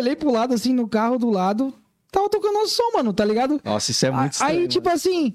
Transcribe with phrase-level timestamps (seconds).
[0.00, 1.72] olhei pro lado, assim, no carro do lado,
[2.10, 3.60] tava tocando nosso som, mano, tá ligado?
[3.64, 4.60] Nossa, isso é muito estranho.
[4.60, 5.32] Aí, tipo assim,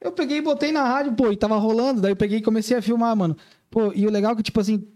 [0.00, 2.76] eu peguei e botei na rádio, pô, e tava rolando, daí eu peguei e comecei
[2.76, 3.36] a filmar, mano.
[3.70, 4.86] Pô, e o legal é que, tipo assim,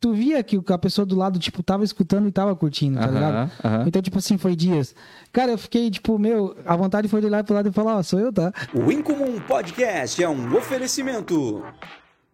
[0.00, 3.50] tu via que a pessoa do lado, tipo, tava escutando e tava curtindo, tá ligado?
[3.86, 4.94] Então, tipo assim, foi dias.
[5.32, 8.02] Cara, eu fiquei, tipo, meu, a vontade foi de olhar pro lado e falar, ó,
[8.02, 8.52] sou eu, tá?
[8.72, 11.64] O Incomum Podcast é um oferecimento.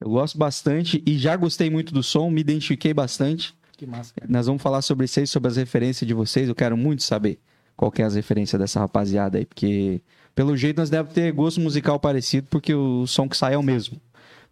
[0.00, 3.54] Eu gosto bastante e já gostei muito do som, me identifiquei bastante.
[3.76, 4.12] Que massa.
[4.28, 6.48] Nós vamos falar sobre vocês, sobre as referências de vocês.
[6.48, 7.38] Eu quero muito saber
[7.76, 10.02] qual que é as referências dessa rapaziada aí, porque
[10.38, 13.62] pelo jeito nós devemos ter gosto musical parecido, porque o som que sai é o
[13.62, 14.00] mesmo.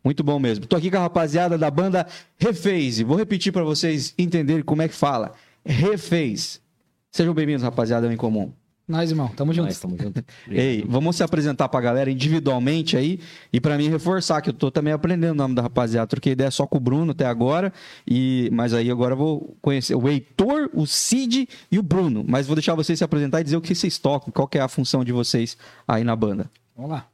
[0.02, 0.66] Muito bom mesmo.
[0.66, 2.04] Tô aqui com a rapaziada da banda
[2.36, 2.98] Refez.
[3.02, 5.34] Vou repetir para vocês entenderem como é que fala.
[5.64, 6.60] Refez.
[7.08, 8.52] Sejam bem-vindos, rapaziada, em comum.
[8.88, 9.64] Nós, irmão, tamo junto.
[9.64, 10.22] Nós estamos juntos.
[10.48, 13.18] Ei, vamos se apresentar pra galera individualmente aí
[13.52, 16.06] e pra mim reforçar que eu tô também aprendendo o nome da rapaziada.
[16.06, 17.72] Troquei ideia só com o Bruno até agora,
[18.06, 22.24] e mas aí agora eu vou conhecer o Heitor, o Cid e o Bruno.
[22.26, 24.60] Mas vou deixar vocês se apresentar e dizer o que vocês tocam, qual que é
[24.60, 25.56] a função de vocês
[25.88, 26.48] aí na banda.
[26.76, 27.06] Vamos lá.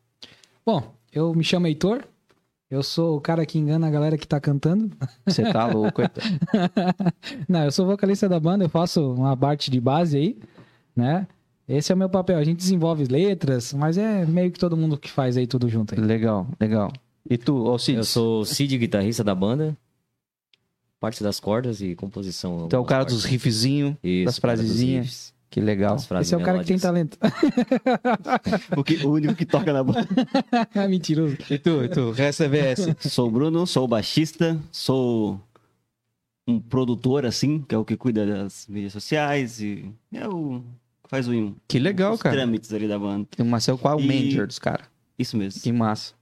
[0.66, 2.04] Bom, eu me chamo Heitor.
[2.70, 4.90] Eu sou o cara que engana a galera que tá cantando.
[5.26, 6.22] Você tá louco, Heitor?
[7.48, 10.38] Não, eu sou vocalista da banda, eu faço uma parte de base aí,
[10.94, 11.26] né?
[11.74, 12.36] Esse é o meu papel.
[12.38, 15.94] A gente desenvolve letras, mas é meio que todo mundo que faz aí tudo junto
[15.94, 16.00] aí.
[16.00, 16.92] Legal, legal.
[17.28, 17.96] E tu, ô Cid?
[17.98, 19.76] Eu sou o Cid, guitarrista da banda.
[21.00, 22.68] Parte das cordas e composição.
[22.68, 25.04] Tu é o cara dos riffzinhos, das o frasezinhas.
[25.06, 25.96] riffs, Que legal.
[26.20, 27.16] Esse é o cara que tem talento.
[28.76, 30.06] O, que- o único que toca na banda.
[30.88, 31.36] Mentiroso.
[31.50, 33.10] E tu, e tu, resta VS.
[33.10, 35.40] Sou o Bruno, sou baixista, sou
[36.46, 40.62] um produtor, assim, que é o que cuida das mídias sociais e é o
[41.12, 42.34] faz o, Que legal, os cara.
[42.36, 43.28] trâmites ali da banda.
[43.38, 44.86] O Marcel qual é o E- manager dos caras.
[45.18, 45.60] Isso mesmo.
[45.60, 46.14] Que massa.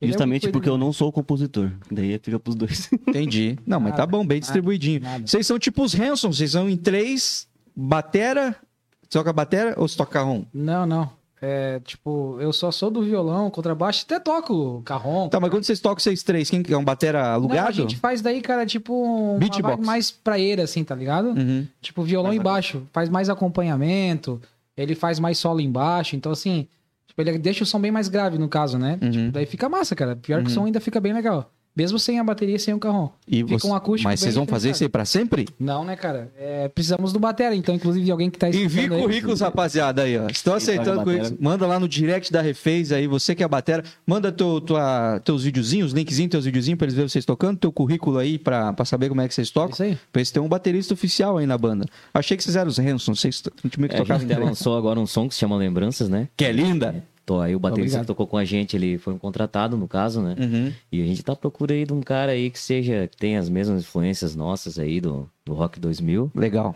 [0.00, 1.70] Ele é Justamente cuida porque eu não sou o compositor.
[1.90, 2.90] Daí fica pros dois.
[3.06, 3.58] Entendi.
[3.66, 5.00] Não, mas tá Nada, bom, bem nada, distribuidinho.
[5.02, 5.26] nada.
[5.26, 7.46] Vocês são tipo os Hanson, vocês são em três,
[7.76, 8.56] batera.
[9.02, 10.44] Você toca batera ou você toca carrom?
[10.52, 11.10] Não, não.
[11.46, 15.28] É, tipo, eu só sou do violão, contrabaixo, até toco carrom.
[15.28, 17.72] Tá, mas quando vocês tocam vocês três, quem que é um batera Não, a alugado?
[17.74, 19.76] gente faz daí, cara, tipo, Beatbox.
[19.76, 21.28] vibe mais praeira, assim, tá ligado?
[21.28, 21.66] Uhum.
[21.82, 24.40] Tipo, violão embaixo, faz mais acompanhamento,
[24.76, 26.66] ele faz mais solo embaixo, então assim,
[27.06, 28.98] tipo, ele deixa o som bem mais grave no caso, né?
[29.02, 29.10] Uhum.
[29.10, 30.16] Tipo, daí fica massa, cara.
[30.16, 30.54] Pior que o Uhum.
[30.54, 31.50] som ainda fica bem legal.
[31.76, 33.08] Mesmo sem a bateria e sem o carrom.
[33.26, 35.46] E Fica você- um acústico Mas bem vocês vão fazer isso aí pra sempre?
[35.58, 36.30] Não, né, cara?
[36.38, 40.28] É, precisamos do batera, então, inclusive, alguém que tá Envie aí- currículos, rapaziada, aí, ó.
[40.28, 41.32] Estão aceitando currículos.
[41.40, 43.82] Manda lá no direct da Refez aí, você que é a batera.
[44.06, 48.18] Manda teu, tua, teus videozinhos, linkzinho, teus videozinhos pra eles verem vocês tocando, teu currículo
[48.18, 49.72] aí pra, pra saber como é que vocês tocam.
[49.72, 49.98] Isso aí.
[50.12, 51.86] Pra eles terem um baterista oficial aí na banda.
[52.12, 55.00] Achei que vocês eram os Hanson, vocês t- meio que É, a gente lançou agora
[55.00, 56.28] um som que se chama Lembranças, né?
[56.36, 57.02] Que é linda.
[57.26, 58.02] Tô aí, o baterista Obrigado.
[58.02, 60.34] que tocou com a gente, ele foi um contratado, no caso, né?
[60.38, 60.72] Uhum.
[60.92, 63.38] E a gente tá à procura aí de um cara aí que seja, que tenha
[63.38, 66.30] as mesmas influências nossas aí do, do Rock 2000.
[66.34, 66.74] Legal.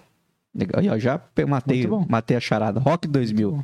[0.54, 0.80] Legal.
[0.80, 2.80] Aí, ó, já matei, matei a charada.
[2.80, 3.62] Rock 2000.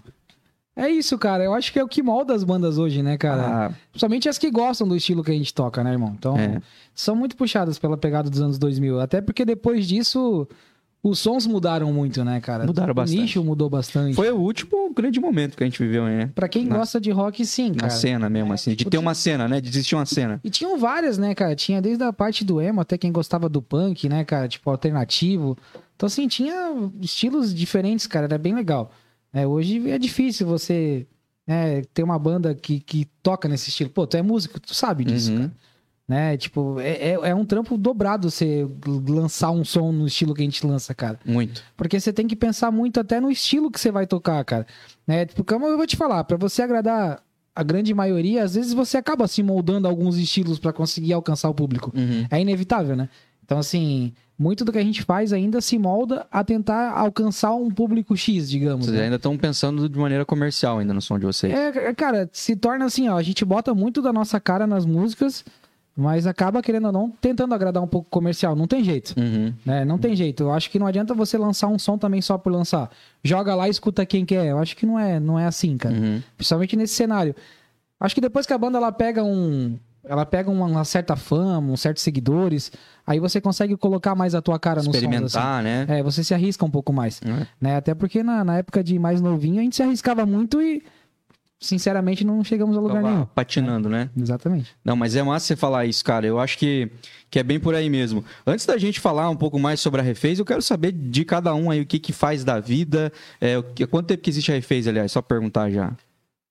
[0.76, 1.42] É isso, cara.
[1.44, 3.66] Eu acho que é o que molda as bandas hoje, né, cara?
[3.66, 6.12] Ah, Principalmente as que gostam do estilo que a gente toca, né, irmão?
[6.18, 6.60] Então, É.
[6.94, 9.00] são muito puxadas pela pegada dos anos 2000.
[9.00, 10.46] Até porque depois disso,
[11.04, 12.64] os sons mudaram muito, né, cara?
[12.66, 13.20] Mudaram o bastante.
[13.20, 14.14] nicho mudou bastante.
[14.14, 16.30] Foi o último grande momento que a gente viveu, né?
[16.34, 17.90] Pra quem Na- gosta de rock, sim, Na cara.
[17.90, 18.70] cena mesmo, assim.
[18.70, 19.60] De tipo, ter uma cena, né?
[19.60, 20.40] De existir uma cena.
[20.42, 21.54] E tinham várias, né, cara?
[21.54, 24.48] Tinha desde a parte do emo até quem gostava do punk, né, cara?
[24.48, 25.56] Tipo, alternativo.
[25.94, 28.24] Então, assim, tinha estilos diferentes, cara.
[28.26, 28.90] Era bem legal.
[29.32, 31.06] É, hoje é difícil você
[31.46, 33.90] né, ter uma banda que, que toca nesse estilo.
[33.90, 35.38] Pô, tu é músico, tu sabe disso, Uhum.
[35.38, 35.52] cara.
[36.06, 36.36] Né?
[36.36, 38.68] Tipo, é, é, é um trampo dobrado você
[39.08, 41.18] lançar um som no estilo que a gente lança, cara.
[41.24, 41.62] Muito.
[41.76, 44.66] Porque você tem que pensar muito até no estilo que você vai tocar, cara.
[45.06, 45.24] Né?
[45.24, 47.22] Tipo, como eu vou te falar, pra você agradar
[47.56, 51.54] a grande maioria, às vezes você acaba se moldando alguns estilos pra conseguir alcançar o
[51.54, 51.92] público.
[51.94, 52.26] Uhum.
[52.30, 53.08] É inevitável, né?
[53.44, 57.70] Então, assim, muito do que a gente faz ainda se molda a tentar alcançar um
[57.70, 58.86] público X, digamos.
[58.86, 59.04] Vocês né?
[59.04, 61.52] ainda estão pensando de maneira comercial ainda no som de vocês.
[61.52, 65.44] É, cara, se torna assim, ó, a gente bota muito da nossa cara nas músicas,
[65.96, 68.56] mas acaba, querendo ou não, tentando agradar um pouco comercial.
[68.56, 69.14] Não tem jeito.
[69.16, 69.54] Uhum.
[69.64, 69.84] né?
[69.84, 70.42] Não tem jeito.
[70.42, 72.90] Eu acho que não adianta você lançar um som também só por lançar.
[73.22, 74.46] Joga lá e escuta quem quer.
[74.46, 75.94] Eu acho que não é, não é assim, cara.
[75.94, 76.20] Uhum.
[76.36, 77.34] Principalmente nesse cenário.
[78.00, 79.78] Acho que depois que a banda ela pega um.
[80.06, 82.70] Ela pega uma, uma certa fama, uns certos seguidores,
[83.06, 84.90] aí você consegue colocar mais a tua cara no som.
[84.90, 85.86] Experimentar, né?
[85.88, 87.22] É, você se arrisca um pouco mais.
[87.24, 87.46] É.
[87.58, 87.76] Né?
[87.76, 90.82] Até porque na, na época de mais novinho a gente se arriscava muito e,
[91.60, 93.26] sinceramente, não chegamos a lugar Tava nenhum.
[93.26, 94.10] patinando, né?
[94.16, 94.74] Exatamente.
[94.84, 96.26] Não, mas é massa você falar isso, cara.
[96.26, 96.90] Eu acho que,
[97.30, 98.24] que é bem por aí mesmo.
[98.46, 101.54] Antes da gente falar um pouco mais sobre a Refez, eu quero saber de cada
[101.54, 103.12] um aí o que, que faz da vida.
[103.40, 105.10] É, o que- quanto tempo que existe a Refez, aliás?
[105.12, 105.92] Só perguntar já.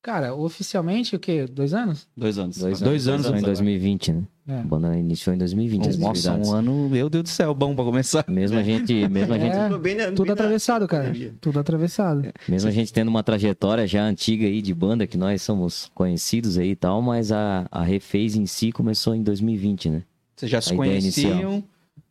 [0.01, 1.45] Cara, oficialmente, o quê?
[1.47, 2.07] Dois anos?
[2.17, 2.57] Dois anos.
[2.57, 3.45] Dois, Dois anos Em agora.
[3.45, 4.23] 2020, né?
[4.45, 4.59] É.
[4.59, 5.87] A banda iniciou em 2020.
[5.87, 8.25] as Nossa, um ano, meu Deus do céu, bom pra começar.
[8.27, 9.95] Mesmo a gente, mesmo a gente, É, bem tudo bem
[10.27, 11.13] na- atravessado, cara.
[11.39, 12.23] Tudo atravessado.
[12.49, 16.57] mesmo a gente tendo uma trajetória já antiga aí de banda, que nós somos conhecidos
[16.57, 20.03] aí e tal, mas a, a Refez em si começou em 2020, né?
[20.35, 21.63] Vocês já se conheciam, inicial.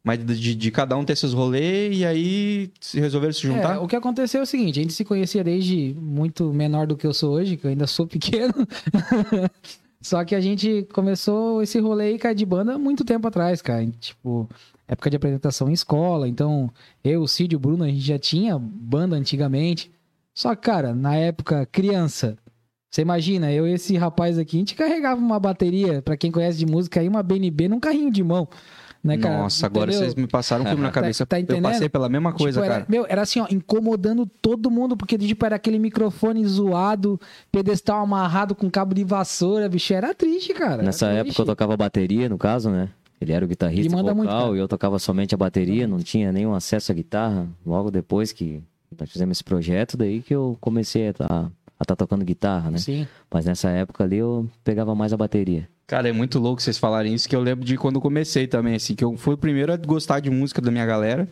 [0.02, 3.74] mas de, de cada um ter seus rolês e aí se resolveram se juntar?
[3.74, 6.96] É, o que aconteceu é o seguinte, a gente se conhecia desde muito menor do
[6.96, 8.54] que eu sou hoje, que eu ainda sou pequeno.
[10.02, 13.86] Só que a gente começou esse rolê aí, cara, de banda muito tempo atrás, cara.
[14.00, 14.48] Tipo,
[14.88, 16.28] época de apresentação em escola.
[16.28, 16.68] Então,
[17.04, 19.92] eu, o Cid o Bruno, a gente já tinha banda antigamente.
[20.34, 22.36] Só que, cara, na época, criança,
[22.90, 26.58] você imagina, eu e esse rapaz aqui, a gente carregava uma bateria, pra quem conhece
[26.58, 28.48] de música aí, uma BNB num carrinho de mão.
[29.02, 29.38] Né, cara?
[29.38, 30.00] Nossa, agora Entendeu?
[30.10, 31.26] vocês me passaram um filme na Tá- cabeça.
[31.26, 31.64] tá eu entendendo?
[31.64, 32.86] passei pela mesma coisa, Tipo, era- cara.
[32.88, 37.20] Meu, era assim, ó, incomodando todo mundo, porque tipo, era aquele microfone zoado,
[37.50, 40.82] pedestal amarrado com cabo de vassoura, bicho, era triste, cara.
[40.84, 41.20] Nessa triste.
[41.28, 42.90] época eu tocava bateria, no caso, né?
[43.20, 45.98] Ele era o guitarrista Ele manda vocal muito, e eu tocava somente a bateria, não
[45.98, 47.48] tinha nenhum acesso à guitarra.
[47.66, 48.62] Logo depois que
[48.98, 51.10] nós fizemos esse projeto, daí que eu comecei a
[51.82, 52.78] estar tocando guitarra, né?
[52.78, 53.06] Sim.
[53.32, 55.68] Mas nessa época ali eu pegava mais a bateria.
[55.86, 58.74] Cara, é muito louco vocês falarem isso, que eu lembro de quando eu comecei também,
[58.74, 61.28] assim, que eu fui o primeiro a gostar de música da minha galera.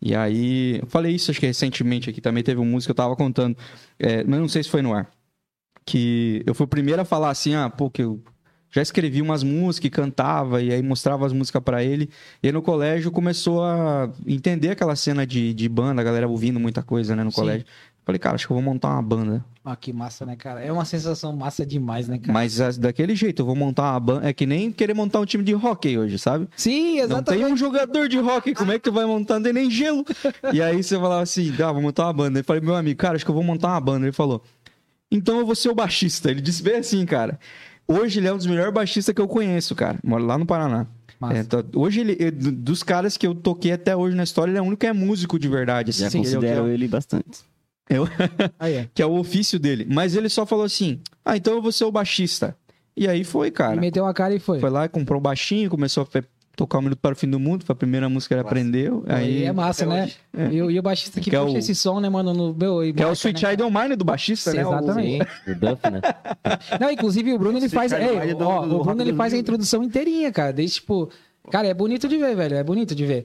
[0.00, 3.04] E aí, eu falei isso, acho que recentemente aqui também teve um músico que eu
[3.04, 3.56] tava contando,
[3.98, 5.10] é, mas não sei se foi no ar.
[5.84, 8.22] Que eu fui o primeiro a falar assim, ah, pô, que eu
[8.72, 12.08] já escrevi umas músicas e cantava, e aí mostrava as músicas pra ele.
[12.42, 16.58] E aí no colégio começou a entender aquela cena de, de banda, a galera ouvindo
[16.58, 17.36] muita coisa, né, no Sim.
[17.36, 17.66] colégio.
[18.04, 19.44] Falei, cara, acho que eu vou montar uma banda.
[19.64, 20.60] Ah, que massa, né, cara?
[20.60, 22.32] É uma sensação massa demais, né, cara?
[22.32, 24.28] Mas as- daquele jeito, eu vou montar uma banda.
[24.28, 26.48] É que nem querer montar um time de hockey hoje, sabe?
[26.56, 27.44] Sim, Não exatamente.
[27.44, 29.34] tem um jogador de hockey, como é que tu vai montar?
[29.36, 30.04] Não tem nem gelo.
[30.52, 32.40] E aí você falava assim, ah, vou montar uma banda.
[32.40, 34.04] Eu falei, meu amigo, cara, acho que eu vou montar uma banda.
[34.06, 34.42] Ele falou,
[35.10, 36.28] então eu vou ser o baixista.
[36.28, 37.38] Ele disse bem assim, cara.
[37.86, 39.96] Hoje ele é um dos melhores baixistas que eu conheço, cara.
[40.02, 40.86] Mora lá no Paraná.
[41.30, 44.58] É, então, hoje ele, eu- dos caras que eu toquei até hoje na história, ele
[44.58, 45.92] é o único que é músico de verdade.
[45.92, 47.51] Já assim, ele é o que é o- considero ele bastante.
[48.58, 48.88] Aí é.
[48.94, 49.86] que é o ofício dele.
[49.90, 52.56] Mas ele só falou assim: ah, então eu vou ser o baixista.
[52.96, 53.80] E aí foi, cara.
[53.80, 54.60] Meteu a cara e foi.
[54.60, 56.22] Foi lá e comprou um baixinho, começou a
[56.54, 59.02] tocar um minuto para o fim do mundo, foi a primeira música que ele aprendeu.
[59.08, 60.10] Aí Aí é massa, né?
[60.50, 62.34] E, o- e o baixista que, Que é puxa o- esse som, né, mano?
[62.34, 64.66] No, meu, e Que é o marca, Sweet né, of Mine do baixista, né?
[64.66, 65.24] O- Exatamente.
[65.46, 66.00] Sim, o Duff, né?
[66.78, 67.92] Não, inclusive o Bruno ele faz.
[67.92, 70.52] ei, do- ó, do o Bruno ele faz a introdução inteirinha, cara.
[70.52, 71.08] Desde tipo.
[71.50, 72.54] Cara, é bonito de ver, velho.
[72.56, 73.24] É bonito de ver.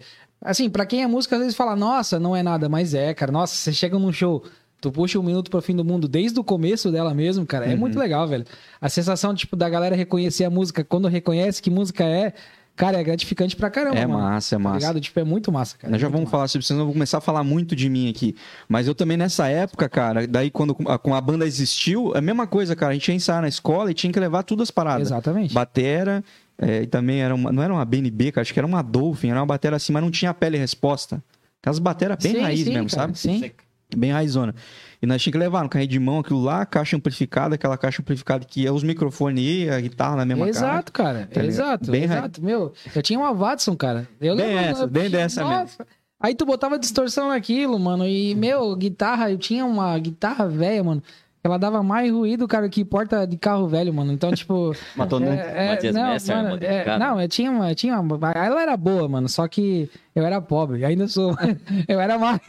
[0.49, 3.31] Assim, pra quem é música, às vezes fala, nossa, não é nada, mas é, cara.
[3.31, 4.43] Nossa, você chega num show,
[4.81, 7.65] tu puxa um minuto pro fim do mundo desde o começo dela mesmo, cara.
[7.65, 7.77] É Uhum.
[7.77, 8.45] muito legal, velho.
[8.79, 12.33] A sensação, tipo, da galera reconhecer a música, quando reconhece que música é,
[12.75, 14.19] cara, é gratificante pra caramba, É mano.
[14.23, 14.77] massa, é Tá massa.
[14.77, 15.01] ligado?
[15.01, 15.91] Tipo, é muito massa, cara.
[15.91, 16.31] Nós já Muito vamos massa.
[16.37, 18.35] falar sobre isso, senão eu vou começar a falar muito de mim aqui.
[18.69, 22.21] Mas eu também, nessa época, cara, daí quando a, com a banda existiu, é a
[22.21, 22.91] mesma coisa, cara.
[22.91, 25.07] A gente ia ensaiar na escola e tinha que levar tudo as paradas.
[25.07, 25.53] Exatamente.
[25.55, 26.23] Batera,
[26.59, 29.29] é, e também era uma, não era uma BNB, cara, acho que era uma Dolphin,
[29.29, 31.23] era uma batera assim, mas não tinha pele resposta.
[31.61, 33.17] Aquelas bateras bem Sim, raiz sim, mesmo, cara, sabe?
[33.17, 33.51] Sim.
[33.95, 34.53] Bem raizona.
[35.01, 38.01] E nós tínhamos que levar no carrinho de mão aquilo lá, caixa amplificada, aquela caixa
[38.01, 40.49] amplificada que é os microfones e a guitarra na mesma.
[40.49, 41.27] Exato, cara.
[41.31, 41.47] Tá ligado?
[41.47, 42.43] exato, Bem exato.
[42.43, 44.07] Meu, eu tinha uma Watson, cara.
[44.19, 45.85] Eu Bem lembro- essa, bem dessa Nossa,
[46.19, 48.05] Aí tu botava distorção naquilo, mano.
[48.05, 51.03] E, meu, guitarra, eu tinha uma guitarra velha, mano.
[51.47, 54.11] Ela dava mais ruído, cara, que porta de carro velho, mano.
[54.11, 54.75] Então, tipo.
[54.97, 55.53] Matou, né?
[55.55, 58.31] É, Matias não, Messer, mano, é, não, eu tinha uma, tinha uma.
[58.31, 59.29] Ela era boa, mano.
[59.29, 61.33] Só que eu era pobre, ainda sou.
[61.87, 62.41] eu era mais.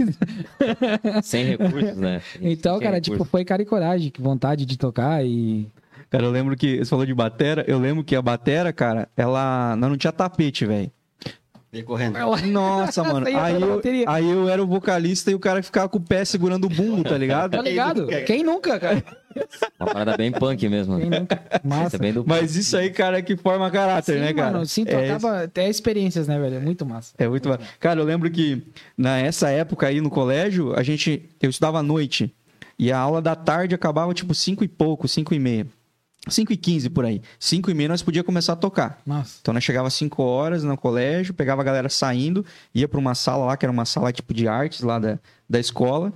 [1.23, 2.21] Sem recursos, né?
[2.41, 3.19] Então, Sem cara, recursos.
[3.19, 5.69] tipo, foi cara e coragem, que vontade de tocar e.
[6.11, 6.79] Cara, eu lembro que.
[6.79, 7.65] Você falou de batera.
[7.69, 9.77] Eu lembro que a batera, cara, ela.
[9.77, 10.91] Não, não tinha tapete, velho.
[11.71, 12.19] Veio correndo.
[12.51, 13.27] Nossa, mano.
[13.27, 15.67] Aí eu Aí tava na eu, aí eu era o vocalista e o cara que
[15.67, 17.53] ficava com o pé segurando o bumbo, tá ligado?
[17.53, 18.07] Tá ligado?
[18.27, 19.05] Quem nunca, cara?
[19.79, 20.99] Uma parada bem punk mesmo.
[20.99, 21.21] Quem né?
[21.21, 21.35] nunca?
[21.35, 21.97] Isso Massa.
[21.97, 24.53] é bem do Mas isso aí, cara, é que forma caráter, Sim, né, cara?
[24.53, 26.57] mano, sim, tu é, acaba até experiências, né, velho?
[26.57, 27.15] É muito massa.
[27.19, 27.63] é muito massa.
[27.79, 28.63] Cara, eu lembro que
[28.97, 31.29] nessa época aí no colégio, a gente.
[31.41, 32.35] Eu estudava à noite.
[32.79, 35.67] E a aula da tarde acabava tipo 5 e pouco, 5 e meia.
[36.31, 37.21] 5 e 15 por aí.
[37.39, 39.01] 5 e meia nós podíamos começar a tocar.
[39.07, 39.39] Nossa.
[39.41, 42.45] Então nós chegava às 5 horas no colégio, pegava a galera saindo,
[42.75, 45.19] ia pra uma sala lá, que era uma sala tipo de artes lá da,
[45.49, 46.13] da escola.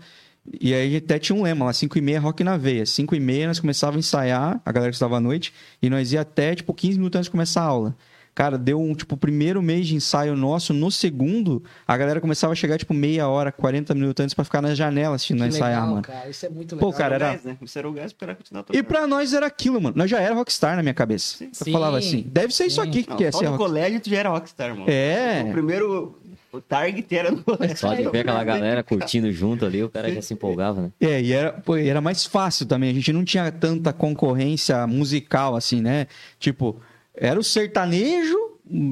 [0.61, 2.85] E aí até tinha um lema lá, 5 e meia rock na veia.
[2.85, 6.13] 5 e meia nós começávamos a ensaiar, a galera que estava à noite, e nós
[6.13, 7.97] ia até tipo 15 minutos antes de começar a aula.
[8.35, 12.57] Cara, deu um, tipo, primeiro mês de ensaio nosso, no segundo, a galera começava a
[12.57, 15.89] chegar, tipo, meia hora, 40 minutos antes pra ficar na janela assistindo Que ensaiar, legal,
[15.91, 16.03] mano.
[16.03, 16.29] cara.
[16.31, 16.99] Isso é muito Pô, legal.
[16.99, 17.59] cara, era- Gás, né?
[17.61, 18.81] Isso era o gás para continuar tocando.
[18.81, 19.95] E pra nós era aquilo, mano.
[19.99, 21.45] Nós já era rockstar na minha cabeça.
[21.45, 21.73] Eu Sim.
[21.73, 22.89] falava assim, deve ser isso Sim.
[22.89, 23.69] aqui que Não, quer só ser no rockstar.
[23.69, 24.91] colégio tu já era rockstar, mano.
[24.91, 25.45] É.
[25.49, 26.19] O primeiro
[26.51, 27.77] o target era no colégio.
[27.77, 30.91] Só de ver aquela galera curtindo junto ali, o cara já se empolgava, né?
[31.01, 32.91] É, e era, pô, e era mais fácil também.
[32.91, 36.07] A gente não tinha tanta concorrência musical, assim, né?
[36.39, 36.81] Tipo,
[37.15, 38.37] era o sertanejo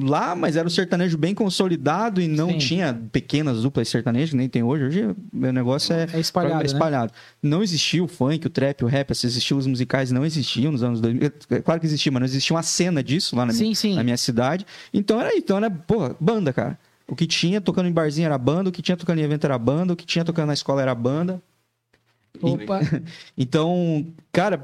[0.03, 2.57] lá, mas era o sertanejo bem consolidado e não Sim.
[2.57, 4.83] tinha pequenas duplas sertanejos, que nem tem hoje.
[4.83, 6.65] Hoje o negócio é, É espalhado, né?
[6.65, 7.13] espalhado.
[7.41, 11.01] Não existia o funk, o trap, o rap, esses estilos musicais não existiam nos anos
[11.01, 11.31] 2000.
[11.49, 13.95] É Claro que existia, mas não existia uma cena disso lá na, Sim, minha, sim.
[13.95, 14.65] na minha cidade.
[14.93, 16.77] Então era, então era, porra, banda, cara.
[17.07, 19.57] O que tinha tocando em barzinho era banda, o que tinha tocando em evento era
[19.57, 21.41] banda, o que tinha tocando na escola era banda.
[22.41, 22.79] Opa.
[23.37, 24.63] Então, cara,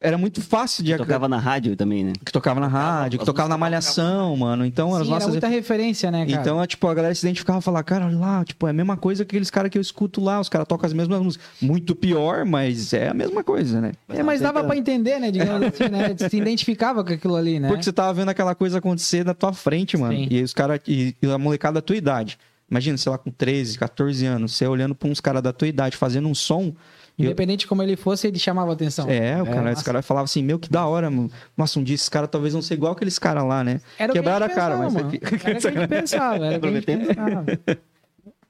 [0.00, 2.12] era muito fácil de Tocava na rádio também, né?
[2.24, 4.64] que tocava na rádio, que as tocava na malhação, mano.
[4.64, 6.40] Então, as Sim, era nossas muita referência, né, cara?
[6.40, 8.72] então, é, tipo, a galera se identificava e falava, cara, olha lá, tipo, é a
[8.72, 11.46] mesma coisa que aqueles caras que eu escuto lá, os caras tocam as mesmas músicas.
[11.60, 13.92] Muito pior, mas é a mesma coisa, né?
[14.10, 15.30] é, mas dava pra entender, né?
[15.30, 16.14] Digamos assim, né?
[16.28, 17.68] Se identificava com aquilo ali, né?
[17.68, 20.14] Porque você tava vendo aquela coisa acontecer na tua frente, mano.
[20.14, 20.28] Sim.
[20.30, 22.38] E aí os caras, e, e a molecada da tua idade.
[22.70, 25.96] Imagina, sei lá, com 13, 14 anos, você olhando pra uns caras da tua idade
[25.96, 26.74] fazendo um som.
[27.18, 29.08] E eu- Independente de como ele fosse, ele chamava atenção.
[29.08, 29.84] É, o cara, os massa.
[29.84, 31.30] caras falavam assim, meu, que da hora, mano.
[31.56, 33.80] Nossa, um dia esses caras talvez vão ser igual aqueles caras lá, né?
[33.98, 35.08] Era o que Quebraram a cara, pensava, mas mano.
[35.08, 37.46] Era o que a gente pensava, era o que a gente pensava.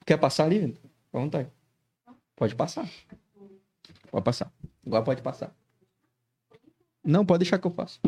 [0.05, 0.61] Quer passar ali?
[0.73, 0.79] Fica
[1.15, 1.49] à vontade.
[2.35, 2.89] Pode passar.
[4.11, 4.53] Pode passar.
[4.87, 5.53] Agora pode passar.
[7.05, 8.01] Não, pode deixar que eu faço.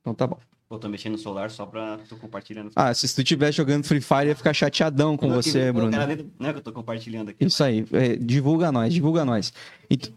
[0.00, 0.38] Então tá bom.
[0.68, 2.70] Pô, tô mexendo no celular só pra tô compartilhando.
[2.76, 5.80] Ah, se tu estivesse jogando Free Fire, ia ficar chateadão com Não, que- você, pô,
[5.80, 5.90] Bruno.
[6.06, 7.44] dentro- Não é que eu tô compartilhando aqui.
[7.46, 7.86] Isso aí.
[7.92, 9.50] é, divulga nós, divulga nós.
[9.90, 10.10] Ent-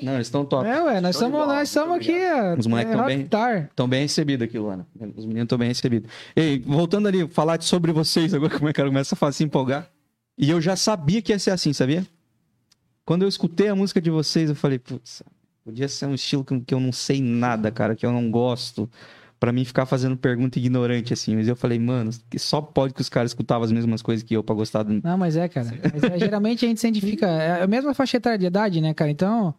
[0.00, 0.66] Não, eles estão top.
[0.66, 2.12] É, ué, nós estamos nós estamos aqui.
[2.12, 3.28] é, Os moleques é tão bem-.
[3.68, 4.86] Estão bem recebidos aqui, Luana.
[5.14, 6.10] Os meninos estão bem recebidos.
[6.34, 9.90] Ei, voltando ali, falar sobre vocês agora, como é que ela começa a se empolgar.
[10.38, 12.06] E eu já sabia que ia ser assim, sabia?
[13.04, 15.22] Quando eu escutei a música de vocês, eu falei, putz,
[15.64, 18.88] podia ser um estilo que, que eu não sei nada, cara, que eu não gosto.
[19.40, 21.36] Pra mim ficar fazendo pergunta ignorante, assim.
[21.36, 24.42] Mas eu falei, mano, só pode que os caras escutavam as mesmas coisas que eu
[24.42, 25.00] pra gostar do.
[25.02, 25.68] Não, mas é, cara.
[25.92, 27.26] Mas, é, geralmente a gente se identifica.
[27.26, 29.10] É a mesma faixa etária de idade, né, cara?
[29.10, 29.54] Então,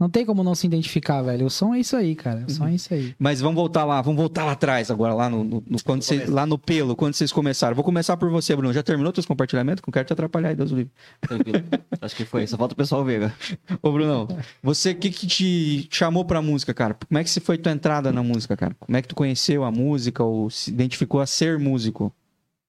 [0.00, 1.44] não tem como não se identificar, velho.
[1.46, 2.44] O som é isso aí, cara.
[2.48, 3.14] O som é isso aí.
[3.18, 6.28] Mas vamos voltar lá, vamos voltar lá atrás agora, lá no, no- no- quando vocês,
[6.28, 7.74] lá no pelo, quando vocês começaram.
[7.76, 8.72] Vou começar por você, Bruno.
[8.72, 9.84] Já terminou teus compartilhamentos?
[9.86, 10.90] Não quero te atrapalhar aí, Deus o livre.
[11.20, 11.62] Tranquilo.
[12.00, 12.46] Acho que foi.
[12.46, 13.34] Só falta o pessoal ver, cara.
[13.82, 14.26] Ô, Brunão,
[14.62, 16.94] você, o que, que te chamou pra música, cara?
[16.94, 18.74] Como é que se foi tua entrada na música, cara?
[18.80, 22.10] Como é que tu conheceu a música ou se identificou a ser músico?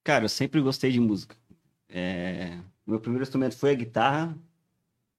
[0.03, 1.35] Cara, eu sempre gostei de música.
[1.89, 2.51] É,
[2.85, 4.35] Meu primeiro instrumento foi a guitarra.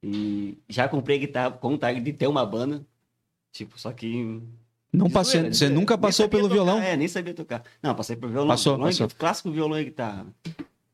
[0.03, 2.85] E já comprei guitarra com vontade de ter uma banda.
[3.53, 4.43] Tipo, só que.
[4.93, 5.75] Não zoeira, de você zoeira.
[5.75, 6.79] nunca passou pelo tocar, violão?
[6.81, 7.63] É, nem sabia tocar.
[7.83, 8.49] Não, passei por violão.
[8.49, 9.09] Passou, violão, passou.
[9.17, 10.27] Clássico violão e guitarra.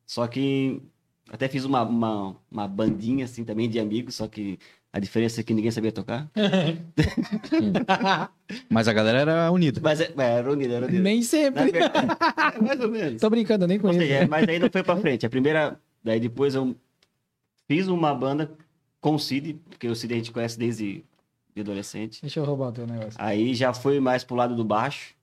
[0.06, 0.82] Só que
[1.30, 4.58] até fiz uma, uma, uma bandinha assim também de amigos, só que
[4.92, 6.30] a diferença é que ninguém sabia tocar.
[8.70, 9.80] Mas a galera era unida.
[9.82, 11.02] Mas é, é, era unido, era unido.
[11.02, 11.70] Nem sempre.
[11.70, 12.12] verdade,
[12.56, 13.20] é, mais ou menos.
[13.20, 14.06] Tô brincando, nem conheço.
[14.06, 15.26] seja, mas aí não foi pra frente.
[15.26, 15.78] A primeira.
[16.02, 16.74] Daí depois eu
[17.66, 18.50] fiz uma banda
[19.00, 21.04] com o Cid, porque o Cid a gente conhece desde
[21.54, 22.20] de adolescente.
[22.20, 23.14] Deixa eu roubar o teu negócio.
[23.18, 25.14] Aí já foi mais pro lado do baixo.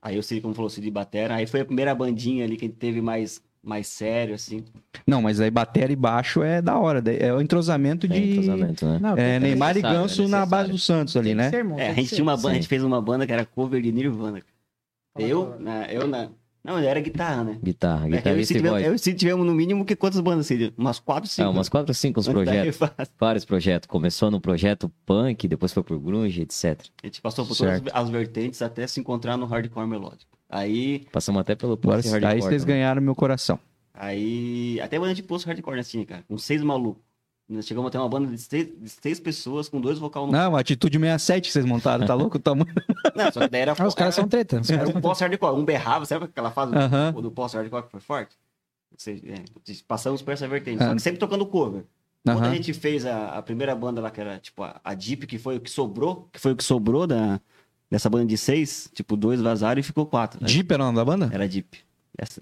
[0.00, 1.34] Aí o Cid, como falou, Cid Batera.
[1.34, 4.64] Aí foi a primeira bandinha ali que a gente teve mais, mais sério, assim.
[5.06, 7.02] Não, mas aí bateria e baixo é da hora.
[7.12, 8.14] É o entrosamento de.
[8.14, 8.98] É entrosamento, né?
[9.00, 11.50] Não, É, Neymar e necessário, Ganso é na base do Santos ali, né?
[11.50, 12.14] ser, irmão, É, a gente ser.
[12.16, 14.42] tinha uma banda, a gente fez uma banda que era cover de Nirvana.
[15.12, 16.30] Fala Eu, na, eu na,
[16.64, 17.58] Não, era guitarra, né?
[17.62, 18.86] Guitarra, É, eu e guitarrista e voz.
[18.86, 20.72] eu e Cid tivemos no mínimo que quantas bandas, Cid?
[20.78, 21.46] Umas quatro, cinco.
[21.46, 22.78] É, umas quatro ou cinco uns Daí projetos.
[23.20, 23.86] Vários projetos.
[23.86, 26.80] Começou no projeto punk, depois foi pro grunge, etc.
[27.02, 27.84] A gente passou por Certo.
[27.84, 30.38] todas as vertentes até se encontrar no hardcore melódico.
[30.48, 32.76] Aí, Passamos até pelo post aí hardcore vocês também.
[32.76, 33.58] ganharam meu coração.
[33.92, 37.02] aí, até banda de post hardcore tinha, cara, com seis malucos.
[37.48, 40.32] Nós chegamos a ter uma banda de seis, de seis pessoas com dois vocal no
[40.32, 42.38] Não, atitude 67 que vocês montaram, tá louco?
[42.38, 42.72] Tá muito...
[43.14, 44.60] Não, só que daí era Ah, os caras são treta.
[44.60, 45.54] Os caras Era um pós-hardcore.
[45.60, 47.12] Um berrava, sabe aquela fase do- Aham.
[47.12, 48.34] do pós-hardcore que foi forte?
[48.92, 49.44] Ou seja, é,
[49.86, 50.82] passamos por essa vertente.
[50.82, 50.88] Ah.
[50.88, 51.84] Só que sempre tocando cover.
[52.24, 52.50] Quando Aham.
[52.50, 55.36] a gente fez a, a primeira banda lá, que era tipo a, a Deep, que
[55.36, 57.38] foi o que sobrou, que foi o que sobrou da,
[57.90, 60.40] dessa banda de seis, tipo, dois vazaram e ficou quatro.
[60.40, 60.48] né?
[60.48, 61.28] Jeep era o nome da banda?
[61.30, 61.76] Era Deep.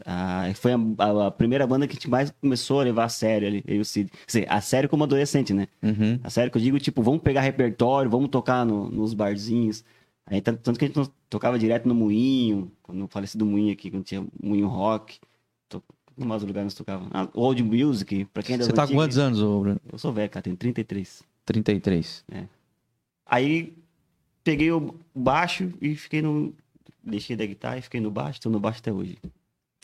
[0.04, 3.48] A- foi a, a- primeira banda que a gente mais começou a levar a sério
[3.48, 4.10] ali, eu e o Cid.
[4.10, 5.66] Quer dizer, a sério como adolescente, né?
[5.82, 6.18] Uhum.
[6.22, 9.84] A sério que eu digo, tipo, vamos pegar repertório, vamos tocar no- nos barzinhos.
[10.26, 14.04] Aí, tanto, tanto que a gente tocava direto no Moinho, no falecido Moinho aqui, quando
[14.04, 15.18] tinha Moinho Rock.
[15.68, 15.82] To...
[16.16, 17.06] No mais lugares nós tocava.
[17.10, 19.80] Ah, Old Music, pra quem é Você tá com antigas- quantos anos, ô Bruno?
[19.90, 21.22] Eu sou velho, cara, tenho 33.
[21.46, 22.24] 33.
[23.26, 23.74] Aí,
[24.44, 26.54] peguei o baixo e fiquei no...
[27.02, 29.18] Deixei da guitarra e fiquei no baixo, tô no baixo até hoje.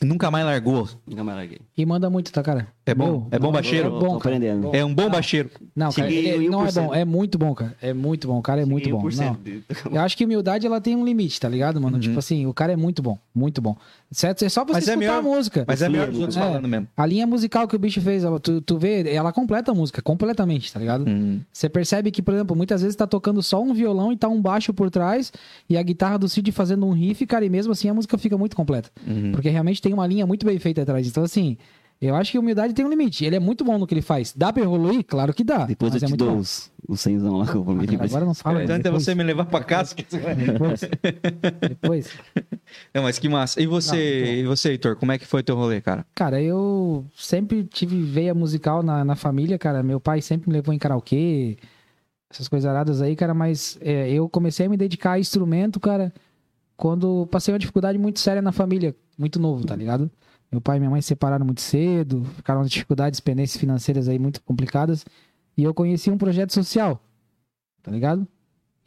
[0.01, 0.87] Nunca mais largou.
[1.05, 1.59] Nunca mais larguei.
[1.75, 2.67] E manda muito, tá, cara?
[2.91, 3.05] É bom?
[3.05, 3.87] Meu, É bom baixeiro?
[3.87, 4.37] É bom, cara.
[4.73, 5.49] É um bom baixeiro.
[5.75, 6.85] Não, cara, ele no não é 1%.
[6.87, 6.93] bom.
[6.95, 7.75] É muito bom, cara.
[7.81, 8.37] É muito bom.
[8.39, 9.01] O cara é muito bom.
[9.03, 9.19] 1%.
[9.85, 9.95] Não.
[9.95, 11.95] Eu acho que humildade ela tem um limite, tá ligado, mano?
[11.95, 12.01] Uhum.
[12.01, 13.75] Tipo assim, o cara é muito bom, muito bom.
[14.11, 14.43] Certo?
[14.43, 15.65] É só você Mas é escutar melhor- a música.
[15.67, 16.21] Mas é melhor que os É.
[16.21, 16.87] outros falando mesmo.
[16.97, 20.73] A linha musical que o bicho fez, tu, tu vê, ela completa a música, completamente,
[20.73, 21.05] tá ligado?
[21.07, 21.39] Uhum.
[21.53, 24.41] Você percebe que, por exemplo, muitas vezes tá tocando só um violão e tá um
[24.41, 25.31] baixo por trás
[25.69, 28.37] e a guitarra do Cid fazendo um riff, cara, e mesmo assim a música fica
[28.37, 28.89] muito completa.
[29.07, 29.31] Uhum.
[29.31, 31.07] Porque realmente tem uma linha muito bem feita atrás.
[31.07, 31.55] Então, assim,
[32.01, 33.25] eu acho que a humildade tem um limite.
[33.25, 34.33] Ele é muito bom no que ele faz.
[34.33, 35.03] Dá pra evoluir?
[35.03, 35.65] Claro que dá.
[35.65, 36.39] Depois eu é te muito dou bom.
[36.39, 38.65] os, os cenzão lá que eu vou Ah, agora não fala.
[38.65, 39.93] Tanto é você me levar pra casa.
[39.95, 40.81] depois.
[41.61, 42.09] depois.
[42.93, 43.59] Não, mas que massa.
[43.61, 46.05] E você, Não, e você, Heitor, como é que foi teu rolê, cara?
[46.13, 49.81] Cara, eu sempre tive veia musical na, na família, cara.
[49.81, 51.57] Meu pai sempre me levou em karaokê,
[52.29, 53.33] essas coisas aradas aí, cara.
[53.33, 56.13] Mas é, eu comecei a me dedicar a instrumento, cara,
[56.77, 60.09] quando passei uma dificuldade muito séria na família, muito novo, tá ligado?
[60.51, 64.17] Meu pai e minha mãe se separaram muito cedo, ficaram nas dificuldades, pendências financeiras aí
[64.17, 65.05] muito complicadas.
[65.55, 67.01] E eu conheci um projeto social,
[67.83, 68.27] tá ligado?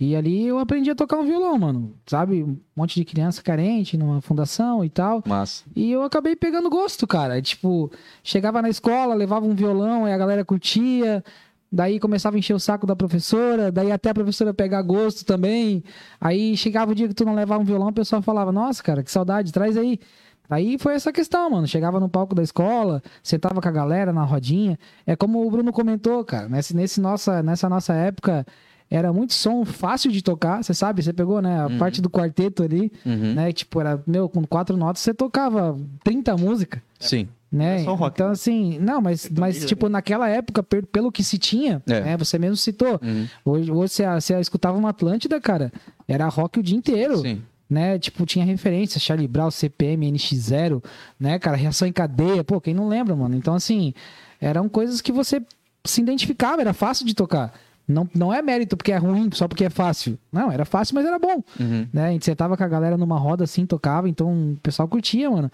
[0.05, 1.95] E ali eu aprendi a tocar um violão, mano.
[2.07, 2.43] Sabe?
[2.43, 5.23] Um monte de criança carente numa fundação e tal.
[5.25, 5.63] Massa.
[5.77, 7.41] E eu acabei pegando gosto, cara.
[7.41, 7.89] Tipo,
[8.25, 11.23] chegava na escola, levava um violão, e a galera curtia.
[11.71, 15.85] Daí começava a encher o saco da professora, daí até a professora pegar gosto também.
[16.21, 19.05] Aí chegava o dia que tu não levava um violão, o pessoal falava: Nossa, cara,
[19.05, 20.01] que saudade, traz aí.
[20.51, 21.67] Aí foi essa questão, mano.
[21.67, 24.79] Chegava no palco da escola, sentava com a galera na rodinha.
[25.07, 26.49] É como o Bruno comentou, cara.
[26.49, 28.45] Nesse, nesse nossa, nessa nossa época,
[28.91, 30.63] era muito som fácil de tocar.
[30.63, 31.65] Você sabe, você pegou, né?
[31.65, 33.35] A parte do quarteto ali, Uhum.
[33.35, 33.51] né?
[33.53, 35.75] Tipo, era, meu, com quatro notas você tocava
[36.05, 37.27] 30 músicas Sim.
[37.51, 37.81] né?
[37.81, 38.33] É só rock, então, né?
[38.35, 42.01] assim, não, mas, mas tipo, naquela época, per- pelo que se tinha, É.
[42.03, 42.17] né?
[42.19, 43.01] Você mesmo citou.
[43.03, 43.27] Uhum.
[43.43, 45.73] Hoje, hoje você, você escutava uma Atlântida, cara,
[46.07, 47.43] era rock o dia inteiro, Sim.
[47.73, 47.99] Né?
[47.99, 50.85] Tipo, tinha referência, Charlie Brown, CPM, NX0,
[51.19, 51.57] né, cara?
[51.57, 53.35] Reação em cadeia, pô, quem não lembra, mano?
[53.35, 53.95] Então, assim,
[54.39, 55.43] eram coisas que você
[55.85, 57.53] se identificava, era fácil de tocar.
[57.89, 60.19] Não, não é mérito porque é ruim, só porque é fácil.
[60.31, 61.87] Não, era fácil, mas era bom Uhum.
[61.93, 62.09] né?
[62.09, 65.51] A gente sentava com a galera numa roda assim, tocava, então o pessoal curtia, mano.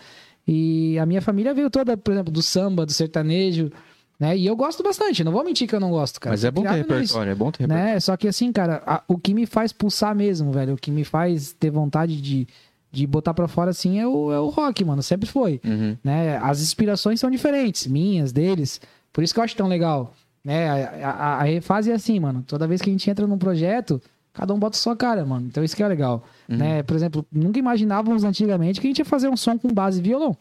[0.47, 3.71] E a minha família veio toda, por exemplo, do samba, do sertanejo,
[4.19, 4.37] né?
[4.37, 6.33] E eu gosto bastante, não vou mentir que eu não gosto, cara.
[6.33, 7.93] Mas é bom ter repertório, é bom ter repertório.
[7.95, 8.01] Né?
[8.01, 11.05] Só que assim, cara, a- o que me faz pulsar mesmo, velho, o que me
[11.05, 12.47] faz ter vontade de,
[12.91, 15.61] de botar pra fora assim é o, é o rock, mano, sempre foi.
[15.65, 15.97] Uhum.
[16.03, 16.37] Né?
[16.39, 18.81] As inspirações são diferentes, minhas, deles.
[19.13, 20.13] Por isso que eu acho tão legal.
[20.45, 20.69] Né?
[21.05, 22.43] A, a, a refase é assim, mano.
[22.47, 24.01] Toda vez que a gente entra num projeto,
[24.33, 25.47] cada um bota a sua cara, mano.
[25.47, 26.25] Então isso que é legal.
[26.49, 26.83] Né?
[26.83, 30.37] Por exemplo, nunca imaginávamos antigamente que a gente ia fazer um som com base violão.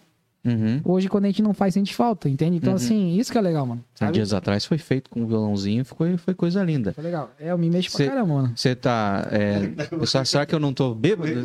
[0.45, 0.79] Uhum.
[0.85, 2.55] Hoje, quando a gente não faz, sente falta, entende?
[2.57, 3.83] Então, assim, isso que é legal, mano.
[3.95, 4.13] Há Sabe?
[4.13, 6.93] dias atrás foi feito com um violãozinho, ficou, foi coisa linda.
[6.93, 7.31] Foi legal.
[7.37, 8.53] É, eu me mexo Cê- pra caramba, mano.
[8.55, 9.27] Você tá.
[9.29, 10.05] É...
[10.05, 11.29] Só- Será que eu não tô bêbado?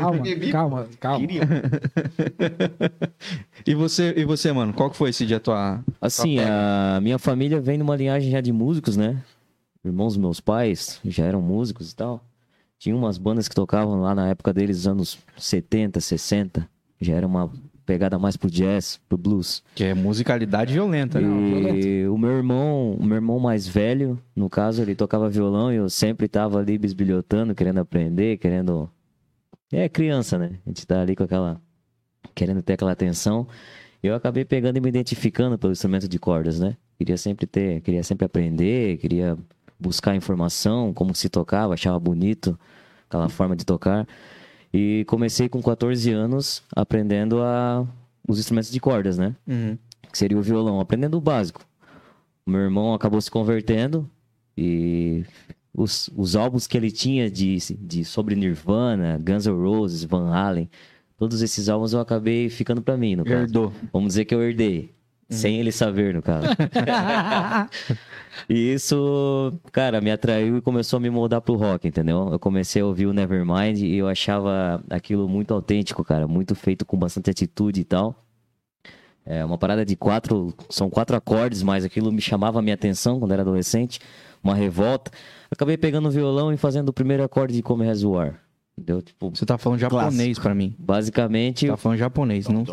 [0.00, 1.26] Calma, calma, calma.
[3.66, 4.72] e, você, e você, mano?
[4.72, 5.80] Qual que foi esse dia tua.
[6.00, 9.22] Assim, tua a minha família vem numa linhagem já de músicos, né?
[9.84, 12.22] Irmãos dos meus pais já eram músicos e tal.
[12.78, 16.68] Tinha umas bandas que tocavam lá na época deles, anos 70, 60.
[17.00, 17.50] Já era uma
[17.86, 19.62] pegada mais pro jazz, pro blues.
[19.74, 21.26] Que é musicalidade violenta, né?
[21.78, 25.76] E o meu irmão, o meu irmão mais velho, no caso, ele tocava violão e
[25.76, 28.90] eu sempre tava ali bisbilhotando, querendo aprender, querendo.
[29.72, 30.58] É criança, né?
[30.66, 31.60] A gente tá ali com aquela.
[32.34, 33.46] querendo ter aquela atenção.
[34.02, 36.76] Eu acabei pegando e me identificando pelo instrumento de cordas, né?
[36.98, 39.36] Queria sempre ter, queria sempre aprender, queria
[39.78, 42.58] buscar informação, como se tocava, achava bonito
[43.08, 44.06] aquela forma de tocar.
[44.72, 47.86] E comecei com 14 anos aprendendo a,
[48.26, 49.34] os instrumentos de cordas, né?
[49.46, 49.78] Uhum.
[50.10, 51.64] Que seria o violão, aprendendo o básico.
[52.46, 54.08] O meu irmão acabou se convertendo
[54.56, 55.24] e
[55.74, 60.68] os, os álbuns que ele tinha de, de sobre Nirvana, Guns N' Roses, Van Halen,
[61.16, 63.36] todos esses álbuns eu acabei ficando pra mim, no caso.
[63.36, 63.72] Herdou.
[63.92, 64.92] Vamos dizer que eu herdei.
[65.30, 66.46] Sem ele saber, no caso.
[68.48, 72.28] E isso, cara, me atraiu e começou a me moldar pro rock, entendeu?
[72.32, 76.84] Eu comecei a ouvir o Nevermind e eu achava aquilo muito autêntico, cara, muito feito
[76.86, 78.14] com bastante atitude e tal.
[79.24, 83.18] É uma parada de quatro, são quatro acordes, mas aquilo me chamava a minha atenção
[83.18, 84.00] quando era adolescente,
[84.42, 85.10] uma revolta.
[85.50, 88.40] Acabei pegando o violão e fazendo o primeiro acorde de Come Has War.
[88.78, 89.02] Entendeu?
[89.02, 90.74] Tipo, Você tá falando japonês pra mim.
[90.78, 92.64] basicamente, Tá falando japonês, não?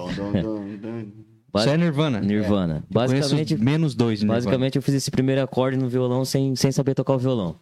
[1.63, 1.65] Dom.
[1.65, 2.20] Isso é Nirvana.
[2.20, 2.84] Nirvana.
[2.94, 4.38] Conheço Basicamente, menos dois Nirvana.
[4.38, 7.56] Basicamente, eu fiz esse primeiro acorde no violão sem, sem saber tocar o violão.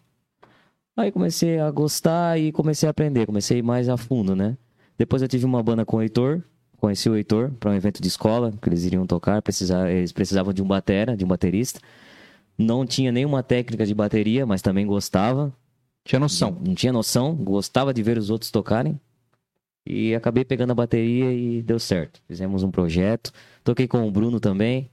[0.95, 4.55] Aí comecei a gostar e comecei a aprender, comecei mais a fundo, né?
[4.97, 6.43] Depois eu tive uma banda com o Heitor,
[6.77, 10.53] conheci o Heitor para um evento de escola que eles iriam tocar, precisar, eles precisavam
[10.53, 11.79] de um batera, de um baterista.
[12.57, 15.51] Não tinha nenhuma técnica de bateria, mas também gostava.
[16.05, 16.55] Tinha noção.
[16.63, 18.99] Não tinha noção, gostava de ver os outros tocarem.
[19.85, 22.21] E acabei pegando a bateria e deu certo.
[22.27, 23.31] Fizemos um projeto.
[23.63, 24.89] Toquei com o Bruno também,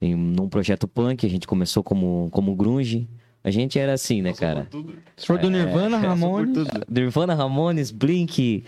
[0.00, 1.24] em, num projeto punk.
[1.24, 3.08] A gente começou como, como grunge.
[3.42, 4.68] A gente era assim, né, cara?
[5.16, 6.44] Se for do Nirvana, Ramon.
[6.88, 8.64] Nirvana, Ramones, Blink.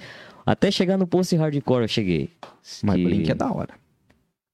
[0.46, 2.30] Até chegar no post-hardcore eu cheguei.
[2.82, 3.74] Mas Que- Blink é da hora.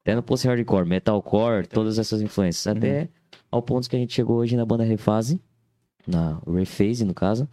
[0.03, 2.67] Até no post-hardcore, metalcore, todas essas influências.
[2.67, 3.09] Até
[3.53, 5.41] ao ponto que a gente chegou hoje na banda Refase.
[6.07, 7.49] Na Rephase, no caso.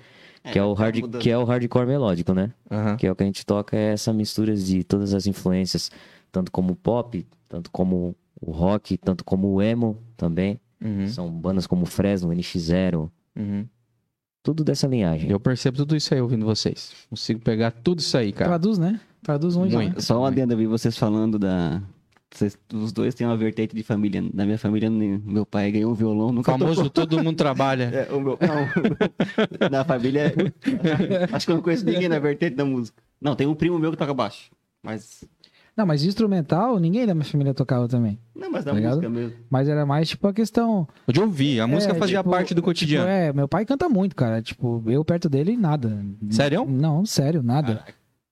[0.52, 1.22] Que, é o tá hard, mudando.
[1.22, 2.52] que é o hardcore melódico, né?
[2.70, 2.98] Aham.
[2.98, 5.90] Que é o que a gente toca, é essa mistura de todas as influências,
[6.32, 10.60] tanto como o pop, tanto como o rock, tanto como o emo também.
[10.84, 11.08] Uhum.
[11.08, 13.66] São bandas como Fresno, NX0, Uhum.
[14.44, 15.30] tudo dessa linhagem.
[15.30, 16.94] Eu percebo tudo isso aí ouvindo vocês.
[17.10, 18.52] Consigo pegar tudo isso aí, cara.
[18.52, 19.00] Traduz, né?
[19.24, 19.96] Traduz onde, Muito.
[19.96, 20.00] né?
[20.02, 21.82] Só um adendo, eu vi vocês falando da.
[22.74, 24.24] Os dois têm uma vertente de família.
[24.34, 26.90] Na minha família, meu pai ganhou um violão, nunca famoso tocou.
[27.08, 27.90] todo mundo trabalha.
[28.10, 30.34] É, o meu, não, na família.
[31.32, 33.02] Acho que eu não conheço ninguém na vertente da música.
[33.22, 34.52] Não, tem um primo meu que toca baixo.
[34.84, 35.24] Mas.
[35.78, 38.18] Não, mas instrumental, ninguém da minha família tocava também.
[38.34, 38.92] Não, mas da Tá ligado?
[38.96, 39.34] música mesmo.
[39.50, 40.88] Mas era mais tipo a questão.
[41.14, 43.06] Eu ouvi, a música É, fazia tipo, parte do cotidiano.
[43.06, 44.42] Tipo, é, meu pai canta muito, cara.
[44.42, 46.02] Tipo, eu perto dele, nada.
[46.30, 46.66] Sério?
[46.66, 47.84] Não, sério, nada.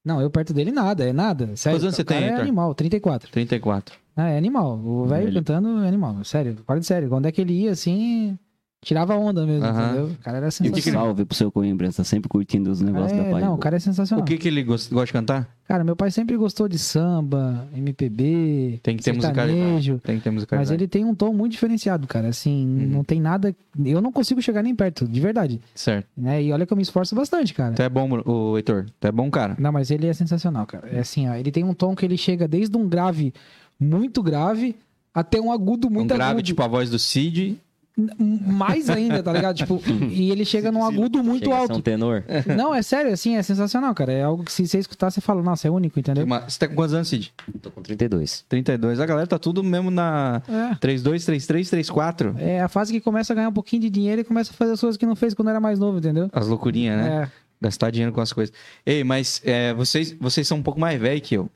[0.05, 1.55] Não, eu perto dele, nada, é nada.
[1.55, 2.41] Sério, Quantos anos você tem, É Heitor?
[2.41, 3.31] animal, 34.
[3.31, 3.95] 34.
[4.15, 4.77] Ah, é animal.
[4.77, 6.23] O velho cantando é animal.
[6.23, 7.09] Sério, fala de sério.
[7.09, 8.37] Quando é que ele ia assim,
[8.83, 10.05] tirava onda mesmo, entendeu?
[10.07, 11.05] O cara era E o que que ele- sensacional.
[11.05, 13.41] Salve pro seu Coimbra, tá sempre curtindo os negócios É, da pai.
[13.41, 14.23] não, o cara é sensacional.
[14.23, 15.49] O que, que ele gosta, gosta de cantar?
[15.67, 19.51] Cara, meu pai sempre gostou de samba, MPB, Tem que ter musicalidade.
[19.53, 19.99] sertanejo.
[20.03, 20.73] Tem que ter Mas musicalidade.
[20.73, 22.27] ele tem um tom muito diferenciado, cara.
[22.27, 22.87] Assim, Uhum.
[22.89, 23.55] não tem nada.
[23.83, 25.61] Eu não consigo chegar nem perto, de verdade.
[25.73, 26.07] Certo.
[26.17, 26.43] Né?
[26.43, 27.73] E olha que eu me esforço bastante, cara.
[27.73, 28.85] Tu é bom, o Heitor.
[28.99, 29.55] Tu é bom, cara.
[29.57, 30.87] Não, mas ele é sensacional, cara.
[30.91, 33.33] É assim, ó, ele tem um tom que ele chega desde um grave
[33.79, 34.75] muito grave
[35.13, 36.43] até um agudo Um muito grave, agudo.
[36.45, 37.57] tipo a voz do Cid.
[37.97, 39.56] Mais ainda, tá ligado?
[39.56, 39.79] Tipo,
[40.10, 41.82] e ele chega num agudo muito Chega a ser um alto.
[41.84, 42.23] tenor.
[42.58, 44.12] Não, é sério, assim, é sensacional, cara.
[44.12, 46.25] É algo que se você escutar, você fala, nossa, é único, entendeu?
[46.25, 47.34] Uma- Você tá com quantos anos, Cid?
[47.62, 48.45] Tô com 32.
[48.49, 48.99] 32.
[48.99, 50.75] A galera tá tudo mesmo na É.
[50.75, 52.36] 32, 33, 34.
[52.39, 54.71] É a fase que começa a ganhar um pouquinho de dinheiro e começa a fazer
[54.73, 56.29] as coisas que não fez quando era mais novo, entendeu?
[56.34, 57.23] As loucurinhas, né?
[57.29, 57.43] É.
[57.62, 58.53] Gastar dinheiro com as coisas.
[58.86, 61.49] Ei, mas é, vocês, vocês são um pouco mais velhos que eu.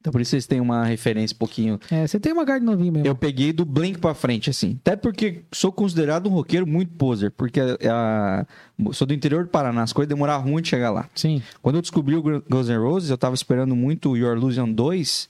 [0.00, 1.78] Então por isso vocês têm uma referência um pouquinho.
[1.90, 3.06] É, você tem uma garde novinha mesmo.
[3.06, 4.78] Eu peguei do Blink pra frente, assim.
[4.80, 7.30] Até porque sou considerado um roqueiro muito poser.
[7.32, 8.46] Porque a- a-
[8.94, 9.82] sou do interior do Paraná.
[9.82, 11.06] As coisas demoraram muito de chegar lá.
[11.14, 11.42] Sim.
[11.60, 15.28] Quando eu descobri o Guns N' Roses, eu tava esperando muito o Your Illusion 2.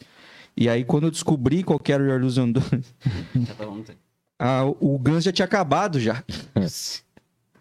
[0.56, 2.94] E aí, quando eu descobri qual que era o Your Illusion 2,
[3.34, 3.96] Já tá ontem.
[4.38, 6.22] ah, o Guns já tinha acabado já.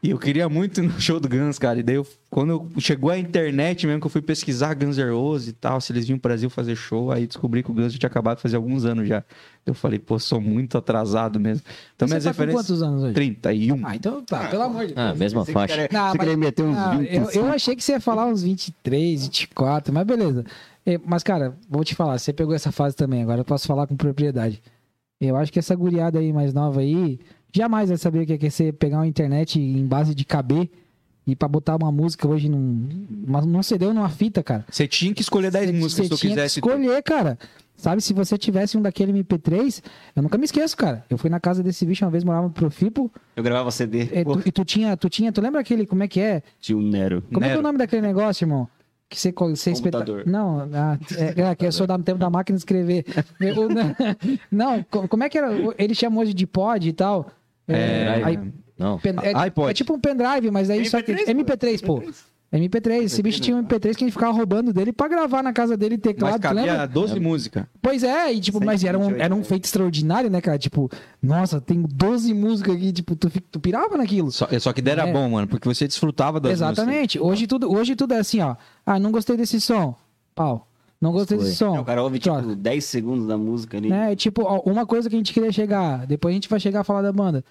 [0.01, 1.79] E eu queria muito ir no show do Guns, cara.
[1.79, 5.12] E daí, eu- quando eu- chegou a internet mesmo, que eu fui pesquisar Guns N'
[5.12, 7.93] Roses e tal, se eles vinham pro Brasil fazer show, aí descobri que o Guns
[7.93, 9.23] tinha acabado fazia alguns anos já.
[9.65, 11.63] Eu falei, pô, sou muito atrasado mesmo.
[11.95, 12.67] Então, você minhas tá com referências...
[12.67, 13.13] quantos anos hoje?
[13.13, 13.85] 31.
[13.85, 15.05] Ah, então tá, pelo amor de Deus.
[15.05, 15.73] Ah, mesma Você faixa.
[15.75, 17.13] queria- Não, você mas- queria meter uns Ah, 20.
[17.15, 20.45] eu, eu achei que você ia falar uns 23, 24, mas beleza.
[20.85, 23.85] É, Mas, cara, vou te falar, você pegou essa fase também, agora eu posso falar
[23.85, 24.62] com propriedade.
[25.21, 27.19] Eu acho que essa guriada aí mais nova aí,
[27.53, 30.69] jamais vai saber o que é você pegar uma internet em base de KB
[31.27, 32.88] e pra botar uma música hoje num,
[33.45, 34.65] num CD ou numa fita, cara.
[34.69, 36.62] Você tinha que escolher 10 Você- músicas se tinha quisesse.
[36.62, 37.38] que escolher, cara.
[37.75, 39.81] Sabe, se você tivesse um daquele MP3,
[40.13, 41.05] eu nunca me esqueço, cara.
[41.09, 44.03] Eu fui na casa desse bicho uma vez, morava no Profipo, Eu gravava CD.
[44.12, 46.43] e Pô, tu, e tu tinha, tu tinha, tu lembra aquele, como é que é?
[46.59, 47.21] tio Nero.
[47.31, 47.59] Como é que é Nero.
[47.59, 48.67] o nome daquele negócio, irmão?
[49.07, 50.05] Que você, você espeta...
[50.25, 53.05] Não, ah, é, é, que eu sou do tempo da máquina de escrever.
[53.39, 53.69] Eu-
[54.51, 55.49] não, co- como é que era?
[55.77, 57.31] Ele chama hoje de pod e tal.
[57.69, 58.39] É, aí-
[58.77, 58.97] Não.
[58.99, 59.69] pen- é, iPod.
[59.71, 61.12] é tipo um pendrive, mas aí só que.
[61.13, 62.01] MP3, pô.
[62.51, 63.03] MP3.
[63.03, 65.77] Esse bicho tinha um MP3 que a gente ficava roubando dele pra gravar na casa
[65.77, 66.71] dele Mas teclado, tu lembra?
[66.77, 67.65] cabia 12 músicas.
[67.79, 69.43] Pois é, e tipo, mas era um, 128, era um né?
[69.43, 70.58] feito extraordinário, né, cara?
[70.58, 70.89] Tipo,
[71.21, 74.32] nossa, tem 12 músicas aqui, tipo, tu, tu pirava naquilo.
[74.32, 75.13] Só, só que era É.
[75.13, 76.71] bom, mano, porque você desfrutava das músicas.
[76.79, 77.19] Exatamente.
[77.19, 78.55] Hoje tudo, hoje tudo é assim, ó.
[78.84, 79.95] Ah, não gostei desse som.
[80.34, 80.67] Pau.
[81.01, 81.79] Não gostei desse som.
[81.79, 82.41] O cara ouve, Troca.
[82.41, 83.89] tipo, 10 segundos da música ali.
[83.89, 84.15] Né?
[84.15, 86.83] Tipo, ó, uma coisa que a gente queria chegar, depois a gente vai chegar a
[86.83, 87.43] falar da banda.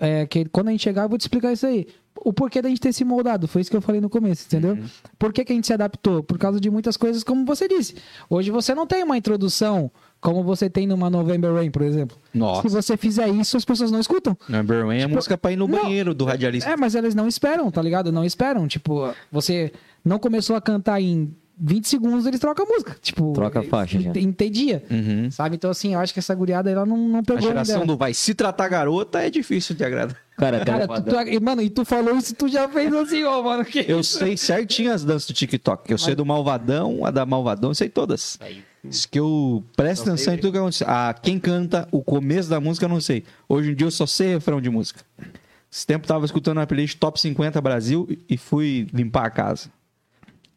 [0.00, 1.86] É que quando a gente chegar, eu vou te explicar isso aí.
[2.24, 4.72] O porquê da gente ter se moldado, foi isso que eu falei no começo, entendeu?
[4.74, 4.84] Uhum.
[5.18, 6.22] Por que, que a gente se adaptou?
[6.22, 7.94] Por causa de muitas coisas, como você disse.
[8.28, 12.16] Hoje você não tem uma introdução como você tem numa November Rain, por exemplo.
[12.34, 12.62] Nossa.
[12.62, 14.36] Se você fizer isso, as pessoas não escutam.
[14.48, 15.84] Number One é música pra ir no Tipo, não.
[15.84, 16.70] banheiro do radialista.
[16.70, 18.10] É, mas eles não esperam, tá ligado?
[18.10, 18.66] Não esperam.
[18.66, 19.72] Tipo, você
[20.04, 22.96] não começou a cantar em 20 segundos, eles trocam a música.
[23.02, 24.12] Tipo, Troca a faixa já.
[24.16, 24.82] Entendia.
[24.90, 25.30] Uhum.
[25.30, 25.56] Sabe?
[25.56, 27.86] Então, assim, eu acho que essa guriada ela não, não A pegou geração ainda.
[27.86, 30.16] do vai se tratar garota é difícil de agradar.
[30.38, 33.42] Cara, Cara, cara, tu, tu- mano, e tu falou isso, tu já fez assim, ó,
[33.42, 33.64] mano.
[33.64, 33.84] Que...
[33.88, 35.90] Eu sei certinho as danças do TikTok.
[35.90, 38.38] Eu sei do Malvadão, a da Malvadão, eu sei todas.
[38.40, 40.84] Aí, Isso que eu presto Só atenção sei em tudo que acontece.
[40.86, 43.24] Ah, quem canta o começo da música eu não sei.
[43.48, 45.00] Hoje em dia eu só sei refrão de música.
[45.70, 49.68] Esse tempo eu tava escutando a playlist Top 50 Brasil e fui limpar a casa.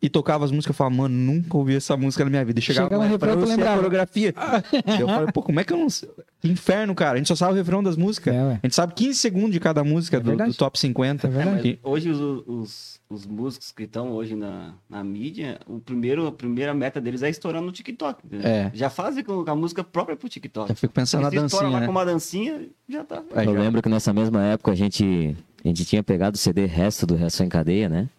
[0.03, 2.57] E tocava as músicas, eu falava, mano, nunca ouvi essa música na minha vida.
[2.57, 3.75] E chegava Chega no refrão, eu sei a lembrava.
[3.75, 4.33] coreografia.
[4.99, 6.09] eu falei, pô, como é que eu não sei?
[6.41, 7.13] Que inferno, cara.
[7.13, 8.33] A gente só sabe o refrão das músicas.
[8.33, 10.49] É, a gente sabe 15 segundos de cada música do, verdade.
[10.51, 11.27] do Top 50.
[11.27, 11.67] É verdade.
[11.69, 16.31] E- Hoje os, os, os músicos que estão hoje na, na mídia, o primeiro, a
[16.31, 18.25] primeira meta deles é estourar no TikTok.
[18.25, 18.47] entendeu?
[18.49, 18.71] É.
[18.73, 20.67] Já fazem com a música própria pro TikTok.
[20.67, 21.85] Eu fico pensando na Se estoura dancinha, lá né?
[21.85, 23.21] com uma dancinha, já tá.
[23.35, 26.65] Eu já- lembro que nessa mesma época a gente, a gente tinha pegado o CD
[26.65, 28.09] Resto do Resto em Cadeia, né?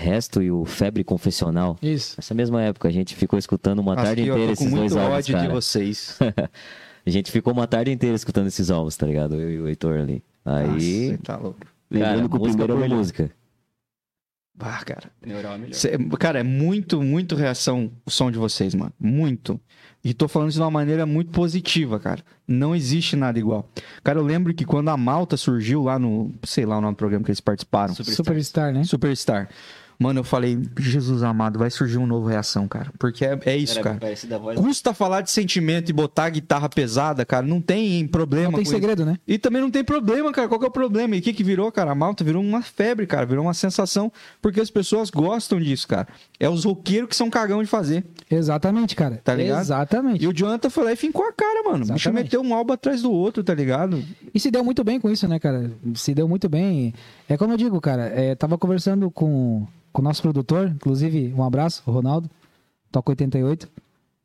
[0.00, 1.76] Resto e o Febre Confessional.
[1.82, 2.14] Isso.
[2.16, 4.92] Nessa mesma época a gente ficou escutando uma Nossa, tarde inteira tô com esses dois
[4.92, 5.46] muito álbuns, ódio cara.
[5.48, 6.18] de vocês.
[7.06, 9.34] A gente ficou uma tarde inteira escutando esses álbuns, tá ligado?
[9.34, 10.22] Eu e o Heitor ali.
[10.44, 11.58] Aí, Nossa, tá louco.
[11.90, 12.96] Lembrando que o primeiro é melhor.
[12.98, 13.30] música.
[14.60, 15.10] Ah, cara.
[15.24, 15.74] Neural é melhor.
[15.74, 18.92] Cê- cara, é muito, muito reação o som de vocês, mano.
[19.00, 19.58] Muito.
[20.04, 22.22] E tô falando isso de uma maneira muito positiva, cara.
[22.46, 23.68] Não existe nada igual.
[24.04, 26.98] Cara, eu lembro que quando a Malta surgiu lá no, sei lá o nome do
[26.98, 28.84] programa que eles participaram, Superstar, né?
[28.84, 29.48] Superstar.
[30.00, 32.92] Mano, eu falei, Jesus amado, vai surgir um novo reação, cara.
[33.00, 34.14] Porque é, é isso, Era cara.
[34.54, 37.44] Custa falar de sentimento e botar a guitarra pesada, cara.
[37.44, 38.70] Não tem problema Não tem com isso.
[38.70, 39.18] segredo, né?
[39.26, 40.46] E também não tem problema, cara.
[40.46, 41.16] Qual que é o problema?
[41.16, 41.90] E o que, que virou, cara?
[41.90, 43.26] A malta virou uma febre, cara.
[43.26, 46.06] Virou uma sensação, porque as pessoas gostam disso, cara.
[46.38, 48.06] É os roqueiros que são cagão de fazer.
[48.30, 49.20] Exatamente, cara.
[49.24, 49.62] Tá ligado?
[49.62, 50.24] Exatamente.
[50.24, 51.84] E o Jonathan foi lá e fincou a cara, mano.
[51.84, 54.00] O bicho meteu um álbum atrás do outro, tá ligado?
[54.32, 55.72] E se deu muito bem com isso, né, cara?
[55.96, 56.94] Se deu muito bem.
[57.28, 61.82] É como eu digo, cara, é, tava conversando com, o nosso produtor, inclusive, um abraço,
[61.86, 62.30] o Ronaldo,
[62.90, 63.68] Toca 88.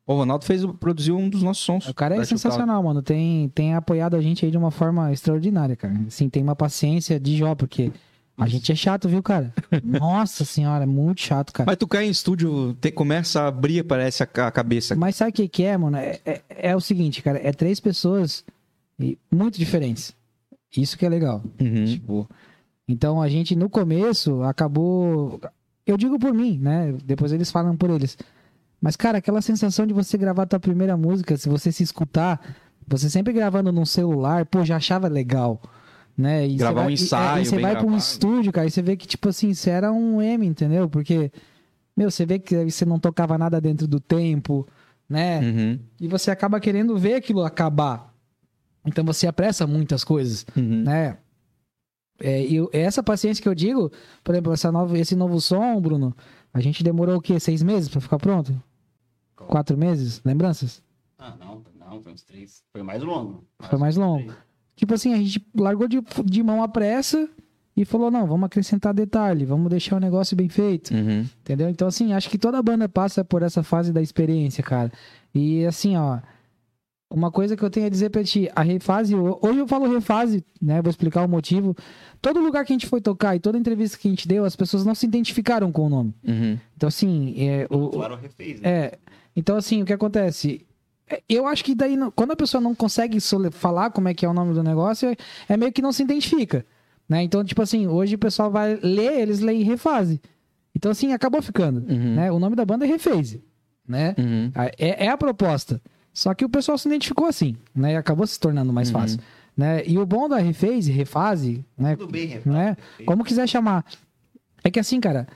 [0.06, 1.88] O Ronaldo fez, produziu um dos nossos sons.
[1.88, 3.02] O cara é sensacional, mano.
[3.02, 5.94] Tem, tem apoiado a gente aí de uma forma extraordinária, cara.
[6.08, 7.92] Assim, tem uma paciência de jó, porque
[8.38, 9.54] a gente é chato, viu, cara?
[9.84, 11.68] Nossa senhora, é muito chato, cara.
[11.68, 14.96] Mas tu cai em estúdio, te- começa a abrir, parece, a, a cabeça.
[14.96, 15.98] Mas sabe o que, que é, mano?
[15.98, 17.40] É, é, é o seguinte, cara.
[17.42, 18.44] É três pessoas
[19.00, 20.14] e muito diferentes.
[20.76, 21.44] Isso que é legal.
[21.62, 21.86] Uhum.
[21.86, 22.30] Tipo,
[22.94, 25.40] então a gente no começo acabou.
[25.86, 26.94] Eu digo por mim, né?
[27.04, 28.18] Depois eles falam por eles.
[28.82, 32.40] Mas, cara, aquela sensação de você gravar a tua primeira música, se você se escutar,
[32.88, 35.62] você sempre gravando num celular, pô, já achava legal.
[36.18, 36.48] Né?
[36.48, 38.82] E Gravar um vai, e- ensaio E, você vai pra um estúdio, cara, e você
[38.82, 40.88] vê que, tipo assim, você era um M, entendeu?
[40.90, 41.32] Porque,
[41.98, 44.68] meu, você vê que você não tocava nada dentro do tempo,
[45.10, 45.40] né?
[45.40, 45.80] Uhum.
[46.00, 48.14] E você acaba querendo ver aquilo acabar.
[48.86, 50.84] Então você apressa muitas coisas, Uhum.
[50.84, 51.18] né?
[52.24, 53.92] É, e eu- é essa paciência que eu digo,
[54.24, 56.16] por exemplo, essa nova, esse novo som, Bruno,
[56.54, 57.40] a gente demorou o quê?
[57.40, 58.56] Seis meses pra ficar pronto?
[59.36, 60.22] Quatro meses?
[60.24, 60.82] Lembranças?
[61.20, 62.64] Ah, não, não, foi uns três.
[62.72, 63.44] Foi mais longo.
[63.60, 64.34] Foi mais longo.
[64.76, 67.30] Tipo assim, a gente largou de, de mão à pressa
[67.76, 70.94] e falou, não, vamos acrescentar detalhe, vamos deixar o negócio bem feito.
[70.94, 71.28] Uhum.
[71.42, 71.70] Entendeu?
[71.70, 74.92] Então, assim, acho que toda banda passa por essa fase da experiência, cara.
[75.34, 76.20] E, assim, ó,
[77.14, 80.44] uma coisa que eu tenho a dizer pra ti, a refase, hoje eu falo refase,
[80.62, 80.82] né?
[80.82, 81.76] Vou explicar o motivo.
[82.22, 84.56] Todo lugar que a gente foi tocar e toda entrevista que a gente deu, as
[84.56, 86.14] pessoas não se identificaram com o nome.
[86.28, 86.58] Uhum.
[86.76, 88.70] Então, assim, é, o, Claro, refez, né?
[88.70, 88.98] é,
[89.36, 90.66] então assim, o que acontece?
[91.08, 93.20] É, Eu acho que daí, quando a pessoa não consegue
[93.52, 95.16] falar como é que é o nome do negócio, é,
[95.50, 96.66] é meio que não se identifica,
[97.08, 97.22] né?
[97.22, 100.20] Então, tipo assim, hoje o pessoal vai ler, eles leem refase.
[100.76, 102.16] Então, assim, acabou ficando, Uhum.
[102.16, 102.32] né?
[102.32, 103.44] O nome da banda é Refase,
[103.88, 104.16] né?
[104.18, 104.52] Uhum.
[104.56, 105.80] A- É, é a proposta.
[106.14, 107.94] Só que o pessoal se identificou assim, né?
[107.94, 109.00] E acabou se tornando mais Uhum.
[109.00, 109.20] fácil,
[109.58, 109.84] né?
[109.86, 111.96] E o bom da Refase, Refase, né?
[111.96, 112.46] Tudo bem, refaz.
[112.54, 112.78] né?
[113.06, 113.84] Como quiser chamar.
[114.64, 115.28] É que assim, cara,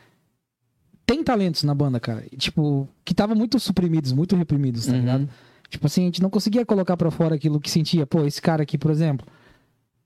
[1.06, 2.26] tem talentos na banda, cara.
[2.38, 5.00] Tipo, que estavam muito suprimidos, muito reprimidos, tá Uhum.
[5.00, 5.30] ligado?
[5.70, 8.06] Tipo assim, a gente não conseguia colocar pra fora aquilo que sentia.
[8.06, 9.26] Pô, esse cara aqui, por exemplo.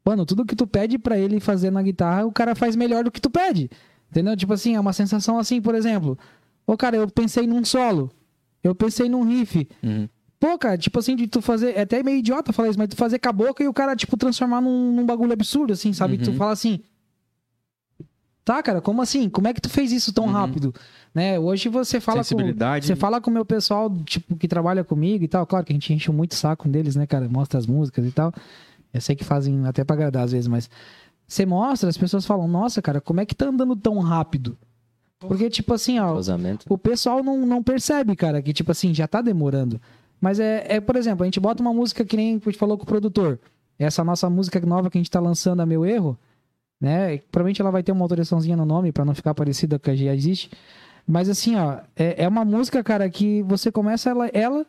[0.05, 3.11] Mano, tudo que tu pede pra ele fazer na guitarra, o cara faz melhor do
[3.11, 3.69] que tu pede.
[4.09, 4.35] Entendeu?
[4.35, 6.17] Tipo assim, é uma sensação assim, por exemplo.
[6.65, 8.09] Ô, cara, eu pensei num solo.
[8.63, 9.67] Eu pensei num riff.
[9.83, 10.07] Uhum.
[10.41, 11.77] Pô, cara, tipo assim, de tu fazer.
[11.77, 13.95] É até meio idiota falar isso, mas tu fazer com a boca e o cara,
[13.95, 16.15] tipo, transformar num, num bagulho absurdo, assim, sabe?
[16.17, 16.23] Uhum.
[16.23, 16.79] Tu fala assim.
[18.43, 19.29] Tá, cara, como assim?
[19.29, 20.31] Como é que tu fez isso tão Uhum.
[20.31, 20.73] rápido?
[21.13, 21.37] Né?
[21.39, 22.35] Hoje você fala com.
[22.81, 25.45] Você fala com o meu pessoal, tipo, que trabalha comigo e tal.
[25.45, 27.29] Claro que a gente enche muito o saco deles, né, cara?
[27.29, 28.33] Mostra as músicas e tal.
[28.91, 30.69] Eu sei que fazem até pra agradar às vezes, mas.
[31.27, 34.57] Você mostra, as pessoas falam, nossa, cara, como é que tá andando tão rápido?
[35.19, 36.65] Porque, tipo assim, ó, Cruzamento.
[36.67, 39.79] o pessoal não, não percebe, cara, que, tipo assim, já tá demorando.
[40.21, 42.77] Mas é, é, por exemplo, a gente bota uma música que nem a gente falou
[42.77, 43.39] com o produtor.
[43.79, 46.15] Essa nossa música nova que a gente tá lançando, a Meu Erro,
[46.79, 47.17] né?
[47.31, 50.05] Provavelmente ela vai ter uma autorizaçãozinha no nome pra não ficar parecida com a que
[50.05, 50.51] já existe.
[51.07, 54.65] Mas assim, ó, é, é uma música, cara, que você começa ela, ela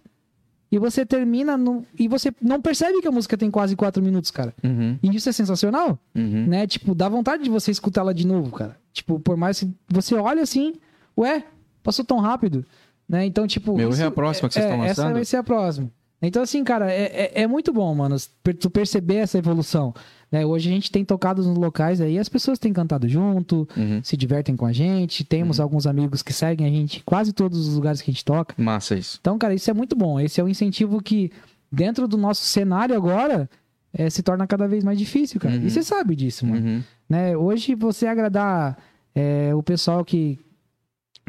[0.71, 4.31] e você termina no, e você não percebe que a música tem quase quatro minutos,
[4.31, 4.55] cara.
[4.65, 4.99] Uhum.
[5.03, 6.47] E isso é sensacional Uhum.
[6.47, 6.67] né?
[6.67, 8.77] Tipo, dá vontade de você escutar ela de novo, cara.
[8.91, 10.75] Tipo, por mais que você olhe assim,
[11.19, 11.45] ué,
[11.83, 12.65] passou tão rápido,
[13.13, 13.25] né?
[13.27, 13.77] Então, tipo...
[13.77, 15.15] Meu isso- é a próxima que vocês é, estão Essa lançando?
[15.15, 15.89] vai ser a próxima.
[16.25, 18.17] Então, assim, cara, é, é, é muito bom, mano,
[18.61, 19.93] tu perceber essa evolução.
[20.31, 20.47] Né?
[20.47, 24.01] Hoje a gente tem tocado nos locais aí, as pessoas têm cantado junto, Uhum.
[24.05, 27.67] se divertem com a gente, temos alguns amigos que seguem a gente em quase todos
[27.67, 28.55] os lugares que a gente toca.
[28.57, 29.19] Massa isso.
[29.21, 30.19] Então, cara, isso é muito bom.
[30.21, 31.31] Esse é um incentivo que,
[31.71, 33.51] dentro do nosso cenário agora,
[33.93, 35.57] eh, se torna cada vez mais difícil, cara.
[35.57, 35.67] Uhum.
[35.67, 36.65] E você sabe disso, mano.
[36.67, 36.83] Uhum.
[37.11, 37.37] Né?
[37.37, 38.79] Hoje, você agradar
[39.13, 40.39] eh, o pessoal que,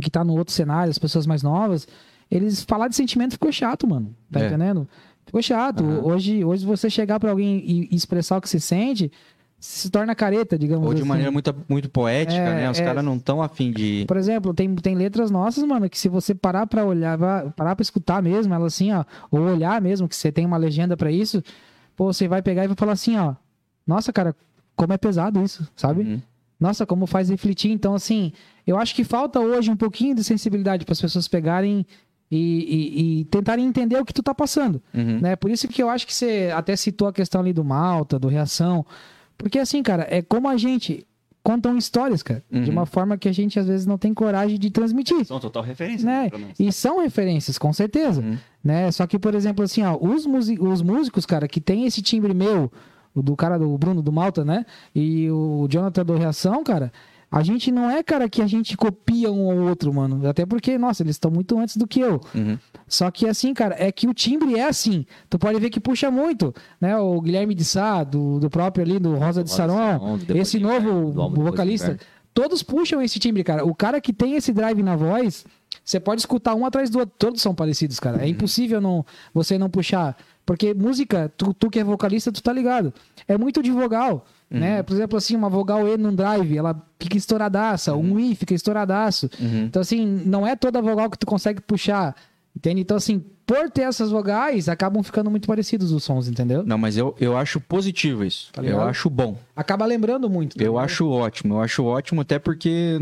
[0.01, 1.87] que tá no outro cenário, as pessoas mais novas,
[2.29, 4.15] eles falar de sentimento ficou chato, mano.
[4.31, 4.47] Tá É.
[4.47, 4.87] entendendo?
[5.25, 5.83] Ficou chato.
[5.83, 6.01] Aham.
[6.05, 9.11] Hoje, hoje, você chegar pra alguém e, expressar o que se sente,
[9.59, 11.07] se torna careta, digamos Ou de assim.
[11.07, 12.69] maneira muito, muito poética, É, né?
[12.69, 12.83] Os é.
[12.83, 14.03] caras não estão afim de.
[14.07, 17.17] Por exemplo, tem, tem letras nossas, mano, que se você parar pra olhar,
[17.55, 20.97] parar pra escutar mesmo, ela assim, ó, ou olhar mesmo, que você tem uma legenda
[20.97, 21.41] pra isso,
[21.95, 23.35] pô, você vai pegar e vai falar assim, ó,
[23.87, 24.35] nossa, cara,
[24.75, 26.01] como é pesado isso, sabe?
[26.01, 26.21] Uhum.
[26.59, 27.71] Nossa, como faz refletir.
[27.71, 28.33] Então, assim,
[28.65, 31.85] eu acho que falta hoje um pouquinho de sensibilidade para as pessoas pegarem
[32.31, 35.19] e, e- e tentarem entender o que tu tá passando Uhum.
[35.21, 35.35] né?
[35.35, 38.27] Por isso que eu acho que você até citou a questão ali do Malta, do
[38.27, 38.85] Reação.
[39.37, 41.05] Porque assim, cara, é como a gente
[41.43, 42.69] contam histórias, cara, de Uhum.
[42.71, 45.25] uma forma que a gente às vezes não tem coragem de transmitir.
[45.25, 46.05] São total referência.
[46.05, 46.31] Né?
[46.57, 48.21] E são referências, com certeza.
[48.21, 48.37] Uhum.
[48.63, 48.89] Né?
[48.91, 52.71] Só que, por exemplo, assim, ó, os, os músicos, cara, que tem esse timbre meu,
[53.13, 54.65] o do cara do Bruno do Malta, né?
[54.95, 56.91] E o Jonathan do Reação, cara,
[57.33, 60.27] a gente não é, cara, que a gente copia um ao outro, mano.
[60.27, 62.21] Até porque, nossa, eles estão muito antes do que eu.
[62.35, 62.59] Uhum.
[62.87, 65.03] Só que assim, cara, é que o timbre é assim.
[65.31, 66.95] Tu pode ver que puxa muito, né?
[66.95, 70.37] O Guilherme de Sá, do, do próprio ali, do Rosa de Rosa de Saron, do
[70.37, 71.97] esse do Inverno, novo do do vocalista,
[72.35, 73.65] todos puxam esse timbre, cara.
[73.65, 75.43] O cara que tem esse drive na voz,
[75.83, 78.17] você pode escutar um atrás do outro, todos são parecidos, cara.
[78.17, 78.23] Uhum.
[78.23, 80.15] É impossível não, você não puxar.
[80.45, 82.93] Porque música, tu, tu que é vocalista, tu tá ligado.
[83.27, 84.59] É muito de vogal, Uhum.
[84.59, 84.83] né?
[84.83, 89.29] Por exemplo, assim, uma vogal E num drive, ela fica estouradaça, um I fica estouradaço.
[89.39, 89.63] Uhum.
[89.65, 92.15] Então, assim, não é toda vogal que tu consegue puxar,
[92.55, 92.81] entende?
[92.81, 96.63] Então, assim, por ter essas vogais, acabam ficando muito parecidos os sons, entendeu?
[96.65, 98.49] Não, mas eu, eu acho positivo isso.
[98.53, 99.37] Tá eu acho bom.
[99.55, 100.55] Acaba lembrando muito.
[100.55, 100.85] tá Eu ligado?
[100.85, 101.55] acho ótimo.
[101.55, 102.97] Eu acho ótimo até porque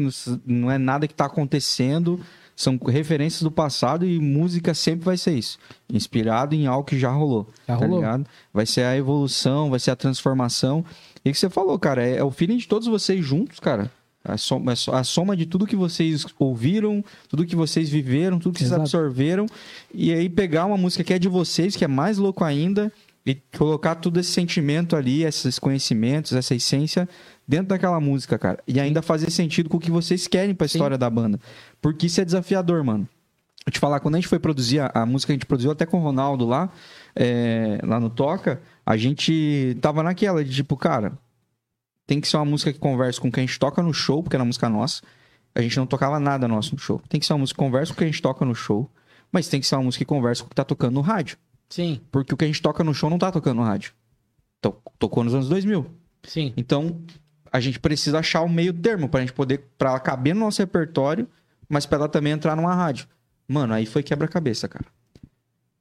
[0.45, 2.19] não- é nada que tá acontecendo.
[2.55, 5.57] São referências do passado e música sempre vai ser isso.
[5.91, 7.47] Inspirado em algo que já rolou.
[7.67, 7.99] Já tá rolou.
[8.01, 8.25] ligado?
[8.53, 10.83] Vai ser a evolução, vai ser a transformação.
[11.23, 13.91] E que você falou, cara, é, é o feeling de todos vocês juntos, cara.
[14.23, 18.59] A soma, a soma de tudo que vocês ouviram, tudo que vocês viveram, tudo que
[18.59, 18.83] vocês Exato.
[18.83, 19.47] absorveram.
[19.93, 22.91] E aí pegar uma música que é de vocês, que é mais louco ainda,
[23.25, 27.09] e colocar todo esse sentimento ali, esses conhecimentos, essa essência
[27.47, 28.59] dentro daquela música, cara.
[28.67, 30.77] E ainda fazer sentido com o que vocês querem pra Sim.
[30.77, 31.39] história da banda.
[31.81, 33.07] Porque isso é desafiador, mano.
[33.65, 35.71] Vou te falar, quando a gente foi produzir a, a música que a gente produziu
[35.71, 36.71] até com o Ronaldo lá,
[37.15, 41.17] é, lá no Toca, a gente tava naquela de tipo, cara,
[42.07, 44.21] tem que ser uma música que converse com o que a gente toca no show,
[44.23, 45.01] porque era música nossa.
[45.53, 47.01] A gente não tocava nada nosso no show.
[47.09, 48.89] Tem que ser uma música que converse com o que a gente toca no show,
[49.31, 51.37] mas tem que ser uma música que converse com o que tá tocando no rádio.
[51.69, 53.93] Sim, Porque o que a gente toca no show não tá tocando no rádio.
[54.61, 55.85] To- Tocou nos anos 2000.
[56.23, 56.53] sim.
[56.57, 56.99] Então,
[57.51, 60.61] a gente precisa achar o meio termo pra gente poder, pra ela caber no nosso
[60.61, 61.27] repertório,
[61.69, 63.07] mas pra ela também entrar numa rádio.
[63.47, 64.85] Mano, aí foi quebra-cabeça, cara.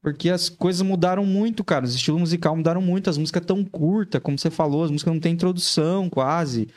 [0.02, 1.84] Porque as coisas mudaram muito, cara.
[1.84, 3.10] Os estilos musicais mudaram muito.
[3.10, 6.68] As músicas tão curtas, como você falou, as músicas não tem introdução, quase.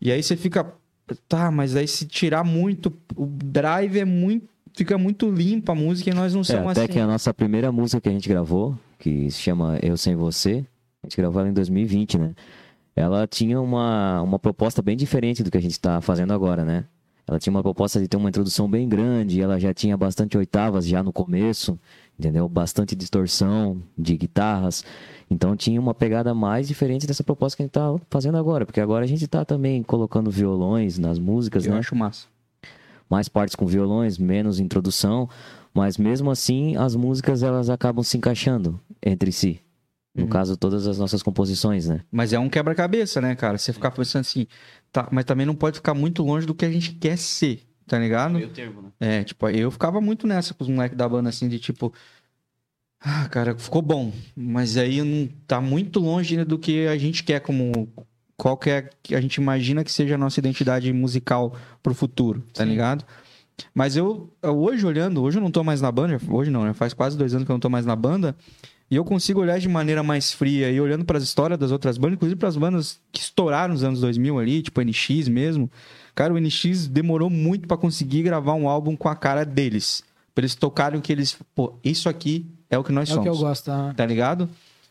[0.00, 0.72] E aí você fica.
[1.28, 2.92] Tá, mas aí se tirar muito.
[3.16, 4.48] O drive é muito.
[4.74, 6.92] Fica muito limpa a música e nós não É, somos até assim.
[6.94, 10.64] que a nossa primeira música que a gente gravou, que se chama Eu Sem Você,
[11.02, 12.34] a gente gravou ela em 2020, né?
[12.96, 16.84] Ela tinha uma, uma proposta bem diferente do que a gente está fazendo agora, né?
[17.26, 20.86] Ela tinha uma proposta de ter uma introdução bem grande, ela já tinha bastante oitavas
[20.86, 21.78] já no começo.
[22.22, 22.48] Entendeu?
[22.48, 24.84] Bastante distorção de guitarras.
[25.28, 28.80] Então tinha uma pegada mais diferente dessa proposta que a gente tá fazendo agora, porque
[28.80, 31.78] agora a gente tá também colocando violões nas músicas, Eu né?
[31.78, 32.26] acho massa.
[33.10, 35.28] mais partes com violões, menos introdução,
[35.74, 39.60] mas mesmo assim as músicas elas acabam se encaixando entre si.
[40.14, 40.28] No Uhum.
[40.28, 42.00] caso, todas as nossas composições, né?
[42.12, 43.56] Mas é um quebra-cabeça, né, cara?
[43.56, 44.46] Você ficar pensando assim,
[44.92, 47.98] tá, mas também não pode ficar muito longe do que a gente quer ser, tá
[47.98, 48.34] ligado?
[48.34, 48.90] Meio termo, né?
[49.00, 51.92] É, tipo, eu ficava muito nessa com os moleques da banda, assim, de tipo.
[53.00, 54.12] Ah, cara, ficou bom.
[54.36, 57.88] Mas aí não tá muito longe né, do que a gente quer como.
[58.36, 62.42] Qual que é que a gente imagina que seja a nossa identidade musical pro futuro,
[62.52, 62.70] tá Sim.
[62.70, 63.04] ligado?
[63.74, 66.72] Mas eu, eu hoje olhando, hoje eu não tô mais na banda, hoje não, né?
[66.72, 68.34] Faz quase dois anos que eu não tô mais na banda.
[68.90, 71.96] E eu consigo olhar de maneira mais fria e olhando para as histórias das outras
[71.96, 75.70] bandas, inclusive para as bandas que estouraram nos anos 2000 ali, tipo NX mesmo.
[76.14, 80.02] Cara, o NX demorou muito para conseguir gravar um álbum com a cara deles.
[80.34, 81.36] Pra eles tocarem o que eles.
[81.54, 83.48] Pô, isso aqui é o que nós É o que eu somos.
[83.48, 83.64] gosto.
[83.66, 83.94] tá?
[83.96, 84.48] Tá ligado?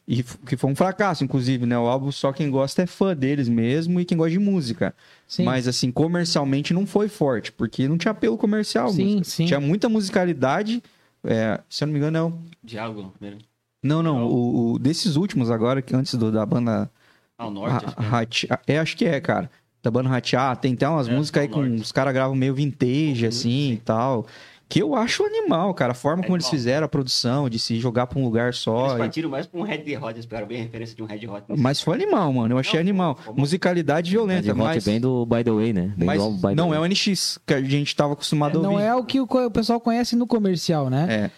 [0.07, 1.77] E que foi um fracasso, inclusive, né?
[1.77, 4.93] O álbum só quem gosta é fã deles mesmo e quem gosta de música.
[5.27, 5.43] Sim.
[5.45, 8.89] Mas, assim, comercialmente não foi forte, porque não tinha apelo comercial.
[8.89, 9.23] Sim, música.
[9.25, 9.45] sim.
[9.45, 10.81] Tinha muita musicalidade.
[11.23, 12.33] é, se eu não me engano, é o.
[12.63, 13.43] Diálogo, primeiro.
[13.83, 14.25] Não, não.
[14.25, 16.89] O, o- desses últimos agora, que antes do, da banda.
[17.37, 18.59] Ah, o norte, acho que é.
[18.75, 19.49] É, acho que é, cara.
[19.83, 20.55] Da banda Ratiá.
[20.55, 21.61] Tem até umas É, músicas aí com.
[21.61, 21.81] norte.
[21.81, 24.25] Os caras gravam meio vintage, assim e tal.
[24.69, 25.91] Que eu acho animal, cara.
[25.91, 26.57] A forma É como eles igual.
[26.57, 28.81] fizeram a produção, de se jogar pra um lugar só.
[28.85, 31.05] Eles e- partiram mais pra um Red Hot, eles pegaram bem a referência de um
[31.05, 31.43] Red Hot.
[31.57, 32.53] Mas foi animal, mano.
[32.53, 33.15] Eu achei Não, animal.
[33.15, 33.41] foi- foi bom.
[33.41, 35.93] Musicalidade De violenta, rock mas, bem do By The Way, né?
[35.97, 36.77] Bem mas do não Way.
[36.77, 38.83] é o NX que a gente tava acostumado a Não ouvir.
[38.85, 41.07] é o que o o pessoal conhece no comercial, né?
[41.09, 41.31] É.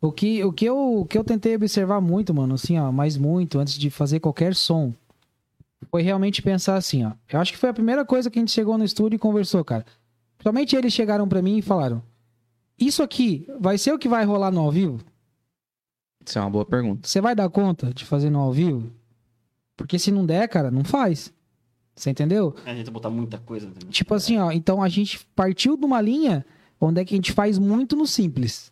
[0.00, 3.16] O que, o, que eu, o que eu tentei observar muito, mano, assim, ó, mais
[3.16, 4.92] muito, antes de fazer qualquer som,
[5.96, 7.12] foi realmente pensar assim, ó.
[7.32, 9.64] Eu acho que foi a primeira coisa que a gente chegou no estúdio e conversou,
[9.64, 9.82] cara.
[10.42, 12.02] Somente eles chegaram pra mim e falaram:
[12.78, 15.00] Isso aqui vai ser o que vai rolar no ao vivo?
[16.22, 17.08] Isso é uma boa pergunta.
[17.08, 18.92] Você vai dar conta de fazer no ao vivo?
[19.74, 21.32] Porque se não der, cara, não faz.
[21.94, 22.54] Você entendeu?
[22.66, 23.88] A gente vai botar muita coisa também.
[23.88, 26.44] Tipo assim, ó, então a gente partiu de uma linha
[26.78, 28.70] onde é que a gente faz muito no simples.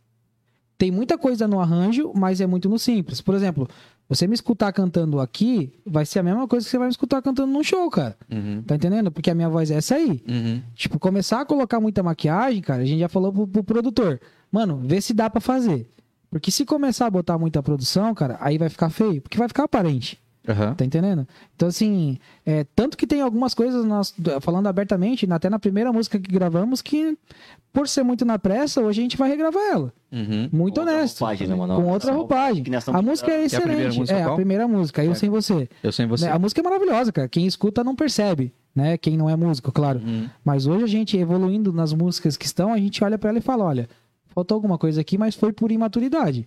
[0.77, 3.23] Tem muita coisa no arranjo, mas é muito no simples.
[3.23, 3.67] Por exemplo,
[4.09, 7.23] você me escutar cantando aqui, vai ser a mesma coisa que você vai me escutar
[7.23, 8.17] cantando num show, cara.
[8.31, 8.63] Uhum.
[8.63, 9.11] Tá entendendo?
[9.11, 10.23] Porque a minha voz é essa aí.
[10.29, 10.63] Uhum.
[10.75, 14.21] Tipo, começar a colocar muita maquiagem, cara, a gente já falou pro, pro produtor.
[14.53, 15.89] Mano, vê se dá pra fazer.
[16.31, 19.23] Porque se começar a botar muita produção, cara, aí vai ficar feio.
[19.23, 20.21] Porque vai ficar aparente.
[20.47, 20.75] Aham.
[20.75, 21.27] Tá entendendo?
[21.57, 26.19] Então, assim, é, tanto que tem algumas coisas, nós, falando abertamente, até na primeira música
[26.19, 27.17] que gravamos, que
[27.73, 29.93] por ser muito na pressa, hoje a gente vai regravar ela.
[30.13, 30.49] Uhum.
[30.53, 31.21] Muito Com outra honesto.
[31.21, 31.55] roupagem, né?
[31.57, 32.65] Com outra Com outra roupagem.
[32.93, 33.99] A música é Que é a primeira excelente.
[34.01, 35.15] música É, a primeira música, Eu É.
[35.15, 35.69] Sem Você.
[35.83, 36.29] Eu sei você.
[36.29, 37.27] A música é maravilhosa, cara.
[37.29, 38.97] Quem escuta não percebe, né?
[38.99, 39.99] Quem não é músico, claro.
[40.01, 40.29] Uhum.
[40.45, 43.43] Mas hoje a gente, evoluindo nas músicas que estão, a gente olha pra ela e
[43.43, 43.89] fala: olha,
[44.29, 46.47] faltou alguma coisa aqui, mas foi por imaturidade.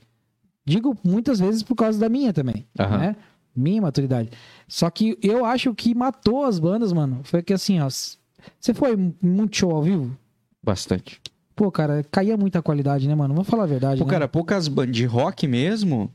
[0.65, 2.97] Digo muitas vezes por causa da minha também, Aham.
[2.97, 3.15] né?
[3.57, 4.29] Minha maturidade.
[4.67, 7.21] Só que eu acho que matou as bandas, mano.
[7.23, 7.87] Foi que assim, ó.
[7.89, 10.15] Você foi muito show ao vivo?
[10.63, 11.19] Bastante.
[11.55, 13.33] Pô, cara, caía muita qualidade, né, mano?
[13.33, 13.99] Vamos falar a verdade.
[13.99, 14.11] Pô, né?
[14.11, 16.11] cara, poucas bandas de rock mesmo,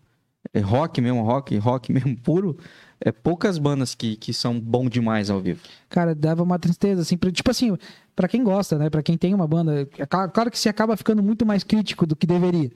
[0.54, 2.56] é rock mesmo, rock, rock mesmo puro,
[3.00, 5.60] é poucas bandas que, que são bom demais ao vivo.
[5.88, 7.16] Cara, dava uma tristeza, assim.
[7.16, 7.76] pra- Tipo assim,
[8.14, 8.88] pra quem gosta, né?
[8.88, 9.88] Pra quem tem uma banda.
[9.98, 12.70] é Claro claro que você acaba ficando muito mais crítico do que deveria.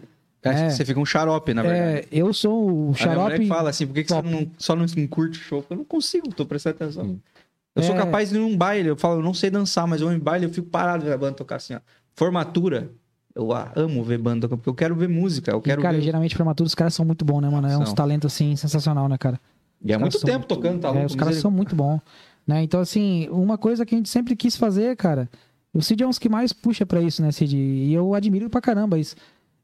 [0.44, 0.70] Acho É.
[0.70, 1.98] Você fica um xarope, na verdade.
[1.98, 3.38] É, eu sou o A minha xarope.
[3.40, 5.64] que fala assim, por que, que você não, só não curte show?
[5.68, 7.18] Eu não consigo, tô prestando atenção.
[7.74, 7.98] Eu sou É.
[7.98, 10.46] capaz de ir num baile, eu falo, eu não sei dançar, mas eu em baile,
[10.46, 11.80] eu fico parado ver a banda tocar assim, ó.
[12.14, 12.90] Formatura.
[13.34, 16.02] Eu amo ver banda tocar, porque eu quero ver música, eu E, quero cara, ver...
[16.02, 17.68] geralmente prematuros, os caras são muito bons, né, mano?
[17.68, 19.38] É uns talentos, assim, sensacional, né, cara?
[19.84, 21.06] E é Os muito tempo tocando, tá É, louco?
[21.06, 22.00] os caras são muito bons.
[22.46, 22.62] Né?
[22.62, 25.28] Então, assim, uma coisa que a gente sempre quis fazer, cara.
[25.74, 27.54] O Cid é um dos que mais puxa pra isso, né, Cid?
[27.58, 29.14] E eu admiro pra caramba isso.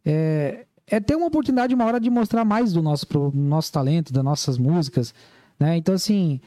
[0.04, 4.12] É, é ter uma oportunidade, uma hora, de mostrar mais do nosso, pro- nosso talento,
[4.12, 5.14] das nossas músicas.
[5.58, 5.76] Né?
[5.76, 6.40] Então, assim,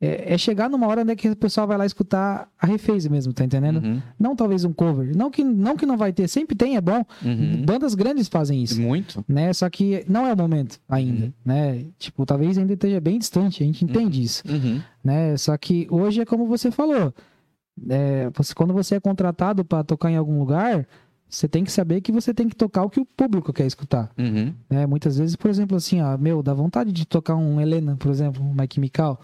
[0.00, 3.06] é, é chegar numa hora onde é que o pessoal vai lá escutar a refez
[3.08, 3.84] mesmo, tá entendendo?
[3.84, 5.14] Uhum, Não talvez um cover.
[5.14, 7.04] Não que, não que não vai ter, sempre tem, é bom.
[7.22, 7.62] uhum.
[7.66, 9.22] Bandas grandes fazem isso Muito.
[9.28, 9.52] né?
[9.52, 11.32] Só que não é o momento ainda, Uhum.
[11.44, 11.84] né?
[11.98, 14.80] Tipo, talvez ainda esteja bem distante, a gente entende isso, Uhum.
[15.04, 15.36] né?
[15.36, 17.12] Só que hoje é como você falou,
[17.88, 20.86] é, você, quando você é contratado para tocar em algum lugar,
[21.30, 24.10] você tem que saber que você tem que tocar o que o público quer escutar,
[24.18, 24.52] Uhum.
[24.68, 24.84] né?
[24.86, 28.42] Muitas vezes, por exemplo, assim, ó, meu, dá vontade de tocar um Helena, por exemplo,
[28.42, 29.20] um Mike Chemical,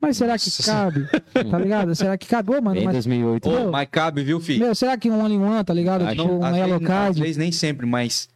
[0.00, 1.06] mas será que Nossa cabe?
[1.50, 1.94] tá ligado?
[1.94, 2.50] Será que cabe?
[2.50, 3.48] Ô, mano, Bem mas, 2008.
[3.48, 4.64] Ô, mas cabe, viu, filho?
[4.64, 6.04] meu, será que um One in One, tá ligado?
[6.08, 7.20] Tipo, um às, Yellow vezes, às Card.
[7.20, 8.28] vezes nem sempre, mas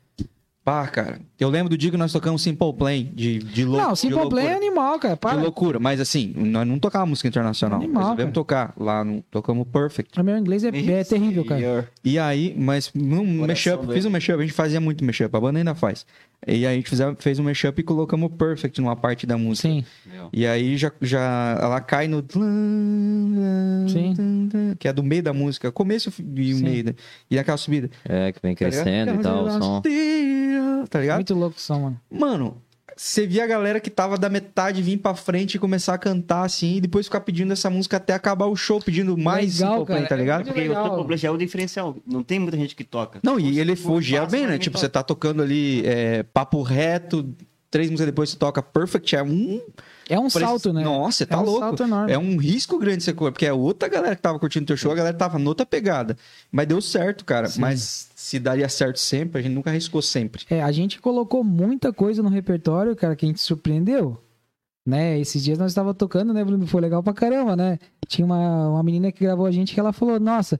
[0.67, 1.21] Pá, cara.
[1.39, 4.29] Eu lembro do dia que nós tocamos Simple Plan de, de lou- Não, de Simple
[4.29, 4.57] Plan é loucura.
[4.57, 5.15] animal, cara.
[5.15, 5.41] De Para.
[5.41, 5.79] loucura.
[5.79, 7.79] Mas assim, nós não tocávamos música internacional.
[7.79, 8.75] Animal, Resolvemos tocar.
[8.77, 10.21] Lá no, tocamos Perfect.
[10.21, 11.89] O meu inglês é, é terrível, cara.
[12.05, 15.41] E aí, mas um Coração mashup, fiz um mashup, a gente fazia muito mashup, a
[15.41, 16.05] banda ainda faz.
[16.47, 19.69] E aí a gente fizer- fez um mashup e colocamos Perfect numa parte da música.
[19.69, 19.85] Sim.
[20.33, 22.23] E aí já, já ela cai no.
[23.89, 24.49] Sim.
[24.79, 26.85] Que é do meio da música, começo e o meio.
[26.85, 26.95] da-
[27.31, 27.91] E aquela subida.
[28.05, 29.83] É, que vem tá crescendo e tal, o som.
[30.91, 31.17] Tá ligado?
[31.17, 32.01] Muito louco o som, mano.
[32.11, 32.63] Mano,
[32.97, 36.45] você via a galera que tava da metade vir pra frente e começar a cantar
[36.45, 40.07] assim, e depois ficar pedindo essa música até acabar o show, pedindo mais Legal, cara.
[40.07, 40.39] tá ligado?
[40.39, 41.07] Muito Porque legal.
[41.07, 41.95] o já é o diferencial.
[42.07, 43.21] Não tem muita gente que toca.
[43.23, 44.57] Não, e ele fugia bem, né?
[44.59, 47.29] Tipo, você tá tocando ali é, papo reto,
[47.71, 49.61] três músicas depois você toca Perfect, é um.
[50.09, 50.83] É um parece- salto, né?
[50.83, 51.61] Nossa, você tá é um louco.
[51.61, 52.13] salto enorme.
[52.13, 54.91] É um risco grande você correr, porque é outra galera que tava curtindo teu show,
[54.91, 56.17] a galera tava noutra pegada.
[56.51, 57.49] Mas deu certo, cara.
[57.49, 57.61] Sim.
[57.61, 60.45] Mas se daria certo sempre, a gente nunca arriscou sempre.
[60.51, 64.21] É, a gente colocou muita coisa no repertório, cara, que a gente surpreendeu.
[64.85, 65.21] Né?
[65.21, 66.67] Esses dias nós estava tocando, né, Bruno?
[66.67, 67.79] Foi legal pra caramba, né?
[68.09, 70.59] Tinha uma, uma menina que gravou a gente que ela falou: Nossa,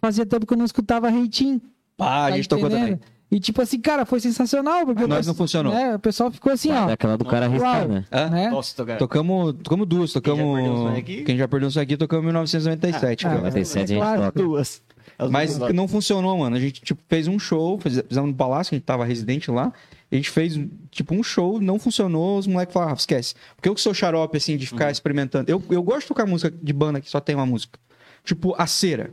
[0.00, 1.60] fazia tempo que eu não escutava Reitinho.
[1.96, 3.00] Pá, a gente tocou também.
[3.32, 4.86] E tipo assim, cara, foi sensacional.
[4.86, 5.74] Porque nós não funcionou.
[5.74, 6.88] né, o pessoal ficou assim, ó.
[6.88, 8.04] É aquela do cara arriscar, né?
[8.30, 8.50] Né?
[8.76, 8.96] Tocar.
[8.98, 10.38] Tocamos, tocamos duas, tocamos.
[10.38, 11.22] Quem já perdeu um sonho aqui?
[11.24, 13.40] Quem já perdeu um sonho aqui tocamos em 1997, Ah, cara.
[13.40, 14.22] 97 a gente claro.
[14.22, 14.38] toca.
[14.40, 14.82] Duas.
[15.24, 16.56] As Mas duas não funcionou, mano.
[16.56, 19.72] A gente, tipo, fez um show, fiz- fizemos no Palácio, a gente tava residente lá.
[20.10, 20.58] A gente fez,
[20.90, 23.34] tipo, um show, não funcionou, os moleques falaram, ah, esquece.
[23.56, 24.68] Porque eu que sou xarope, assim, de Uhum.
[24.68, 25.50] ficar experimentando.
[25.50, 27.78] Eu, eu gosto de tocar música de banda que só tem uma música.
[28.24, 29.10] Tipo, a cera.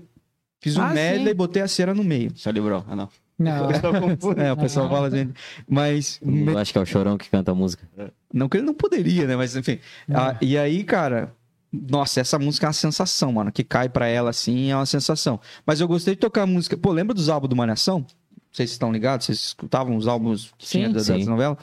[0.62, 2.32] Fiz um Ah, medley e botei a cera no meio.
[2.36, 2.84] Charlie Brown.
[2.90, 3.10] Ah, não.
[3.40, 3.70] Não,
[4.38, 5.32] É, o pessoal fala assim.
[5.66, 6.20] Mas.
[6.22, 7.88] Eu acho que é o Chorão que canta a música.
[8.34, 9.38] Não que ele não poderia, né?
[9.38, 9.80] Mas enfim.
[10.14, 11.34] Ah, e aí, cara.
[11.72, 13.52] Nossa, essa música é uma sensação, mano.
[13.52, 15.40] Que cai pra ela assim é uma sensação.
[15.66, 16.76] Mas eu gostei de tocar a música.
[16.76, 18.00] Pô, lembra dos álbuns do Malhação?
[18.00, 18.06] Não
[18.52, 21.18] sei se vocês estão ligados, vocês escutavam os álbuns que Sim, tinha da, sim.
[21.18, 21.58] das novelas?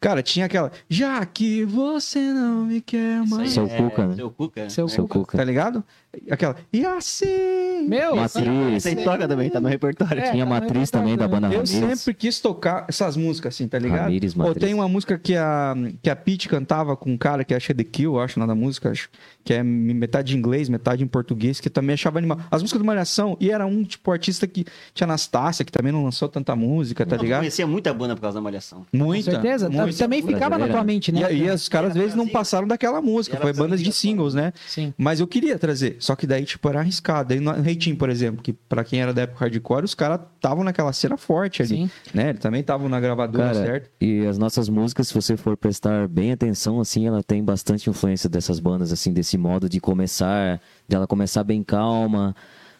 [0.00, 0.70] Cara, tinha aquela.
[0.88, 3.52] Já que você não me quer mais.
[3.52, 4.14] Seu é- Cuca, né?
[4.16, 4.70] Seu Cuca.
[4.70, 5.36] Seu Seu Cuca.
[5.36, 5.84] Tá ligado?
[6.30, 6.56] Aquela.
[6.72, 7.86] E assim.
[7.88, 8.76] Meu, Matriz.
[8.76, 10.18] Essa aí toca também, tá no repertório.
[10.22, 12.00] É, Tinha tá Matriz também da banda Eu Ramires.
[12.00, 14.02] sempre quis tocar essas músicas assim, tá ligado?
[14.04, 14.64] Ramires, Ou Matriz.
[14.64, 17.72] tem uma música que a, que a Pete cantava com um cara que acho que
[17.72, 19.08] é The Kill, acho, na da música, acho,
[19.44, 22.38] que é metade em inglês, metade em português, que eu também achava animal.
[22.50, 26.02] As músicas do Malhação, e era um tipo artista que tinha Anastácia, que também não
[26.04, 27.40] lançou tanta música, tá Eu ligado?
[27.40, 28.86] conhecia muita banda por causa da Malhação.
[28.90, 29.30] com Muita.
[29.32, 29.68] certeza.
[29.68, 29.98] muita.
[29.98, 31.24] Também ficava na tua mente, E, né?
[31.24, 34.52] aí os caras às vezes não passaram daquela música, E foi bandas de singles, né?
[34.66, 34.94] Sim.
[34.96, 37.32] Mas eu queria trazer, só que daí, tipo, era arriscado.
[37.32, 40.62] Aí no Reitinho, por exemplo, que pra quem era da época hardcore, os caras estavam
[40.62, 41.90] naquela cena forte ali, Sim.
[42.12, 42.28] né?
[42.28, 43.90] Eles também estavam na gravadora, Cara, certo?
[43.98, 48.28] E as nossas músicas, se você for prestar bem atenção, assim, ela tem bastante influência
[48.28, 52.36] dessas bandas, assim, desse modo de começar, de ela começar bem calma,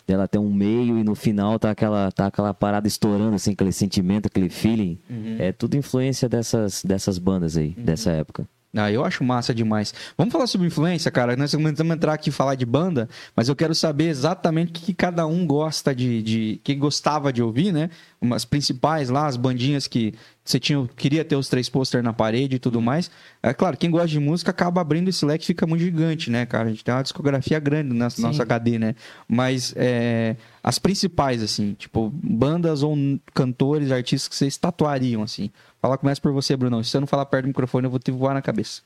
[0.06, 3.72] dela ter um meio e no final tá aquela, tá aquela parada estourando, assim, aquele
[3.72, 4.98] sentimento, aquele feeling.
[5.38, 8.46] É tudo influência dessas, dessas bandas aí, dessa época.
[8.76, 9.94] Ah, eu acho massa demais.
[10.18, 11.36] Vamos falar sobre influência, cara.
[11.36, 14.92] Nós vamos entrar aqui e falar de banda, mas eu quero saber exatamente o que,
[14.92, 16.60] cada um gosta de, de.
[16.64, 17.90] que gostava de ouvir, né?
[18.24, 20.14] Umas principais lá, as bandinhas que
[20.44, 23.10] você tinha, queria ter os três pôster na parede e tudo mais.
[23.42, 26.44] É claro, quem gosta de música acaba abrindo esse leque e fica muito gigante, né,
[26.46, 26.68] cara?
[26.68, 28.22] A gente tem uma discografia grande na Sim.
[28.22, 28.94] nossa HD, né?
[29.28, 32.96] Mas é, as principais, assim, tipo, bandas ou
[33.32, 35.50] cantores, artistas que vocês tatuariam, assim.
[35.80, 36.82] Fala, começa por você, Brunão.
[36.82, 38.80] Se você não falar perto do microfone, eu vou te voar na cabeça.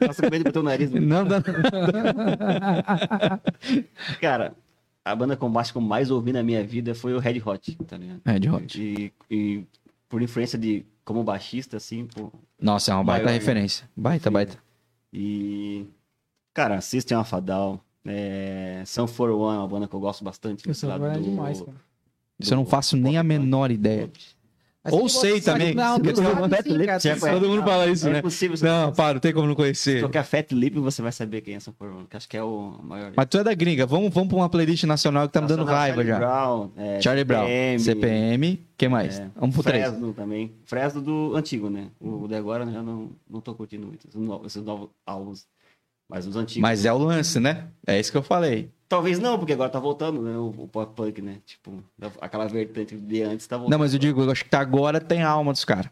[0.00, 0.90] Nossa, com medo de botar o nariz.
[0.90, 1.42] Não, não.
[4.20, 4.54] Cara,
[5.06, 7.76] a banda com baixo que eu mais ouvi na minha vida foi o Red Hot,
[7.86, 8.20] tá ligado?
[8.24, 8.82] Red Hot.
[8.82, 9.64] E, e
[10.08, 12.32] por influência de, como baixista, assim, pô.
[12.60, 13.88] Nossa, é uma baita Maior, referência.
[13.96, 14.58] Baita, baita.
[15.12, 15.86] E,
[16.52, 20.68] cara, System of a Down, é, Sun 41 é uma banda que eu gosto bastante.
[20.68, 21.76] Isso lá é do- demais, cara.
[22.38, 24.10] Isso eu não faço nem a menor ideia.
[24.90, 25.74] Ou sei também.
[25.74, 27.40] Não, tu Eu- sabe eu- sim, cara, Você tu conhece?
[27.40, 28.22] Todo mundo fala isso, é né?
[28.22, 30.00] você Não, para, não tem como não Se conhecer.
[30.00, 32.78] tocar Fat Lip, você vai saber quem é Sun 41, que acho que é o
[32.82, 33.12] maior.
[33.16, 33.86] Mas tu é da gringa.
[33.86, 36.18] Vamos, vamos pra uma playlist nacional que tá me dando raiva Charlie já.
[36.18, 37.44] Brown, é, Charlie Brown.
[37.46, 38.66] CPM, CPM.
[38.76, 39.18] que mais?
[39.18, 39.86] é, Vamos pro três.
[39.86, 40.52] Fresno também.
[40.64, 41.88] Fresno do antigo, né?
[42.00, 44.06] O de agora eu já não, não tô curtindo muito.
[44.08, 45.46] Esses novos, esses novos álbuns.
[46.08, 46.62] Mas os antigos.
[46.62, 47.64] Mas é o lance, né?
[47.86, 48.70] É isso que eu falei.
[48.88, 50.36] Talvez não, porque agora tá voltando, né?
[50.36, 51.38] O, o pop punk, né?
[51.44, 51.82] Tipo,
[52.20, 53.72] aquela vertente de antes tá voltando.
[53.72, 55.90] Não, mas eu digo, eu acho que agora tem a alma dos caras.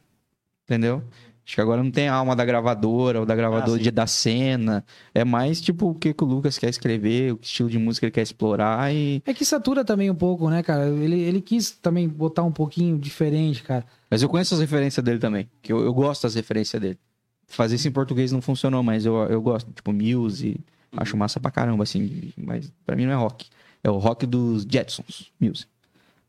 [0.64, 1.02] Entendeu?
[1.46, 4.06] Acho que agora não tem a alma da gravadora ou da gravadora Ah, de, da
[4.06, 4.82] cena.
[5.12, 8.12] É mais tipo o que, que o Lucas quer escrever, o estilo de música ele
[8.12, 9.22] quer explorar e.
[9.26, 10.88] É que satura também um pouco, né, cara?
[10.88, 13.84] Ele, ele quis também botar um pouquinho diferente, cara.
[14.10, 15.46] Mas eu conheço as referências dele também.
[15.60, 16.98] Que eu, eu gosto das referências dele.
[17.46, 19.70] Fazer isso em português não funcionou, mas eu, eu gosto.
[19.70, 20.58] Tipo, Muse.
[20.96, 22.32] Acho massa pra caramba, assim.
[22.36, 23.46] Mas pra mim não é rock.
[23.82, 25.30] É o rock dos Jetsons.
[25.40, 25.66] Muse.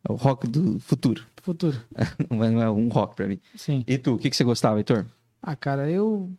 [0.08, 1.24] É o rock do futuro.
[1.42, 1.78] Futuro.
[2.30, 3.40] Não é um rock pra mim.
[3.56, 3.84] Sim.
[3.88, 5.06] E tu, o que, que você gostava, Heitor?
[5.42, 6.30] Ah, cara, eu.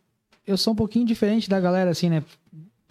[0.45, 2.23] Eu sou um pouquinho diferente da galera, assim, né?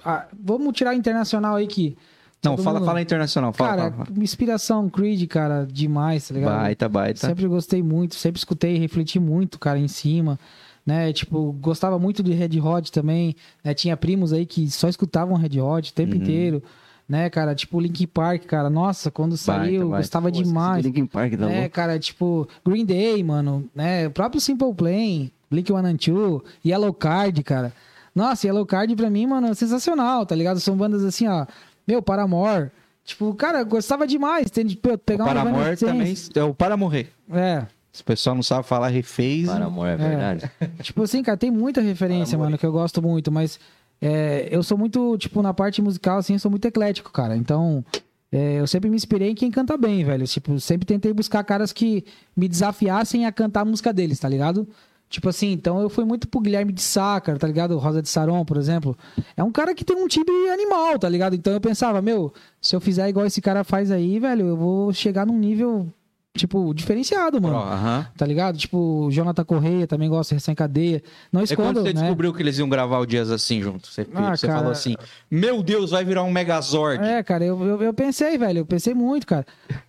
[0.05, 1.97] Ah, vamos tirar internacional aí que.
[2.45, 3.53] Não, fala, mundo- fala internacional.
[3.53, 4.23] Fala, Cara, fala, fala.
[4.23, 6.57] inspiração Creed, cara, demais, tá ligado?
[6.59, 7.27] Baita, baita.
[7.27, 10.39] Sempre gostei muito, sempre escutei refleti muito, cara, em cima.
[10.87, 13.35] Né, tipo, gostava muito de Red Hot também.
[13.65, 13.75] né?
[13.75, 16.23] Tinha primos aí que só escutavam Red Hot o tempo Uhum.
[16.23, 16.63] inteiro.
[17.09, 17.55] Né, cara?
[17.55, 18.69] Tipo, Linkin Park, cara.
[18.71, 20.03] Nossa, quando saiu, baita.
[20.03, 20.85] gostava demais.
[20.85, 21.71] Linkin Park tá É, louco.
[21.71, 24.07] cara, tipo, Green Day, mano, né?
[24.09, 27.73] O próprio Simple Plan, Blink 182, Yellow Card, cara.
[28.15, 30.59] Nossa, Yellow Card pra mim, mano, é sensacional, tá ligado?
[30.59, 31.47] São bandas assim, ó.
[31.87, 32.71] Meu, Paramore.
[33.05, 34.51] Tipo, cara, gostava demais.
[34.51, 37.13] Tem de pegar o um Paramore também é o Para Morrer.
[37.33, 37.65] É,
[37.97, 39.47] Se o pessoal não sabe falar, refez.
[39.47, 40.51] Para amor, é verdade.
[40.83, 43.59] tipo assim, cara, tem muita referência, mano, que eu gosto muito, mas
[44.03, 47.35] é, eu sou muito, tipo, na parte musical, assim, eu sou muito eclético, cara.
[47.35, 47.83] Então,
[48.31, 50.27] é, eu sempre me inspirei em quem canta bem, velho.
[50.27, 52.05] Tipo, sempre tentei buscar caras que
[52.37, 54.69] me desafiassem a cantar a música deles, tá ligado?
[55.09, 57.79] Tipo assim, então eu fui muito pro Guilherme de Sácar, tá ligado?
[57.79, 58.95] Rosa de Saron, por exemplo.
[59.35, 61.35] É um cara que tem um timbre animal, tá ligado?
[61.35, 64.93] Então eu pensava, meu, se eu fizer igual esse cara faz aí, velho, eu vou
[64.93, 65.89] chegar num nível,
[66.37, 67.57] tipo, diferenciado, mano.
[67.57, 68.07] Ó, aham.
[68.17, 68.57] Tá ligado?
[68.59, 71.03] Tipo, Jonathan Correia também gosta de Recém Cadeia.
[71.33, 72.01] Não É quando você né?
[72.03, 73.87] descobriu que eles iam gravar o Dias assim junto.
[73.89, 74.59] Você, Ah, você cara.
[74.59, 74.95] falou assim:
[75.31, 77.03] Meu Deus, vai virar um Megazord.
[77.05, 79.45] É, cara, eu, eu, eu pensei, velho, eu pensei muito, cara.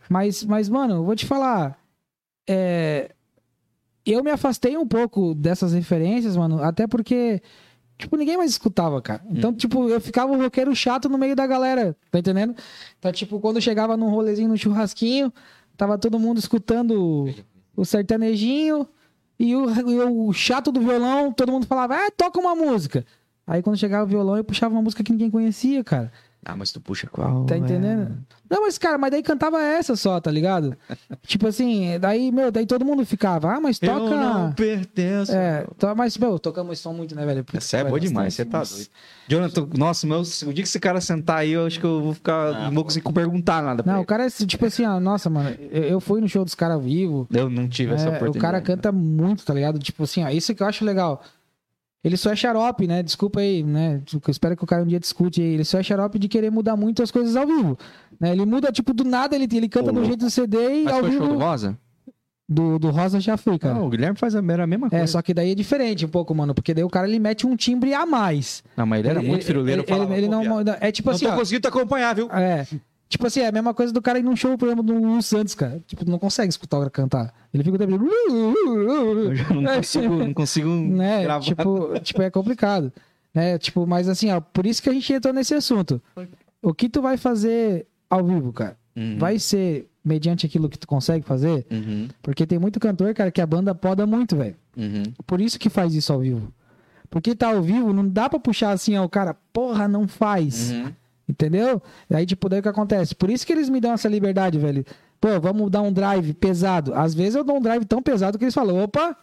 [0.09, 1.77] Mas, mas mano, eu vou te falar.
[2.49, 3.11] É,
[4.05, 7.41] eu me afastei um pouco dessas referências, mano, até porque,
[7.97, 9.21] tipo, ninguém mais escutava, cara.
[9.29, 12.55] Então, tipo, eu ficava um roqueiro chato no meio da galera, tá entendendo?
[12.97, 15.31] Então, tipo, quando chegava num rolezinho, no churrasquinho,
[15.77, 17.33] tava todo mundo escutando
[17.75, 18.87] o sertanejinho
[19.39, 23.05] e o, e o chato do violão, todo mundo falava, ah, toca uma música.
[23.45, 26.11] Aí quando chegava o violão, eu puxava uma música que ninguém conhecia, cara.
[26.49, 27.43] Ah, mas tu puxa qual?
[27.43, 27.57] Tá é?
[27.57, 28.17] entendendo?
[28.49, 30.77] Não, mas, cara, mas daí cantava essa só, tá ligado?
[31.27, 34.53] tipo assim, daí, meu, daí todo mundo ficava, ah, mas Eu não toca.
[34.55, 35.33] pertenço.
[35.33, 37.43] É, to- mas, meu, tocamos som muito, né, velho?
[37.43, 38.87] Putz, Essa é boa demais, você tá doido.
[39.27, 42.13] Jonathan, nossa, meu, o dia que esse cara sentar aí, eu acho que eu vou
[42.13, 42.55] ficar.
[42.55, 44.07] Ah, não vou conseguir perguntar nada pra Não, o ele.
[44.07, 47.27] cara é tipo assim, ó, nossa, mano, eu, fui no show dos caras vivo.
[47.29, 48.37] Eu não tive essa é, oportunidade.
[48.37, 49.77] o cara canta muito, tá ligado?
[49.79, 51.21] Tipo assim, ó, isso que eu acho legal.
[52.07, 53.03] Ele só é xarope, né?
[53.03, 54.01] Desculpa aí, né?
[54.11, 55.53] Eu espero que o cara um dia discute aí.
[55.53, 57.77] Ele só é xarope de querer mudar muito as coisas ao vivo.
[58.19, 58.31] Né?
[58.31, 60.99] Ele muda, tipo, do nada, ele, ele canta do jeito do CD e Mas ao
[61.01, 61.25] foi vivo.
[61.25, 61.77] show do Rosa?
[62.49, 63.73] Do, do Rosa já foi, cara.
[63.73, 65.03] Não, o Guilherme faz a, era a mesma coisa.
[65.03, 66.55] É, só que daí é diferente um pouco, mano.
[66.55, 68.63] Porque daí o cara ele mete um timbre a mais.
[68.77, 69.81] Não, mas ele era muito firuleiro.
[69.81, 70.75] Ele, falava, ele, ele "Pô, não.
[70.79, 71.25] É tipo não assim.
[71.25, 72.29] tô ó, conseguindo te acompanhar, viu?
[72.31, 72.65] é.
[73.09, 75.21] Tipo assim, é a mesma coisa do cara ir num show, por exemplo, do Lulu
[75.21, 75.81] Santos, cara.
[75.87, 77.33] Tipo, não consegue escutar o cara cantar.
[77.53, 77.93] Ele fica o tempo.
[77.95, 81.23] Eu já não consigo, não consigo né?
[81.23, 81.43] gravar.
[81.45, 82.91] Tipo, tipo, é complicado.
[83.33, 83.57] Né?
[83.57, 86.01] Tipo, mas assim, ó, por isso que a gente entrou nesse assunto.
[86.61, 88.77] O que tu vai fazer ao vivo, cara?
[88.95, 91.65] Uhum, Vai ser mediante aquilo que tu consegue fazer?
[91.69, 94.55] uhum, Porque tem muito cantor, cara, que a banda poda muito, velho.
[94.75, 95.03] uhum.
[95.25, 96.51] Por isso que faz isso ao vivo.
[97.09, 100.71] Porque tá ao vivo, não dá pra puxar assim, ó, o cara, porra, não faz.
[100.71, 100.91] Uhum.
[101.27, 101.81] Entendeu?
[102.09, 103.13] Aí, tipo, daí o que acontece?
[103.13, 104.85] Por isso que eles me dão essa liberdade, velho.
[105.19, 106.93] Pô, vamos dar um drive pesado.
[106.93, 109.15] Às vezes eu dou um drive tão pesado que eles falam, opa,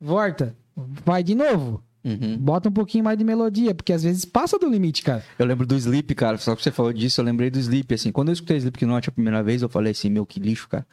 [0.00, 1.82] volta, vai de novo.
[2.04, 2.38] Uhum.
[2.38, 5.24] Bota um pouquinho mais de melodia, porque às vezes passa do limite, cara.
[5.38, 6.38] Eu lembro do Sleep, cara.
[6.38, 7.92] Só que você falou disso, eu lembrei do Sleep.
[7.92, 10.86] Assim, quando eu escutei Slipknot a primeira vez, eu falei assim, meu, que lixo, cara.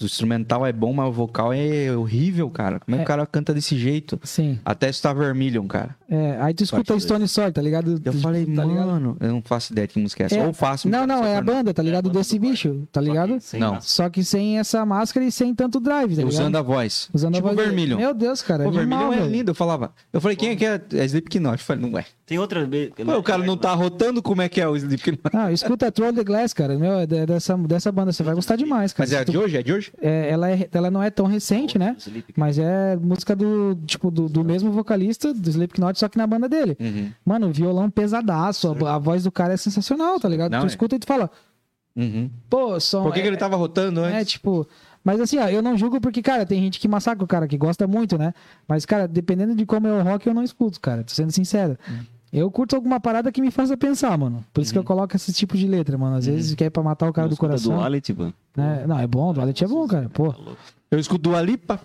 [0.00, 2.80] O instrumental é bom, mas o vocal é horrível, cara.
[2.80, 3.04] Como é que É.
[3.04, 4.18] o cara canta desse jeito?
[4.24, 4.58] Sim.
[4.64, 5.94] Até está Vermilion, cara.
[6.08, 8.00] É, aí tu escuta Stone Sour, tá ligado?
[8.04, 8.86] Eu falei, tá ligado?
[8.86, 10.36] mano, eu não faço ideia de que música é essa.
[10.36, 10.46] É.
[10.46, 10.88] Ou faço.
[10.88, 12.06] Não, não, é a banda, tá ligado?
[12.06, 13.38] É a banda Desse do bicho, tá ligado?
[13.58, 13.80] Não.
[13.80, 16.32] Só que sem essa máscara e sem tanto drive, tá ligado?
[16.32, 17.08] Usando a voz.
[17.14, 17.66] Usando tipo a voz.
[17.66, 17.96] Vermilion.
[17.98, 18.64] Meu Deus, cara.
[18.68, 19.92] Animal, Vermilion é lindo, eu falava.
[20.12, 20.80] Eu falei, quem é que é?
[20.94, 21.54] É Slipknot.
[21.54, 22.04] Eu falei, não é.
[22.26, 22.68] Tem outra.
[23.04, 25.20] Pô, o cara não tá rotando como é que é o Slipknot.
[25.32, 26.78] Ah, escuta Troll the Glass, cara.
[26.78, 29.08] Meu, é de- dessa, dessa banda, você vai gostar demais, cara.
[29.08, 29.56] Mas é de hoje?
[29.56, 29.92] É de hoje?
[30.00, 31.94] é, ela, é, ela não é tão recente, né?
[31.98, 32.32] Sleep.
[32.36, 36.48] Mas é música do, tipo, do, do mesmo vocalista, do Slipknot, só que na banda
[36.48, 36.76] dele.
[36.80, 37.10] Uhum.
[37.24, 40.52] Mano, violão pesadaço, a, a voz do cara é sensacional, tá ligado?
[40.52, 40.68] Não, tu é.
[40.68, 41.30] escuta e tu fala,
[41.94, 42.30] Uhum.
[42.48, 43.02] pô, som...
[43.02, 44.32] Por que, é, que ele tava rotando É, antes?
[44.32, 44.66] tipo...
[45.04, 47.58] Mas assim, ó, eu não julgo porque, cara, tem gente que massacra o cara, que
[47.58, 48.32] gosta muito, né?
[48.68, 51.02] Mas, cara, dependendo de como é o rock, eu não escuto, cara.
[51.02, 51.76] Tô sendo sincero.
[52.32, 54.42] Eu curto alguma parada que me faça pensar, mano.
[54.54, 56.16] Por isso que eu coloco esse tipo de letra, mano.
[56.16, 57.74] Às vezes quer ir pra matar o cara do coração.
[57.74, 58.34] Do Wallet, mano.
[58.56, 58.84] né?
[58.86, 60.08] Não, é bom, do Alet é bom, cara.
[60.08, 60.34] Pô.
[60.90, 61.78] Eu escuto do Alipa.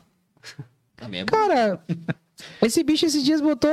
[0.96, 1.32] Também é bom.
[1.32, 1.82] Cara,
[2.64, 3.70] esse bicho esses dias botou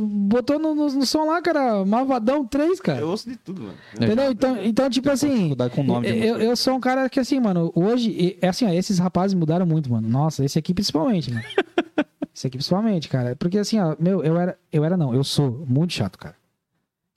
[0.00, 3.00] botou no, no, no som lá, cara, Malvadão 3, cara.
[3.00, 3.74] Eu ouço de tudo, mano.
[3.96, 4.30] Entendeu?
[4.30, 8.48] Então, então tipo assim, o eu, eu sou um cara que assim, mano, hoje, é
[8.48, 10.08] assim, ó, esses rapazes mudaram muito, mano.
[10.08, 11.44] Nossa, esse aqui principalmente, mano.
[12.36, 13.34] esse aqui principalmente, cara.
[13.34, 16.34] Porque assim, ó, meu, eu era, eu era não, eu sou muito chato, cara.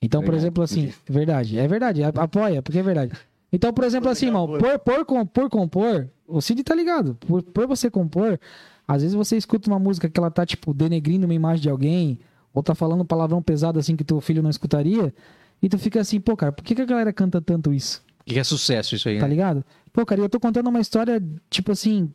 [0.01, 3.11] Então, por exemplo, assim, verdade, é verdade, apoia, porque é verdade.
[3.51, 7.15] Então, por exemplo, assim, irmão, por, por, com- por compor, o Cid tá ligado.
[7.15, 8.39] Por, por você compor,
[8.87, 12.17] às vezes você escuta uma música que ela tá, tipo, denegrindo uma imagem de alguém,
[12.53, 15.13] ou tá falando um palavrão pesado assim que teu filho não escutaria,
[15.61, 18.01] e tu fica assim, pô, cara, por que, que a galera canta tanto isso?
[18.25, 19.29] Que é sucesso isso aí, Tá né?
[19.31, 19.65] ligado?
[19.91, 22.09] Pô, cara, eu tô contando uma história, tipo assim,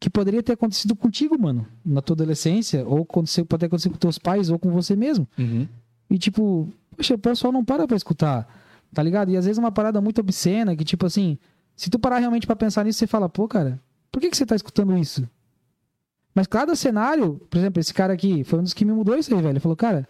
[0.00, 3.98] que poderia ter acontecido contigo, mano, na tua adolescência, ou aconteceu, pode ter acontecido com
[3.98, 5.26] teus pais, ou com você mesmo.
[5.38, 5.66] Uhum.
[6.10, 8.46] E tipo, poxa, o pessoal não para pra escutar,
[8.92, 9.30] tá ligado?
[9.30, 11.38] E às vezes é uma parada muito obscena, que tipo assim,
[11.76, 13.80] se tu parar realmente pra pensar nisso, você fala, pô, cara,
[14.12, 15.28] por que, que você tá escutando isso?
[16.34, 19.32] Mas cada cenário, por exemplo, esse cara aqui foi um dos que me mudou isso
[19.32, 19.52] aí, velho.
[19.52, 20.08] Ele falou, cara,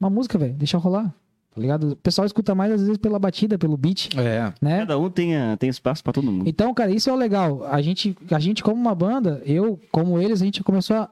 [0.00, 1.12] uma música, velho, deixa rolar,
[1.54, 1.92] tá ligado?
[1.92, 4.52] O pessoal escuta mais às vezes pela batida, pelo beat, É.
[4.60, 4.78] né?
[4.80, 6.48] Cada um tem, a- tem espaço pra todo mundo.
[6.48, 7.64] Então, cara, isso é o legal.
[7.70, 11.10] A gente, a gente como uma banda, eu, como eles, a gente começou a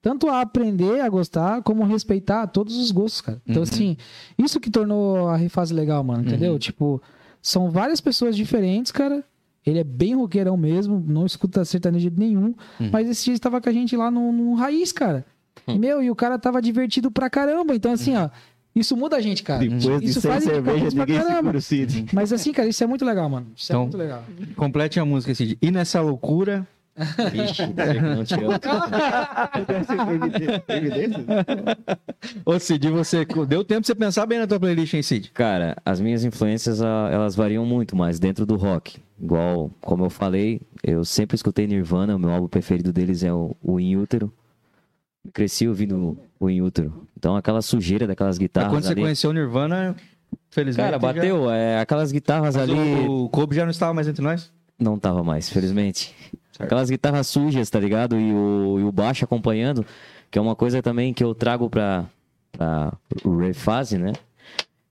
[0.00, 3.40] tanto a aprender a gostar, como respeitar todos os gostos, cara.
[3.46, 3.96] Então, assim,
[4.36, 6.58] isso que tornou a refase legal, mano, entendeu?
[6.58, 7.00] Tipo,
[7.40, 9.22] são várias pessoas diferentes, cara.
[9.64, 12.52] Ele é bem roqueirão mesmo, não escuta sertanejo nenhum.
[12.90, 15.24] Mas esse dia estava com a gente lá no, no Raiz, cara.
[15.68, 17.72] E, Meu, e o cara tava divertido pra caramba.
[17.72, 18.28] Então, assim, ó,
[18.74, 19.60] isso muda a gente, cara.
[19.60, 22.06] Depois de isso sem faz a gente ficar cerveja, feliz pra ninguém segura o Cid.
[22.12, 23.46] Mas assim, cara, isso é muito legal, mano.
[23.56, 24.24] Isso Então- é muito legal.
[24.56, 25.58] Complete a música, Cid.
[25.60, 26.66] E nessa loucura.
[27.32, 28.52] Vixe, não te amo.
[32.44, 33.24] Ô, Cid, você.
[33.48, 35.30] Deu tempo pra você pensar bem na tua playlist, hein, Cid?
[35.32, 38.98] Cara, as minhas influências, ah, elas variam muito, mas dentro do rock.
[39.20, 43.56] Igual, como eu falei, eu sempre escutei Nirvana, o meu álbum preferido deles é o,
[43.62, 44.32] o In Utero.
[45.32, 47.06] Cresci ouvindo o In Utero.
[47.22, 49.00] Então, aquela sujeira daquelas Mas guitarras quando você ali...
[49.02, 49.94] conheceu o Nirvana,
[50.50, 50.84] felizmente.
[50.84, 52.62] Cara, bateu, é, aquelas guitarras Já...
[52.62, 52.72] ali...
[53.08, 54.50] O Kobe já não estava mais entre nós?
[54.76, 56.12] Não tava mais, felizmente.
[56.58, 58.18] Aquelas guitarras sujas, tá ligado?
[58.18, 59.86] E o, e o baixo acompanhando,
[60.32, 62.06] que é uma coisa também que eu trago pra,
[62.50, 62.92] pra
[63.38, 64.14] refase, né?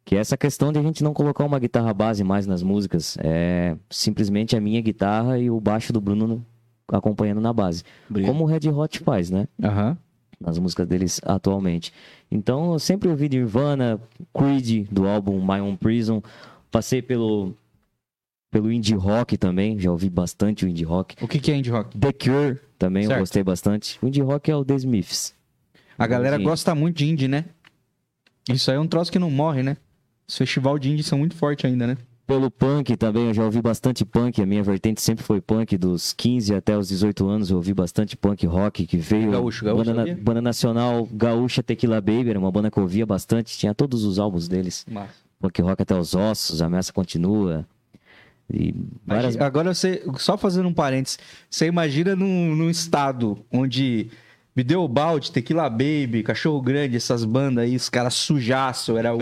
[0.05, 3.17] Que é essa questão de a gente não colocar uma guitarra base mais nas músicas.
[3.21, 6.45] É simplesmente a minha guitarra e o baixo do Bruno no-
[6.93, 7.83] acompanhando na base.
[8.25, 9.49] Como o Red Hot faz, né?
[9.61, 9.97] Aham.
[10.41, 11.93] Nas músicas deles atualmente.
[12.29, 13.99] Então eu sempre ouvi Nirvana,
[14.33, 16.21] Creed do álbum My Own Prison,
[16.69, 17.53] passei pelo
[18.49, 21.15] pelo indie rock também, já ouvi bastante o indie rock.
[21.23, 21.97] O que, que é indie rock?
[21.97, 23.13] The Cure também Certo.
[23.15, 23.97] eu gostei bastante.
[24.01, 25.33] O indie rock é o The Smiths.
[25.97, 26.43] A galera Sim.
[26.43, 27.45] gosta muito de indie, né?
[28.49, 29.77] Isso aí é um troço que não morre, né?
[30.27, 31.97] Os festivais de indie são muito fortes ainda, né?
[32.31, 34.41] Pelo punk também, eu já ouvi bastante punk.
[34.41, 38.15] A minha vertente sempre foi punk, dos 15 até os 18 anos eu ouvi bastante
[38.15, 39.31] punk rock, que veio...
[39.31, 43.05] Gaúcho, gaúcho, banda, na- banda nacional Gaúcha Tequila Baby, era uma banda que eu ouvia
[43.05, 44.85] bastante, tinha todos os álbuns deles.
[44.89, 45.13] Massa.
[45.41, 47.67] Punk rock até os ossos, a ameaça continua.
[48.49, 48.73] E
[49.05, 49.35] várias.
[49.35, 51.19] Agora você, só fazendo um parênteses,
[51.49, 54.09] você imagina num, num estado onde
[54.55, 59.19] me deu balde, tequila baby, cachorro grande, essas bandas aí, os caras sujaço, era o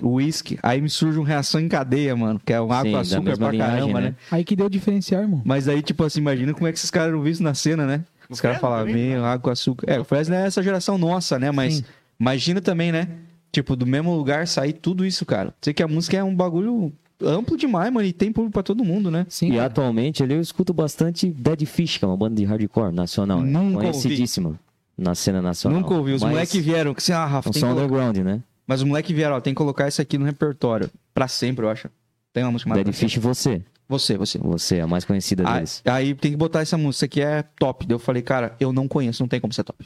[0.00, 0.58] o uísque.
[0.62, 3.50] Aí me surge um reação em cadeia, mano, que é um água Sim, açúcar pra
[3.50, 4.06] linhagem, caramba, né?
[4.10, 4.16] né?
[4.30, 5.42] Aí que deu diferencial, irmão.
[5.44, 7.86] Mas aí, tipo assim, imagina como é que esses caras não viram isso na cena,
[7.86, 8.04] né?
[8.28, 9.90] Os caras falavam, meu, água, açúcar.
[9.90, 11.50] É, o Fresno é essa geração nossa, né?
[11.50, 11.84] Mas Sim.
[12.18, 13.08] imagina também, né?
[13.50, 15.52] Tipo, do mesmo lugar sair tudo isso, cara.
[15.60, 16.90] Sei que a música é um bagulho
[17.28, 19.26] amplo demais, mano, e tem público pra todo mundo, né?
[19.28, 19.66] Sim, E cara.
[19.66, 23.40] atualmente ali eu escuto bastante Dead Fish, que é uma banda de hardcore nacional.
[23.40, 23.50] né?
[23.50, 23.76] Nunca ouvi.
[23.92, 24.58] Conhecidíssima
[24.96, 25.80] na cena nacional.
[25.80, 26.12] Nunca ouvi.
[26.12, 27.84] Os Mas moleques vieram, que assim, ah, Rafa, Não que são colocar...
[27.86, 28.42] underground, né?
[28.66, 30.88] Mas os moleques vieram, ó, tem que colocar isso aqui no repertório.
[31.12, 31.88] Pra sempre, eu acho.
[32.32, 33.62] Tem uma música chamada Dead Fish você.
[33.88, 34.38] Você, você.
[34.38, 35.82] Você, a mais conhecida Aí, deles.
[35.84, 37.84] aí tem que botar essa música que é top.
[37.86, 39.84] Daí eu falei, cara, eu não conheço, não tem como ser top.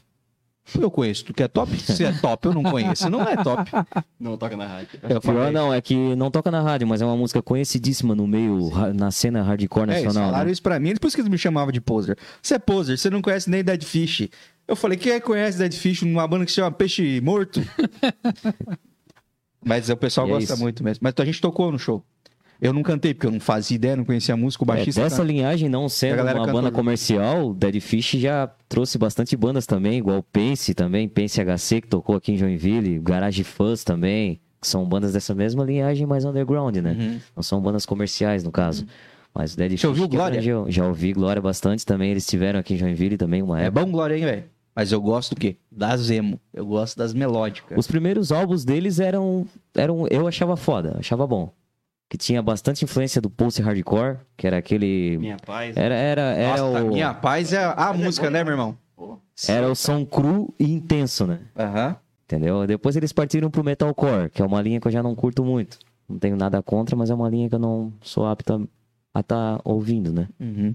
[0.81, 1.79] Eu conheço, tu quer top?
[1.81, 3.09] Se é top, eu não conheço.
[3.09, 3.71] Não é top.
[4.19, 4.99] Não toca na rádio.
[5.03, 8.15] Eu Pior falei, não, é que não toca na rádio, mas é uma música conhecidíssima
[8.15, 10.31] no meio, na cena hardcore É, eles nacional.
[10.31, 10.53] falaram né?
[10.53, 12.19] isso pra mim, depois que eles me chamavam de poser.
[12.43, 14.29] Você é poser, você não conhece nem Dead Fish.
[14.67, 17.63] Eu falei, quem é que conhece Dead Fish numa banda que se chama Peixe Morto?
[19.65, 20.63] Mas o pessoal E é gosta isso.
[20.63, 21.01] muito mesmo.
[21.03, 22.05] Mas a gente tocou no show.
[22.61, 25.03] Eu não cantei, porque eu não fazia ideia, não conhecia a música, o É, baixista.
[25.03, 25.29] dessa canta.
[25.33, 30.23] linhagem, não sendo uma cantou banda comercial, Dead Fish já trouxe bastante bandas também, igual
[30.23, 35.13] Pense também, Pense HC, que tocou aqui em Joinville, Garage Fuzz também, que são bandas
[35.13, 36.97] dessa mesma linhagem, mais underground, né?
[36.99, 37.21] Uhum.
[37.37, 38.87] Não são bandas comerciais, no caso.
[39.35, 40.39] Mas Dead Você Fish ouviu Glória?
[40.39, 40.65] abrangeu.
[40.69, 43.85] Já ouvi Glória bastante também, eles estiveram aqui em Joinville também uma É época.
[43.85, 44.45] bom Glória, hein, velho?
[44.75, 45.57] Mas eu gosto do quê?
[45.71, 46.41] Das emo.
[46.53, 47.77] Eu gosto das melódicas.
[47.79, 50.07] Os primeiros álbuns deles eram, eram.
[50.09, 51.51] Eu achava foda, achava bom.
[52.09, 55.19] Que tinha bastante influência do post hardcore, que era aquele.
[55.19, 55.77] Minha paz.
[55.77, 56.89] Era, era, era Nossa, o.
[56.89, 58.79] Minha Paz é a música, né, meu irmão?
[58.95, 61.41] Pô, Era o som cru e intenso, né?
[61.59, 61.97] Aham.
[62.25, 62.67] Entendeu?
[62.67, 65.79] Depois eles partiram pro metalcore, que é uma linha que eu já não curto muito.
[66.09, 68.69] Não tenho nada contra, mas é uma linha que eu não sou apto
[69.13, 70.29] a estar ouvindo, né?
[70.39, 70.75] Uhum.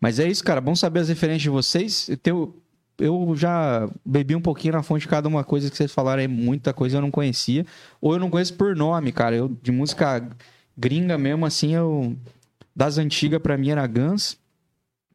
[0.00, 0.60] Mas é isso, cara.
[0.60, 2.10] Bom saber as referências de vocês.
[2.24, 2.54] Eu,
[2.98, 6.28] eu já bebi um pouquinho na fonte de cada uma coisa que vocês falaram aí.
[6.28, 7.64] Muita coisa eu não conhecia.
[8.00, 9.36] Ou eu não conheço por nome, cara.
[9.36, 10.28] Eu, de música
[10.78, 12.16] gringa mesmo, assim, eu.
[12.74, 14.38] Das antigas, pra mim, era Guns.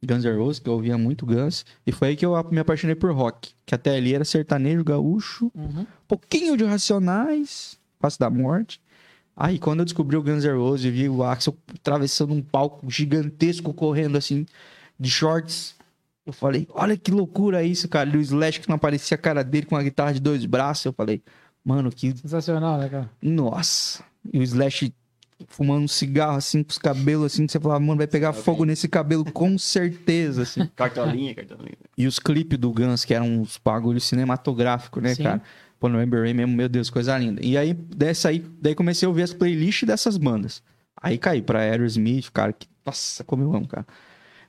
[0.05, 1.65] Guns N' Roses, que eu ouvia muito Guns.
[1.87, 3.51] E foi aí que eu me apaixonei por rock.
[3.65, 5.85] Que até ali era sertanejo, gaúcho, Uhum.
[6.07, 8.81] pouquinho de Racionais, Passo da Morte.
[9.35, 12.89] Aí, quando eu descobri o Guns N' Roses e vi o Axel atravessando um palco
[12.91, 14.45] gigantesco, correndo assim,
[14.99, 15.73] de shorts,
[16.25, 18.09] eu falei, olha que loucura isso, cara.
[18.09, 20.83] E o Slash que não aparecia a cara dele com uma guitarra de dois braços.
[20.85, 21.23] Eu falei,
[21.63, 23.09] mano, que Sensacional, né, cara?
[23.21, 24.03] nossa.
[24.31, 24.93] E o Slash
[25.47, 28.65] fumando um cigarro, assim, com os cabelos, assim, que você falava, mano, vai pegar fogo
[28.65, 30.69] nesse cabelo, com certeza, assim.
[30.75, 31.77] Cartolinha, cartolinha.
[31.97, 35.23] E os clipes do Guns, que eram uns bagulhos cinematográficos, né, Sim.
[35.23, 35.41] cara?
[35.79, 37.41] Pô, November Rain mesmo, meu Deus, coisa linda.
[37.43, 40.63] E aí, dessa aí, daí comecei a ouvir as playlists dessas bandas.
[41.01, 43.85] Aí caí pra Aerosmith, cara, que, nossa, como eu amo, cara.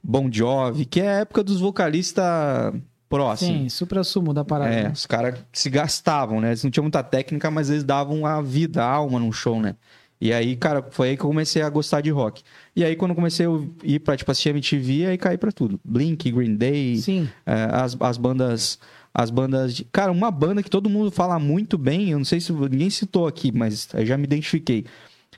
[0.02, 2.74] Bon Jovi, que é a época dos vocalistas
[3.08, 3.62] próximos.
[3.62, 4.74] Sim, supra sumo da parada.
[4.74, 4.90] É, né?
[4.90, 6.48] os caras se gastavam, né?
[6.48, 9.76] Eles não tinham muita técnica, mas eles davam a vida, a alma num show, né?
[10.20, 12.42] E aí, cara, foi aí que eu comecei a gostar de rock.
[12.74, 13.50] E aí, quando eu comecei a
[13.82, 15.78] ir pra, tipo, assistir MTV, aí caí pra tudo.
[15.84, 17.28] Blink, Green Day, Sim.
[17.44, 18.78] é, as, as bandas...
[19.12, 19.74] As bandas...
[19.76, 19.84] De...
[19.84, 23.26] Cara, uma banda que todo mundo fala muito bem, eu não sei se ninguém citou
[23.28, 24.84] aqui, mas eu já me identifiquei.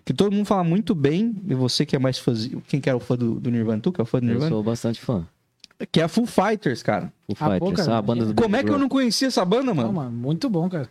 [0.04, 2.32] Que todo mundo fala muito bem, e você que é mais fã...
[2.68, 3.82] Quem que era o fã do, do Nirvana?
[3.82, 4.50] Tu que é o fã do Eu Nirvana?
[4.50, 5.26] sou bastante fã.
[5.92, 7.12] Que é a Full Fighters, cara.
[7.28, 9.74] O Ah, Fighters, cara, a banda do Como é que eu não conhecia essa banda,
[9.74, 9.88] mano?
[9.88, 10.88] Não, mano, muito bom, cara.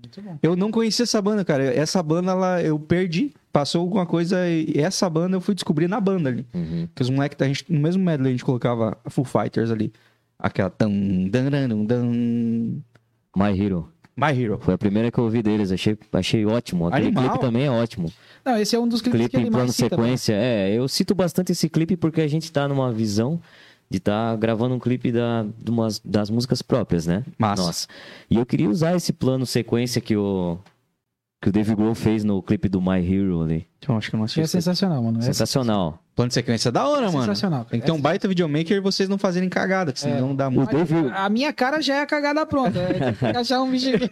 [0.00, 0.38] Muito bom.
[0.42, 1.64] Eu não conhecia essa banda, cara.
[1.64, 3.32] Essa banda, ela, eu perdi.
[3.52, 6.46] Passou alguma coisa e essa banda eu fui descobrir na banda ali.
[6.54, 6.86] Uhum.
[6.86, 9.92] Porque os moleques, a gente, no mesmo medley a gente colocava a Full Fighters ali.
[10.38, 10.70] Aquela...
[10.70, 10.90] Tan,
[11.28, 12.12] dan, dan, dan.
[13.36, 13.90] My Hero.
[14.16, 14.58] My Hero.
[14.60, 16.86] Foi a primeira que eu ouvi deles, achei, achei ótimo.
[16.86, 17.24] Aquele Animal.
[17.24, 18.12] clipe também é ótimo.
[18.44, 20.34] Não, esse é um dos clipes Clipe que ele em plano cita, sequência.
[20.34, 23.40] É, eu cito bastante esse clipe porque a gente tá numa visão
[23.90, 27.24] de estar gravando um clipe da, de umas, das músicas próprias, né?
[27.38, 27.62] Massa.
[27.62, 27.88] Nossa.
[28.30, 30.58] E eu queria usar esse plano sequência que o,
[31.40, 33.66] que o Dave Grohl fez no clipe do My Hero ali.
[33.78, 34.56] Então, acho que eu não Que é assisti.
[34.62, 35.18] sensacional, mano.
[35.20, 35.98] É Sensacional.
[36.14, 37.20] Plano de sequência é da hora, mano.
[37.20, 37.64] sensacional.
[37.64, 40.52] Tem que ter um baita videomaker e vocês não fazerem cagada, que senão dá O
[40.52, 40.76] muito.
[40.76, 42.78] Dave, A minha cara já é a cagada pronta.
[42.80, 44.08] É, tem que achar um que,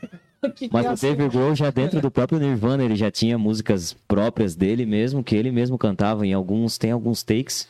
[0.54, 1.02] que Mas o.
[1.06, 5.34] Dave Grohl já dentro do próprio Nirvana, ele já tinha músicas próprias dele mesmo, que
[5.34, 7.68] ele mesmo cantava em alguns, tem alguns takes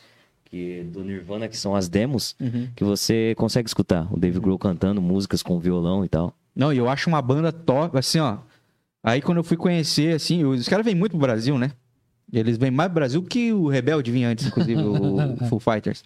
[0.49, 2.67] que do Nirvana que são as demos, Uhum.
[2.75, 6.33] que você consegue escutar o Dave Grohl cantando músicas com violão e tal.
[6.55, 8.37] Não, e eu acho uma banda top, assim, ó.
[9.03, 11.71] Aí quando eu fui conhecer, assim, os caras vêm muito pro Brasil, né?
[12.31, 16.03] Eles vêm mais pro Brasil que o Rebelde vinha antes, inclusive, o Full Fighters.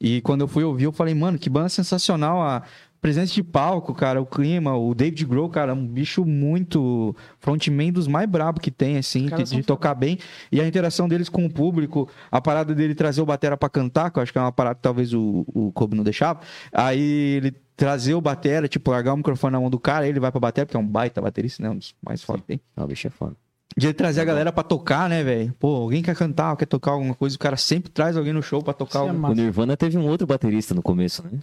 [0.00, 2.42] E quando eu fui ouvir, eu falei, mano, que banda sensacional.
[2.42, 2.62] A
[3.04, 8.08] presença de palco, cara, o clima, o David Grohl, cara, um bicho muito frontman dos
[8.08, 10.18] mais brabo que tem, assim, de, de tocar bem.
[10.50, 14.10] E a interação deles com o público, a parada dele trazer o batera pra cantar,
[14.10, 16.40] que eu acho que é uma parada que talvez o, o Kobe não deixava.
[16.72, 16.98] Aí
[17.36, 20.30] ele trazer o batera, tipo, largar o microfone na mão do cara, aí ele vai
[20.30, 21.68] pra batera, porque é um baita baterista, né?
[21.68, 22.60] Um dos mais foda que tem.
[22.74, 23.36] Ah, o bicho é foda.
[23.76, 25.54] De ele trazer a galera pra tocar, né, velho?
[25.58, 28.62] Pô, alguém quer cantar, quer tocar alguma coisa, o cara sempre traz alguém no show
[28.62, 29.34] pra tocar Isso é alguma massa.
[29.34, 31.38] O Nirvana teve um outro baterista no começo, né?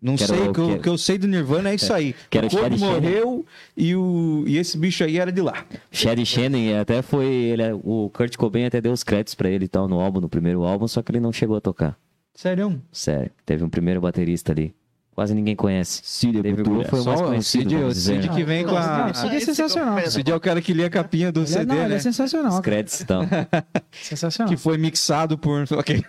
[0.00, 2.14] Não Que era sei, o que, eu- que- eu sei do Nirvana é isso aí.
[2.30, 2.76] que era o Shannon.
[2.78, 3.46] morreu
[3.76, 5.64] e, o, e esse bicho aí era de lá.
[5.90, 7.26] Chad Shannon até foi.
[7.26, 10.20] Ele, é- o Kurt Cobain até deu os créditos pra ele e tal no álbum,
[10.20, 11.98] no primeiro álbum, só que ele não chegou a tocar.
[12.34, 12.80] Sério?
[12.92, 13.32] Sério.
[13.44, 14.72] Teve um primeiro baterista ali.
[15.18, 16.00] Quase ninguém conhece.
[16.04, 18.34] Cid Grohl foi o mais Só o conhecido, Cid, o Cid né?
[18.36, 19.10] que vem com a...
[19.10, 19.98] Esse aqui é sensacional.
[19.98, 21.88] O Cid é o cara que lia a capinha do Ele é, CD, não, ele
[21.88, 21.96] né?
[21.96, 22.52] é sensacional.
[22.52, 23.22] Os créditos e tal.
[23.90, 24.48] Sensacional.
[24.48, 25.64] Que foi mixado por...
[25.76, 26.04] Ok.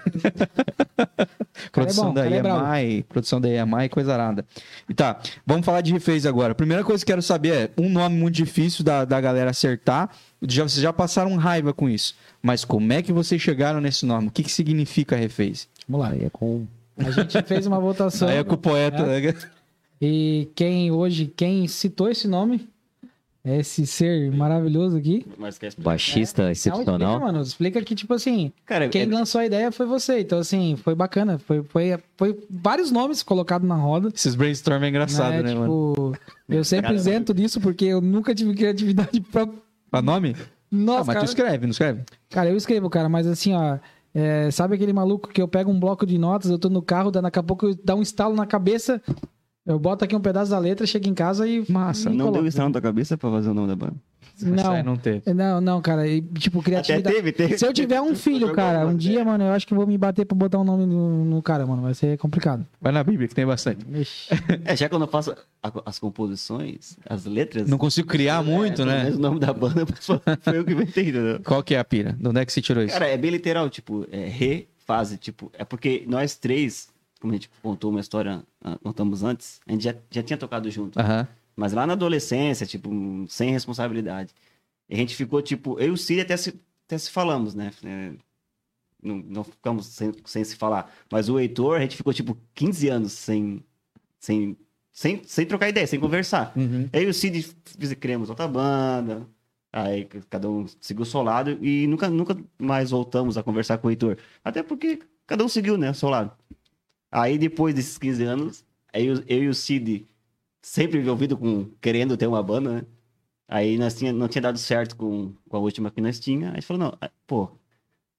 [1.71, 2.37] produção bom, da é.
[2.37, 4.45] EMI, produção da EMI, coisa arada.
[4.87, 6.53] E tá, vamos falar de refez agora.
[6.53, 10.11] Primeira coisa que eu quero saber é um nome muito difícil da, da galera acertar.
[10.47, 12.15] Já, vocês já passaram raiva com isso.
[12.43, 14.27] Mas como é que vocês chegaram nesse nome?
[14.27, 15.67] O que, que significa refez?
[15.87, 16.13] Vamos lá.
[16.13, 16.67] Aí é com.
[16.99, 18.27] A gente fez uma votação.
[18.27, 19.05] Aí é com o poeta.
[19.05, 19.33] né?
[20.01, 22.67] E quem hoje, quem citou esse nome,
[23.43, 25.25] é esse ser maravilhoso aqui.
[25.37, 25.89] Mas quer explicar?
[25.89, 27.19] Baixista Não, explica, excepcional.
[27.19, 27.41] mano.
[27.41, 30.19] Explica que, tipo assim, Cara, quem é- lançou a ideia foi você.
[30.19, 31.37] Então, assim, foi bacana.
[31.39, 34.09] Foi, foi, foi vários nomes colocados na roda.
[34.13, 35.93] Esses brainstorm é engraçado, né, mano?
[35.93, 39.47] tipo, eu sempre isento disso porque eu nunca tive criatividade pra.
[39.89, 40.35] Pra nome?
[40.71, 41.25] Nossa, ah, mas cara.
[41.25, 42.01] tu escreve, não escreve?
[42.29, 43.79] Cara, eu escrevo, cara, mas assim, ó.
[44.13, 47.11] É, sabe aquele maluco que eu pego um bloco de notas, eu tô no carro,
[47.11, 49.01] daqui a pouco eu dá um estalo na cabeça,
[49.65, 51.63] eu boto aqui um pedaço da letra, chego em casa e.
[51.71, 52.09] Massa.
[52.09, 52.39] e Não coloco.
[52.39, 53.95] deu isso na tua cabeça pra fazer o nome da banda?
[54.45, 55.33] Não, não teve.
[55.33, 56.07] não, não, cara.
[56.07, 57.15] e, tipo, criatividade.
[57.15, 57.57] teve, teve.
[57.57, 60.25] Se eu tiver um filho, cara, um dia, mano, eu acho que vou me bater
[60.25, 61.81] pra botar um nome no, no cara, mano.
[61.81, 62.65] Vai ser complicado.
[62.81, 63.85] Vai na Bíblia, que tem bastante.
[64.65, 67.69] É, já quando eu faço a- as composições, as letras.
[67.69, 69.03] Não consigo criar muito, é, né?
[69.03, 70.19] menos O nome da banda foi
[70.57, 71.39] eu que inventei, entendeu?
[71.45, 72.13] Qual que é a pira?
[72.13, 72.93] De onde é que você tirou isso?
[72.93, 77.49] Cara, é bem literal, tipo, é refase, tipo, é porque nós três, como a gente
[77.61, 80.99] contou uma história, ah, contamos antes, a gente já, já tinha tocado junto.
[80.99, 81.27] Aham.
[81.59, 82.89] Mas lá na adolescência, tipo,
[83.27, 84.33] sem responsabilidade.
[84.89, 87.71] E a gente ficou, tipo, eu e o Cid até se até se falamos, né?
[87.83, 88.13] É,
[89.01, 90.91] não, não ficamos sem, sem se falar.
[91.11, 93.63] Mas o Heitor, a gente ficou tipo 15 anos sem,
[94.19, 94.57] sem,
[94.91, 96.51] sem, sem trocar ideia, sem conversar.
[96.55, 96.89] Uhum.
[96.91, 97.55] Aí o Cid
[97.99, 99.27] criamos outra banda.
[99.71, 103.87] Aí cada um seguiu o seu lado e nunca, nunca mais voltamos a conversar com
[103.87, 104.17] o Heitor.
[104.43, 106.31] Até porque cada um seguiu, né, o seu lado.
[107.11, 110.07] Aí depois desses 15 anos, eu, eu e o Cid
[110.69, 112.85] sempre envolvido com querendo ter uma banda, né?
[113.47, 116.49] Aí nós tinha, não tinha dado certo com, com a última que nós tinha.
[116.49, 117.49] Aí a gente falou, não, ah, pô,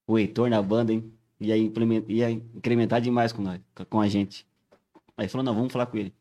[0.07, 1.13] o Heitor na banda, hein?
[1.41, 4.47] Ia, ia incrementar demais com nós, com a gente.
[5.17, 6.13] Aí falou, não, vamos falar com ele.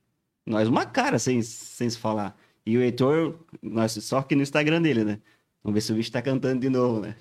[0.46, 2.38] Nós uma cara sem, sem se falar.
[2.66, 5.22] E o Heitor, nós, só que no Instagram dele, né?
[5.64, 7.16] Vamos ver se o bicho tá cantando de novo, né?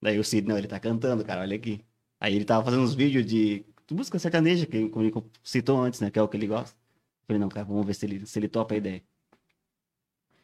[0.00, 1.84] Daí o Cid, não, ele tá cantando, cara, olha aqui.
[2.20, 4.92] Aí ele tava fazendo uns vídeos de música sertaneja, que ele
[5.42, 6.10] citou antes, né?
[6.10, 6.85] Que é o que ele gosta.
[7.26, 9.02] Falei, não, cara, vamos ver se ele, se ele topa a ideia.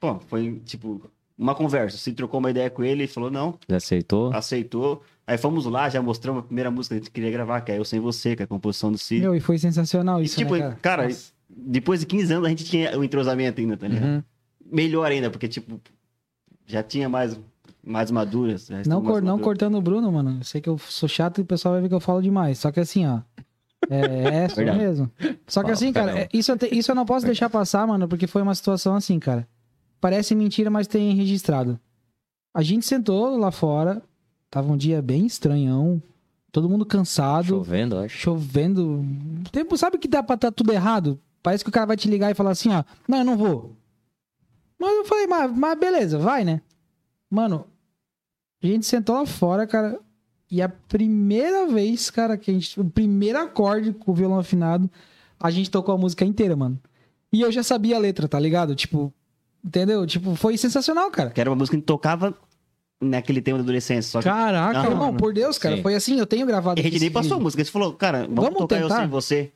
[0.01, 1.01] Pô, foi tipo
[1.39, 1.97] uma conversa.
[1.97, 4.33] Se trocou uma ideia com ele e falou, não, Já aceitou?
[4.33, 5.03] aceitou.
[5.27, 7.79] Aí fomos lá, já mostramos a primeira música que a gente queria gravar, que é
[7.79, 9.21] Eu Sem Você, que é a composição do Cid.
[9.23, 11.05] Meu, e foi sensacional E, isso, tipo, né, cara?
[11.07, 11.09] cara,
[11.49, 14.05] depois de 15 anos a gente tinha o entrosamento ainda, tá ligado?
[14.07, 14.23] Uhum.
[14.67, 15.81] Melhor ainda, porque, tipo,
[16.67, 17.39] já tinha mais,
[17.85, 18.69] mais maduras.
[18.69, 19.45] Não, estavam mais cor, não maduras.
[19.45, 20.39] cortando o Bruno, mano.
[20.41, 22.59] Eu sei que eu sou chato e o pessoal vai ver que eu falo demais.
[22.59, 23.21] Só que assim, ó.
[23.91, 24.79] É, é Verdade.
[24.79, 25.11] mesmo.
[25.47, 28.43] Só que assim, cara, é- isso, isso eu não posso deixar passar, mano, porque foi
[28.43, 29.47] uma situação assim, cara.
[30.01, 31.79] Parece mentira, mas tem registrado.
[32.55, 34.03] A gente sentou lá fora,
[34.51, 36.03] tava um dia bem estranhão,
[36.51, 38.17] todo mundo cansado, Chovendo, acho.
[38.19, 39.05] chovendo.
[39.51, 41.19] Tempo, sabe que dá pra estar tudo errado?
[41.43, 43.75] Parece que o cara vai te ligar e falar assim, ó, não, eu não vou.
[44.79, 46.61] Mas eu falei, mas, mas beleza, vai, né?
[47.31, 47.67] Mano,
[48.63, 49.99] a gente sentou lá fora, cara,
[50.53, 52.79] e a primeira vez, cara, que a gente.
[52.79, 54.89] O primeiro acorde com o violão afinado,
[55.41, 56.79] a gente tocou a música inteira, mano.
[57.33, 58.75] E eu já sabia a letra, tá ligado?
[58.75, 59.11] Tipo,
[59.65, 60.07] entendeu?
[60.07, 61.31] Tipo, foi sensacional, cara.
[61.31, 62.35] Que era uma música que a gente tocava
[63.01, 64.11] naquele tempo da adolescência.
[64.13, 65.83] Só que Caraca, Ah, Irmão, por Deus, cara, Sim.
[65.83, 66.79] foi assim, eu tenho gravado.
[66.79, 67.63] a gente nem passou a música.
[67.63, 69.01] A gente falou, cara, vamos, Vamos tocar Eu tentar?
[69.01, 69.53] Sem Você.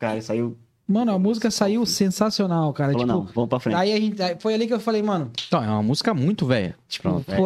[0.00, 0.56] Cara, saiu.
[0.88, 2.92] Mano, a música saiu sensacional, cara.
[2.92, 3.76] Falou, tipo, não, vamos pra frente.
[3.76, 6.44] Aí a gente, aí foi ali que eu falei, mano, Então, é uma música muito
[6.46, 6.74] velha.
[6.88, 7.36] tipo, Pronto, é.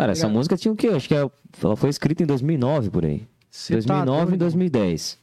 [0.00, 0.38] Cara, essa Obrigado.
[0.38, 0.88] música tinha o quê?
[0.88, 1.30] Acho que é-
[1.62, 3.26] ela foi escrita em 2009, por aí.
[3.50, 4.38] Cê tá 2009 e doido.
[4.40, 5.18] 2010.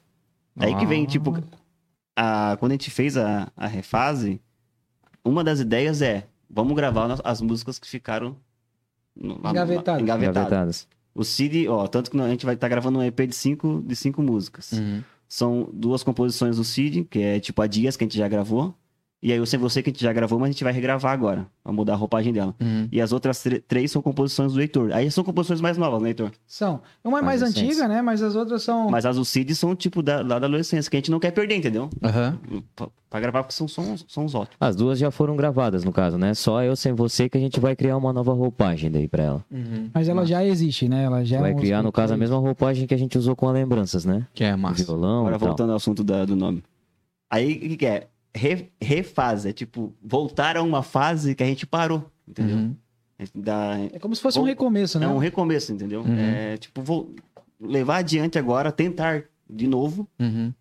[0.60, 1.08] Aí que vem, Ah.
[1.08, 1.36] tipo,
[2.16, 4.40] a, quando a gente fez a, a refase,
[5.26, 8.36] uma das ideias é, vamos gravar as músicas que ficaram
[9.16, 10.02] no- lá- Engavetadas.
[10.04, 10.38] engavetadas.
[10.48, 10.88] Engavetadas.
[11.16, 13.96] O Cid, ó, tanto que a gente vai estar gravando um EP de cinco, de
[13.96, 14.74] cinco músicas.
[14.74, 15.02] Uhum.
[15.28, 18.76] São duas composições do Cid, que é tipo a Dias, que a gente já gravou.
[19.22, 21.12] E aí o Sem Você, que a gente já gravou, mas a gente vai regravar
[21.12, 21.48] agora.
[21.66, 22.54] Vai mudar a roupagem dela.
[22.62, 22.88] Uhum.
[22.92, 24.92] E as outras três são composições do Heitor.
[24.94, 26.32] Aí são composições mais novas, né, Heitor?
[26.46, 26.82] São.
[27.04, 28.00] Uma é mais Mais antiga, né?
[28.02, 28.90] Mas as outras são.
[28.92, 31.32] Mas as do Cid são tipo da, lá da adolescência, que a gente não quer
[31.32, 31.90] perder, entendeu?
[32.04, 32.38] Aham.
[32.76, 34.56] Pra, pra gravar, porque são sons, sons ótimos.
[34.60, 36.36] As duas já foram gravadas, no caso, né?
[36.36, 39.46] Só eu sem você que a gente vai criar uma nova roupagem daí pra ela.
[39.50, 39.90] Uhum.
[39.96, 41.04] Mas ela já existe, né?
[41.06, 43.50] Ela já é vai criar, no caso, a mesma roupagem que a gente usou com
[43.50, 44.28] a lembranças, né?
[44.36, 44.84] Que é O massa.
[44.86, 45.48] violão Agora e tal.
[45.48, 46.64] voltando ao assunto da- do nome.
[47.32, 48.08] Aí, o que, que é?
[48.38, 52.58] Re- refase, é tipo, voltar a uma fase que a gente parou, entendeu?
[52.58, 52.76] Uhum.
[53.34, 55.06] Da, É como se fosse um recomeço, né?
[55.06, 56.02] É um recomeço, entendeu?
[56.02, 56.18] Uhum.
[56.18, 57.16] É tipo, vou
[57.60, 60.54] levar adiante agora, tentar de novo Uhum.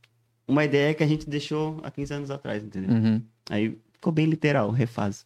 [0.49, 2.91] uma ideia que a gente deixou há 15 anos atrás, entendeu?
[2.91, 3.21] Uhum.
[3.51, 5.25] Aí ficou bem literal, refase.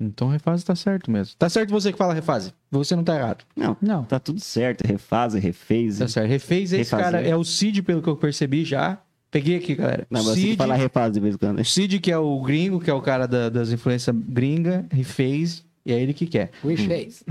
[0.00, 1.36] Então refase tá certo mesmo.
[1.38, 2.52] Tá certo você que fala refase.
[2.70, 3.44] Você não tá errado.
[3.54, 4.04] Não, Não.
[4.04, 5.98] tá tudo certo, refase, refez.
[5.98, 6.28] Tá certo.
[6.28, 7.04] Refez esse Refazer.
[7.12, 7.26] cara.
[7.28, 9.00] É o Cid, pelo que eu percebi já.
[9.32, 10.06] Peguei aqui, galera.
[10.08, 11.56] Não, mas tem que falar refase de vez em quando.
[11.56, 11.62] né?
[11.62, 15.64] o Cid, que é o gringo, que é o cara da- das influências gringa, refez.
[15.84, 16.50] E é ele que quer.
[16.62, 17.24] Refez.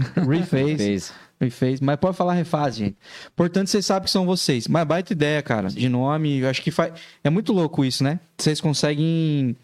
[0.50, 1.14] Fez.
[1.40, 1.80] Refez.
[1.80, 2.98] Mas pode falar refaz, gente.
[3.36, 4.68] Portanto, vocês sabem que são vocês.
[4.68, 5.70] Mas baita ideia, cara.
[5.70, 6.40] De nome.
[6.40, 6.92] Eu acho que faz.
[7.24, 8.20] É muito louco isso, né?
[8.38, 9.56] Vocês conseguem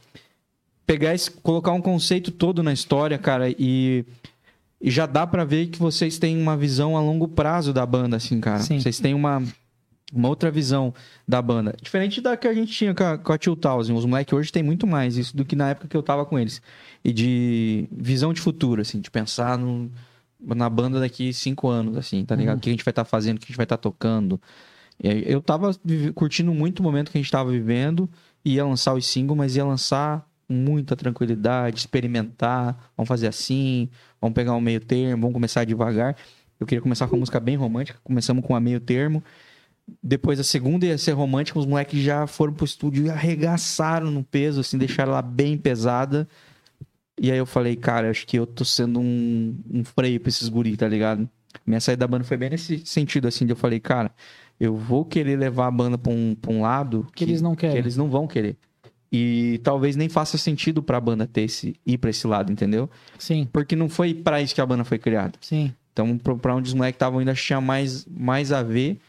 [0.86, 1.30] pegar esse.
[1.30, 4.06] colocar um conceito todo na história, cara, e.
[4.80, 8.16] E já dá pra ver que vocês têm uma visão a longo prazo da banda,
[8.18, 8.60] assim, cara.
[8.60, 8.80] Sim.
[8.80, 9.42] Vocês têm uma,
[10.14, 10.94] uma outra visão
[11.28, 11.76] da banda.
[11.82, 13.94] Diferente da que a gente tinha com a, com a Tio Thousand.
[13.94, 16.40] Os moleques hoje têm muito mais isso do que na época que eu tava com
[16.40, 16.62] eles.
[17.04, 19.92] E de visão de futuro, assim, de pensar no,
[20.40, 22.58] na banda daqui cinco anos, assim, tá ligado?
[22.58, 24.40] O que a gente vai estar fazendo, o que a gente vai estar tocando.
[25.04, 25.72] E aí, eu tava
[26.16, 28.10] curtindo muito o momento que a gente tava vivendo.
[28.46, 32.92] Ia lançar os singles, mas ia lançar com muita tranquilidade, experimentar.
[32.96, 33.90] Vamos fazer assim,
[34.22, 36.16] vamos pegar um meio termo, vamos começar devagar.
[36.60, 38.00] Eu queria começar com uma música bem romântica.
[38.04, 39.22] Começamos com a meio termo.
[40.04, 44.24] Depois a segunda ia ser romântica, os moleques já foram pro estúdio e arregaçaram no
[44.24, 46.28] peso, assim, deixaram ela bem pesada.
[47.20, 50.50] E aí eu falei, cara, acho que eu tô sendo um, um freio pra esses
[50.50, 51.28] guri, tá ligado?
[51.66, 54.12] Minha saída da banda foi bem nesse sentido, assim, de eu falei, cara,
[54.60, 57.74] eu vou querer levar a banda pra um, pra um lado Que eles não querem.
[57.76, 58.58] que eles não vão querer.
[59.12, 62.90] E talvez nem faça sentido pra banda ter esse, ir pra esse lado, entendeu?
[63.18, 65.34] Sim, Porque não foi pra isso que a banda foi criada.
[65.42, 65.74] sim.
[65.94, 69.00] Então, pra onde os moleques estavam que tinha mais, mais a ver.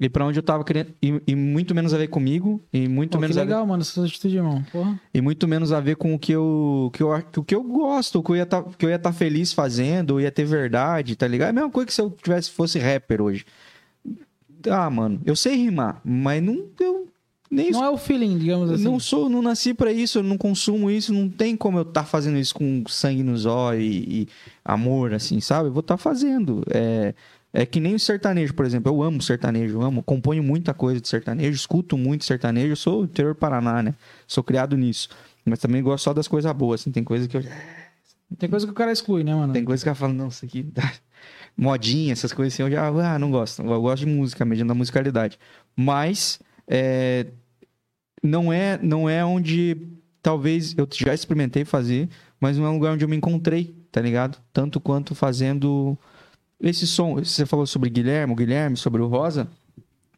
[0.00, 0.94] E pra onde eu tava querendo.
[1.02, 2.62] E, e muito menos a ver comigo.
[2.72, 4.64] E muito Pô, que menos a ver legal, mano, essa atitude, irmão.
[4.72, 4.98] Porra.
[5.12, 8.18] e muito menos a ver com o que eu, que eu, o que eu gosto,
[8.18, 11.28] o que eu ia tá, que eu estar feliz fazendo, ou ia ter verdade, tá
[11.28, 11.48] ligado?
[11.48, 13.44] É a mesma coisa que se eu tivesse fosse rapper hoje.
[14.68, 17.06] Ah, mano, eu sei rimar, mas não eu
[17.50, 18.84] nem Não é o feeling, digamos assim.
[18.84, 22.04] não sou, não nasci pra isso, eu não consumo isso, não tem como eu estar
[22.04, 24.28] fazendo isso com sangue nos olhos e, e
[24.64, 25.68] amor, assim, sabe?
[25.68, 26.62] Eu vou estar fazendo.
[26.70, 27.12] É,
[27.52, 28.92] é que nem o sertanejo, por exemplo.
[28.92, 32.72] Eu amo sertanejo, eu amo, componho muita coisa de sertanejo, escuto muito sertanejo.
[32.72, 33.94] Eu sou interior Paraná, né?
[34.26, 35.08] Sou criado nisso.
[35.44, 36.92] Mas também gosto só das coisas boas, assim.
[36.92, 37.42] Tem coisa que eu.
[38.38, 39.52] Tem coisa que o cara exclui, né, mano?
[39.52, 40.62] Tem coisa que eu falo, não, isso aqui.
[40.62, 40.92] dá-
[41.56, 43.62] Modinha, essas coisas assim, eu já ah, não gosto.
[43.62, 45.38] Eu gosto de música, mesmo da musicalidade.
[45.76, 46.38] Mas
[46.68, 47.26] é,
[48.22, 49.76] não é não é onde
[50.22, 54.00] talvez eu já experimentei fazer, mas não é um lugar onde eu me encontrei, tá
[54.00, 54.38] ligado?
[54.52, 55.98] Tanto quanto fazendo
[56.60, 57.14] esse som.
[57.16, 59.48] Você falou sobre Guilherme, o Guilherme, sobre o Rosa.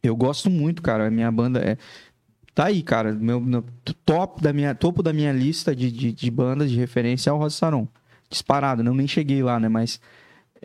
[0.01, 1.07] Eu gosto muito, cara.
[1.07, 1.77] A minha banda é.
[2.53, 3.13] Tá aí, cara.
[3.13, 3.63] Meu, meu
[4.05, 7.37] top da minha, topo da minha lista de, de, de bandas de referência é o
[7.37, 7.87] Rosa Saron.
[8.29, 9.69] Disparado, não nem cheguei lá, né?
[9.69, 9.99] Mas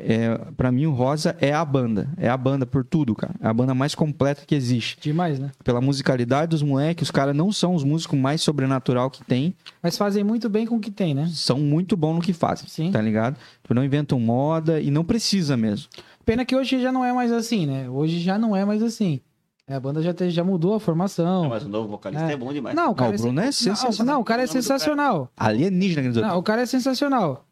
[0.01, 2.09] é, para mim o Rosa é a banda.
[2.17, 3.35] É a banda por tudo, cara.
[3.41, 4.99] É a banda mais completa que existe.
[5.01, 5.51] Demais, né?
[5.65, 9.55] Pela musicalidade dos moleques, os caras não são os músicos mais sobrenatural que tem.
[9.83, 11.29] Mas fazem muito bem com o que tem, né?
[11.33, 12.91] São muito bons no que fazem, Sim.
[12.91, 13.37] tá ligado?
[13.63, 15.89] Tipo, não inventam moda e não precisa mesmo.
[16.25, 17.89] Pena que hoje já não é mais assim, né?
[17.89, 19.21] Hoje já não é mais assim.
[19.67, 21.43] É, a banda já, te- já mudou a formação.
[21.43, 22.33] Não, mas o novo vocalista É.
[22.33, 22.75] é, bom demais.
[22.75, 24.15] Não, o cara o Bruno é não, sensacional.
[24.15, 25.31] Não, o cara é cara- sensacional.
[25.37, 26.11] Alienígena.
[26.23, 27.45] Não, o cara é sensacional.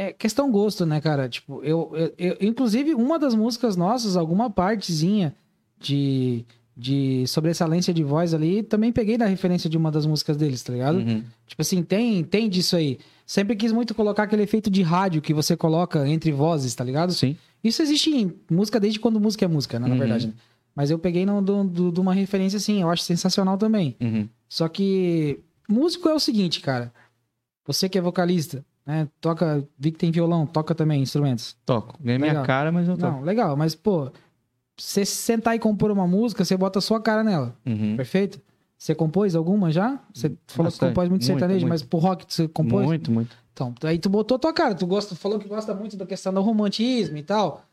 [0.00, 1.28] É questão gosto, né, cara?
[1.28, 5.34] Tipo, eu, eu, eu- inclusive, uma das músicas nossas, alguma partezinha
[5.80, 6.44] de,
[6.76, 10.72] de sobressalência de voz ali, também peguei da referência de uma das músicas deles, tá
[10.72, 10.98] ligado?
[10.98, 11.22] Uhum.
[11.46, 12.98] Tipo assim, tem, tem disso aí.
[13.26, 17.12] Sempre quis muito colocar aquele efeito de rádio que você coloca entre vozes, tá ligado?
[17.12, 17.36] Sim.
[17.62, 19.98] Isso existe em música desde quando música é música, né, na Uhum.
[19.98, 20.28] verdade.
[20.28, 20.32] né?
[20.76, 23.96] Mas eu peguei de uma referência assim, eu acho sensacional também.
[24.00, 24.28] Uhum.
[24.48, 26.92] Só que músico é o seguinte, cara.
[27.66, 29.06] Você que é vocalista, né?
[29.20, 31.54] Toca, vi que tem violão, toca também instrumentos.
[31.66, 31.94] Toco.
[32.00, 32.46] Ganhei minha Legal.
[32.46, 33.12] cara, mas eu toco.
[33.18, 34.10] Não, legal, mas pô,
[34.76, 37.96] você sentar e compor uma música, você bota a sua cara nela, Uhum.
[37.96, 38.40] perfeito?
[38.78, 40.00] Você compôs alguma já?
[40.14, 40.88] Você falou que Bastante.
[40.90, 41.68] compôs muito Muito, sertanejo, muito.
[41.68, 42.86] mas pro rock você compôs?
[42.86, 43.36] Muito, muito.
[43.52, 46.32] Então, aí tu botou a tua cara, tu gosta, falou que gosta muito da questão
[46.32, 47.64] do romantismo e tal.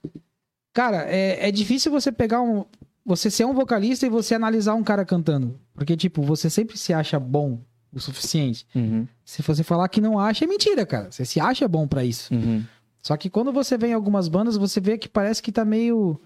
[0.73, 2.65] Cara, é, é difícil você pegar um.
[3.05, 5.59] Você ser um vocalista e você analisar um cara cantando.
[5.75, 7.59] Porque, tipo, você sempre se acha bom
[7.95, 8.67] o suficiente.
[8.75, 9.07] Uhum.
[9.23, 11.09] Se você falar que não acha, é mentira, cara.
[11.09, 12.33] Você se acha bom pra isso.
[12.33, 12.63] Uhum.
[13.01, 16.19] Só que quando você vê em algumas bandas, você vê que parece que tá meio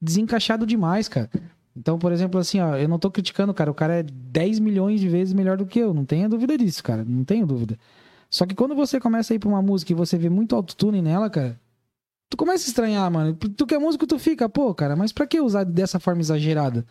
[0.00, 1.30] desencaixado demais, cara.
[1.76, 3.70] Então, por exemplo, assim, ó, eu não tô criticando, cara.
[3.70, 5.94] O cara é 10 milhões de vezes melhor do que eu.
[5.94, 7.04] Não tenha dúvida disso, cara.
[7.04, 7.78] Não tenho dúvida.
[8.28, 11.00] Só que quando você começa a ir pra uma música e você vê muito autotune
[11.00, 11.58] nela, cara,
[12.28, 13.34] tu começa a estranhar, mano.
[13.34, 16.84] Tu que é músico, tu fica, pô, cara, mas pra que usar dessa forma exagerada?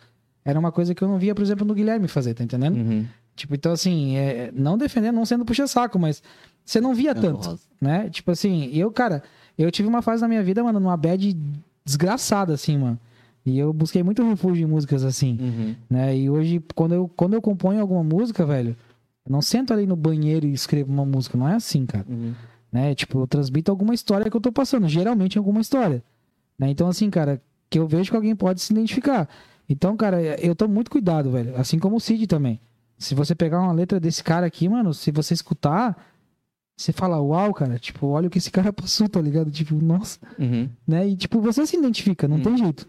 [0.44, 2.76] Era uma coisa que eu não via, por exemplo, no Guilherme fazer, tá entendendo?
[2.76, 3.06] Uhum.
[3.34, 6.22] Tipo, então assim, é, não defendendo, não sendo puxa-saco, mas
[6.64, 8.08] você não via tanto né?
[8.10, 9.22] Tipo assim, eu, cara,
[9.58, 11.36] eu tive uma fase na minha vida, mano, numa bad
[11.84, 12.98] desgraçada, assim, mano.
[13.44, 15.74] E eu busquei muito refúgio em músicas assim, Uhum.
[15.90, 16.16] né?
[16.16, 18.76] E hoje, quando eu, quando eu componho alguma música, velho,
[19.26, 22.06] eu não sento ali no banheiro e escrevo uma música, não é assim, cara.
[22.08, 22.32] Uhum.
[22.70, 22.94] Né?
[22.94, 26.02] Tipo, eu transmito alguma história que eu tô passando, geralmente alguma história.
[26.58, 26.70] Né?
[26.70, 29.28] Então, assim, cara, que eu vejo que alguém pode se identificar.
[29.68, 31.56] Então, cara, eu tomo muito cuidado, velho.
[31.56, 32.60] Assim como o Cid também.
[33.02, 35.96] Se você pegar uma letra desse cara aqui, mano, se você escutar,
[36.76, 39.50] você fala, uau, cara, tipo, olha o que esse cara passou, tá ligado?
[39.50, 40.68] Tipo, nossa, Uhum.
[40.86, 41.08] né?
[41.08, 42.42] E, tipo, você se identifica, não Hum.
[42.42, 42.88] tem jeito.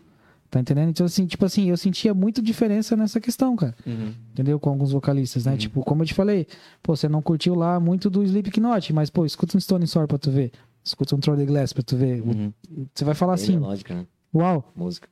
[0.50, 0.90] Tá entendendo?
[0.90, 3.76] Então, assim, tipo assim, eu sentia muito diferença nessa questão, cara.
[3.88, 4.14] Uhum.
[4.34, 4.60] Entendeu?
[4.60, 5.54] Com alguns vocalistas, né?
[5.54, 5.58] Uhum.
[5.58, 6.46] Tipo, como eu te falei,
[6.84, 10.20] pô, você não curtiu lá muito do Slipknot, mas, pô, escuta um Stone Sour pra
[10.20, 10.52] tu ver.
[10.84, 12.22] Escuta um Troll the Glass pra tu ver.
[12.22, 12.54] Uhum.
[12.94, 14.06] Você vai falar é assim, lógica, né?
[14.36, 14.72] uau.
[14.76, 15.08] Música.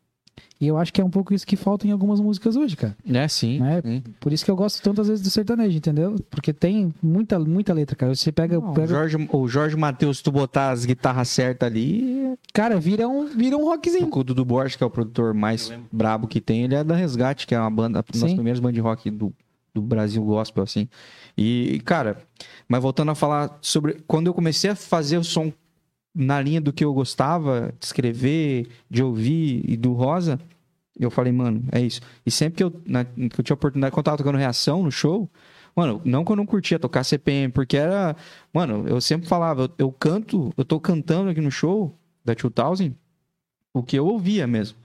[0.61, 2.95] E eu acho que é um pouco isso que falta em algumas músicas hoje, cara.
[3.11, 3.59] É, sim.
[3.59, 3.81] Né?
[3.83, 4.03] Sim.
[4.19, 6.15] Por isso que eu gosto tantas vezes do sertanejo, entendeu?
[6.29, 8.13] Porque tem muita, muita letra, cara.
[8.13, 11.65] Você pega, Não, o pega Jorge, o Jorge Matheus, se tu botar as guitarras certas
[11.65, 14.07] ali, cara, vira um, vira um rockzinho.
[14.13, 17.47] o Dudu Borges, que é o produtor mais brabo que tem, ele é da Resgate,
[17.47, 19.33] que é uma banda, uma das primeiras bandas de rock do,
[19.73, 20.87] do Brasil gospel, assim.
[21.35, 22.17] E, cara,
[22.67, 23.97] mas voltando a falar sobre.
[24.05, 25.51] Quando eu comecei a fazer o som
[26.13, 30.39] na linha do que eu gostava de escrever, de ouvir e do Rosa,
[30.99, 32.01] eu falei, mano, é isso.
[32.25, 34.91] E sempre que eu, na- que eu tinha oportunidade, quando eu tava tocando reação no
[34.91, 35.29] show,
[35.75, 38.15] mano, não que eu não curtia tocar CPM, porque era.
[38.53, 42.93] Mano, eu sempre falava, eu, eu canto, eu tô cantando aqui no show da 2000
[43.73, 44.77] o que eu ouvia mesmo.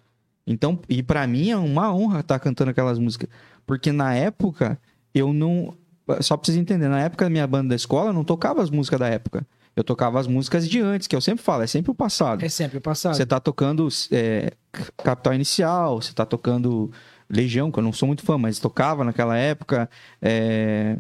[0.47, 3.29] Então, e pra mim é uma honra estar cantando aquelas músicas.
[3.67, 4.79] Porque na época,
[5.13, 5.75] eu não.
[6.21, 8.71] Só pra vocês entenderem, na época da minha banda da escola, eu não tocava as
[8.71, 9.45] músicas da época.
[9.77, 12.43] Eu tocava as músicas de antes, que eu sempre falo, é sempre o passado.
[12.43, 13.15] É sempre o passado.
[13.15, 14.53] Você tá tocando é,
[15.05, 16.91] Capital Inicial, você tá tocando
[17.29, 19.89] Legião, que eu não sou muito fã, mas tocava naquela época.
[20.23, 20.97] é,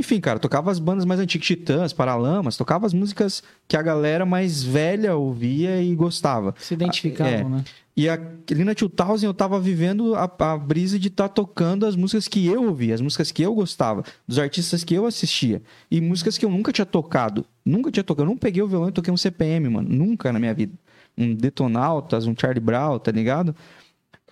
[0.00, 4.24] Enfim, cara, tocava as bandas mais antigas, Titãs, Paralamas, tocava as músicas que a galera
[4.24, 6.54] mais velha ouvia e gostava.
[6.58, 7.44] Se identificavam, É.
[7.44, 7.64] né?
[7.96, 8.14] E a-
[8.50, 12.46] ali na 2000 eu tava vivendo a, a brisa de estar tocando as músicas que
[12.46, 15.60] eu ouvia, as músicas que eu gostava, dos artistas que eu assistia.
[15.90, 17.44] E músicas que eu nunca tinha tocado.
[17.62, 18.22] Nunca tinha tocado.
[18.26, 19.86] Eu não peguei o violão e toquei um CPM, mano.
[19.90, 20.72] Nunca na minha vida.
[21.18, 23.54] Um Detonautas, um Charlie Brown, tá ligado?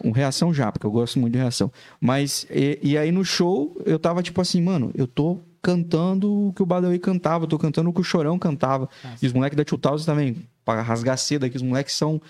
[0.03, 1.71] Um Reação já, porque eu gosto muito de Reação.
[2.01, 6.53] Mas, e, e aí no show, eu tava tipo assim, mano, eu tô cantando o
[6.53, 8.89] que o Badawi cantava, tô cantando o que o Chorão cantava.
[9.23, 12.21] E os moleques da 2000 também, pra rasgar cedo aqui, os moleques são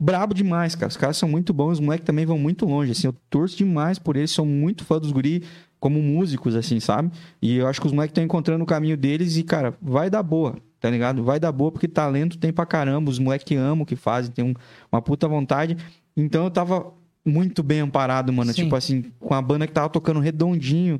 [0.00, 0.88] brabo demais, cara.
[0.88, 3.06] Os caras são muito bons, os moleques também vão muito longe, assim.
[3.08, 5.42] Eu torço demais por eles, sou muito fã dos guri
[5.80, 7.10] como músicos, assim, sabe?
[7.40, 10.22] E eu acho que os moleques estão encontrando o caminho deles e, cara, vai dar
[10.22, 11.22] boa, tá ligado?
[11.22, 14.32] Vai dar boa porque talento tem pra caramba, os moleques que amam o que fazem,
[14.32, 14.54] tem um-
[14.90, 15.76] uma puta vontade.
[16.16, 16.92] Então eu tava
[17.24, 18.52] muito bem amparado, mano.
[18.52, 18.64] Sim.
[18.64, 20.98] Tipo assim, com a banda que tava tocando redondinho.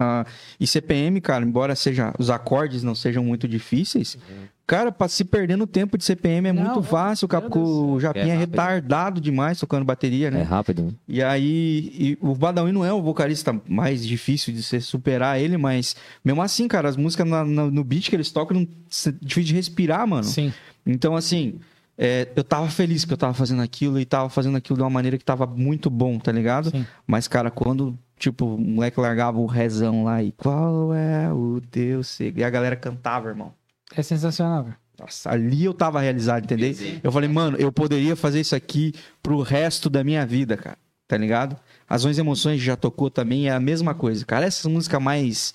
[0.00, 0.24] Ah,
[0.60, 4.16] e CPM, cara, embora seja os acordes não sejam muito difíceis,
[4.64, 7.66] cara, pra se perder no tempo de CPM é Não, muito é- fácil, porque Deus
[7.68, 10.42] o Japinha é, É retardado demais tocando bateria, É né?
[10.42, 10.84] rápido.
[10.84, 10.92] né?
[11.08, 15.56] E aí, e o Badawi não é o vocalista mais difícil de você superar ele,
[15.56, 19.14] mas mesmo assim, cara, as músicas na- na- no beat que eles tocam, não, é
[19.20, 20.22] difícil de respirar, mano.
[20.22, 20.52] Sim.
[20.86, 21.58] Então, assim,
[21.98, 24.90] é, eu tava feliz que eu tava fazendo aquilo e tava fazendo aquilo de uma
[24.90, 26.70] maneira que tava muito bom, tá ligado?
[26.70, 26.86] Sim.
[27.04, 31.60] Mas, cara, quando, tipo, o moleque largava o rezão lá e qual é o
[32.02, 32.40] segredo?
[32.40, 33.52] E a galera cantava, irmão.
[33.94, 34.76] É sensacional, cara.
[34.98, 36.74] Nossa, ali eu tava realizado, entendeu?
[37.04, 38.92] Eu falei, mano, eu poderia fazer isso aqui
[39.22, 40.76] pro resto da minha vida, cara.
[41.06, 41.56] Tá ligado?
[41.86, 44.44] Razões e Emoções já tocou também, é a mesma coisa, cara.
[44.44, 45.54] Essa música mais.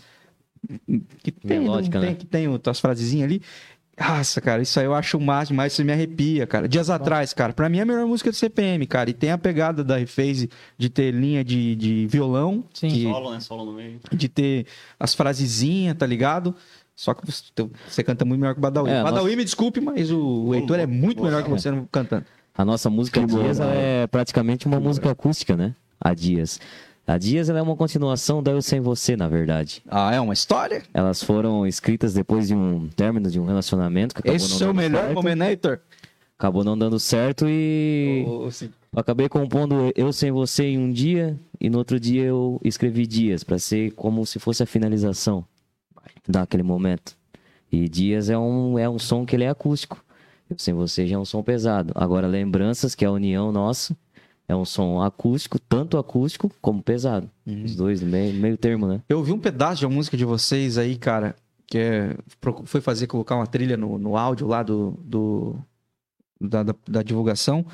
[1.21, 2.15] Que tem, Melódica, tem, né?
[2.15, 3.41] que tem as frasezinhas ali.
[3.99, 6.67] Nossa, cara, isso aí eu acho o máximo, mas isso me arrepia, cara.
[6.67, 9.09] Dias atrás, cara, pra mim é a melhor música do CPM, cara.
[9.09, 12.87] E tem a pegada da Rephase de ter linha de, de violão, Sim.
[12.89, 13.39] que- Solo, né?
[13.39, 13.99] Solo no meio.
[14.11, 14.65] de ter
[14.99, 16.55] as frasezinhas, tá ligado?
[16.95, 17.43] Só que você,
[17.87, 18.89] você canta muito melhor que o Badawi.
[18.89, 21.59] É, Badawi, me desculpe, mas o, o Heitor é muito boa, melhor que boa.
[21.59, 22.25] você no- cantando.
[22.55, 25.75] A nossa música Dias é praticamente uma música acústica, né?
[25.99, 26.59] A Dias.
[27.05, 29.83] A Dias é uma continuação da Eu Sem Você, na verdade.
[29.89, 30.83] Ah, é uma história?
[30.93, 35.13] Elas foram escritas depois de um término de um relacionamento que Esse é o melhor
[35.13, 35.23] certo.
[35.35, 35.79] né?
[36.37, 38.49] Acabou não dando certo e eu
[38.99, 43.43] acabei compondo Eu Sem Você em um dia e no outro dia eu escrevi Dias
[43.43, 45.45] pra ser como se fosse a finalização
[46.27, 47.15] daquele momento.
[47.71, 50.03] E Dias é um, é um som que ele é acústico.
[50.49, 51.91] Eu Sem Você já é um som pesado.
[51.95, 53.95] Agora Lembranças, que é a união nossa,
[54.47, 57.29] é um som acústico, tanto acústico como pesado.
[57.45, 59.01] Os dois no meio, meio termo, né?
[59.07, 61.35] Eu ouvi um pedaço de uma música de vocês aí, cara,
[61.67, 62.15] que é,
[62.65, 65.55] foi fazer colocar uma trilha no, no áudio lá do, do
[66.39, 67.65] da, da, da divulgação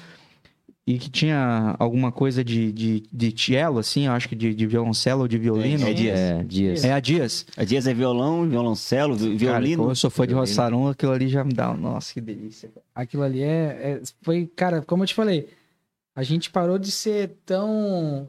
[0.86, 4.66] e que tinha alguma coisa de, de, de cello, assim, eu acho que de, de
[4.66, 5.86] violoncelo ou de violino.
[5.86, 6.20] É, é Dias.
[6.20, 6.84] É, Dias.
[6.84, 7.46] É a Dias.
[7.56, 9.78] A Dias é violão, violoncelo, vi- Cara, violino.
[9.78, 10.34] como eu sou fã de.
[10.34, 11.72] Rossaron, aquilo ali já me dá.
[11.72, 12.70] um- Nossa, que delícia.
[12.70, 12.84] cara.
[12.96, 15.48] Aquilo ali é, é- Foi, cara, como eu te falei,
[16.20, 18.28] a gente parou de ser tão.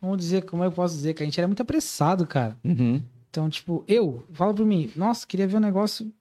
[0.00, 2.56] Vamos dizer, como eu posso dizer, que a gente era muito apressado, cara.
[2.64, 3.00] Uhum.
[3.30, 6.12] Então, tipo, eu, fala pra mim, nossa, queria ver um negócio.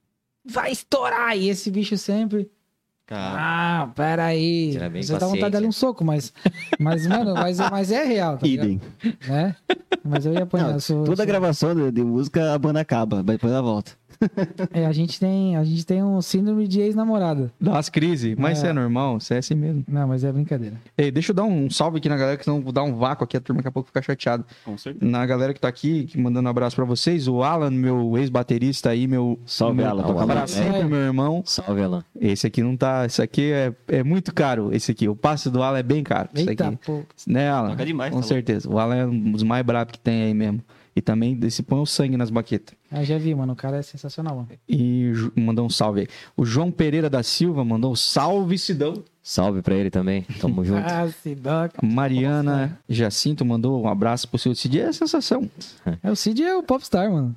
[0.46, 1.36] Vai estourar!
[1.38, 2.52] E esse bicho sempre.
[3.06, 4.74] Cara, Ah, peraí.
[5.02, 6.34] Você dá vontade de dar um soco, mas.
[6.80, 8.82] Mas, mano, mas, mas é real, tá idem.
[9.28, 9.56] Né?
[10.04, 10.68] Mas eu ia apanhar.
[10.68, 13.94] Não, eu sou- Toda sou- gravação de, de música, a banda acaba, depois ela volta.
[14.74, 17.52] É, a gente tem, a gente tem um síndrome de ex-namorada.
[17.60, 18.54] Dá umas crises, mas É.
[18.62, 19.84] isso é normal, isso é assim mesmo.
[19.88, 20.76] Não, mas é brincadeira.
[20.98, 23.24] Ei, deixa eu dar um salve aqui na galera, que senão vou dar um vácuo
[23.24, 24.46] aqui, a turma daqui a pouco fica chateada.
[24.66, 25.10] Com certeza.
[25.10, 28.90] Na galera que tá aqui, que mandando um abraço pra vocês, o Alan, meu ex-baterista
[28.90, 29.40] aí, meu.
[29.46, 31.42] Salve, meu, Alan, Um toca abraço sempre, meu irmão.
[31.46, 32.04] Salve, Alan.
[32.20, 33.06] Esse aqui não tá.
[33.06, 34.74] Esse aqui é, é muito caro.
[34.74, 35.08] Esse aqui.
[35.08, 36.30] O passe do Alan é bem caro.
[36.34, 36.78] Esse Eita, aqui.
[36.86, 37.02] pô.
[37.28, 37.70] Né, Alan?
[37.72, 38.70] Toca demais, Com tá certeza.
[38.70, 40.62] O Alan é um dos mais bravos que tem aí mesmo.
[40.98, 42.76] E também esse põe o sangue nas baquetas.
[42.92, 43.54] Eu já vi, mano.
[43.54, 44.48] O cara é sensacional, mano.
[44.68, 46.08] E mandou um salve aí.
[46.36, 49.04] O João Pereira da Silva mandou um salve, Sidão.
[49.22, 50.24] Salve pra ele também.
[50.42, 50.82] Tamo junto.
[50.88, 51.06] Ah.
[51.78, 54.80] A Mariana Jacinto mandou um abraço pro seu Cid.
[54.80, 55.48] É sensação.
[56.02, 57.36] É, o Cid é o popstar, mano.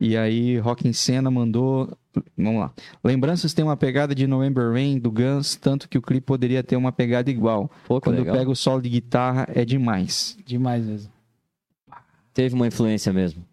[0.00, 1.94] E aí, Rock em Cena mandou.
[2.38, 2.72] Vamos lá.
[3.04, 6.76] Lembranças tem uma pegada de November Rain do Guns, tanto que o clipe poderia ter
[6.76, 7.70] uma pegada igual.
[7.86, 8.34] Pô, Quando legal.
[8.34, 10.38] pega o solo de guitarra é demais.
[10.46, 11.17] Demais mesmo.
[12.38, 13.44] Teve uma influência mesmo.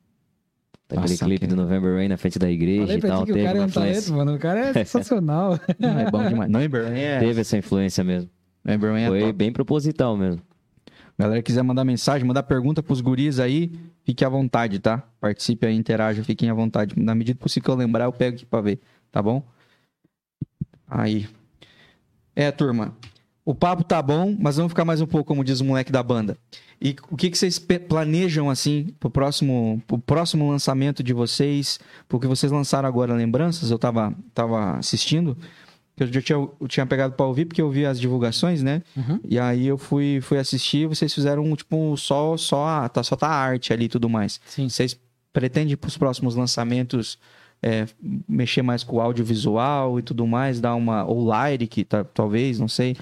[0.88, 3.26] Daquele Nossa, clipe que- do November Rain na frente da igreja Falei e tal.
[3.26, 4.16] que o Teve cara é uma um talento, influência.
[4.16, 4.36] mano.
[4.36, 5.60] O cara é sensacional.
[5.80, 6.52] Não, é bom demais.
[6.52, 7.18] November Rain é.
[7.20, 8.30] Teve essa influência mesmo.
[8.64, 9.34] November Rain é Foi top.
[9.34, 10.40] bem proposital mesmo.
[11.18, 13.72] Galera quiser mandar mensagem, mandar pergunta pros guris aí,
[14.04, 15.00] fique à vontade, tá?
[15.20, 16.94] Participe aí, interaja, fiquem à vontade.
[16.96, 18.80] Na medida possível que eu lembrar, eu pego aqui pra ver,
[19.12, 19.42] tá bom?
[20.88, 21.28] Aí.
[22.36, 22.96] É, turma.
[23.46, 26.02] O papo tá bom, mas vamos ficar mais um pouco, como diz o moleque da
[26.02, 26.36] banda.
[26.82, 31.80] E o que, que vocês planejam, assim, pro próximo, pro próximo lançamento de vocês?
[32.10, 35.38] Porque vocês lançaram agora Lembranças, eu tava, tava assistindo.
[35.96, 38.82] que Eu já tinha, eu tinha pegado pra ouvir, porque eu vi as divulgações, né?
[38.98, 39.20] Uhum.
[39.24, 43.28] E aí eu fui, fui assistir, vocês fizeram, tipo, só, só, a, tá, só tá
[43.28, 44.42] a arte ali e tudo mais.
[44.48, 44.68] Sim.
[44.68, 45.00] Vocês
[45.32, 47.20] pretendem para os próximos lançamentos
[47.62, 47.86] é,
[48.28, 51.06] mexer mais com o audiovisual e tudo mais, dar uma.
[51.06, 52.98] Ou lyric, tá, talvez, não sei.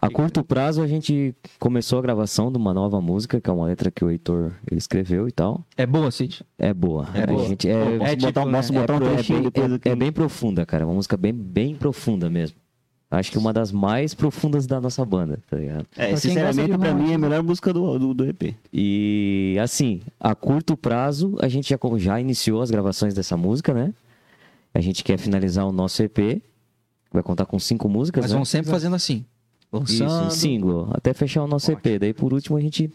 [0.00, 3.66] A curto prazo, a gente começou a gravação de uma nova música, que é uma
[3.66, 5.64] letra que o Heitor ele escreveu e tal.
[5.76, 6.42] É boa, Cid?
[6.58, 7.08] É boa.
[7.14, 7.46] É a boa.
[7.48, 9.88] Gente, é, Posso É botar, posso botar um é, trechinho bem, depois é- aqui?
[9.88, 10.84] é bem profunda, cara.
[10.86, 12.56] Uma música bem, bem profunda mesmo.
[13.10, 15.86] Acho que uma das mais profundas da nossa banda, tá ligado?
[15.96, 18.54] É, Pra sinceramente, pra mim é a melhor música do, do, do EP.
[18.72, 23.94] E assim, a curto prazo, a gente já, já iniciou as gravações dessa música, né?
[24.74, 26.42] A gente quer finalizar o nosso EP.
[27.12, 28.34] Vai contar com cinco músicas, Mas né?
[28.34, 29.24] vamos sempre fazendo assim.
[29.84, 30.26] Isso, Lançando.
[30.26, 31.98] em single, até fechar o nosso EP.
[32.00, 32.90] Daí por último a gente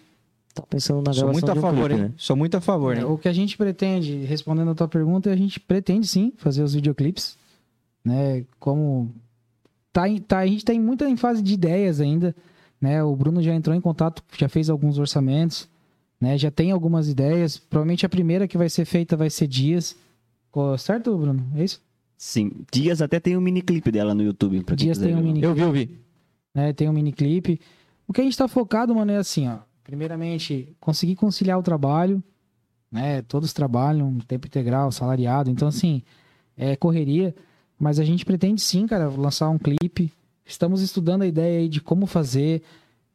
[0.54, 2.08] tá pensando na Sou gravação muito a de um favor, clipe, hein?
[2.10, 2.14] né?
[2.18, 3.04] Sou muito a favor, hein?
[3.06, 6.74] O que a gente pretende, respondendo a tua pergunta, a gente pretende sim fazer os
[6.74, 7.38] videoclipes,
[8.04, 8.46] né?
[8.60, 9.12] Como
[9.94, 12.36] tá, tá, a gente tá em muita em fase de ideias ainda,
[12.80, 13.04] né?
[13.04, 15.70] O Bruno já entrou em contato, já fez alguns orçamentos,
[16.20, 16.38] né?
[16.38, 17.58] Já tem algumas ideias.
[17.58, 19.96] Provavelmente a primeira que vai ser feita vai ser Dias.
[20.78, 21.46] Certo, Bruno?
[21.56, 21.82] É isso?
[22.18, 22.52] Sim.
[22.72, 24.64] Dias até tem um mini clipe dela no YouTube.
[24.76, 25.24] Dias tem um ver.
[25.24, 25.98] mini Eu vi, eu vi.
[26.54, 26.74] Né?
[26.74, 27.60] Tem um mini clipe.
[28.08, 29.60] O que a gente tá focado, mano, é assim, ó.
[29.84, 32.24] Primeiramente, conseguir conciliar o trabalho,
[32.92, 33.22] né?
[33.24, 35.50] Todos trabalham tempo integral, salariado.
[35.50, 36.04] Então, assim,
[36.58, 37.36] é correria.
[37.80, 40.12] Mas a gente pretende sim, cara, lançar um clipe.
[40.46, 42.62] Estamos estudando a ideia aí de como fazer.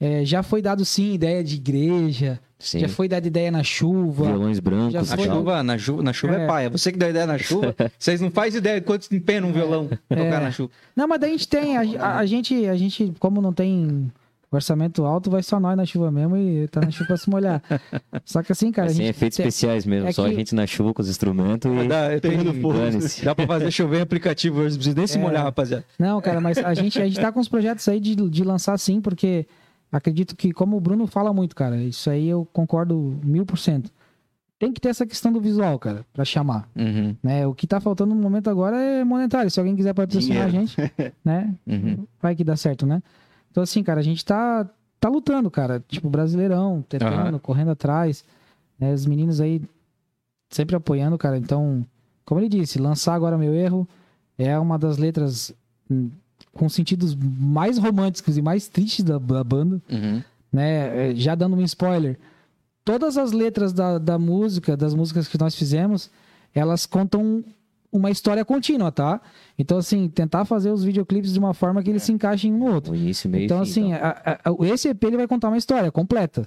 [0.00, 2.38] É, já foi dado sim ideia de igreja.
[2.58, 2.78] Sim.
[2.80, 4.24] Já foi dada ideia na chuva.
[4.26, 5.10] Violões brancos.
[5.10, 6.42] Foi- chuva, na chuva, na chuva é.
[6.44, 6.46] É.
[6.46, 6.70] paia.
[6.70, 9.88] Você que deu ideia na chuva, vocês não fazem ideia de quanto empenha um violão
[10.08, 10.70] tocar na chuva.
[10.94, 11.76] Não, mas daí a gente tem.
[11.76, 14.10] A, a- a gente, a gente, como não tem
[14.50, 17.62] orçamento alto, vai só nós na chuva mesmo e tá na chuva pra se molhar.
[18.24, 19.10] Só que assim, cara, a Sem gente.
[19.10, 21.88] efeitos tem- especiais mesmo, é só que- a gente na chuva com os instrumentos e
[21.88, 22.38] Dá, tem,
[23.24, 25.20] dá pra fazer chover em aplicativo, não precisa nem se É.
[25.20, 25.84] molhar, rapaziada.
[25.98, 28.78] Não, cara, mas a gente, a gente tá com os projetos aí de, de lançar
[28.78, 29.46] sim, porque
[29.92, 33.90] acredito que, como o Bruno fala muito, cara, isso aí eu concordo mil por cento.
[34.58, 36.66] Tem que ter essa questão do visual, cara, pra chamar.
[36.74, 37.46] Uhum, Né?
[37.46, 39.50] O que tá faltando no momento agora é monetário.
[39.50, 40.74] Se alguém quiser patrocinar a gente,
[41.24, 41.54] né?
[41.66, 42.06] uhum.
[42.22, 43.02] Vai que dá certo, né?
[43.50, 44.66] Então, assim, cara, a gente tá,
[44.98, 45.84] tá lutando, cara.
[45.86, 47.38] Tipo, brasileirão, tentando, Aham.
[47.38, 48.24] correndo atrás.
[48.80, 48.94] né?
[48.94, 49.60] Os meninos aí
[50.48, 51.36] sempre apoiando, cara.
[51.36, 51.84] Então,
[52.24, 53.86] como ele disse, lançar agora meu erro
[54.38, 55.54] é uma das letras
[56.56, 60.22] com sentidos mais românticos e mais tristes da, da banda, Uhum.
[60.52, 61.10] né?
[61.10, 62.18] É, Já dando um spoiler,
[62.84, 66.10] todas as letras da, da música, das músicas que nós fizemos,
[66.54, 67.44] elas contam
[67.92, 69.20] uma história contínua, tá?
[69.58, 72.74] Então, assim, tentar fazer os videoclipes de uma forma que eles se encaixem um no
[72.74, 72.92] outro.
[72.92, 75.90] o início, meio Então, assim, a- a- a- esse EP ele vai contar uma história
[75.90, 76.46] completa.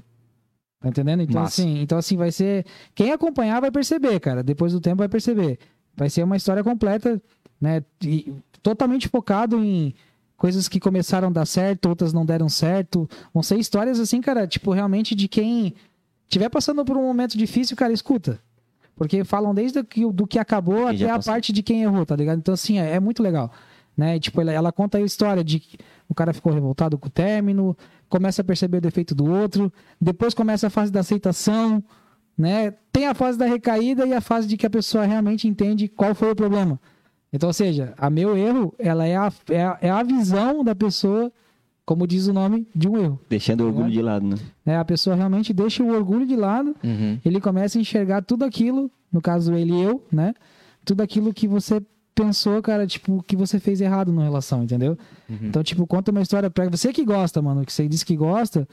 [0.82, 1.22] Tá entendendo?
[1.24, 1.62] Então, Massa.
[1.62, 2.66] assim, então, assim, vai ser.
[2.96, 4.42] Quem acompanhar vai perceber, cara.
[4.44, 5.58] Depois do tempo vai perceber.
[5.96, 7.22] Vai ser uma história completa,
[7.60, 7.84] né?
[8.04, 8.32] E
[8.62, 9.94] totalmente focado em
[10.38, 13.10] coisas que começaram a dar certo, outras não deram certo.
[13.34, 15.74] Vão ser histórias, assim, cara, tipo, realmente de quem
[16.28, 18.40] tiver passando por um momento difícil, cara, escuta.
[18.96, 22.40] Porque falam desde que, do que acabou até a parte de quem errou, tá ligado?
[22.40, 23.52] Então, assim, é, é muito legal.
[23.96, 24.16] Né?
[24.16, 25.78] E, Tipo, ela, ela conta a história de que
[26.08, 27.78] o cara ficou revoltado com o término,
[28.08, 29.72] começa a perceber o defeito do outro,
[30.02, 31.84] depois começa a fase da aceitação,
[32.38, 32.72] né?
[32.92, 36.16] Tem a fase da recaída e a fase de que a pessoa realmente entende qual
[36.16, 36.80] foi o problema.
[37.32, 40.74] Então, ou seja, a meu erro, ela é a, é a, é a visão da
[40.74, 41.32] pessoa,
[41.86, 43.20] como diz o nome, de um erro.
[43.30, 44.36] Deixando o orgulho de lado, né?
[44.66, 44.78] né?
[44.78, 47.20] A pessoa realmente deixa o orgulho de lado Uhum.
[47.24, 50.34] ele começa a enxergar tudo aquilo, no caso ele e eu, né?
[50.84, 51.82] Tudo aquilo que você
[52.16, 54.98] pensou, cara, tipo, que você fez errado na relação, entendeu?
[55.42, 58.68] Então, tipo, conta uma história pra você que gosta, mano, que você disse que gosta,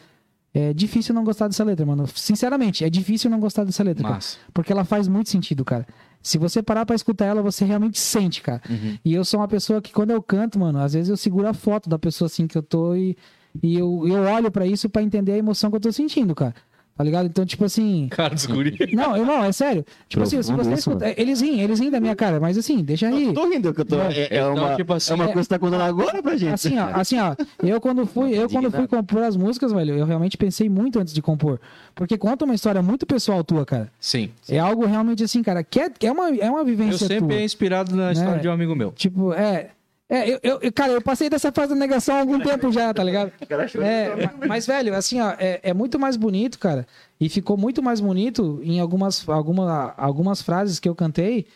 [0.59, 2.07] é difícil não gostar dessa letra, mano.
[2.15, 4.19] Sinceramente, é difícil não gostar dessa letra, cara,
[4.55, 5.87] porque ela faz muito sentido, cara.
[6.23, 8.63] Se você parar pra escutar ela, você realmente sente, cara.
[8.69, 8.97] Uhum.
[9.05, 11.53] E eu sou uma pessoa que quando eu canto, mano, às vezes eu seguro a
[11.53, 13.17] foto da pessoa assim que eu tô e,
[13.63, 16.55] e eu, eu olho pra isso pra entender a emoção que eu tô sentindo, cara.
[16.97, 17.27] Tá ligado?
[17.27, 18.75] Então, tipo assim, Cara dos guri.
[18.95, 19.85] não, irmão, é sério.
[20.09, 22.83] Tipo assim, se você isso, escuta, eles riem, eles riem da minha cara, mas assim,
[22.83, 23.35] deixa rir.
[23.35, 24.01] Tô rindo que eu tô.
[24.01, 26.23] É, é Então, uma, tipo assim, é uma é- coisa que você tá contando agora
[26.23, 26.55] pra gente.
[26.55, 30.07] Assim, ó, assim, ó, eu quando fui, eu quando fui compor as músicas, velho, eu
[30.07, 31.61] realmente pensei muito antes de compor,
[31.95, 33.93] porque conta uma história muito pessoal tua, cara.
[34.01, 34.31] Sim.
[34.49, 37.29] É algo realmente assim, cara, que é, que é uma é uma Eu vivência sempre
[37.29, 37.35] tua.
[37.35, 38.39] é inspirado na história Né?
[38.41, 38.91] de um amigo meu.
[38.93, 39.69] Tipo, é,
[40.09, 43.03] É, eu, eu- cara, eu passei dessa fase da negação há algum tempo já, tá
[43.03, 43.33] ligado?
[43.85, 46.87] É, ma- mas, velho, assim, ó, é, é muito mais bonito, cara.
[47.21, 51.47] E ficou muito mais bonito em algumas, alguma, algumas frases que eu cantei.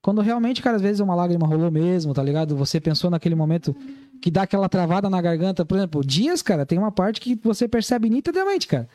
[0.00, 2.56] Quando realmente, cara, às vezes uma lágrima rolou mesmo, tá ligado?
[2.56, 3.76] Você pensou naquele momento
[4.22, 5.62] que dá aquela travada na garganta.
[5.62, 8.88] Por exemplo, Dias, cara, tem uma parte que você percebe nitidamente, cara.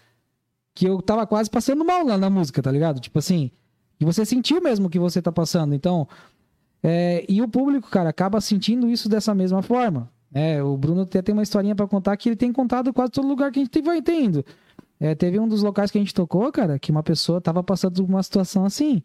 [0.73, 2.99] Que eu tava quase passando mal lá na música, tá ligado?
[2.99, 3.51] Tipo assim.
[3.99, 5.75] E você sentiu mesmo o que você tá passando.
[5.75, 6.07] Então.
[6.87, 10.07] É, e o público, cara, acaba sentindo isso dessa mesma forma.
[10.31, 13.27] É, o Bruno até tem uma historinha pra contar que ele tem contado quase todo
[13.27, 14.45] lugar que a gente vai tendo.
[14.99, 17.95] É, teve um dos locais que a gente tocou, cara, que uma pessoa tava passando
[17.95, 19.01] por uma situação assim.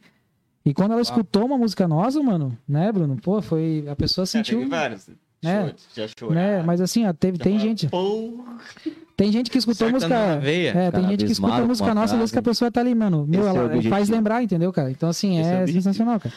[0.62, 3.16] E quando ela escutou uma música nossa, mano, né, Bruno?
[3.16, 3.86] Pô, foi.
[3.88, 4.58] A pessoa sentiu.
[4.58, 5.08] Teve vários.
[5.42, 5.72] né?
[5.96, 6.34] Já chorou.
[6.34, 6.62] Né?
[6.62, 7.88] Mas assim, ó, teve, tem gente.
[9.16, 10.38] Tem gente que escutou Acertando música.
[10.40, 10.70] veia.
[10.70, 12.94] É, tem gente que escuta música a nossa, às vezes que a pessoa tá ali,
[12.94, 13.26] mano.
[13.26, 13.94] Meu, é o ela objetivo.
[13.94, 14.90] faz lembrar, entendeu, cara?
[14.90, 16.34] Então, assim, Esse é o é sensacional, cara.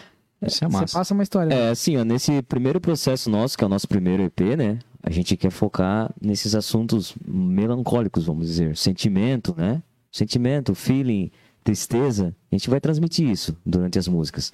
[0.48, 0.98] Isso é Você massa.
[0.98, 1.54] passa uma história.
[1.54, 4.80] É, assim, ó, nesse primeiro processo nosso, que é o nosso primeiro EP, né?
[5.02, 8.76] A gente quer focar nesses assuntos melancólicos, vamos dizer.
[8.78, 9.82] Sentimento, né?
[10.12, 11.30] Sentimento, feeling,
[11.64, 12.36] tristeza.
[12.52, 14.52] A gente vai transmitir isso durante as músicas.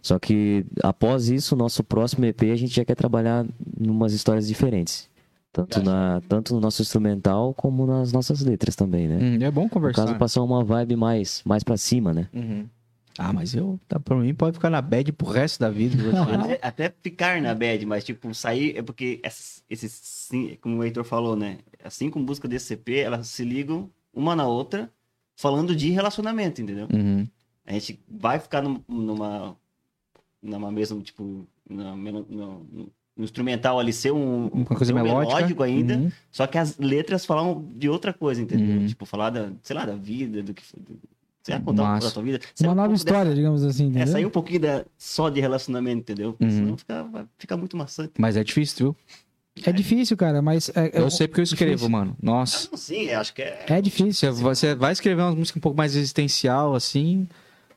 [0.00, 3.44] Só que após isso, nosso próximo EP, a gente já quer trabalhar
[3.80, 5.08] em umas histórias diferentes.
[5.52, 9.18] Tanto, na, tanto no nosso instrumental como nas nossas letras também, né?
[9.20, 10.04] Hum, é bom No conversar.
[10.06, 12.28] caso, passar uma vibe mais, mais pra cima, né?
[12.32, 12.66] Uhum.
[13.18, 15.96] Ah, mas eu, tá, pra mim, pode ficar na bad pro resto da vida.
[16.40, 20.28] até, até ficar na bad, mas tipo, sair é porque essas, esses,
[20.60, 21.58] como o Heitor falou, né?
[21.82, 24.90] As cinco músicas desse CP, elas se ligam uma na outra,
[25.36, 26.86] falando de relacionamento, entendeu?
[26.92, 27.26] Uhum.
[27.66, 29.56] A gente vai ficar num- numa,
[30.40, 36.12] numa mesma, tipo, no, instrumental ali ser um, Uma coisa um melódico ainda, Uhum.
[36.30, 38.76] só que as letras falam de outra coisa, entendeu?
[38.80, 38.86] Uhum.
[38.86, 40.98] Tipo, falar da, sei lá, da vida, do que do,
[41.54, 42.40] lá, contar um pouco da tua vida.
[42.60, 44.06] Uma um nova pouco história, digamos assim, É, entendeu?
[44.12, 46.32] sair um pouquinho da, só de relacionamento, entendeu?
[46.32, 46.50] Porque Uhum.
[46.58, 48.12] Senão fica, vai ficar muito maçante.
[48.18, 48.96] Mas é difícil, viu?
[49.66, 50.68] É difícil, cara, mas.
[50.74, 51.90] É, é- Eu sei porque eu escrevo, difícil.
[51.90, 52.16] mano.
[52.22, 52.68] Nossa.
[52.76, 53.64] Sim, eu acho que é.
[53.68, 54.32] É difícil.
[54.32, 57.26] Você, você vai escrever uma música um pouco mais existencial, assim,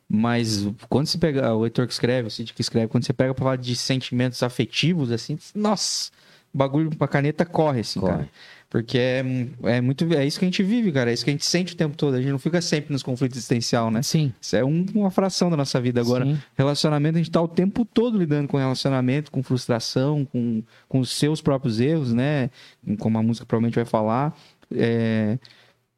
[0.07, 3.33] mas quando você pega, o Heitor que escreve, o Cid que escreve, quando você pega
[3.33, 6.11] pra falar de sentimentos afetivos, assim, nossa,
[6.53, 8.11] o bagulho pra caneta corre, assim, Corre.
[8.13, 8.29] cara.
[8.71, 9.21] Porque é,
[9.63, 11.73] é muito, é isso que a gente vive, cara, é isso que a gente sente
[11.73, 14.01] o tempo todo, a gente não fica sempre nos conflitos existencial, né?
[14.01, 14.31] Sim.
[14.39, 16.23] Isso é um- uma fração da nossa vida agora.
[16.25, 16.37] Sim.
[16.57, 21.11] Relacionamento, a gente tá o tempo todo lidando com relacionamento, com frustração, com, com os
[21.11, 22.49] seus próprios erros, né?
[22.97, 24.33] Como a música provavelmente vai falar.
[24.73, 25.37] É,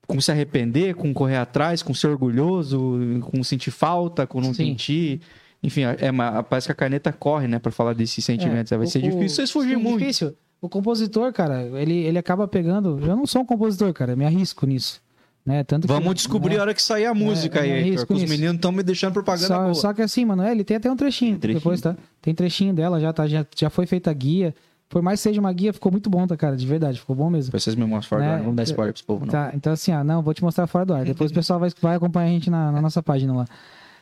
[0.08, 3.00] com se arrepender, com correr atrás, com ser orgulhoso,
[3.32, 4.70] com sentir falta, com não Sim.
[4.72, 5.22] sentir.
[5.62, 8.72] Enfim, é, uma- parece que a caneta corre, né, pra falar desses sentimentos.
[8.72, 10.00] É, vai ser o- difícil vocês fugirem sim, muito.
[10.00, 10.36] difícil.
[10.64, 12.98] O compositor, cara, ele, ele acaba pegando.
[13.02, 15.02] Eu não sou um compositor, cara, eu me arrisco nisso.
[15.45, 15.61] Né?
[15.65, 16.60] Tanto que- Vamos descobrir né?
[16.60, 19.45] a hora que sair a música eu aí, Heitor, os meninos estão me deixando propaganda
[19.48, 19.73] Só, boa.
[19.73, 21.60] só que assim, mano, é, ele tem até um trechinho, trechinho.
[21.60, 21.98] depois, tá?
[22.22, 24.56] Tem trechinho dela, já, tá, já, já foi feita a guia.
[24.88, 26.56] Por mais que seja uma guia, ficou muito bom, tá, cara?
[26.56, 27.52] De verdade, ficou bom mesmo.
[27.52, 28.31] Vocês me mostram fora do Né?
[28.31, 29.31] ar, não vamos dar spoiler pros povo, não.
[29.34, 31.03] Tá, então assim, ah, não, vou te mostrar fora do ar.
[31.03, 33.45] Depois o pessoal vai, vai acompanhar a gente na, na nossa página lá.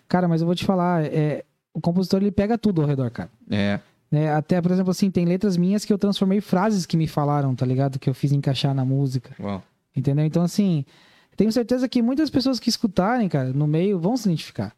[0.08, 1.44] Cara, mas eu vou te falar, é,
[1.74, 3.32] o compositor ele pega tudo ao redor, cara.
[3.50, 3.80] É.
[4.12, 4.32] né?
[4.34, 7.66] até, por exemplo, assim, tem letras minhas que eu transformei frases que me falaram, tá
[7.66, 7.98] ligado?
[7.98, 9.34] Que eu fiz encaixar na música.
[9.40, 9.64] Uau.
[9.96, 10.26] Entendeu?
[10.26, 10.86] Então, assim,
[11.36, 14.74] tenho certeza que muitas pessoas que escutarem, cara, no meio vão se identificar.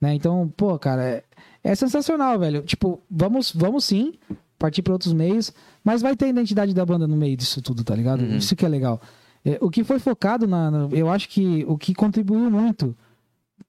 [0.00, 0.14] Né?
[0.14, 1.24] Então, pô, cara, é,
[1.62, 2.62] é sensacional, velho.
[2.62, 4.14] Tipo, vamos, vamos sim
[4.58, 5.52] partir para outros meios,
[5.82, 8.22] mas vai ter a identidade da banda no meio disso tudo, tá ligado?
[8.22, 8.36] Uhum.
[8.36, 9.00] Isso que é legal.
[9.44, 12.96] É, o que foi focado na, na- Eu acho que o que contribuiu muito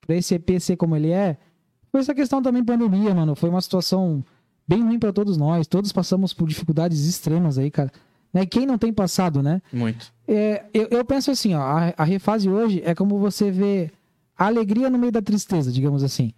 [0.06, 1.38] pra esse EP ser como ele é
[1.92, 3.36] foi essa questão também pandemia, mano.
[3.36, 4.24] Foi uma situação
[4.68, 5.68] bem ruim pra todos nós.
[5.68, 7.92] Todos passamos por dificuldades extremas aí, cara.
[8.34, 8.46] Né?
[8.46, 9.62] Quem não tem passado, né?
[9.72, 10.12] Muito.
[10.28, 13.92] É, eu, eu penso assim, ó, a, a refase hoje é como você vê
[14.38, 16.34] a alegria no meio da tristeza, digamos assim.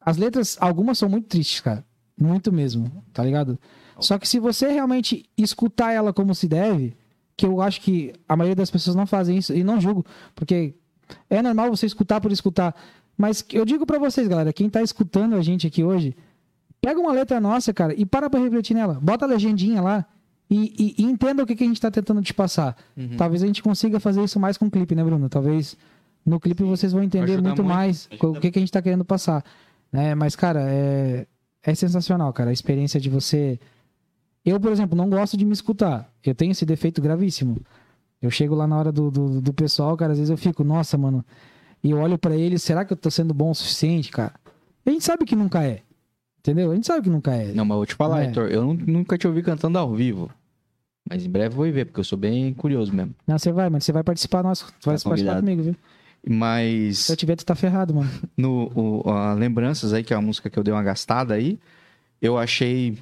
[0.00, 1.84] As letras, algumas são muito tristes, cara.
[2.18, 3.58] Muito mesmo, tá ligado?
[3.98, 6.96] Só que se você realmente escutar ela como se deve,
[7.36, 10.04] que eu acho que a maioria das pessoas não fazem isso, e não julgo,
[10.34, 10.74] porque
[11.28, 12.74] é normal você escutar por escutar.
[13.16, 16.16] Mas eu digo pra vocês, galera, quem tá escutando a gente aqui hoje,
[16.80, 18.98] pega uma letra nossa, cara, e para pra refletir nela.
[19.00, 20.04] Bota a legendinha lá
[20.48, 22.76] e, e- e entenda o que, que a gente tá tentando te passar.
[22.96, 23.16] Uhum.
[23.16, 25.28] Talvez a gente consiga fazer isso mais com o clipe, né, Bruno?
[25.28, 25.76] Talvez
[26.24, 28.80] no clipe vocês vão entender muito, muito, mais ajuda o que, que a gente tá
[28.82, 29.44] querendo passar.
[29.92, 30.14] Né?
[30.14, 31.26] Mas, cara, é,
[31.62, 32.50] é sensacional, cara.
[32.50, 33.58] A experiência de você.
[34.44, 36.10] Eu, por exemplo, não gosto de me escutar.
[36.24, 37.58] Eu tenho esse defeito gravíssimo.
[38.22, 40.96] Eu chego lá na hora do, do, do pessoal, cara, às vezes eu fico, nossa,
[40.98, 41.24] mano.
[41.82, 44.34] E eu olho pra eles, será que eu tô sendo bom o suficiente, cara?
[44.84, 45.80] A gente sabe que nunca é.
[46.40, 46.70] Entendeu?
[46.70, 47.52] A gente sabe que nunca é.
[47.52, 48.26] Não, mas vou te falar, É.
[48.26, 50.30] Heitor, eu nu- nunca te ouvi cantando ao vivo.
[51.08, 53.14] Mas em breve vou ir ver, porque eu sou bem curioso mesmo.
[53.26, 53.80] Não, você vai, mano.
[53.80, 55.76] Você vai participar, nossa, tu vai Tá participar comigo, viu?
[56.26, 58.10] Mas Se eu tiver, tu tá ferrado, mano.
[58.36, 61.58] no o, a Lembranças aí, que é uma música que eu dei uma gastada aí,
[62.20, 62.96] eu achei.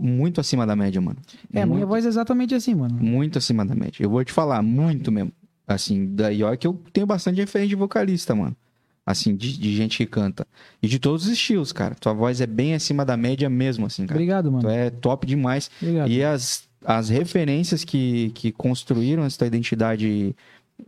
[0.00, 1.18] muito acima da média, mano.
[1.52, 2.94] É, a minha voz é exatamente assim, mano.
[3.00, 4.02] Muito acima da média.
[4.02, 5.32] Eu vou te falar, muito mesmo.
[5.66, 8.56] Assim, daí olha que eu tenho bastante referência de vocalista, mano.
[9.06, 10.46] Assim, de, de gente que canta.
[10.82, 11.94] E de todos os estilos, cara.
[11.94, 14.18] Tua voz é bem acima da média mesmo, assim, cara.
[14.18, 14.62] Obrigado, mano.
[14.62, 15.70] Tu é top demais.
[15.80, 16.10] Obrigado.
[16.10, 20.34] E as, as referências que, que construíram essa tua identidade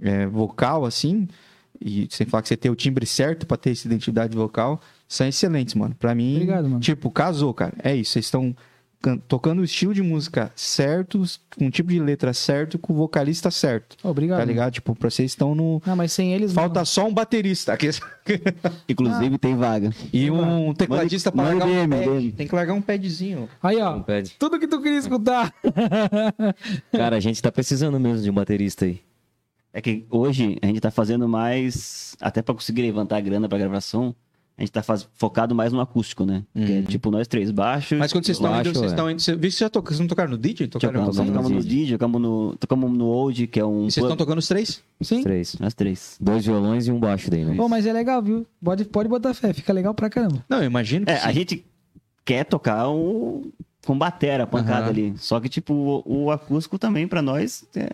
[0.01, 1.26] é, vocal, assim,
[1.80, 5.26] e sem falar que você tem o timbre certo pra ter essa identidade vocal, são
[5.26, 5.94] excelentes, mano.
[5.98, 6.80] Pra mim, Obrigado, mano.
[6.80, 7.74] tipo, casou, cara.
[7.82, 8.12] É isso.
[8.12, 8.55] Vocês estão
[9.29, 11.23] tocando o estilo de música certo,
[11.57, 13.97] com o tipo de letra certo, com o vocalista certo.
[14.03, 14.39] Obrigado.
[14.39, 14.53] Tá mano.
[14.53, 14.73] ligado?
[14.73, 15.83] Tipo, pra vocês estão no.
[15.85, 16.53] Não, mas sem eles.
[16.53, 17.73] Falta só um baterista.
[17.73, 17.91] aqui.
[18.89, 19.91] Inclusive tem vaga.
[20.12, 22.33] E um tecladista pra manda largar um pad.
[22.33, 23.41] Tem que largar um padzinho.
[23.41, 23.49] não.
[23.62, 23.93] Aí, ó.
[23.93, 24.35] Não pede.
[24.39, 25.53] Tudo que tu queria escutar.
[26.93, 29.01] Cara, a gente tá precisando mesmo de um baterista aí.
[29.73, 32.15] É que hoje a gente tá fazendo mais.
[32.20, 34.15] Até pra conseguir levantar grana pra gravação,
[34.57, 36.45] a gente tá faz- focado mais no acústico, né?
[36.55, 37.99] Que é tipo nós três baixos.
[37.99, 38.87] Mas quando vocês estão indo, vocês é.
[38.87, 39.20] estão indo.
[39.20, 39.89] Você viu que vocês já tocaram?
[39.89, 40.69] Vocês não tocaram no DJ?
[40.69, 41.93] Tocaram Tocamos, tocando tocamos no no DJ?
[41.99, 43.87] Tocamos no, tocamos no Old, que é um.
[43.87, 44.83] E vocês estão tocando os três?
[45.01, 45.23] Sim.
[45.23, 45.57] Três.
[45.59, 46.16] Nós três.
[46.20, 47.55] Dois violões e um baixo daí, né?
[47.57, 48.47] Pô, mas é legal, viu?
[48.62, 49.53] Pode, pode botar fé.
[49.53, 50.45] Fica legal pra caramba.
[50.49, 51.27] Não, eu imagino que É, sim.
[51.29, 51.65] a gente
[52.24, 53.51] quer tocar um,
[53.87, 54.91] com batera, pancada Aham.
[54.91, 55.15] ali.
[55.16, 55.74] Só que, tipo,
[56.07, 57.89] o, o acústico também, pra nós, é,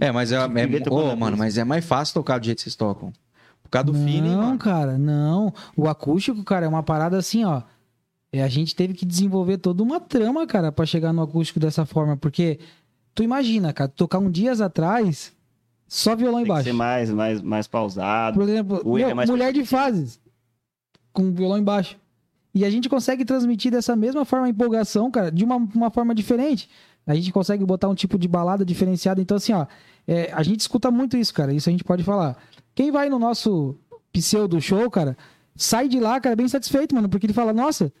[0.00, 2.44] É, mas é, é, Devia tocar Ô, na mano, mas é mais fácil tocar do
[2.46, 3.12] jeito que vocês tocam.
[3.70, 5.54] Por causa do feeling, Não, cara, não.
[5.76, 7.62] O acústico, cara, é uma parada assim, ó.
[8.32, 11.86] É, a gente teve que desenvolver toda uma trama, cara, pra chegar no acústico dessa
[11.86, 12.16] forma.
[12.16, 12.58] Porque
[13.14, 15.32] tu imagina, cara, tocar um dias atrás,
[15.86, 18.38] só violão tem e que ser mais, mais, mais pausado.
[18.38, 20.20] Por exemplo, erro meu, é mais mulher de fases,
[21.12, 21.96] com violão embaixo.
[22.52, 26.12] E a gente consegue transmitir dessa mesma forma a empolgação, cara, de uma, uma forma
[26.12, 26.68] diferente.
[27.06, 29.20] A gente consegue botar um tipo de balada diferenciada.
[29.20, 29.66] Então, assim, ó,
[30.06, 31.52] é, a gente escuta muito isso, cara.
[31.52, 32.36] Isso a gente pode falar.
[32.80, 33.76] Quem vai no nosso
[34.10, 35.14] pseudo show, cara,
[35.54, 37.92] sai de lá, cara, bem satisfeito, mano, porque ele fala, nossa,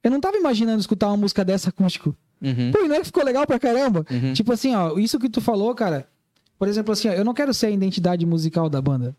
[0.00, 2.14] eu não tava imaginando escutar uma música dessa acústico.
[2.40, 2.70] Uhum.
[2.70, 4.06] Pô, e não é que ficou legal pra caramba?
[4.08, 4.32] Uhum.
[4.34, 6.06] Tipo assim, ó, isso que tu falou, cara.
[6.56, 9.12] Por exemplo, assim, ó, eu não quero ser a identidade musical da banda.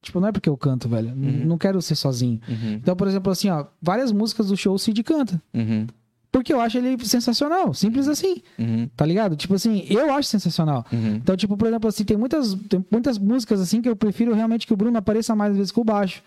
[0.00, 1.08] Tipo, não é porque eu canto, velho.
[1.08, 1.46] Uhum.
[1.46, 2.40] Não quero ser sozinho.
[2.48, 2.74] Uhum.
[2.74, 5.42] Então, por exemplo, assim, ó, várias músicas do show o Cid canta.
[6.34, 6.40] Uhum.
[6.40, 7.72] Porque eu acho ele sensacional.
[7.72, 8.42] Simples assim.
[8.58, 8.88] Uhum.
[8.96, 9.36] Tá ligado?
[9.36, 10.84] Tipo assim, eu acho sensacional.
[10.92, 11.16] Uhum.
[11.16, 14.66] Então, tipo, por exemplo, assim, tem muitas, tem muitas músicas assim que eu prefiro realmente
[14.66, 16.22] que o Bruno apareça mais vezes que o baixo.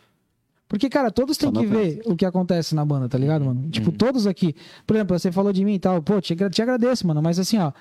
[0.67, 3.69] Porque, cara, todos têm que ver o que acontece na banda, tá ligado, mano?
[3.69, 4.53] Tipo, todos aqui.
[4.85, 6.01] Por exemplo, você falou de mim e tal.
[6.01, 7.21] Pô, te, te agradeço, mano.
[7.21, 7.71] Mas assim, ó.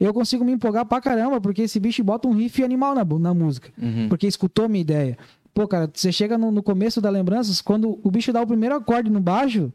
[0.00, 3.32] Eu consigo me empolgar pra caramba, porque esse bicho bota um riff animal na, na
[3.32, 3.70] música.
[3.80, 4.08] Uhum.
[4.08, 5.16] Porque escutou minha ideia.
[5.54, 8.74] Pô, cara, você chega no, no começo da lembranças, quando o bicho dá o primeiro
[8.74, 9.72] acorde no baixo.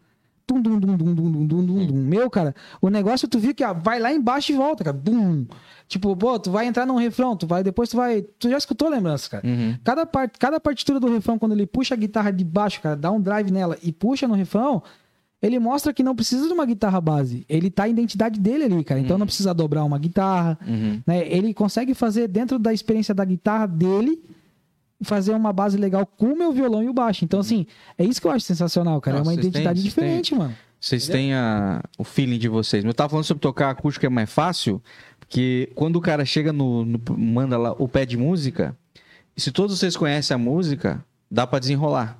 [0.49, 3.65] Dum, dum, dum, dum, dum, dum, dum, dum, Meu, cara, o negócio tu viu que
[3.84, 4.95] vai lá embaixo e volta, cara.
[4.95, 5.45] Bum.
[5.90, 8.22] Tipo, pô, tu vai entrar num refrão, tu vai, depois tu vai.
[8.22, 9.45] Tu já escutou lembrança, cara.
[9.45, 9.78] Uhum.
[9.84, 13.11] Cada, part, cada partitura do refrão, quando ele puxa a guitarra de baixo, cara, dá
[13.11, 14.82] um drive nela e puxa no refrão,
[15.41, 17.45] ele mostra que não precisa de uma guitarra base.
[17.49, 19.02] Ele tá a identidade dele ali, cara.
[19.02, 19.19] Então uhum.
[19.19, 20.57] não precisa dobrar uma guitarra.
[20.65, 21.02] Uhum.
[21.06, 21.28] Né?
[21.28, 24.24] Ele consegue fazer dentro da experiência da guitarra dele
[25.03, 27.24] fazer uma base legal com o meu violão e o baixo.
[27.26, 27.65] Então, assim,
[27.98, 29.19] é isso que eu acho sensacional, cara.
[29.19, 30.56] Nossa, é uma têm- identidade vocês diferente, mano.
[30.80, 32.84] Vocês têm a, o feeling de vocês.
[32.86, 34.82] Eu tava falando sobre tocar acústico é mais fácil,
[35.19, 38.78] porque quando o cara chega no, no- manda lá o pé de música,
[39.36, 42.19] e se todos vocês conhecem a música, dá pra desenrolar.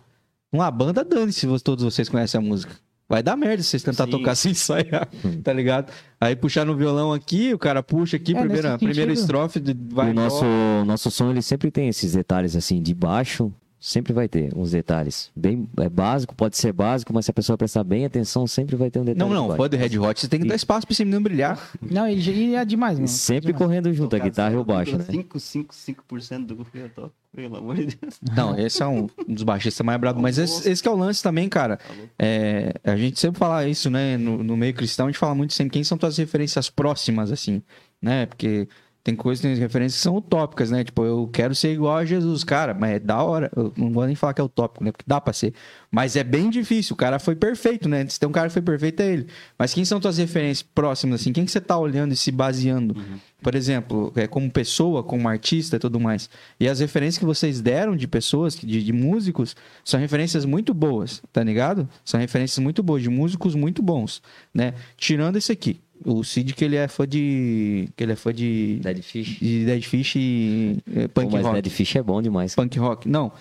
[0.52, 2.74] Uma banda dane se todos vocês conhecem a música.
[3.10, 4.12] Vai dar merda se vocês tentar Sim.
[4.12, 5.08] tocar sem ensaiar,
[5.44, 5.92] tá ligado?
[6.20, 10.14] Aí puxar no violão aqui, o cara puxa aqui, É, primeira, primeira estrofe, vai o
[10.14, 10.44] nosso,
[10.86, 15.32] nosso som, ele sempre tem esses detalhes, assim, de baixo, sempre vai ter uns detalhes.
[15.36, 18.90] Bem, é básico, pode ser básico, mas se a pessoa prestar bem atenção, sempre vai
[18.90, 20.94] ter um detalhe Não, não, fã do Red Hot, você tem que dar espaço pra
[20.94, 21.70] esse menino brilhar.
[21.82, 23.08] Não, e, e é demais, E mano.
[23.08, 23.58] sempre Demais.
[23.58, 25.04] correndo junto, a guitarra e o baixo, né?
[25.04, 27.14] 5, 5, 5% do que eu toco.
[27.36, 28.20] Pelo amor de Deus.
[28.36, 30.20] Não, esse é um, um dos baixistas mais bravos.
[30.20, 31.78] Mas esse, esse que é o lance também, cara.
[32.18, 34.18] É, a gente sempre fala isso, né?
[34.18, 37.62] No, no meio cristão, a gente fala muito sempre quem são tuas referências próximas, assim,
[38.02, 38.26] né?
[38.26, 38.68] Porque
[39.08, 40.84] tem coisas, tem referências que são utópicas, né?
[40.84, 43.50] Tipo, eu quero ser igual a Jesus, cara, mas é da hora.
[43.56, 44.92] Eu não vou nem falar que é utópico, né?
[44.92, 45.54] Porque dá pra ser.
[45.90, 46.94] Mas é bem difícil.
[46.94, 48.06] O cara foi perfeito, né?
[48.10, 49.28] Se tem um cara que foi perfeito, é ele.
[49.58, 51.32] Mas quem são tuas referências próximas, assim?
[51.32, 52.98] Quem que você tá olhando e se baseando?
[53.42, 56.28] Por exemplo, é, como pessoa, como artista e tudo mais.
[56.60, 61.22] E as referências que vocês deram de pessoas, de, de músicos, são referências muito boas,
[61.32, 61.88] tá ligado?
[62.04, 64.24] São referências muito boas, de músicos muito bons,
[64.54, 64.74] né?
[64.98, 65.80] Tirando esse aqui.
[66.04, 67.90] O Cid, que ele é fã de.
[67.96, 68.80] que ele é fã de.
[68.82, 69.40] Dead Fish.
[69.40, 71.62] de Dead Fish e é, Pô, punk mas rock.
[71.62, 72.56] Dead Fish é bom demais.
[72.56, 73.10] Punk rock.
[73.10, 73.32] Não.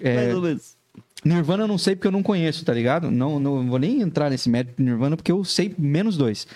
[0.00, 0.76] É, Mais ou menos.
[1.24, 3.10] Nirvana eu não sei porque eu não conheço, tá ligado?
[3.10, 6.46] Não, não vou nem entrar nesse mérito de Nirvana porque eu sei menos dois.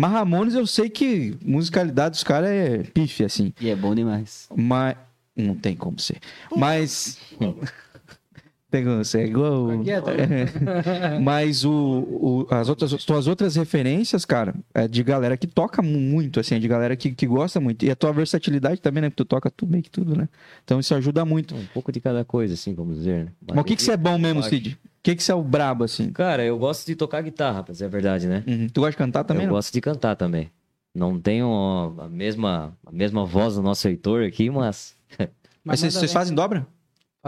[0.00, 3.52] Mas Ramones eu sei que musicalidade dos caras é pife, assim.
[3.60, 4.48] E é bom demais.
[4.54, 4.96] Mas.
[5.34, 6.20] Não tem como ser.
[6.56, 7.18] Mas.
[8.70, 9.78] Pegou, você é igual.
[9.82, 10.10] Quieto.
[11.22, 15.98] Mas o, o- as outras tuas outras referências, cara, é de galera que toca mu-
[15.98, 17.84] muito, assim, de galera que, que gosta muito.
[17.84, 19.10] E a tua versatilidade também, né?
[19.10, 20.28] Que tu toca tudo, meio que tudo, né?
[20.64, 21.54] Então isso ajuda muito.
[21.54, 23.24] Um pouco de cada coisa, assim, vamos dizer.
[23.24, 23.32] né?
[23.54, 24.42] Mas o que que você é bom mesmo.
[24.42, 24.78] Cid?
[24.84, 26.10] O que que você é o brabo, assim?
[26.12, 28.44] Cara, eu gosto de tocar guitarra, dizer a verdade, né?
[28.46, 28.68] Uhum.
[28.68, 29.54] Tu gosta de cantar também, eu não?
[29.56, 30.50] gosto de cantar também.
[30.94, 34.94] Não tenho a mesma, a mesma voz do nosso Heitor aqui, mas
[35.64, 36.66] Mas vocês, vocês fazem dobra?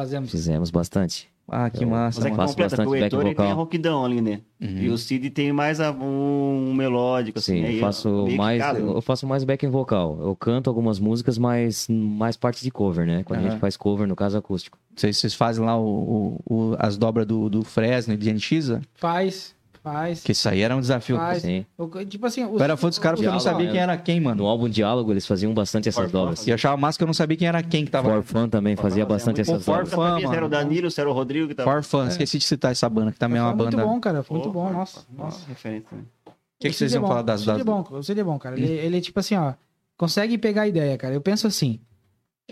[0.00, 0.30] Fazemos.
[0.30, 1.28] fizemos bastante.
[1.52, 3.50] Ah, que Eu- massa, Mas é que completa, porque o bastante back Heitor ele tem
[3.50, 4.40] a roquidão ali, né?
[4.60, 4.78] Uhum.
[4.82, 7.54] E o Cid tem mais a- um, um melódico, assim.
[7.56, 8.80] Sim, aí, eu faço mais, né?
[8.80, 10.16] eu faço mais backing vocal.
[10.20, 13.24] Eu canto algumas músicas, mas mais parte de cover, né?
[13.24, 13.50] Quando a Aham.
[13.50, 14.78] gente faz cover, no caso acústico.
[14.94, 18.68] Vocês, vocês fazem lá o, o- o- as dobras do, do Fresno e de NX?
[18.68, 18.80] né?
[18.94, 19.52] Faz,
[19.82, 20.22] faz.
[20.22, 21.16] Que isso aí era um desafio.
[21.16, 21.42] Faz.
[21.42, 21.64] Sim.
[21.78, 23.72] Eu- tipo assim, Eu era fã dos caras porque eu não sabia né?
[23.72, 24.42] quem era quem, mano.
[24.44, 26.46] No álbum Diálogo, eles faziam bastante essas For dobras.
[26.46, 28.10] E eu achava massa que eu não sabia quem era quem que tava.
[28.10, 29.72] For Fun também fazia bastante essas bom.
[29.72, 29.90] dobras.
[29.90, 30.64] For Nunca Fun, sabia se era o mano.
[30.64, 31.70] Danilo, se era o Rodrigo que tava...
[31.70, 33.88] For Fun, esqueci de citar essa banda, que também é uma Foi muito banda.
[33.88, 34.22] bom, cara.
[34.22, 35.00] Foi muito bom, nossa.
[35.16, 35.46] Nossa.
[35.48, 36.04] referência também.
[36.26, 36.30] O
[36.60, 37.40] que, que O vocês é iam bom, falar das.
[37.40, 37.60] O Cid das...
[37.60, 38.58] é bom, o Cid é bom, cara.
[38.58, 39.54] Ele, ele, tipo assim, ó,
[39.96, 41.14] consegue pegar a ideia, cara.
[41.14, 41.80] Eu penso assim,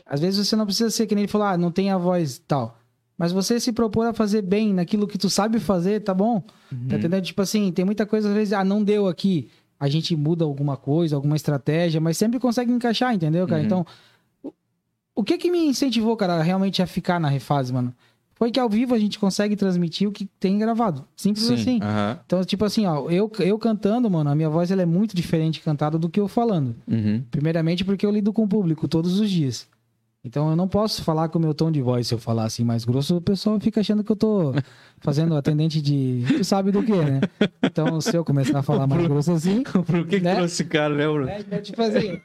[0.06, 2.40] às vezes você não precisa ser que nem ele falou, ah, não tem a voz
[2.48, 2.78] tal.
[3.18, 6.40] Mas você se propor a fazer bem naquilo que tu sabe fazer, tá bom?
[6.88, 7.22] Tá entendendo?
[7.24, 9.48] Tipo assim, tem muita coisa, às vezes, ah, não deu aqui.
[9.80, 13.60] A gente muda alguma coisa, alguma estratégia, mas sempre consegue encaixar, entendeu, cara?
[13.60, 13.66] Uhum.
[13.66, 13.86] Então,
[14.42, 14.52] o-
[15.16, 17.92] o que que me incentivou, cara, realmente a ficar na refase, mano?
[18.36, 21.04] Foi que ao vivo a gente consegue transmitir o que tem gravado.
[21.16, 21.54] Simples Sim.
[21.54, 21.78] assim.
[21.82, 22.20] aham.
[22.24, 25.60] Então, tipo assim, ó, eu, eu cantando, mano, a minha voz ela é muito diferente
[25.60, 26.76] cantada do que eu falando.
[26.86, 27.24] Uhum.
[27.32, 29.66] Primeiramente porque eu lido com o público todos os dias.
[30.28, 32.06] Então eu não posso falar com o meu tom de voz.
[32.06, 34.52] Se eu falar assim mais grosso, o pessoal fica achando que eu tô
[34.98, 36.22] fazendo atendente de.
[36.36, 37.20] Tu sabe do que, né?
[37.62, 39.62] Então, se eu começar a falar mais grosso assim.
[39.72, 40.34] Por que, que Né?
[40.36, 41.30] trouxe esse cara, né, Bruno?
[41.30, 42.20] É, então, tipo assim.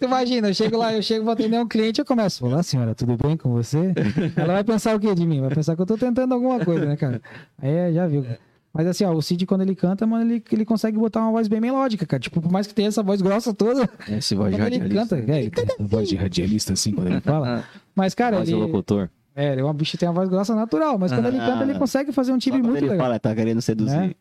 [0.00, 2.44] tu imagina, eu chego lá, eu chego, vou atender um cliente, eu começo.
[2.44, 3.94] Olá, senhora, tudo bem com você?
[4.36, 5.40] Ela vai pensar o que de mim?
[5.40, 7.22] Vai pensar que eu tô tentando alguma coisa, né, cara?
[7.62, 8.26] Aí já viu.
[8.74, 11.46] Mas assim, ó, o Cid, quando ele canta, mano, ele, ele consegue botar uma voz
[11.46, 12.20] bem melódica, cara.
[12.20, 15.16] Tipo, por mais que tenha essa voz grossa toda, Esse voz de ele radialista.
[15.16, 17.64] canta, é, ele tem essa voz de radialista assim quando ele fala.
[17.94, 18.60] Mas, cara, Mas o ele.
[18.62, 19.10] locutor.
[19.36, 21.46] É, ele é uma bicha tem uma voz grossa natural, mas quando ele Ah.
[21.46, 22.98] canta, ele consegue fazer um quando muito ele legal.
[23.06, 23.96] fala, tá querendo seduzir.
[23.96, 24.14] Né?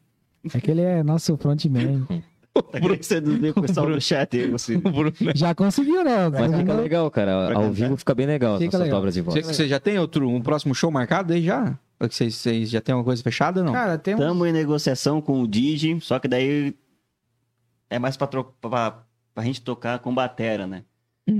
[0.54, 2.06] É que ele é nosso frontman.
[2.54, 4.76] Tá querendo seduzir o pessoal do chat aí, você.
[4.76, 5.14] O Bruno.
[5.34, 6.28] Já conseguiu, né?
[6.30, 7.54] Mas fica legal, cara.
[7.56, 8.98] Ao vivo fica bem legal Fica essas legal.
[9.00, 9.36] dobras de voz.
[9.46, 11.78] Você, você já tem outro, um próximo show marcado aí já?
[12.10, 13.74] Vocês, vocês já tem alguma coisa fechada ou não?
[13.74, 14.18] Cara, tem um.
[14.18, 16.76] Estamos em negociação com o Digi, só que daí
[17.90, 18.44] é mais pra, tro...
[18.60, 19.04] pra,
[19.34, 20.84] pra gente tocar com batera, né?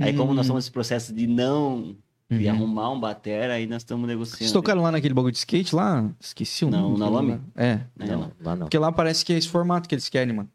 [0.00, 1.96] Aí como nós estamos nesse processo de não
[2.30, 2.50] de Uhum.
[2.50, 4.38] arrumar um batera, aí nós estamos negociando.
[4.38, 6.10] Vocês tocaram lá naquele bagulho de skate lá?
[6.18, 6.98] Esqueci o Não, nome.
[6.98, 7.32] na daquele Lame?
[7.32, 7.42] lugar.
[7.56, 7.70] É.
[7.98, 8.32] É, Não, não.
[8.42, 8.66] lá não.
[8.66, 10.48] Porque lá parece que é esse formato que eles querem, mano.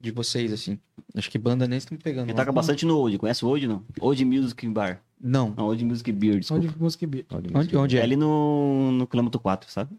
[0.00, 0.80] De vocês, assim.
[1.14, 2.28] Acho que banda nem estão pegando.
[2.28, 3.84] Ele toca bastante no Old, conhece o Old não?
[4.00, 5.00] Old Music Bar.
[5.22, 5.54] Não.
[5.56, 6.64] Não, Old Music Beer, desculpa.
[6.66, 7.24] Onde música e
[7.54, 8.02] Onde, onde É é?
[8.02, 9.90] ali no, no quilômetro 4, sabe?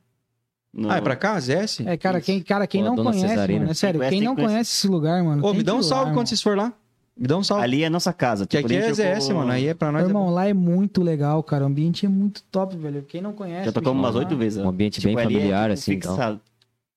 [0.74, 1.82] No- Ah, é pra cá, ZS?
[1.86, 2.26] É, cara, Isso.
[2.26, 3.60] quem, cara, quem Ó, não conhece, Cesarina.
[3.60, 5.45] mano, é sério, quem conhecer, não que conhece esse lugar, mano.
[5.45, 6.74] Ô, me dá um salve quando vocês for lá.
[7.16, 7.64] Me dá um salve.
[7.64, 8.48] Ali é a nossa casa.
[8.48, 9.52] Que tipo, aqui a é ZS, jogou- mano.
[9.52, 10.02] Aí é pra nós.
[10.04, 10.32] É irmão, bom.
[10.32, 11.64] lá é muito legal, cara.
[11.64, 13.04] O ambiente é muito top, velho.
[13.04, 13.66] Quem não conhece.
[13.66, 14.58] Já tocamos umas oito vezes.
[14.60, 14.66] ó.
[14.66, 16.12] Um ambiente Tipo, bem é, familiar, tipo, assim, então.
[16.16, 16.41] fixado.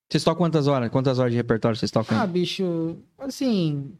[0.09, 0.89] Vocês tocam quantas horas?
[0.89, 2.19] Quantas horas de repertório vocês tocam?
[2.19, 3.93] Ah, bicho, assim,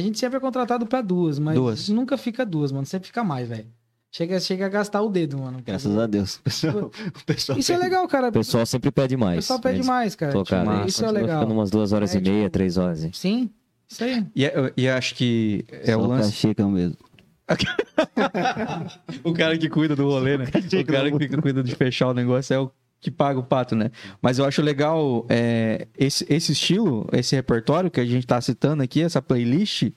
[0.00, 1.88] a gente sempre é contratado pra duas, mas Duas.
[1.88, 2.86] nunca fica duas, mano.
[2.86, 3.66] Sempre fica mais, velho.
[4.10, 5.60] Chega, chega a gastar o dedo, mano.
[5.64, 6.36] Graças a Deus.
[6.36, 8.28] O pessoal, o pessoal Isso é legal, cara.
[8.28, 9.36] O pessoal sempre pede O mais.
[9.36, 10.32] pessoal pede Eles mais, cara.
[10.32, 10.84] Tocar, Tipo, né?
[10.86, 11.40] isso é legal.
[11.40, 13.04] ficando umas duas horas É, e meia, tipo- três horas.
[13.04, 13.10] hein?
[13.12, 13.50] Sim,
[13.86, 14.26] isso aí.
[14.34, 16.30] E, é- e acho que é Só o lance.
[16.32, 16.96] cachecam mesmo.
[19.24, 20.44] O cara que cuida do rolê, né?
[20.46, 22.70] O cara que cuida de fechar o negócio é o
[23.00, 23.90] que paga o pato, né?
[24.20, 28.82] Mas eu acho legal é, esse, esse estilo, esse repertório que a gente tá citando
[28.82, 29.90] aqui, essa playlist,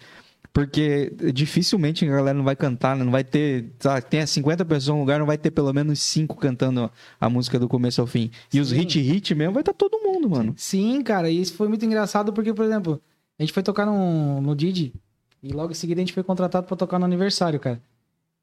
[0.53, 3.03] porque dificilmente a galera não vai cantar, né?
[3.03, 6.35] não vai ter, sabe, tem 50 pessoas no lugar, não vai ter pelo menos 5
[6.35, 8.29] cantando a música do começo ao fim.
[8.53, 8.75] E os Sim.
[8.77, 10.53] hit hit mesmo vai estar todo mundo, mano.
[10.57, 13.01] Sim, cara, e isso foi muito engraçado porque, por exemplo,
[13.39, 14.93] a gente foi tocar no, no Didi
[15.41, 17.81] e logo em seguida a gente foi contratado pra tocar no aniversário, cara.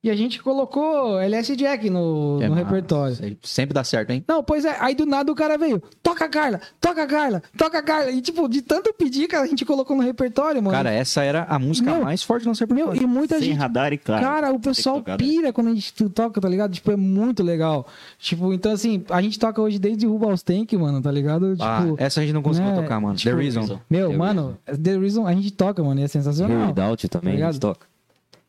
[0.03, 3.17] E a gente colocou LS Jack no, no repertório.
[3.43, 4.25] Sempre dá certo, hein?
[4.29, 8.13] Não, pois é, aí do nada o cara veio, toca Carla, toca Carla, toca Carla.
[8.13, 10.77] E tipo, de tanto pedir, cara, a gente colocou no repertório, mano.
[10.77, 13.03] Cara, essa era a música Meu, mais forte do nosso Meu, repertório.
[13.03, 13.59] e muita Sem gente.
[13.59, 14.23] radar e claro.
[14.25, 15.17] Cara, o pessoal tocar, né?
[15.19, 16.73] pira quando a gente toca, tá ligado?
[16.73, 17.85] Tipo, é muito legal.
[18.21, 21.57] Tipo, então assim, a gente toca hoje desde Rubals Tank, mano, tá ligado?
[21.59, 23.17] Ah, Tipo, essa a gente não conseguiu né, tocar, mano.
[23.17, 23.81] tipo, The Reason.
[23.91, 26.69] meu, The mano, The Reason a gente toca, mano, e é sensacional.
[26.69, 27.88] Without também, Tá a gente toca.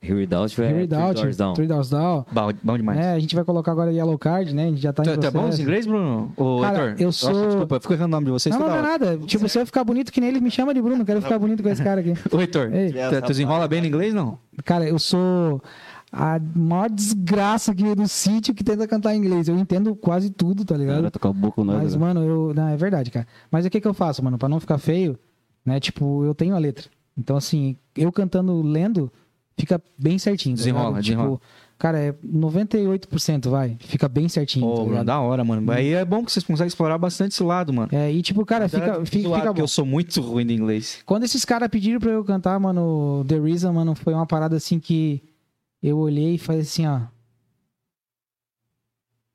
[0.02, 1.54] Here Without é Here Three Without, Doors Down.
[1.54, 2.26] Three Doors Down.
[2.32, 3.00] Bom, bom demais.
[3.00, 4.64] É, a gente vai colocar agora Yellow Card, né?
[4.64, 5.60] A gente já tá em Tu, tu é bom processo.
[5.62, 6.32] em inglês, Bruno?
[6.38, 7.02] Ô, Cara, Heitor?
[7.02, 9.18] eu Nossa, sou- desculpa, eu fico errando o nome de vocês Não, não, é nada.
[9.18, 11.06] Tipo, se eu ficar bonito que nem ele, me chama de Bruno.
[11.06, 12.14] Quero ficar bonito com esse cara aqui.
[12.34, 12.94] Ô, Heitor, Ei.
[12.94, 14.40] tu, tu desenrola bem no inglês, não?
[14.64, 15.62] Cara, eu sou
[16.12, 19.50] a maior desgraça que veio do sítio que tenta cantar em inglês.
[19.50, 21.02] Eu entendo quase tudo, tá ligado?
[21.02, 21.84] Vai tocar o boco nós.
[21.84, 22.00] Mas, né?
[22.00, 22.54] mano, eu.
[22.56, 23.28] Não, é verdade, cara.
[23.52, 24.38] Mas o que que eu faço, mano?
[24.38, 25.20] Pra não ficar feio,
[25.66, 25.78] né?
[25.80, 26.86] Tipo, eu tenho a letra.
[27.18, 29.12] Então, assim, eu cantando, lendo,
[29.60, 30.56] fica bem certinho.
[30.56, 31.02] tá Desenrola, ligado?
[31.04, 31.30] desenrola.
[31.38, 31.42] Tipo,
[31.78, 33.78] cara, é 98%, vai.
[33.80, 34.66] Fica bem certinho.
[34.66, 35.72] Pô, tá da hora, mano.
[35.72, 37.90] Aí é bom que vocês conseguem explorar bastante esse lado, mano.
[37.92, 39.62] É, e tipo, cara, fica, fica, fica que bom.
[39.62, 41.02] eu sou muito ruim de inglês.
[41.06, 44.80] Quando esses caras pediram pra eu cantar, mano, The Reason, mano, foi uma parada assim
[44.80, 45.22] que
[45.82, 47.02] eu olhei e falei assim, ó.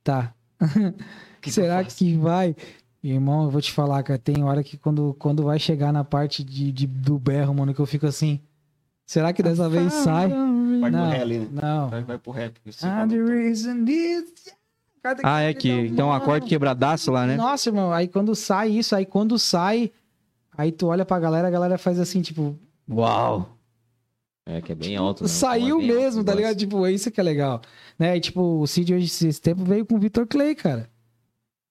[0.03, 0.35] Tá.
[1.41, 1.97] Que Será faço?
[1.99, 2.57] que vai?
[3.03, 6.43] Irmão, eu vou te falar, cara, tem hora que quando, quando vai chegar na parte
[6.43, 8.41] de, de- do berro, mano, que eu fico assim.
[9.07, 10.29] Será que dessa vez sai?
[10.29, 11.49] Vai pro Não, ré ali, né?
[11.63, 11.89] não.
[11.91, 12.49] Vai, vai pro ré.
[12.49, 14.25] porque você Ah, the reason is...
[15.03, 15.69] Cada Ah, é que.
[15.71, 17.37] Então, um acorde quebradaço lá, né?
[17.37, 19.93] Nossa, irmão, aí quando sai isso, aí quando sai,
[20.57, 22.59] aí tu olha pra galera, a galera faz assim, tipo,
[22.91, 23.51] Uau!
[24.47, 25.25] É, que é bem alto.
[25.25, 25.29] né?
[25.29, 26.57] Saiu Bem alto mesmo, o tá ligado?
[26.57, 27.61] Tipo, é isso que é legal.
[27.99, 28.17] Né?
[28.17, 30.89] E, tipo, o Cid hoje, esse tempo, veio com o Vitor Clay, cara.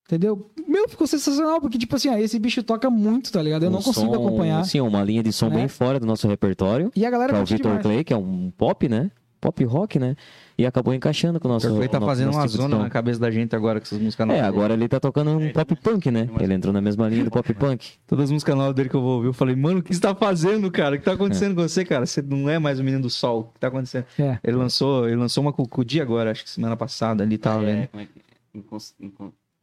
[0.06, 0.52] Entendeu?
[0.68, 3.64] Meu, ficou sensacional, porque, tipo assim, ó, esse bicho toca muito, tá ligado?
[3.64, 4.64] Eu não Um consigo som, acompanhar.
[4.66, 5.56] Sim, uma linha de som Né?
[5.58, 6.92] bem fora do nosso repertório.
[6.96, 7.82] E a galera Que é o Victor demais.
[7.84, 9.10] Clay, que é um pop, né?
[9.40, 10.16] Pop rock, né?
[10.58, 11.68] E acabou encaixando com o O nosso.
[11.70, 11.76] Dr.
[11.76, 14.00] Clay tá nosso- fazendo nosso uma tipo zona na cabeça da gente agora com essas
[14.00, 14.46] músicas É, novas.
[14.46, 16.30] agora ele tá tocando um pop punk, né?
[16.40, 17.92] Ele entrou na mesma linha do pop punk.
[18.08, 20.00] Todas as músicas novas dele que eu vou ouvir, eu falei, mano, o que você
[20.02, 20.96] tá fazendo, cara?
[20.96, 22.06] O que tá acontecendo com você, cara?
[22.06, 23.40] Você não é mais o menino do sol.
[23.50, 24.06] O que tá acontecendo?
[24.20, 24.38] É.
[24.44, 27.38] Ele lançou, ele lançou uma com com o Dia agora, acho que semana passada ali,
[27.38, 27.88] tava É, vendo.
[27.90, 28.22] como é que...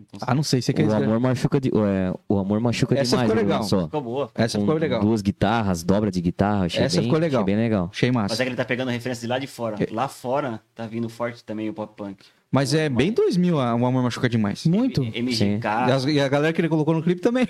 [0.00, 1.04] Incons- Ah, não sei, você quer O dizer.
[1.04, 3.28] amor machuca, de, é, o amor machuca Essa demais.
[3.30, 3.60] ficou legal.
[3.60, 3.82] lançou.
[3.84, 4.30] Ficou boa.
[4.34, 5.00] Essa Com ficou legal.
[5.00, 6.64] Duas guitarras, dobra de guitarra.
[6.66, 7.42] Achei Essa bem, ficou legal.
[7.42, 7.88] Achei bem legal.
[7.92, 8.32] Achei massa.
[8.32, 9.76] Mas é que ele tá pegando referência de lá de fora.
[9.90, 12.24] Lá fora tá vindo forte também o pop punk.
[12.52, 14.66] Mas é bem 2000 a- o Amor Machuca Demais.
[14.66, 15.04] Muito.
[15.04, 15.68] MGK.
[16.08, 17.46] E, e a galera que ele colocou no clipe também.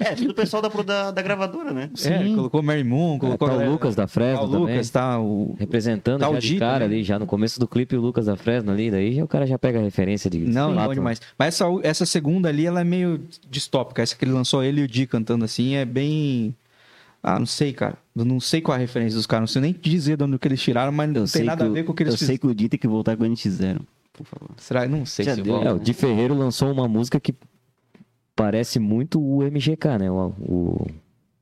[0.00, 1.88] É, tudo o pessoal da, da, da gravadora, né?
[2.04, 4.50] É, ele colocou Mary Moon, É, colocou tá a o Lucas da tá Fresno o
[4.50, 4.60] também.
[4.74, 5.54] Lucas, tá o...
[5.56, 6.98] Representando Tá o já de Di cara também.
[6.98, 9.56] ali, já no começo do clipe, o Lucas da Fresno ali, daí o cara já
[9.56, 10.94] pega a referência de Não, não lá, bom pô.
[10.94, 11.20] demais.
[11.38, 14.02] Mas essa, essa segunda ali, ela é meio distópica.
[14.02, 16.56] Essa que ele lançou, ele e o Di cantando assim, é bem...
[17.22, 17.96] Ah, não sei, cara.
[18.16, 19.42] Eu não sei qual é a referência dos caras.
[19.42, 21.70] Não sei nem dizer de onde que eles tiraram, mas não Eu tem nada que
[21.70, 22.40] a ver com o que eu, eles eu sei fizeram.
[22.40, 23.80] que o Di tem que voltar quando eles fizeram.
[24.14, 24.48] Por favor.
[24.56, 24.86] Será?
[24.88, 25.52] Não sei Já se deu.
[25.54, 25.68] volta.
[25.68, 27.34] É, o Di Ferreiro lançou uma música que
[28.34, 30.10] parece muito o MGK, né?
[30.10, 30.86] O, o,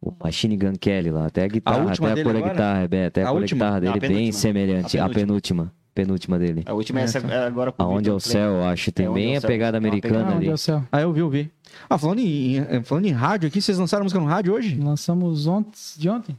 [0.00, 1.26] o Machine Gun Kelly lá.
[1.26, 3.28] Até a guitarra, última até a dele cor da guitarra, é bem- até a, A
[3.28, 3.58] cor da última?
[3.66, 4.40] guitarra Não, a dele bem penúltima.
[4.40, 4.98] semelhante.
[4.98, 5.72] A A penúltima.
[5.94, 6.62] Penúltima dele.
[6.64, 8.90] A última é essa é agora com o Aonde é o céu, eu acho.
[8.90, 10.56] Tem É, é bem o a pegada americana Ah, ali.
[10.58, 10.82] Céu.
[10.90, 11.50] Ah, eu vi, eu vi.
[11.90, 14.74] Ah, falando em, em- falando em rádio aqui, vocês lançaram música no rádio hoje?
[14.80, 16.34] Lançamos ontem, de ontem?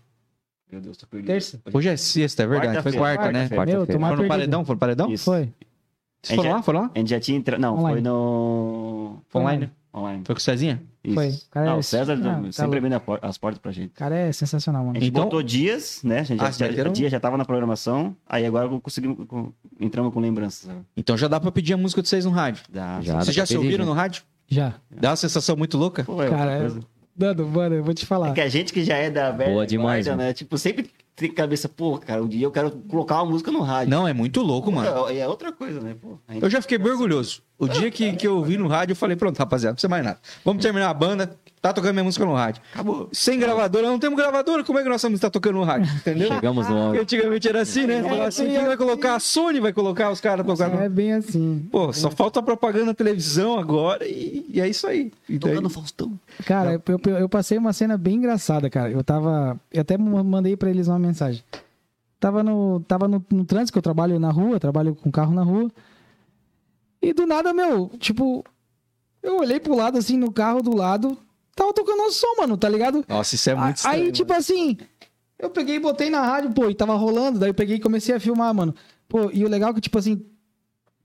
[0.71, 1.27] Meu Deus, tô perdido.
[1.27, 1.61] Terça.
[1.71, 2.81] Hoje é sexta, é verdade.
[2.81, 2.99] Foi Quarta-feira.
[3.17, 3.39] quarta, né?
[3.49, 3.85] Quarta-feira.
[3.85, 4.27] Foi no perdido.
[4.27, 4.65] paredão?
[4.65, 5.11] Foi no paredão?
[5.11, 5.25] Isso.
[5.25, 5.49] Foi.
[6.23, 6.61] Vocês foram É, lá?
[6.63, 6.91] Foram lá?
[6.95, 7.59] A gente já tinha entrado.
[7.59, 7.93] Não, Online.
[7.95, 9.17] foi no.
[9.35, 9.69] Online?
[9.93, 10.23] Online.
[10.25, 10.81] Foi com o Cezinha?
[11.03, 11.13] Isso.
[11.15, 11.33] Foi.
[11.51, 12.77] Cara, Não, é- o César Ah, tá sempre louco.
[12.77, 13.89] abrindo a por- as portas pra gente.
[13.89, 14.99] Cara é sensacional, A mano.
[14.99, 16.19] gente Então- botou dias, né?
[16.19, 18.15] A gente Ah, já, já dia já tava na programação.
[18.27, 19.27] Aí agora conseguimos.
[19.27, 20.69] com- Entramos com lembranças.
[20.69, 20.77] né?
[20.95, 22.63] Então já dá pra pedir a música de vocês no rádio.
[22.69, 23.01] Da...
[23.01, 23.15] Já.
[23.15, 23.89] Vocês dá já se pedir, ouviram né?
[23.91, 24.23] no rádio?
[24.47, 24.73] Já.
[24.89, 26.03] Dá uma sensação muito louca?
[26.05, 26.73] Pô, é Cara.
[27.15, 28.29] Dando, mano, eu vou te falar.
[28.29, 30.33] É que a gente que já é da velha Boa demais, guarda, né?
[30.33, 33.91] Tipo, sempre tem cabeça, pô, cara, um dia eu quero colocar uma música no rádio.
[33.91, 35.07] Não, é muito louco, mano.
[35.09, 35.95] É, é outra coisa, né?
[35.99, 37.41] Pô, Eu já fiquei bem orgulhoso.
[37.57, 40.03] O dia que, que eu vi no rádio, eu falei, pronto, rapaziada, não precisa mais
[40.03, 40.19] nada.
[40.43, 42.61] Vamos terminar a banda, tá tocando minha música no rádio.
[42.73, 43.07] Acabou.
[43.13, 45.89] Sem gravadora, não temos gravadora, como é que nossa música tá tocando no rádio?
[45.95, 46.27] Entendeu?
[46.27, 47.01] Chegamos no Porque áudio.
[47.01, 48.03] antigamente era assim, né?
[48.03, 49.15] Falava assim, quem vai colocar?
[49.15, 50.75] A Sony vai colocar os caras tocando.
[50.81, 51.65] É bem assim.
[51.71, 55.11] Pô, só falta propaganda na televisão agora e, e é isso aí.
[55.29, 56.19] E daí- Tocando Faustão.
[56.45, 58.91] Cara, eu, eu- eu passei uma cena bem engraçada, cara.
[58.91, 59.57] Eu tava.
[59.71, 61.41] Eu até mandei pra eles uma mensagem.
[62.19, 65.43] Tava no, tava no, no trânsito, que eu trabalho na rua, trabalho com carro na
[65.43, 65.71] rua.
[67.01, 68.43] E do nada, meu, tipo,
[69.21, 71.17] eu olhei pro lado assim no carro do lado,
[71.55, 73.03] tava tocando nosso som, mano, tá ligado?
[73.07, 74.03] Nossa, isso é muito estranho.
[74.05, 74.77] Aí, tipo assim,
[75.39, 78.13] eu peguei e botei na rádio, pô, e tava rolando, daí eu peguei e comecei
[78.15, 78.73] a filmar, mano.
[79.07, 80.25] Pô, e o legal é que, tipo assim,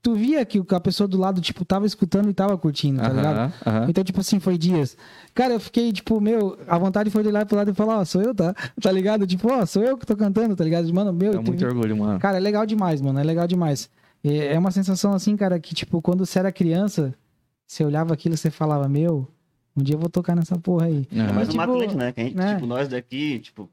[0.01, 3.15] tu via que a pessoa do lado, tipo, tava escutando e tava curtindo, tá Aham,
[3.15, 3.53] ligado?
[3.65, 3.85] aham.
[3.89, 4.95] Então, tipo assim, foi dias.
[5.35, 8.05] Cara, eu fiquei, tipo, meu, a vontade foi de olhar pro lado e falar, ó,
[8.05, 8.55] sou eu, tá?
[8.81, 9.27] Tá ligado?
[9.27, 10.91] Tipo, ó, sou eu que tô cantando, tá ligado?
[10.93, 12.19] Mano, meu, É muito vi- orgulho, mano.
[12.19, 13.89] Cara, é legal demais, mano, é legal demais.
[14.23, 17.13] É uma sensação assim, cara, que, tipo, quando você era criança,
[17.67, 19.27] você olhava aquilo e você falava, meu,
[19.79, 21.07] um dia eu vou tocar nessa porra aí.
[21.11, 22.11] É mais tipo, uma Atlântida, né?
[22.11, 22.53] Que a gente, né?
[22.55, 23.69] tipo, nós daqui, tipo.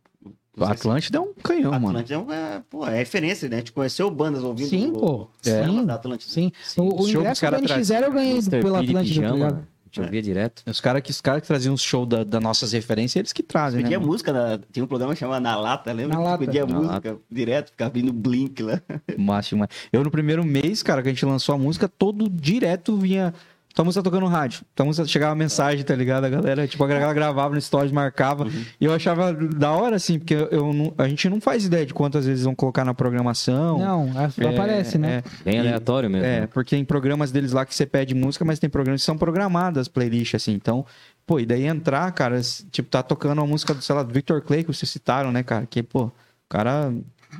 [0.58, 1.88] O Atlântida é um canhão, mano.
[1.98, 3.56] Atlântida é, um- é, pô, é referência, né?
[3.56, 4.68] A gente conheceu bandas ouvindo.
[4.68, 5.28] Sim, o- pô.
[5.44, 5.58] É.
[5.58, 6.32] programas da Atlântida.
[6.32, 6.50] Sim.
[6.64, 8.62] Sim, O, o ingresso que eles fizeram eu ganhei Mr.
[8.62, 9.54] pela Atlântida, tá ligado?
[9.56, 10.62] a gente ouvia direto.
[10.66, 13.42] Os caras que, os cara que traziam os shows da, das nossas referências, eles que
[13.42, 13.84] trazem, né?
[13.84, 16.16] Pedia música, na- tinha um programa chamado Na Lata, lembra?
[16.18, 16.38] Na Lata.
[16.38, 18.80] Pedia Na música direto, ficava vindo Blink lá.
[19.08, 19.50] Demais.
[19.92, 23.32] Eu, no primeiro mês, cara, que a gente lançou a música, todo direto vinha
[23.76, 24.62] tua música tá tocando no rádio.
[24.74, 26.24] Tua música chegava a mensagem, tá ligado?
[26.24, 28.44] A galera, tipo, a galera gravava no stories, marcava.
[28.44, 28.64] Uhum.
[28.80, 31.84] E eu achava da hora, assim, porque eu, eu não- a gente não faz ideia
[31.84, 33.78] de quantas vezes vão colocar na programação.
[33.78, 35.18] Não, É, aparece, né?
[35.18, 35.44] é.
[35.44, 36.24] Bem E- aleatório mesmo.
[36.26, 36.46] É, né?
[36.46, 39.88] porque tem programas deles lá que você pede música, mas tem programas que são programadas,
[39.88, 40.52] playlist, assim.
[40.54, 40.86] Então,
[41.26, 42.40] pô, e daí entrar, cara,
[42.70, 45.42] tipo, tá tocando uma música do, sei lá, do Victor Clay, que vocês citaram, né,
[45.42, 45.66] cara?
[45.66, 46.12] Que, pô, o
[46.48, 46.92] cara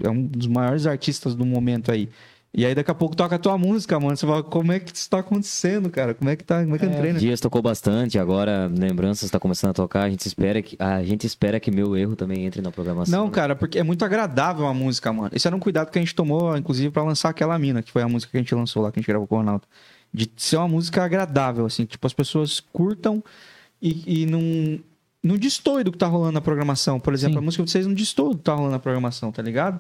[0.05, 2.11] é um dos maiores artistas do momento aí.
[2.57, 4.17] E aí daqui a pouco toca a tua música, mano.
[4.17, 6.15] Você fala, como é que isso tá acontecendo, cara?
[6.15, 6.63] Como é que tá?
[6.63, 7.19] Como é que eu entrei, né?
[7.19, 10.05] Dias tocou bastante, agora Lembranças tá começando a tocar.
[10.05, 13.21] A gente espera que a gente espera que meu erro também entre na programação.
[13.21, 15.29] Não, cara, porque é muito agradável a música, mano.
[15.35, 18.01] Esse era um cuidado que a gente tomou, inclusive, pra lançar aquela mina, que foi
[18.01, 19.65] a música que a gente lançou lá, que a gente gravou com o Ronaldo.
[20.11, 23.23] De ser uma música agradável, assim, tipo, as pessoas curtam
[23.83, 24.81] e, e não,
[25.23, 26.99] não destoe do que tá rolando na programação.
[26.99, 27.39] Por exemplo, Sim.
[27.39, 29.79] a música de vocês não destoa do que tá rolando na programação, tá ligado?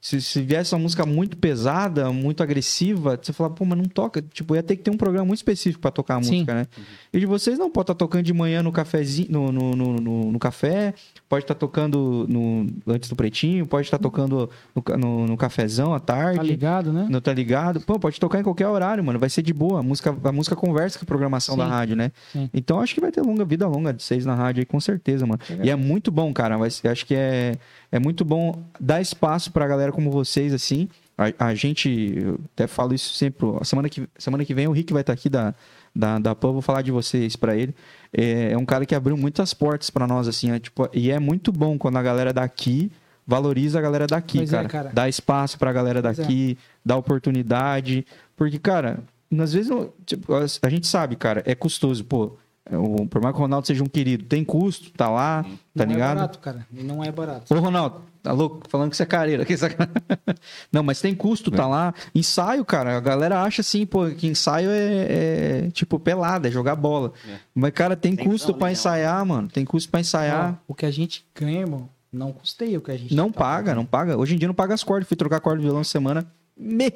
[0.00, 4.22] Se, se viesse uma música muito pesada, muito agressiva, você fala, pô, mas não toca.
[4.22, 6.34] Tipo, ia ter que ter um programa muito específico pra tocar a Sim.
[6.34, 6.66] música, né?
[7.12, 10.32] E de vocês não, pode estar tocando de manhã no cafezinho, no, no, no, no-
[10.32, 10.94] no café,
[11.28, 16.00] pode estar tocando no, antes do pretinho, pode estar tocando no, no, no cafezão à
[16.00, 16.46] Tá tarde.
[16.48, 17.06] ligado, né?
[17.10, 17.80] Não tá ligado?
[17.80, 19.18] Pô, pode tocar em qualquer horário, mano.
[19.18, 19.80] Vai ser de boa.
[19.80, 21.58] A música, a música conversa com a programação Sim.
[21.58, 22.10] da rádio, né?
[22.32, 22.48] Sim.
[22.54, 25.26] Então acho que vai ter longa vida longa de vocês na rádio aí, com certeza,
[25.26, 25.40] mano.
[25.62, 26.56] E é muito bom, cara.
[26.56, 27.56] Vai ser- acho que é,
[27.92, 30.88] é muito bom dar espaço pra galera como vocês, assim.
[31.16, 33.46] A, a gente, eu até falo isso sempre.
[33.60, 35.52] A semana que, semana que vem o Rick vai estar aqui da,
[35.94, 37.74] da, da PAN, vou falar de vocês pra ele.
[38.12, 40.50] É, é um cara que abriu muitas portas pra nós, assim.
[40.50, 40.58] né?
[40.58, 42.90] Tipo, e é muito bom quando a galera daqui
[43.26, 44.68] valoriza a galera daqui, é, cara.
[44.68, 44.90] cara.
[44.94, 46.02] Dá espaço pra galera é.
[46.02, 48.06] daqui, dá oportunidade.
[48.36, 49.00] Porque, cara,
[49.38, 52.04] às vezes não- tipo, a- gente sabe, cara, é custoso.
[52.04, 55.42] Pô, é, o- por mais que o Ronaldo seja um querido, tem custo, tá lá,
[55.76, 56.12] tá não ligado?
[56.12, 56.66] é barato, cara.
[56.72, 57.54] Não é barato.
[57.54, 58.60] Ô, Ronaldo, tá louco?
[58.68, 59.46] Falando que você é careiro.
[59.46, 59.94] Que sacanagem.
[60.70, 61.94] Não, mas tem custo, tá lá.
[62.14, 66.76] Ensaio, cara, a galera acha assim, pô, que ensaio é, é, tipo pelada, é jogar
[66.76, 67.12] bola.
[67.26, 67.38] É.
[67.54, 68.72] Mas, cara, tem, Tem custo pra né?
[68.72, 69.48] ensaiar, mano.
[69.48, 70.60] Tem custo pra ensaiar.
[70.68, 73.40] Ó, o que a gente ganha, irmão, não custeia o que a gente Não tá
[73.40, 74.18] paga, não paga.
[74.18, 75.08] Hoje em dia não paga as cordas.
[75.08, 76.30] Fui trocar corda de violão semana.
[76.56, 76.92] Me...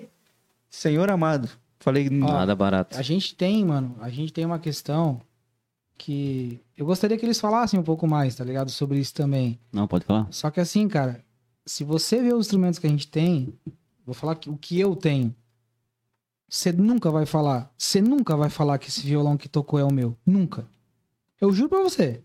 [0.68, 1.48] Senhor amado.
[1.80, 2.98] Falei, Nada barato.
[2.98, 5.20] A gente tem, mano, a gente tem uma questão
[6.02, 8.70] que eu gostaria que eles falassem um pouco mais, tá ligado?
[8.70, 9.58] Sobre isso também.
[9.72, 10.26] Não, pode falar?
[10.32, 11.24] Só que assim, cara,
[11.64, 13.54] se você vê os instrumentos que a gente tem,
[14.04, 15.32] vou falar que, o que eu tenho.
[16.48, 19.92] Você nunca vai falar, você nunca vai falar que esse violão que tocou é o
[19.92, 20.16] meu.
[20.26, 20.66] Nunca.
[21.40, 22.20] Eu juro pra você.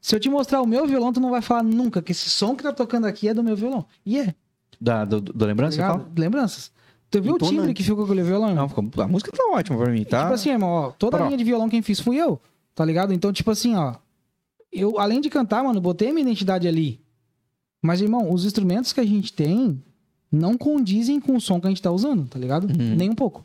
[0.00, 2.56] Se eu te mostrar o meu violão, tu não vai falar nunca que esse som
[2.56, 3.86] que tá tocando aqui é do meu violão.
[4.04, 4.34] E é,
[4.80, 6.00] da, do, do tá lembrança, ligado?
[6.00, 6.12] fala?
[6.16, 6.72] Lembranças.
[7.10, 7.58] Tu viu o Imponente.
[7.58, 8.54] timbre que ficou com aquele violão?
[8.54, 8.70] Não,
[9.04, 10.22] a música tá ótima pra mim, tá?
[10.22, 12.40] Tipo assim, irmão, ó, toda a linha de violão quem fiz fui eu,
[12.80, 13.12] tá ligado?
[13.12, 13.94] Então, tipo assim, ó,
[14.72, 16.98] eu, além de cantar, mano, botei a minha identidade ali.
[17.82, 19.82] Mas, irmão, os instrumentos que a gente tem
[20.32, 22.64] não condizem com o som que a gente tá usando, tá ligado?
[22.64, 22.94] Uhum.
[22.96, 23.44] Nem um pouco.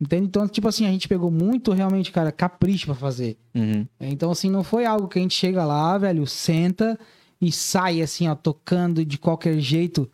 [0.00, 0.26] Entende?
[0.26, 3.36] Então, tipo assim, a gente pegou muito, realmente, cara, capricho pra fazer.
[3.52, 3.84] Uhum.
[4.00, 6.96] Então, assim, não foi algo que a gente chega lá, velho, senta
[7.40, 10.08] e sai, assim, ó, tocando de qualquer jeito.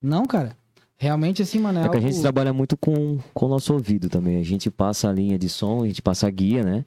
[0.00, 0.56] Não, cara.
[0.96, 3.74] Realmente, assim, mano, é, É que a gente algo- trabalha muito com, com o nosso
[3.74, 4.38] ouvido também.
[4.38, 6.84] A gente passa a linha de som, a gente passa a guia, né?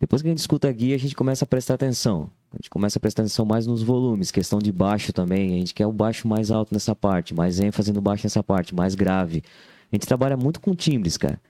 [0.00, 2.30] Depois que a gente escuta a guia, a gente começa a prestar atenção.
[2.52, 5.54] A gente começa a prestar atenção mais nos volumes, questão de baixo também.
[5.54, 8.74] A gente quer o baixo mais alto nessa parte, mais ênfase no baixo nessa parte,
[8.74, 9.42] mais grave.
[9.90, 11.40] A gente trabalha muito com timbres, cara.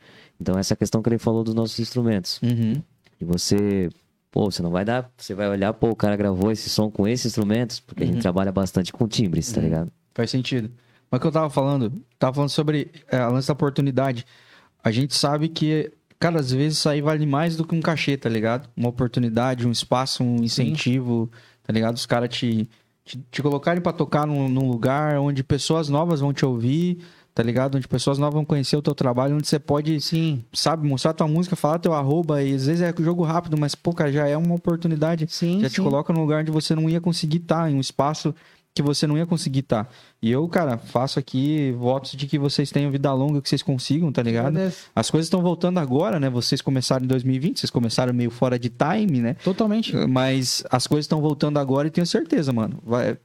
[0.41, 2.41] Então, essa questão que ele falou dos nossos instrumentos.
[2.43, 2.81] Uhum.
[3.21, 3.91] E você,
[4.31, 7.07] pô, você não vai dar, você vai olhar, pô, o cara gravou esse som com
[7.07, 9.91] esses instrumentos, porque a gente trabalha bastante com timbres, tá ligado?
[10.15, 10.71] Faz sentido.
[11.11, 14.25] Mas o que eu tava falando, tava falando sobre é, a lance da oportunidade.
[14.83, 18.17] A gente sabe que, cara, às vezes isso aí vale mais do que um cachê,
[18.17, 18.69] tá ligado?
[18.77, 21.31] Uma oportunidade, um espaço, um incentivo,
[21.63, 21.97] tá ligado?
[21.97, 22.69] Os caras te,
[23.05, 26.99] te, te colocarem pra tocar num, num lugar onde pessoas novas vão te ouvir,
[27.35, 27.77] tá ligado?
[27.77, 31.29] Onde pessoas novas vão conhecer o teu trabalho, onde você pode, Sim, sabe, mostrar tua
[31.29, 34.37] música, falar teu arroba, e às vezes é jogo rápido, mas, pô, cara, já é
[34.37, 35.83] uma oportunidade sim, já te sim.
[35.83, 38.35] coloca num lugar onde você não ia conseguir estar, em um espaço
[38.75, 39.91] que você não ia conseguir estar.
[40.23, 44.13] E eu, cara, faço aqui votos de que vocês tenham vida longa, que vocês consigam,
[44.13, 44.57] tá ligado?
[44.95, 46.31] As coisas estão voltando agora, né?
[46.31, 49.35] Vocês começaram em 2020, vocês começaram meio fora de time, né?
[49.43, 49.95] Totalmente.
[50.07, 52.79] Mas as coisas estão voltando agora e tenho certeza, mano.
[52.85, 53.19] Vai,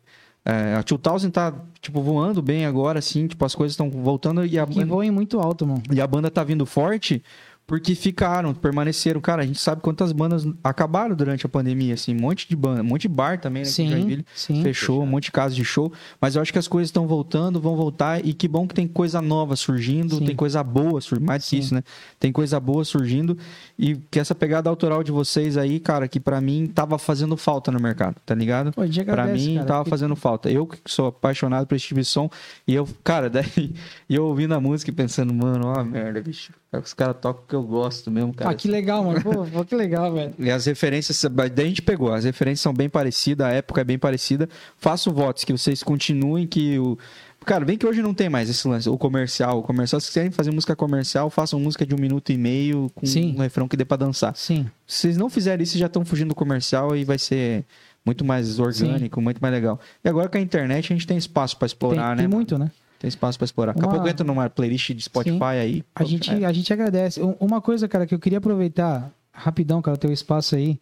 [0.45, 4.59] é, a 2000 tá, tipo, voando bem agora, assim, tipo, as coisas estão voltando e
[4.59, 5.81] a, Que banda, voem muito alto, mano.
[5.91, 7.23] e a banda tá vindo forte
[7.65, 9.21] porque ficaram, permaneceram.
[9.21, 12.81] Cara, a gente sabe quantas bandas acabaram durante a pandemia, assim, um monte de banda,
[12.81, 13.67] um monte de bar também, né?
[13.67, 14.61] que Sim, Joinville sim.
[14.61, 15.91] fechou, um monte de casa de show.
[16.19, 18.87] Mas eu acho que as coisas estão voltando, vão voltar, e que bom que tem
[18.87, 20.25] coisa nova surgindo, Sim.
[20.25, 21.83] tem coisa boa surgindo, mais que isso, né?
[22.19, 23.37] Tem coisa boa surgindo,
[23.79, 27.71] e que essa pegada autoral de vocês aí, cara, que pra mim tava fazendo falta
[27.71, 28.71] no mercado, tá ligado?
[28.73, 30.51] Pô, a gente Pra agradece, mim, cara, tava porque- fazendo falta.
[30.51, 32.29] Eu que sou apaixonado por esse tipo de som.
[32.67, 33.73] E eu, cara, daí,
[34.09, 36.51] e eu ouvindo a música e pensando, mano, ó, merda, bicho.
[36.73, 38.49] Cara, os caras tocam que eu gosto mesmo, cara.
[38.49, 39.21] Ah, que legal, mano.
[39.21, 40.33] Pô, pô, que legal, velho.
[40.39, 43.83] E as referências, daí a gente pegou, as referências são bem parecidas, a época é
[43.83, 44.49] bem parecida.
[44.77, 46.97] Faço votos que vocês continuem, que o.
[47.45, 49.59] Cara, bem que hoje não tem mais esse lance, o comercial.
[49.59, 53.05] O comercial, se querem fazer música comercial, façam música de um minuto e meio com
[53.05, 53.35] Sim.
[53.37, 54.33] um refrão que dê pra dançar.
[54.35, 54.65] Sim.
[54.87, 57.65] Se vocês não fizerem isso, já estão fugindo do comercial e vai ser
[58.05, 59.79] muito mais orgânico, muito mais legal.
[60.03, 62.33] E agora com a internet a gente tem espaço pra Tem, explorar, tem né?
[62.33, 62.71] muito, né?
[63.03, 63.73] Tem espaço pra explorar.
[63.73, 65.43] Daqui a Uma- pouco entra numa playlist de Spotify Sim.
[65.43, 65.83] aí.
[65.93, 66.45] A gente, É.
[66.45, 67.21] a gente agradece.
[67.21, 70.79] Um- Uma coisa, cara, que eu queria aproveitar rapidão, cara, o teu espaço aí.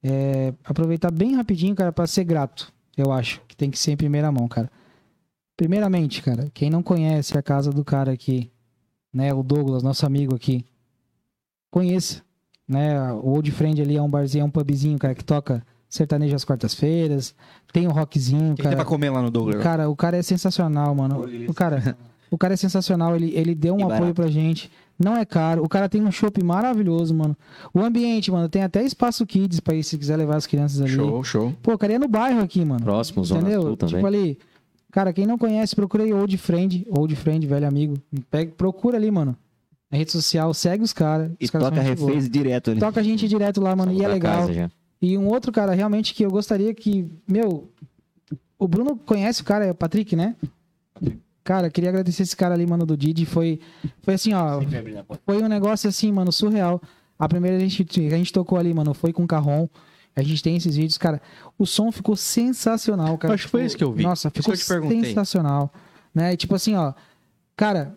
[0.00, 2.72] É aproveitar bem rapidinho, cara, pra ser grato.
[2.96, 4.70] Eu acho que tem que ser em primeira mão, cara.
[5.56, 8.52] Primeiramente, cara, quem não conhece a casa do cara aqui,
[9.12, 10.64] né, o Douglas, nosso amigo aqui,
[11.72, 12.22] conheça,
[12.68, 13.12] né?
[13.14, 16.44] O Old Friend ali é um barzinho, é um pubzinho, cara, que toca sertanejo às
[16.44, 17.34] quartas-feiras,
[17.72, 18.76] tem um rockzinho, O que cara.
[18.76, 19.62] tem pra comer lá no Douglas?
[19.62, 21.24] Cara, o cara é sensacional, mano.
[21.48, 21.96] O cara,
[22.30, 23.16] o cara é sensacional.
[23.16, 24.14] Ele, ele deu um E apoio barato.
[24.14, 24.70] pra gente.
[24.98, 25.62] Não é caro.
[25.62, 27.36] O cara tem um shopping maravilhoso, mano.
[27.72, 30.90] O ambiente, mano, tem até espaço kids pra ir se quiser levar as crianças ali.
[30.90, 31.54] Show, show.
[31.62, 32.82] Pô, cara, é no bairro aqui, mano.
[32.84, 33.62] Próximo, Zona Entendeu?
[33.62, 33.94] Sul também.
[33.94, 34.38] Tipo ali.
[34.90, 36.84] Cara, quem não conhece, procura aí Old Friend.
[36.90, 37.94] Old Friend, velho amigo.
[38.30, 39.36] Pega, procura ali, mano.
[39.90, 41.30] Na rede social, segue os caras.
[41.40, 42.10] E Os caras toca são gente boa.
[42.10, 42.80] refez direto ali.
[42.80, 43.92] Toca a gente direto lá, mano.
[43.92, 44.48] Somos E é legal.
[45.00, 47.10] E um outro cara, realmente, que eu gostaria que.
[47.26, 47.70] Meu.
[48.58, 50.34] O Bruno conhece o cara, é o Patrick, né?
[51.44, 53.24] Cara, queria agradecer esse cara ali, mano, do Didi.
[53.24, 53.60] Foi,
[54.02, 54.60] foi assim, ó.
[55.24, 56.82] Foi um negócio assim, mano, surreal.
[57.18, 59.68] A primeira a gente, a gente tocou ali, mano, foi com o Carrom.
[60.14, 61.22] A gente tem esses vídeos, cara.
[61.56, 63.34] O som ficou sensacional, cara.
[63.34, 64.02] Acho que foi isso que eu vi.
[64.02, 65.04] Nossa, ficou que eu te perguntei.
[65.04, 65.72] sensacional.
[66.12, 66.32] Né?
[66.32, 66.92] E, tipo assim, ó.
[67.56, 67.96] Cara,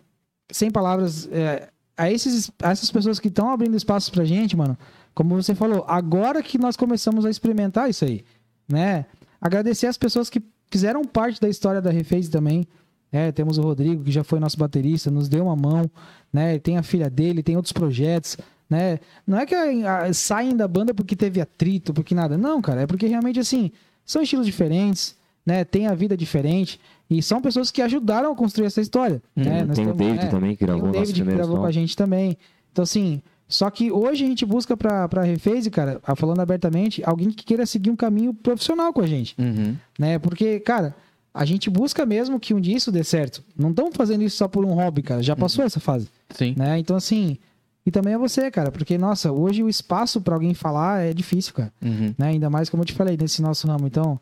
[0.50, 4.78] sem palavras, é, a, esses, a essas pessoas que estão abrindo espaço pra gente, mano,
[5.14, 8.24] como você falou, agora que nós começamos a experimentar isso aí,
[8.68, 9.06] né?
[9.40, 12.66] Agradecer as pessoas que fizeram parte da história da Refaze também.
[13.10, 15.90] É, temos o Rodrigo, que já foi nosso baterista, nos deu uma mão,
[16.32, 16.58] né?
[16.58, 18.38] Tem a filha dele, tem outros projetos,
[18.70, 18.98] né?
[19.26, 22.38] Não é que a- a- saem da banda porque teve atrito, porque nada.
[22.38, 23.70] Não, cara, é porque realmente, assim,
[24.06, 25.14] são estilos diferentes,
[25.44, 25.62] né?
[25.64, 26.80] Tem a vida diferente.
[27.10, 29.20] E são pessoas que ajudaram a construir essa história.
[29.36, 29.64] né?
[29.64, 31.66] Nós Tem o temos- David é, também, que gravou o o David que gravou com
[31.66, 32.38] a gente também.
[32.72, 33.20] Então, assim,
[33.52, 37.66] só que hoje a gente busca pra, pra Refaze, cara, falando abertamente, alguém que queira
[37.66, 39.76] seguir um caminho profissional com a gente, Uhum.
[39.98, 40.18] né?
[40.18, 40.94] Porque, cara,
[41.34, 43.42] a gente busca mesmo que um dia isso dê certo.
[43.56, 45.22] Não estamos fazendo isso só por um hobby, cara.
[45.22, 46.54] Já passou essa fase, Sim.
[46.56, 46.78] né?
[46.78, 47.36] Então, assim,
[47.84, 51.52] e também é você, cara, porque, nossa, hoje o espaço pra alguém falar é difícil,
[51.54, 52.14] cara, Uhum.
[52.18, 52.28] né?
[52.28, 53.86] Ainda mais, como eu te falei, nesse nosso ramo.
[53.86, 54.18] Então,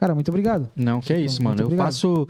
[0.00, 0.68] cara, muito obrigado.
[0.74, 1.60] Não, que é isso, mano.
[1.60, 1.86] Eu obrigado.
[1.86, 2.26] faço.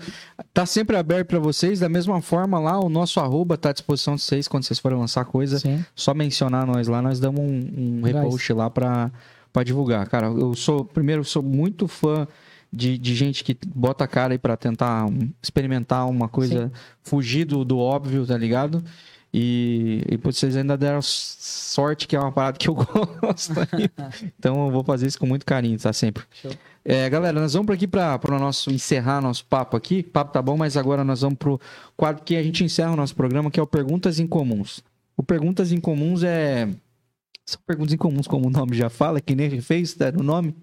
[0.53, 1.79] Tá sempre aberto pra vocês.
[1.79, 4.99] Da mesma forma, lá o nosso arroba tá à disposição de vocês quando vocês forem
[4.99, 5.61] lançar coisa.
[5.61, 5.85] Sim.
[5.95, 9.11] Só mencionar nós lá, nós damos um, um repost lá pra,
[9.53, 10.07] pra divulgar.
[10.09, 10.85] Cara, eu sou.
[10.85, 12.27] Primeiro, eu sou muito fã.
[12.73, 16.71] De, de gente que bota a cara aí pra tentar um, experimentar uma coisa,
[17.03, 18.85] fugir do, do óbvio, tá ligado?
[19.33, 22.75] E, e vocês ainda deram sorte que é uma parada que eu
[23.23, 23.53] gosto.
[24.39, 25.93] então eu vou fazer isso com muito carinho, tá?
[25.93, 26.25] Sempre.
[26.85, 30.01] É, galera, nós vamos para aqui para o nosso encerrar nosso papo aqui.
[30.01, 31.61] O papo tá bom, mas agora nós vamos pro
[31.97, 34.83] quadro que a gente encerra o nosso programa, que é o Perguntas Incomuns.
[35.17, 36.69] O Perguntas Incomuns é
[37.51, 40.55] são perguntas incomuns, como o nome já fala, que nem fez, tá no nome.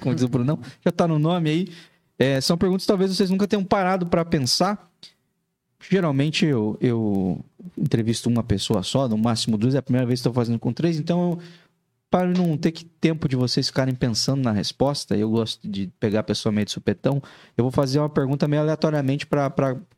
[0.00, 1.68] como diz o Brunão, já tá no nome aí.
[2.18, 4.90] É, são perguntas que talvez vocês nunca tenham parado para pensar.
[5.88, 7.44] Geralmente eu, eu
[7.76, 10.72] entrevisto uma pessoa só, no máximo duas, é a primeira vez que estou fazendo com
[10.72, 11.38] três, então eu,
[12.10, 16.20] para não ter que tempo de vocês ficarem pensando na resposta, eu gosto de pegar
[16.20, 17.22] a pessoa meio de supetão,
[17.56, 19.50] eu vou fazer uma pergunta meio aleatoriamente para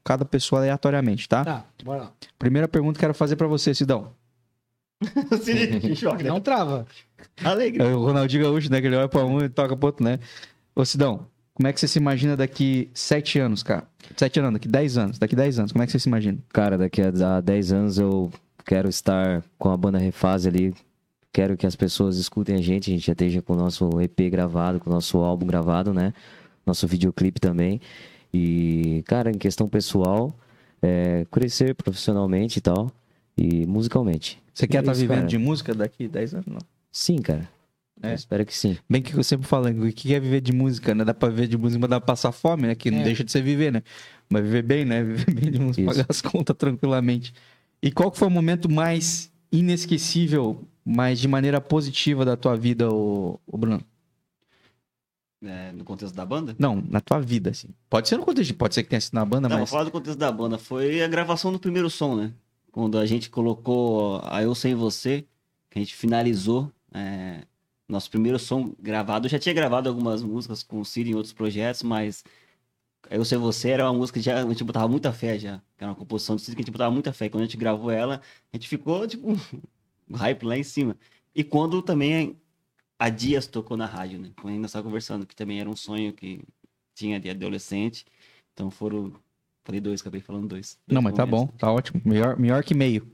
[0.03, 1.45] cada pessoa aleatoriamente, tá?
[1.45, 2.13] Tá, bora lá.
[2.39, 4.13] Primeira pergunta que quero fazer para você, Sidão.
[6.23, 6.31] né?
[6.31, 6.87] Não trava.
[7.43, 7.83] Alegre.
[7.83, 8.81] É o Ronaldinho Gaúcho, né?
[8.81, 10.19] Que ele olha pra um e toca pro outro, né?
[10.75, 13.85] Ô, Sidão, como é que você se imagina daqui sete anos, cara?
[14.17, 15.19] Sete anos, daqui dez anos.
[15.19, 16.39] Daqui dez anos, como é que você se imagina?
[16.53, 18.31] Cara, daqui a 10 anos eu
[18.67, 20.75] quero estar com a banda Refase ali.
[21.33, 22.91] Quero que as pessoas escutem a gente.
[22.91, 26.13] A gente já esteja com o nosso EP gravado, com o nosso álbum gravado, né?
[26.67, 27.81] Nosso videoclipe também.
[28.33, 30.35] E, cara, em questão pessoal,
[30.83, 32.91] é, crescer profissionalmente e tal.
[33.37, 34.41] E musicalmente.
[34.53, 35.29] Você quer É estar isso, vivendo cara.
[35.29, 36.47] de música daqui dez anos?
[36.47, 36.59] Não.
[36.93, 37.49] Sim, cara.
[38.05, 38.15] É?
[38.15, 38.77] Espero que sim.
[38.89, 41.05] Bem que eu sempre falo, o que é viver de música, né?
[41.05, 42.75] Dá pra viver de música, mas dá pra passar fome, né?
[42.75, 43.05] Que não É.
[43.05, 43.83] deixa de ser viver, né?
[44.29, 45.03] Mas viver bem, né?
[45.05, 45.91] Viver bem de música, Isso.
[45.91, 47.33] pagar as contas tranquilamente.
[47.83, 52.91] E qual que foi o momento mais inesquecível, mas de maneira positiva da tua vida,
[52.93, 53.81] o, Bruno?
[55.43, 56.57] É, no contexto da banda?
[56.59, 57.69] Não, na tua vida, assim.
[57.91, 59.69] Pode ser no contexto, de- pode ser que tenha sido na banda, Não, mas...
[59.71, 60.57] falar do contexto da banda.
[60.57, 62.33] Foi a gravação do primeiro som, né?
[62.73, 65.27] Quando a gente colocou a Eu Sem Você,
[65.71, 67.43] que a gente finalizou é,
[67.89, 69.27] nosso primeiro som gravado.
[69.27, 72.25] Eu já tinha gravado algumas músicas com o Ciro em outros projetos, mas
[73.11, 75.59] Eu Sei Você era uma música que já, a gente botava muita fé já.
[75.77, 77.29] Que era uma composição de que a gente botava muita fé.
[77.29, 78.21] Quando a gente gravou ela,
[78.53, 79.37] a gente ficou, tipo, um
[80.17, 80.97] hype lá em cima.
[81.35, 82.37] E quando também
[82.99, 84.31] a Dias tocou na rádio, né?
[84.41, 86.43] Quando ainda estava conversando, que também era um sonho que
[86.95, 88.07] tinha de adolescente.
[88.53, 89.13] Então foram.
[89.65, 90.79] Falei dois, acabei falando dois.
[90.87, 92.01] Não, Dois mas tá bom, tá ótimo.
[92.05, 93.11] Melhor, melhor que meio.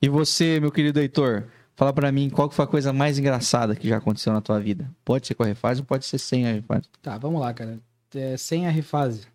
[0.00, 3.76] E você, meu querido Heitor, fala pra mim qual que foi a coisa mais engraçada
[3.76, 4.90] que já aconteceu na tua vida?
[5.04, 6.86] Pode ser com a refase ou pode ser sem a refase?
[7.02, 7.78] Tá, vamos lá, cara.
[8.14, 9.26] É, sem a refase.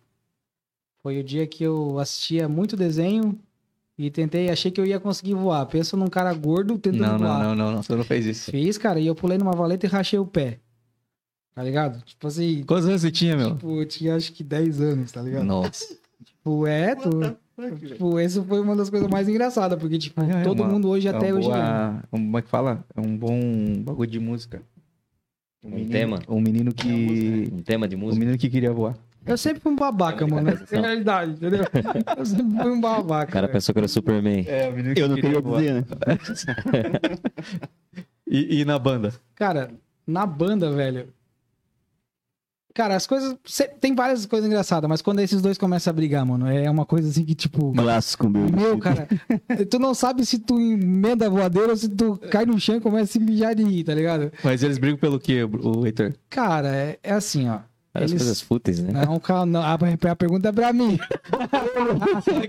[1.02, 3.38] Foi o dia que eu assistia muito desenho
[3.98, 5.64] e tentei, achei que eu ia conseguir voar.
[5.66, 7.38] Pensa num cara gordo tentando Não, voar.
[7.38, 8.50] não, não, não, não, você não fez isso.
[8.50, 10.58] Fiz, cara, e eu pulei numa valeta e rachei o pé.
[11.54, 12.02] Tá ligado?
[12.04, 13.54] Tipo assim, Quantos anos você tinha, meu?
[13.56, 15.44] tipo, eu tinha acho que 10 anos, tá ligado?
[15.44, 15.94] Nossa.
[16.24, 17.36] Tipo, é, tu.
[17.70, 21.08] Tipo, essa foi uma das coisas mais engraçadas, porque, tipo, É, todo uma- mundo hoje,
[21.08, 21.48] É até hoje.
[21.48, 22.84] boa- um- Como é que fala?
[22.96, 23.38] É um bom
[23.84, 24.60] bagulho de música.
[25.64, 26.18] Um tema?
[26.28, 27.48] Um menino que.
[27.52, 28.18] Um tema de Um música.
[28.18, 28.96] menino que queria voar.
[29.24, 30.48] Eu sempre fui um babaca, mano.
[30.50, 31.60] Essa é a realidade, entendeu?
[32.18, 33.30] Eu sempre fui um babaca.
[33.30, 33.52] O cara velho.
[33.52, 34.44] pensou que era Superman.
[34.48, 35.84] É, o menino Eu não queria dizer, né?
[38.26, 39.12] E, e na banda?
[39.34, 39.70] Cara,
[40.06, 41.08] na banda, velho.
[42.74, 43.36] Cara, as coisas.
[43.44, 46.86] cê- Tem várias coisas engraçadas, mas quando esses dois começam a brigar, mano, é uma
[46.86, 47.72] coisa assim que, tipo.
[47.72, 48.46] Clássico, meu.
[48.50, 49.06] Meu, cara,
[49.70, 52.80] tu não sabe se tu emenda a voadeira ou se tu cai no chão e
[52.80, 54.32] começa a se mijar de rir, tá ligado?
[54.42, 56.14] Mas eles brigam pelo quê, o Heitor?
[56.30, 57.58] Cara, é, é assim, ó.
[57.94, 59.04] Eles- coisas fúteis, né?
[59.04, 60.98] Não, calma, não, a, a pergunta é pra mim.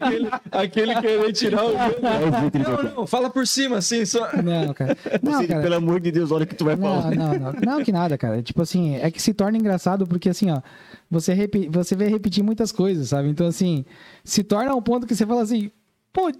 [0.01, 1.73] aquele, aquele querer tirar o.
[1.73, 4.29] Não, não, fala por cima, assim, só.
[4.41, 4.97] Não, cara.
[5.21, 5.61] Não, Você, cara.
[5.61, 7.15] Pelo amor de Deus, olha o que tu vai Não, falar.
[7.15, 7.53] não, não.
[7.53, 8.41] Não que nada, cara.
[8.41, 10.61] Tipo assim, é que se torna engraçado porque assim, ó,
[11.09, 13.29] você, repi- você vê repetir muitas coisas, sabe?
[13.29, 13.85] Então, assim,
[14.23, 15.69] se torna um ponto que você fala assim,
[16.11, 16.31] pô,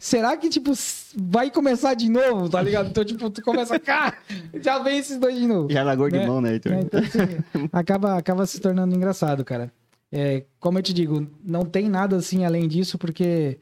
[0.00, 0.72] será que, tipo,
[1.14, 2.88] vai começar de novo, tá ligado?
[2.88, 4.16] Então, tipo, tu começa, cara,
[4.62, 5.70] já vem esses dois de novo.
[5.70, 6.26] Já largou de Né?
[6.26, 6.72] mão, né, Heitor?
[6.72, 9.70] É, então, assim, acaba, acaba se tornando engraçado, cara.
[10.10, 13.58] É, como eu te digo, não tem nada assim além disso, porque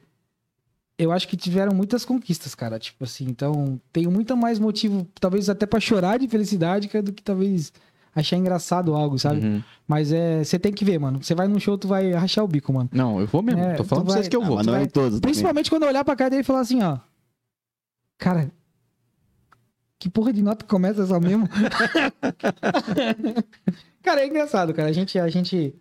[0.97, 2.79] eu acho que tiveram muitas conquistas, cara.
[2.79, 7.13] Tipo assim, então tenho muito mais motivo, talvez até pra chorar de felicidade, que do
[7.13, 7.73] que talvez
[8.21, 9.45] achar engraçado algo, sabe?
[9.47, 9.63] Uhum.
[9.87, 11.23] Mas é, você tem que ver, mano.
[11.23, 12.89] Você vai num show, tu vai rachar o bico, mano.
[12.93, 13.63] Não, eu vou mesmo.
[13.63, 14.57] É, Tô falando pra vocês vai- que eu vou.
[14.57, 15.21] mas não é em todos.
[15.21, 15.33] também.
[15.33, 16.99] Principalmente quando eu olhar pra cara dele e falar assim, ó.
[18.19, 18.51] Cara,
[19.99, 21.49] que porra de nota começa essa mesmo?
[24.03, 24.89] cara, é engraçado, cara.
[24.89, 25.75] A gente, a gente,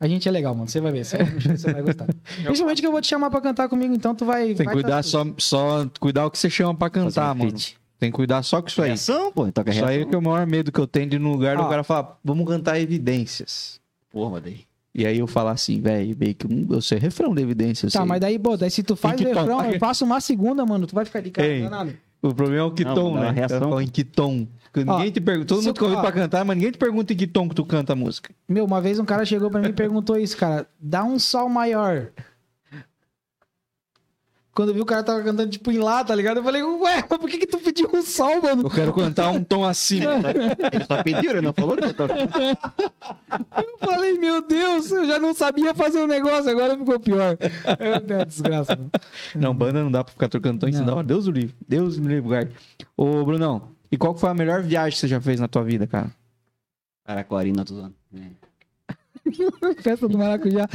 [0.00, 0.68] a gente é legal, mano.
[0.68, 1.26] Você vai ver, você vai,
[1.56, 2.06] você vai gostar.
[2.44, 4.46] Principalmente que eu vou te chamar pra cantar comigo, então tu vai.
[4.46, 7.38] Tem que vai cuidar tá- só, só cuidar o que você chama pra cantar, um
[7.38, 7.50] mano.
[7.50, 7.78] feat.
[7.98, 8.88] Tem que cuidar só com isso aí.
[8.88, 9.50] Reação, pô.
[9.52, 10.10] Toca Isso aí é reação.
[10.10, 11.68] que é o maior medo que eu tenho de ir no lugar do Ó.
[11.68, 13.80] cara falar, vamos cantar evidências.
[14.10, 14.60] Porra, mas daí.
[14.94, 17.92] E aí eu falar assim, velho, meio que um- eu sei refrão de evidências.
[17.92, 20.86] Tá, mas daí, pô, daí se tu faz que refrão, eu faço uma segunda, mano.
[20.86, 21.62] Tu vai ficar de cara, Ei.
[21.64, 21.94] é nada.
[22.22, 23.30] O problema é o que Não, tom, dá uma né?
[23.32, 23.60] reação.
[23.60, 24.46] Falo em que tom.
[24.72, 26.02] Porque Ó, ninguém te pergunta, todo se mundo eu- convida ó.
[26.02, 28.30] pra cantar, mas ninguém te pergunta em que tom que tu canta a música.
[28.48, 30.66] Meu, uma vez um cara chegou pra mim e perguntou isso, cara.
[30.80, 32.08] Dá um sol maior.
[34.54, 36.36] Quando eu vi o cara tava cantando tipo em lá, tá ligado?
[36.36, 38.62] Eu falei, ué, mas por que que tu pediu um sol, mano?
[38.62, 40.12] Eu quero cantar um tom acima.
[40.72, 42.04] Ele só pediu, ele não falou que eu tô...
[42.04, 47.36] Eu falei, meu Deus, eu já não sabia fazer o negócio, agora ficou pior.
[47.78, 48.76] É uma desgraça.
[48.76, 48.90] mano.
[49.34, 50.92] Não, banda não dá pra ficar trocando tom em cima Não.
[50.92, 51.06] da hora.
[51.06, 51.54] Deus o livre.
[51.66, 52.52] Deus me livre, guarde.
[52.96, 55.84] Ô, Brunão, e qual foi a melhor viagem que você já fez na tua vida,
[55.86, 56.12] cara?
[57.04, 57.94] Araquarina, tô zoando.
[58.16, 58.30] É.
[59.82, 60.68] Festa do maracujá.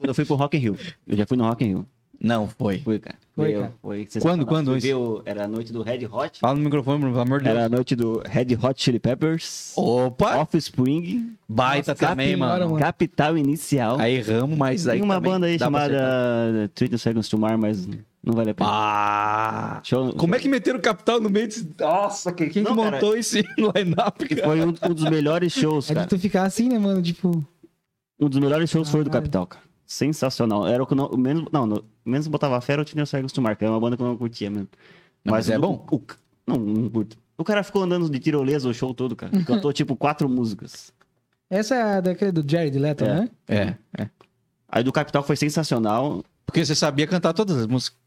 [0.00, 0.78] Eu fui pro Rock in Rio.
[1.06, 1.86] Eu já fui no Rock in Rio.
[2.20, 2.78] Não, foi.
[2.78, 3.16] Fui, cara.
[3.34, 3.72] Foi, Eu- cara.
[3.82, 6.38] foi Quando, quando o- Era a noite do Red Hot.
[6.40, 7.56] Fala no microfone, pelo amor de Deus.
[7.56, 9.72] Era a noite do Red Hot Chili Peppers.
[9.76, 10.36] Opa!
[10.38, 11.36] Offspring.
[11.48, 12.64] Baita Nossa, também, mano.
[12.70, 12.78] mano.
[12.78, 13.98] Capital Inicial.
[14.00, 17.86] Aí erramos, mas aí Tem uma banda aí chamada 30 Seconds to Mars, mas
[18.24, 18.70] não vale a pena.
[18.72, 19.80] Ah!
[19.84, 21.68] Show- Como é que meteram o Capital no meio desse...
[21.78, 22.90] Nossa, quem, quem Não, que cara.
[22.96, 24.42] montou esse line-up, cara?
[24.44, 26.06] Foi um, um dos melhores shows, É de cara.
[26.08, 27.02] tu ficar assim, né, mano?
[27.02, 27.44] Tipo,
[28.18, 29.10] Um dos melhores shows foi o do.
[29.10, 29.65] Capital, cara.
[29.86, 30.66] Sensacional.
[30.66, 33.06] Era o que eu não, o menos, não, no, menos botava fé era o Tino
[33.06, 34.68] Seconds to que era uma banda que eu não curtia mesmo.
[35.24, 35.86] Não, mas é o- bom?
[35.90, 36.02] o-
[36.46, 37.16] não, não curto.
[37.38, 39.30] O cara ficou andando de tirolesa o show todo, cara.
[39.44, 40.92] Cantou tipo quatro músicas.
[41.48, 43.14] essa é a daquele do Jared Leto, É.
[43.14, 43.30] né?
[43.46, 44.08] É, é.
[44.68, 46.24] Aí do Capital foi sensacional.
[46.44, 47.98] Porque você sabia cantar todas as músicas.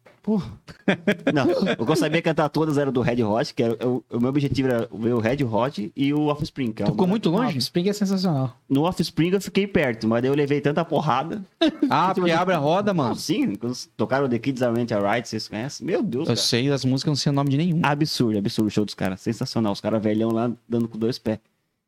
[1.33, 1.45] Não,
[1.77, 4.29] o que eu sabia cantar todas era do Red Hot, que era, o, o meu
[4.29, 6.71] objetivo era ver o Red Hot e o Offspring.
[6.71, 7.55] Que é Tu uma ficou muito longe?
[7.55, 8.55] Ah, Spring é sensacional.
[8.69, 11.43] No Offspring eu fiquei perto, mas daí eu levei tanta porrada.
[11.91, 13.15] Ah, porque abre a roda, Não, mano.
[13.15, 13.53] sim,
[13.97, 15.85] tocaram The Kids Aren't Alright, vocês conhecem?
[15.87, 16.37] Meu Deus, Eu cara.
[16.37, 17.79] sei das músicas, não sei o nome de nenhum.
[17.83, 19.21] Absurdo, absurdo o show dos caras.
[19.21, 19.73] Sensacional.
[19.73, 21.39] Os caras velhão lá dando com dois pés.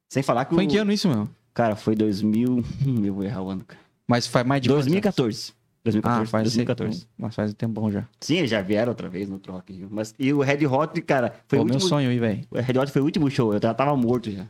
[0.10, 0.66] Sem falar que Foi o...
[0.66, 1.30] em que ano isso, meu?
[1.54, 2.50] Cara, foi 2000...
[2.50, 2.64] Hum,
[3.06, 3.80] eu vou errar o ano, cara.
[4.08, 4.92] Mas faz mais de quantos anos?
[4.94, 5.54] 2014.
[5.84, 6.22] 2014.
[6.22, 7.08] Ah, faz 2014.
[7.18, 8.08] Mas faz um tempão já.
[8.20, 9.88] Sim, eles já vieram outra vez no Rock Rio.
[9.92, 11.90] Mas, e o Red Hot, cara, foi Pô, o meu último...
[11.90, 12.46] sonho aí, velho.
[12.52, 13.54] O Red Hot foi o último show.
[13.54, 14.48] Eu já tava morto já.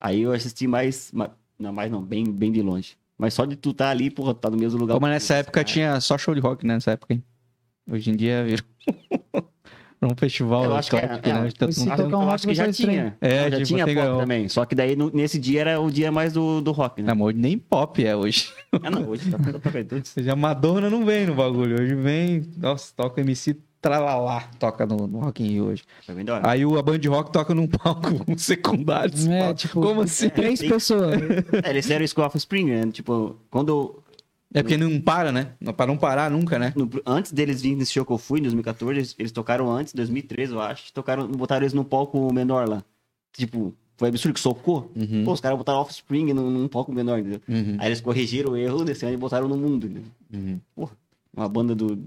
[0.00, 1.10] Aí eu assisti mais...
[1.12, 2.02] ma- Não, mais não.
[2.02, 2.96] Bem, bem de longe.
[3.16, 4.94] Mas só de tu tá ali, porra, tá no mesmo lugar.
[4.94, 6.74] Como nessa Cara, época tinha só show de rock, né?
[6.74, 7.24] Nessa época, hein?
[7.90, 8.64] Hoje em dia virou
[10.06, 11.50] um festival Eu acho que é- top, é, né?
[11.58, 13.16] Tá se tocar um rock que já tinha.
[13.20, 14.18] É, já tipo, tinha pop ganhou.
[14.20, 14.48] também.
[14.48, 17.12] Só que daí no- nesse dia era o dia mais do, do rock, né?
[17.14, 18.50] Não, mas nem pop é hoje.
[18.82, 19.52] Ah, não, hoje tá pra
[19.84, 19.96] tudo.
[19.96, 21.80] Ou seja, a Madonna não vem no bagulho.
[21.80, 22.44] Hoje vem.
[22.56, 24.40] Nossa, toca MC Tralalá.
[24.58, 25.84] Toca no, no Rock in Rio hoje.
[26.42, 29.12] Aí o, a band rock toca num palco secundário.
[29.32, 30.28] É, tipo, Como assim?
[30.28, 31.12] Três tem- pessoas.
[31.64, 32.82] É, eles fizeram isso com o Offspring, né?
[32.92, 34.02] Tipo, quando.
[34.54, 35.52] É porque não para, né?
[35.60, 36.72] Não- Pra não parar nunca, né?
[36.74, 39.92] no- antes deles virem nesse show que eu fui, em 2014, eles, eles tocaram antes,
[39.92, 40.92] 2013, eu acho.
[40.92, 42.82] Tocaram, botaram eles num palco menor lá.
[43.32, 44.90] Tipo, foi absurdo que socou.
[44.96, 45.24] Uhum.
[45.24, 47.40] Pô, os caras botaram Offspring num, num palco menor, entendeu?
[47.48, 47.76] Uhum.
[47.78, 50.04] Aí eles corrigiram o erro desse ano e botaram no mundo, entendeu?
[50.32, 50.88] Uhum.
[51.36, 51.98] Uma banda do.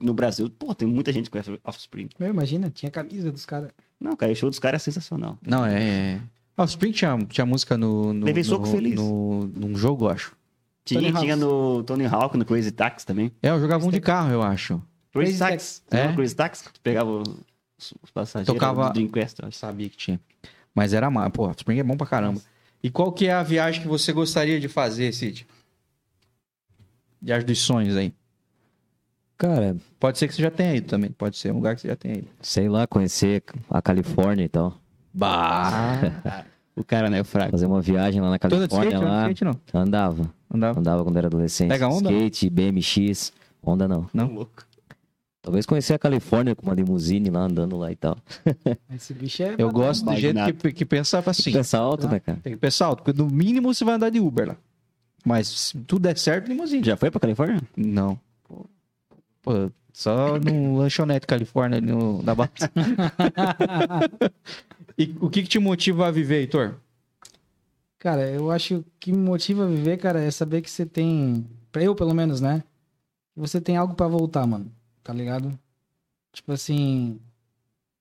[0.00, 2.08] No Brasil, pô, tem muita gente que conhece Offspring.
[2.18, 3.70] Meu, imagina, tinha camisa dos caras.
[4.00, 5.38] Não, cara, o show dos caras é sensacional.
[5.46, 5.82] Não, é.
[6.14, 6.20] é...
[6.56, 8.12] Ah, o Spring tinha, tinha música no.
[8.14, 8.94] no Levei no, soco feliz.
[8.94, 10.34] No, num jogo, eu acho.
[10.84, 13.32] Tinha, tinha no Tony Hawk, no Crazy Taxi também.
[13.42, 14.82] É, eu jogava um de carro, eu acho.
[15.12, 15.82] Crazy Crazy Taxi.
[15.90, 15.98] É?
[16.00, 16.12] É?
[16.12, 16.64] Crazy Taxi?
[16.64, 19.50] Tu pegava os, os passageiros Tocava- do Dreamcast, eu.
[19.52, 20.20] Sabia que tinha.
[20.74, 21.30] Mas era má.
[21.30, 22.40] Pô, Spring é bom pra caramba.
[22.82, 25.46] E qual que é a viagem que você gostaria de fazer, Cid?
[27.22, 28.12] Viagem dos sonhos aí.
[29.38, 31.10] Cara, Pode ser que você já tenha ido também.
[31.10, 32.28] Pode ser um lugar que você já tenha ido.
[32.40, 34.76] sei lá, conhecer a Califórnia e tal.
[35.12, 36.44] Bah!
[36.76, 37.52] O cara, né, o fraco.
[37.52, 39.04] Fazer uma viagem lá na Tu anda de Califórnia skate?
[39.04, 39.22] Não, lá.
[39.30, 39.80] skate não.
[39.80, 40.34] Andava.
[40.54, 40.78] Andava.
[40.78, 41.68] Andava quando era adolescente.
[41.68, 42.12] Pega onda?
[42.12, 43.32] Skate, BMX.
[43.62, 44.08] Onda não.
[44.14, 44.32] Não?
[44.32, 44.64] louco.
[45.42, 48.16] Talvez conhecer a Califórnia com uma limusine lá, andando lá e tal.
[48.94, 49.56] Esse bicho é.
[49.58, 51.52] Eu gosto do jeito que, que pensava assim.
[51.52, 52.38] Pensa alto, né, cara?
[52.42, 54.56] Tem que pensar alto, porque no mínimo você vai andar de Uber lá.
[55.22, 56.84] Mas se tudo der certo, limousine.
[56.84, 57.60] Já foi pra Califórnia?
[57.76, 58.18] Não.
[59.42, 62.50] Pô, só no lanchonete Califórnia, ali no, na Barra.
[64.96, 66.76] e o que, que te motiva a viver, Heitor?
[68.04, 71.46] Cara, eu acho que me motiva a viver, cara, é saber que você tem.
[71.72, 72.62] Pra eu, pelo menos, né?
[73.34, 74.70] Você tem algo pra voltar, mano.
[75.02, 75.58] Tá ligado?
[76.30, 77.18] Tipo assim.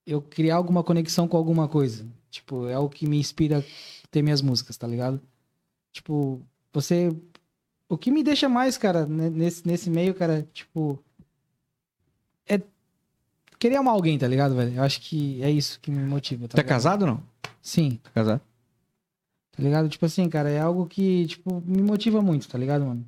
[0.05, 2.05] Eu criar alguma conexão com alguma coisa.
[2.30, 5.21] Tipo, é o que me inspira a ter minhas músicas, tá ligado?
[5.93, 6.41] Tipo,
[6.73, 7.15] você.
[7.88, 10.99] O que me deixa mais, cara, ne- nesse, nesse meio, cara, tipo.
[12.45, 12.59] É.
[13.57, 14.75] Querer amar alguém, tá ligado, velho?
[14.75, 16.49] Eu acho que é isso que me motiva.
[16.49, 16.67] Tá ligado?
[16.69, 17.23] casado ou não?
[17.61, 18.01] Sim.
[18.03, 18.41] Tá casado.
[19.55, 19.88] Tá ligado?
[19.88, 23.05] Tipo assim, cara, é algo que, tipo, me motiva muito, tá ligado, mano?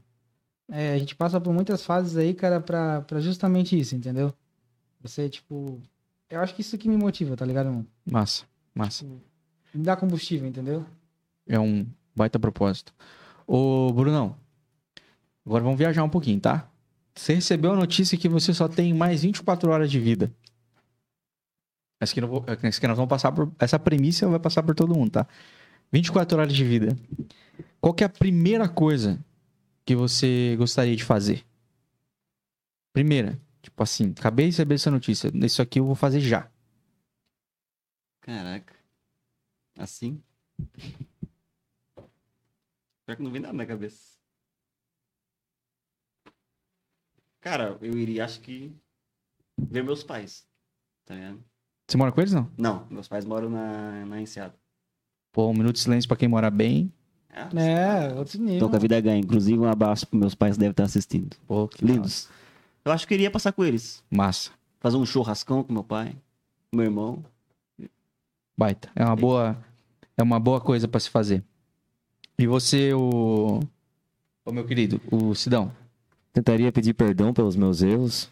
[0.69, 4.33] É, a gente passa por muitas fases aí, cara, pra, pra justamente isso, entendeu?
[5.01, 5.81] Você, tipo.
[6.29, 7.87] Eu acho que isso que me motiva, tá ligado, mano?
[8.09, 9.05] Massa, massa.
[9.73, 10.85] Me dá combustível, entendeu?
[11.47, 11.85] É um
[12.15, 12.93] baita propósito.
[13.47, 14.35] Ô, Brunão,
[15.45, 16.67] agora vamos viajar um pouquinho, tá?
[17.15, 20.31] Você recebeu a notícia que você só tem mais 24 horas de vida.
[21.99, 23.51] Essa que, não vou, essa que nós vamos passar por.
[23.57, 25.27] Essa premissa vai passar por todo mundo, tá?
[25.91, 26.97] 24 horas de vida.
[27.79, 29.23] Qual que é a primeira coisa
[29.85, 31.45] que você gostaria de fazer?
[32.93, 33.39] Primeira.
[33.61, 35.31] Tipo assim, acabei de receber essa notícia.
[35.33, 36.49] Isso aqui eu vou fazer já.
[38.21, 38.75] Caraca.
[39.77, 40.21] Assim?
[43.05, 44.15] Pior que não vem nada na cabeça.
[47.39, 48.75] Cara, eu iria, acho que.
[49.55, 50.47] ver meus pais.
[51.05, 51.43] Tá ligado?
[51.87, 52.51] Você mora com eles, não?
[52.57, 54.59] Não, meus pais moram na, na Enseada.
[55.35, 56.89] Pô, um minuto de silêncio pra quem mora bem.
[57.29, 58.59] É, outro nível.
[58.59, 59.19] Tô com a vida ganha.
[59.19, 61.35] Inclusive, um abraço pros meus pais que devem estar assistindo.
[61.45, 62.29] Pô, que Lindos.
[62.85, 64.01] Eu acho que eu iria passar com eles.
[64.09, 64.51] Massa.
[64.79, 66.15] Fazer um churrascão com meu pai,
[66.71, 67.21] com meu irmão.
[68.57, 68.89] Baita.
[68.95, 69.57] É uma boa,
[70.15, 71.43] é uma boa coisa pra se fazer.
[72.39, 73.59] E você, o,
[74.45, 75.69] o meu querido, o Sidão.
[76.31, 78.31] Tentaria pedir perdão pelos meus erros,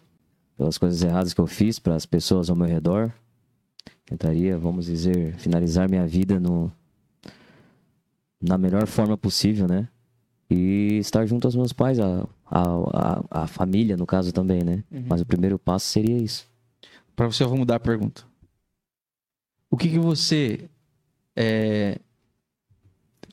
[0.57, 3.11] pelas coisas erradas que eu fiz para as pessoas ao meu redor.
[4.05, 6.71] Tentaria, vamos dizer, finalizar minha vida no
[8.47, 9.87] na melhor forma possível, né?
[10.49, 14.83] E estar junto aos meus pais, a, a, a, a família, no caso também, né?
[15.07, 16.47] Mas o primeiro passo seria isso.
[17.15, 18.23] Pra você eu vou mudar a pergunta.
[19.69, 20.69] O que que você
[21.35, 21.97] é,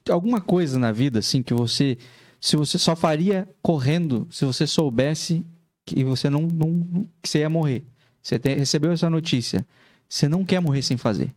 [0.08, 1.98] alguma coisa na vida assim que você
[2.40, 5.44] se você só faria correndo se você soubesse
[5.84, 7.84] que você não, não que você ia morrer.
[8.22, 9.66] Você te- recebeu essa notícia.
[10.08, 11.34] Você não quer morrer sem fazer.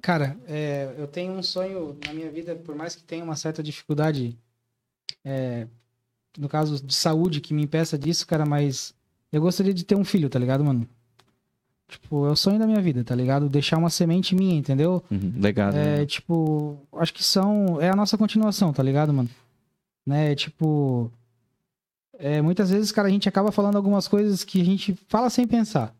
[0.00, 3.62] Cara, é, eu tenho um sonho na minha vida, por mais que tenha uma certa
[3.62, 4.36] dificuldade,
[5.24, 5.66] é,
[6.36, 8.94] no caso de saúde, que me impeça disso, cara, mas
[9.32, 10.88] eu gostaria de ter um filho, tá ligado, mano?
[11.92, 13.50] Tipo, é o sonho da minha vida, tá ligado?
[13.50, 15.02] Deixar uma semente minha, entendeu?
[15.10, 15.76] Legado.
[15.76, 17.78] É, tipo, acho que são.
[17.80, 19.28] É a nossa continuação, tá ligado, mano?
[20.06, 20.34] Né?
[20.34, 21.10] Tipo.
[22.18, 25.46] É, muitas vezes, cara, a gente acaba falando algumas coisas que a gente fala sem
[25.46, 25.94] pensar,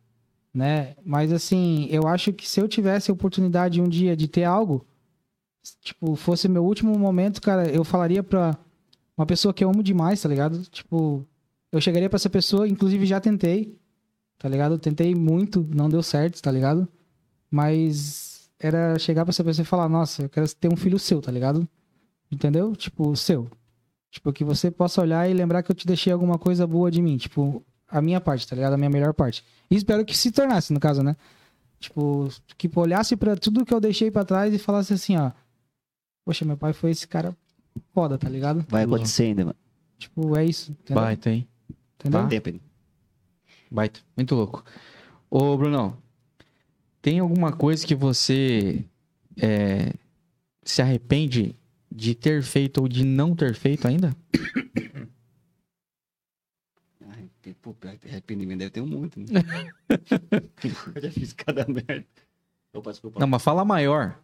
[0.53, 0.95] né?
[1.05, 4.87] Mas, assim, eu acho que se eu tivesse a oportunidade um dia de ter algo,
[5.81, 8.57] tipo, fosse meu último momento, cara, eu falaria pra,
[9.17, 10.63] uma pessoa que eu amo demais, tá ligado?
[10.65, 11.27] Tipo,
[11.71, 13.79] eu chegaria pra essa pessoa, inclusive já tentei,
[14.39, 14.79] tá ligado?
[14.79, 16.89] Tentei muito, não deu certo, tá ligado?
[17.51, 21.21] Mas era chegar pra essa pessoa e falar, nossa, eu quero ter um filho seu,
[21.21, 21.69] tá ligado?
[22.31, 22.75] Entendeu?
[22.77, 23.49] Tipo, seu.
[24.11, 27.01] Tipo, que você possa olhar e lembrar que eu te deixei alguma coisa boa de
[27.01, 27.17] mim.
[27.17, 28.73] Tipo, a minha parte, tá ligado?
[28.73, 29.45] A minha melhor parte.
[29.71, 31.15] E espero que se tornasse, no caso, né?
[31.79, 35.31] Tipo, que olhasse pra tudo que eu deixei pra trás e falasse assim, ó.
[36.25, 37.37] Poxa, meu pai foi esse cara
[37.93, 38.65] foda, tá ligado?
[38.69, 39.57] Vai acontecer ainda, mano.
[39.99, 40.73] Tipo, é isso.
[40.73, 41.03] Entendeu?
[41.03, 41.47] Baita, hein?
[41.99, 42.23] Entendeu?
[42.23, 42.29] Tá.
[42.29, 42.61] Tempo ainda.
[43.71, 44.01] Baita.
[44.17, 44.65] Muito louco.
[45.29, 45.97] Ô, Brunão,
[47.01, 48.85] tem alguma coisa que você
[49.37, 49.93] é,
[50.63, 51.55] se arrepende
[51.91, 54.17] de ter feito ou de não ter feito ainda?
[57.61, 57.75] Pô,
[58.07, 59.27] arrependimento deve ter um monte, né?
[60.95, 62.05] eu já fiz cada merda.
[62.73, 63.19] Opa, desculpa.
[63.21, 64.19] Não, mas fala maior.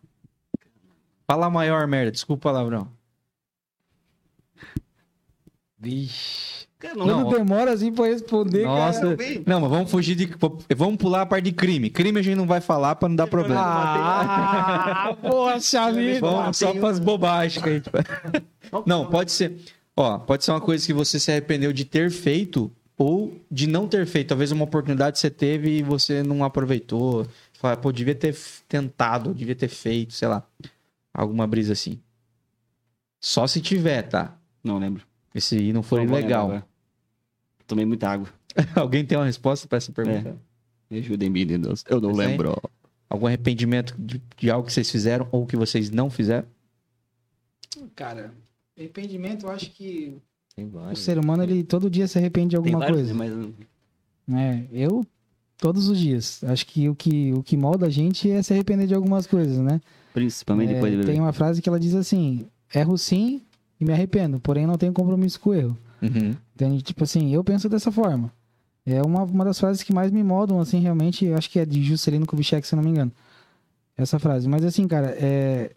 [1.26, 2.10] Fala maior, merda.
[2.12, 2.90] Desculpa o palavrão.
[5.78, 6.66] Vixe.
[6.78, 7.34] Cara, Quando Não, ó.
[7.34, 9.16] demora assim pra responder, Nossa.
[9.16, 9.42] cara.
[9.44, 10.30] Não, mas vamos fugir de.
[10.76, 11.90] Vamos pular a parte de crime.
[11.90, 13.60] Crime a gente não vai falar pra não dar problema.
[13.60, 16.20] Ah, poxa vida.
[16.20, 17.90] Vamos só pras bobagens que a gente
[18.86, 19.56] Não, pode ser.
[19.96, 23.86] Ó, pode ser uma coisa que você se arrependeu de ter feito ou de não
[23.86, 24.28] ter feito.
[24.28, 27.26] Talvez uma oportunidade que você teve e você não aproveitou.
[27.54, 28.36] Fala, pô, devia ter
[28.68, 30.44] tentado, devia ter feito, sei lá.
[31.14, 32.00] Alguma brisa assim.
[33.20, 34.36] Só se tiver, tá?
[34.62, 35.04] Não lembro.
[35.34, 36.62] Esse aí não foi Não legal.
[37.66, 38.28] Tomei muita água.
[38.74, 40.36] Alguém tem uma resposta pra essa pergunta?
[40.90, 41.84] Me ajudem, meninos.
[41.88, 42.56] Eu não lembro.
[43.08, 46.46] Algum arrependimento de, de algo que vocês fizeram ou que vocês não fizeram?
[47.94, 48.34] Cara,
[48.76, 50.20] arrependimento, eu acho que
[50.92, 53.14] o ser humano, ele todo dia se arrepende de alguma vários, coisa.
[53.14, 53.54] né,
[54.26, 55.06] mas É, eu
[55.58, 56.42] todos os dias.
[56.44, 59.58] Acho que o que o que molda a gente é se arrepender de algumas coisas,
[59.58, 59.80] né?
[60.12, 61.12] principalmente É, depois de beber.
[61.12, 63.42] tem uma frase que ela diz assim: erro sim
[63.80, 65.78] e me arrependo, porém não tenho compromisso com o erro.
[66.02, 66.34] Uhum.
[66.54, 66.82] Entende?
[66.82, 68.32] Tipo assim, eu penso dessa forma.
[68.86, 71.24] É uma, uma das frases que mais me moldam, assim, realmente.
[71.26, 73.12] Eu acho que é de Juscelino Kubitschek, se não me engano.
[73.96, 74.48] Essa frase.
[74.48, 75.72] Mas assim, cara, é...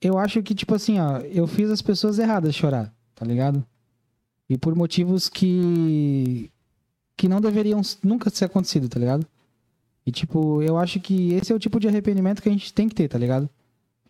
[0.00, 3.64] Eu acho que, tipo assim, ó, eu fiz as pessoas erradas chorar, tá ligado?
[4.48, 6.50] E por motivos que...
[7.16, 9.26] Que não deveriam nunca ter acontecido, tá ligado?
[10.04, 12.88] E, tipo, eu acho que esse é o tipo de arrependimento que a gente tem
[12.88, 13.48] que ter, tá ligado?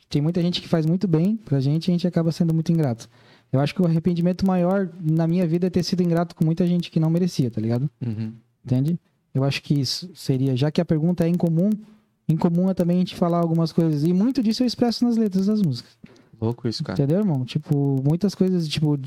[0.08, 2.70] Tem muita gente que faz muito bem pra gente e a gente acaba sendo muito
[2.70, 3.08] ingrato.
[3.52, 6.66] Eu acho que o arrependimento maior na minha vida é ter sido ingrato com muita
[6.66, 7.88] gente que não merecia, tá ligado?
[8.04, 8.32] Uhum.
[8.64, 8.98] Entende?
[9.32, 11.70] Eu acho que isso seria, já que a pergunta é incomum,
[12.28, 14.04] incomum é também a gente falar algumas coisas.
[14.04, 15.96] E muito disso eu expresso nas letras das músicas.
[16.40, 17.00] Louco isso, cara.
[17.00, 17.44] Entendeu, irmão?
[17.44, 18.98] Tipo, muitas coisas, tipo,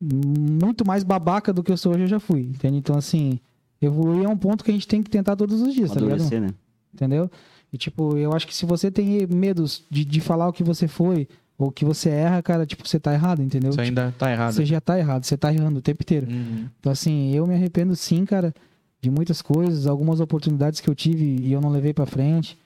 [0.00, 2.40] muito mais babaca do que eu sou hoje eu já fui.
[2.42, 2.76] Entende?
[2.78, 3.40] Então, assim,
[3.80, 6.22] evoluir é um ponto que a gente tem que tentar todos os dias, tá ligado?
[6.40, 6.54] Né?
[6.94, 7.30] Entendeu?
[7.72, 10.88] E, tipo, eu acho que se você tem medos de, de falar o que você
[10.88, 13.70] foi, ou que você erra, cara, tipo, você tá errado, entendeu?
[13.70, 14.52] Isso ainda tá errado.
[14.52, 16.28] Você já tá errado, você tá errando o tempo inteiro.
[16.30, 16.68] Uhum.
[16.78, 18.54] Então, assim, eu me arrependo sim, cara,
[19.02, 22.56] de muitas coisas, algumas oportunidades que eu tive e eu não levei pra frente.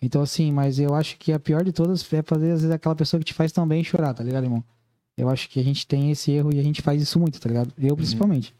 [0.00, 2.94] Então, assim, mas eu acho que a pior de todas é fazer, às vezes, aquela
[2.94, 4.62] pessoa que te faz tão bem chorar, tá ligado, irmão?
[5.18, 7.48] Eu acho que a gente tem esse erro e a gente faz isso muito, tá
[7.48, 7.72] ligado?
[7.76, 8.54] Eu, principalmente.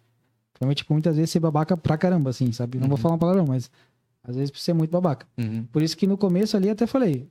[0.52, 2.78] Principalmente, tipo, muitas vezes ser babaca pra caramba, assim, sabe?
[2.78, 3.02] Não vou Uhum.
[3.02, 3.70] falar uma palavrão, mas
[4.24, 5.24] às vezes ser muito babaca.
[5.38, 5.64] Uhum.
[5.72, 7.26] Por isso que no começo ali até falei.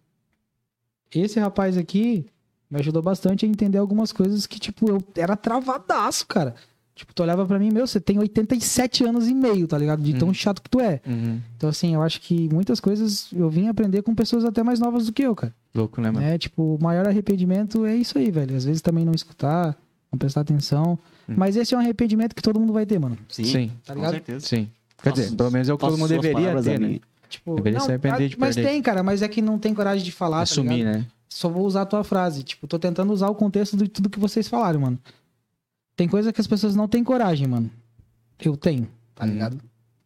[1.14, 2.26] Esse rapaz aqui
[2.70, 6.56] me ajudou bastante a entender algumas coisas que, tipo, eu era travadaço, cara.
[6.95, 10.02] Tipo, tu olhava pra mim, meu, você tem 87 anos e meio, tá ligado?
[10.02, 10.34] De tão Uhum.
[10.34, 10.99] chato que tu é.
[11.06, 11.40] Uhum.
[11.56, 15.06] Então, assim, eu acho que muitas coisas eu vim aprender com pessoas até mais novas
[15.06, 15.54] do que eu, cara.
[15.78, 16.26] Louco, né, mano?
[16.26, 18.56] É, tipo, o maior arrependimento é isso aí, velho.
[18.56, 19.78] Às vezes também não escutar,
[20.12, 20.98] não prestar atenção.
[21.30, 21.34] Hum.
[21.38, 23.18] Mas esse é um arrependimento que todo mundo vai ter, mano.
[23.30, 23.72] Sim, Sim.
[23.86, 24.12] Tá com ligado?
[24.14, 24.45] certeza.
[24.48, 24.70] Sim.
[25.02, 26.99] Quer dizer, pelo menos é o que todo mundo deveria ter, né?
[27.30, 28.70] Tipo, Deveria se arrepender de mas perder.
[28.72, 30.95] tem, cara, mas é que não tem coragem de falar, tá Assumir, ligado?
[30.99, 31.06] né?
[31.30, 32.41] só vou usar a tua frase.
[32.41, 34.98] Tipo, tô tentando usar o contexto de tudo que vocês falaram, mano.
[35.95, 37.70] Tem coisa que as pessoas não têm coragem, mano.
[38.44, 39.32] Eu tenho, tá Uhum.
[39.34, 39.58] ligado?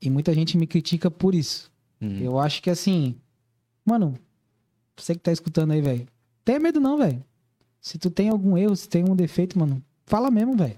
[0.01, 1.71] E muita gente me critica por isso.
[2.01, 2.17] Uhum.
[2.19, 3.15] Eu acho que assim,
[3.85, 4.15] mano,
[5.03, 6.07] você que tá escutando aí, velho,
[6.45, 7.23] tenha medo não, velho.
[7.79, 10.75] Se tu tem algum erro, se tem algum defeito, mano, fala mesmo, velho.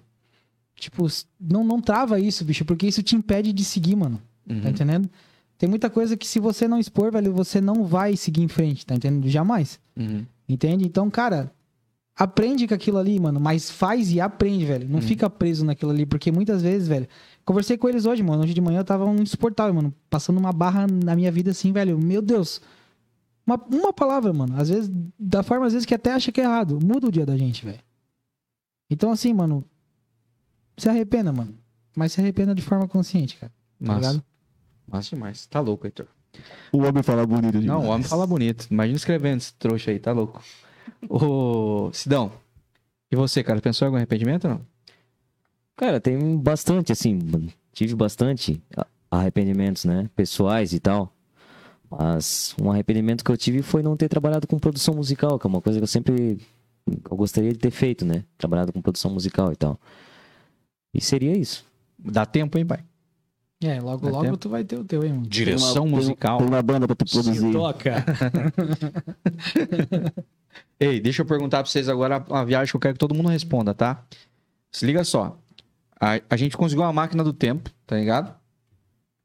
[0.75, 1.05] Tipo,
[1.39, 4.21] não, não trava isso, bicho, porque isso te impede de seguir, mano.
[4.47, 4.67] Tá Uhum.
[4.69, 5.09] entendendo?
[5.57, 8.85] Tem muita coisa que se você não expor, velho, você não vai seguir em frente,
[8.85, 9.27] tá entendendo?
[9.29, 9.79] Jamais.
[9.97, 10.25] Uhum.
[10.49, 10.85] Entende?
[10.85, 11.51] Então, cara,
[12.15, 13.39] aprende com aquilo ali, mano.
[13.39, 14.89] Mas faz e aprende, velho.
[14.89, 15.01] Não Hum.
[15.01, 16.05] fica preso naquilo ali.
[16.05, 17.07] Porque muitas vezes, velho.
[17.45, 18.43] Conversei com eles hoje, mano.
[18.43, 19.93] Hoje de manhã eu tava um insuportável, mano.
[20.09, 21.97] Passando uma barra na minha vida assim, velho.
[21.97, 22.61] Meu Deus.
[23.45, 24.55] Uma, uma palavra, mano.
[24.59, 24.89] Às vezes,
[25.19, 26.79] da forma, às vezes, que até acha que é errado.
[26.83, 27.79] Muda o dia da gente, velho.
[28.89, 29.63] Então, assim, mano.
[30.77, 31.55] Se arrependa, mano.
[31.95, 33.51] Mas se arrependa de forma consciente, cara.
[33.79, 33.99] Tá Massa.
[33.99, 34.25] ligado?
[34.87, 35.45] Massa demais.
[35.45, 36.07] Tá louco, Heitor.
[36.71, 37.65] O homem fala bonito demais.
[37.65, 38.67] Não, o homem fala bonito.
[38.71, 40.41] Imagina escrevendo esse trouxa aí, tá louco.
[41.07, 42.31] Ô, Sidão,
[43.11, 44.61] E você, cara, pensou em algum arrependimento ou não?
[45.75, 47.19] Cara, tem bastante, assim,
[47.71, 48.61] tive bastante
[49.11, 50.09] arrependimentos, né?
[50.15, 51.13] Pessoais e tal.
[51.99, 55.49] Mas um arrependimento que eu tive foi não ter trabalhado com produção musical, que é
[55.49, 56.39] uma coisa que eu sempre
[57.09, 58.23] eu gostaria de ter feito, né?
[58.37, 59.79] Trabalhado com produção musical e tal.
[60.93, 61.65] E seria isso.
[61.97, 62.83] Dá tempo, hein, pai?
[63.63, 64.37] É, logo, Dá logo tempo?
[64.37, 65.21] tu vai ter o teu, hein.
[65.25, 66.37] Direção Tem uma- musical.
[66.39, 67.51] Tem uma banda pra tu produzir.
[67.53, 68.03] Toca.
[70.79, 73.29] Ei, deixa eu perguntar pra vocês agora uma viagem que eu quero que todo mundo
[73.29, 74.03] responda, tá?
[74.71, 75.39] Se liga só.
[75.99, 78.35] A, a gente conseguiu uma máquina do tempo, tá ligado?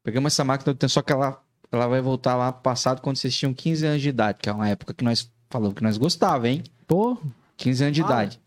[0.05, 3.17] Pegamos essa máquina do tempo, só que ela, ela vai voltar lá pro passado quando
[3.17, 5.97] vocês tinham 15 anos de idade, que é uma época que nós falamos que nós
[5.99, 6.63] gostávamos, hein?
[6.87, 7.17] Pô,
[7.57, 8.15] 15 anos de Fala.
[8.23, 8.41] idade.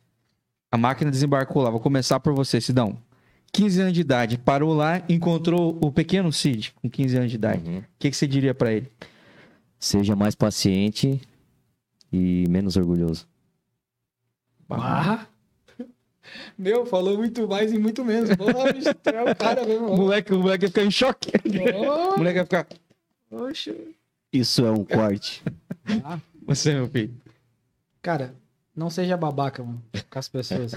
[0.71, 1.69] A máquina desembarcou lá.
[1.69, 2.97] Vou começar por você, Sidão.
[3.53, 7.69] 15 anos de idade, parou lá, encontrou o pequeno Cid, com 15 anos de idade.
[7.69, 8.89] O que, que você diria pra ele?
[9.77, 11.19] Seja mais paciente
[12.13, 13.27] e menos orgulhoso.
[14.69, 15.25] Ah.
[16.57, 18.33] Meu, falou muito mais e muito menos.
[18.37, 19.97] Porra, bicho, é o cara O mesmo.
[19.97, 21.31] moleque, o moleque ia ficar em choque.
[21.75, 22.67] Ô, O moleque ia ficar.
[23.31, 23.95] Oxe.
[24.31, 25.43] Isso é um corte.
[26.45, 27.13] Você, meu filho.
[28.01, 28.33] Cara,
[28.75, 30.73] não seja babaca, mano, com as pessoas.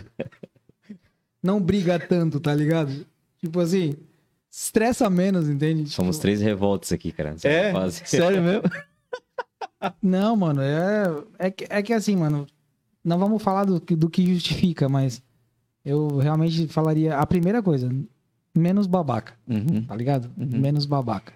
[1.43, 3.07] Não briga tanto, tá ligado?
[3.39, 3.95] Tipo assim,
[4.51, 5.85] estressa menos, entende?
[5.85, 7.33] Tipo, Somos três revoltos aqui, cara.
[7.33, 7.73] nessa É?
[7.73, 8.03] fase.
[8.07, 8.63] Sério mesmo?
[10.03, 11.05] Não, mano, é,
[11.39, 12.47] é, que, é que assim, mano,
[13.05, 15.23] não vamos falar do, que- do que justifica, mas
[15.85, 17.91] eu realmente falaria a primeira coisa,
[18.57, 19.85] menos babaca, Uhum.
[19.87, 20.31] tá ligado?
[20.39, 20.59] Uhum.
[20.61, 21.35] Menos babaca.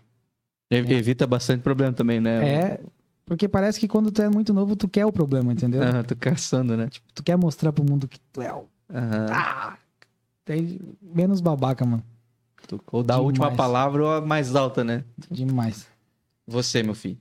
[0.70, 2.44] Ev- Evita bastante problema também, né?
[2.46, 2.80] É,
[3.24, 5.82] porque parece que quando tu é muito novo, tu quer o problema, entendeu?
[5.82, 6.88] Aham, tô caçando, né?
[7.14, 8.66] Tu quer mostrar pro mundo que tu é o...
[8.92, 9.26] Aham.
[9.32, 9.76] Ah,
[10.44, 12.02] tem menos babaca, mano,
[12.66, 13.26] Tu- Ou da Demais.
[13.26, 15.04] última palavra ou a mais alta, né?
[15.30, 15.86] demais.
[16.46, 17.18] Você, meu filho.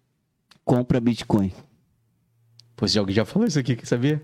[0.66, 1.54] Compra Bitcoin.
[2.76, 4.22] Pois alguém já falou isso aqui, saber?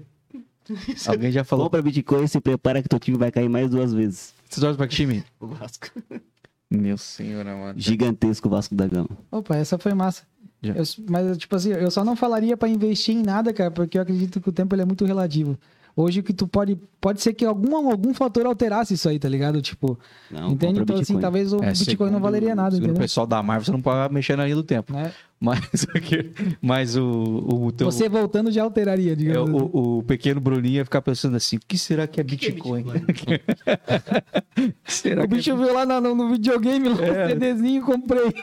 [1.08, 1.66] alguém já falou.
[1.66, 4.34] Compra Bitcoin e se prepara que teu time vai cair mais duas vezes.
[4.50, 5.24] Você torce pra que time?
[5.40, 5.88] O Vasco.
[6.76, 7.80] Meu senhor, amado.
[7.80, 9.10] Gigantesco Vasco da Gama.
[9.32, 10.24] Opa, essa foi massa.
[10.62, 14.02] Eu- mas, tipo assim, eu só não falaria pra investir em nada, cara, porque eu
[14.02, 15.58] acredito que o tempo ele é muito relativo.
[15.96, 16.76] Hoje o que tu pode.
[17.00, 19.62] Pode ser que algum, algum fator alterasse isso aí, tá ligado?
[19.62, 20.00] Tipo,
[20.32, 20.80] Não, entende?
[20.80, 23.82] Então, assim, talvez o É, Bitcoin não valeria nada, o pessoal da Marvel, você não
[23.82, 24.92] pode mexer na linha do tempo.
[24.92, 25.12] Né?
[25.44, 25.86] Mas,
[26.62, 29.50] mas o, o, teu, Você voltando já alteraria, é, digamos.
[29.50, 29.70] assim.
[29.74, 32.86] o, o pequeno Bruninho ia ficar pensando assim: o que será que é Bitcoin?
[34.86, 37.26] será O que é bicho viu lá no, no- no videogame, lá, É.
[37.26, 38.34] o CDzinho, comprei.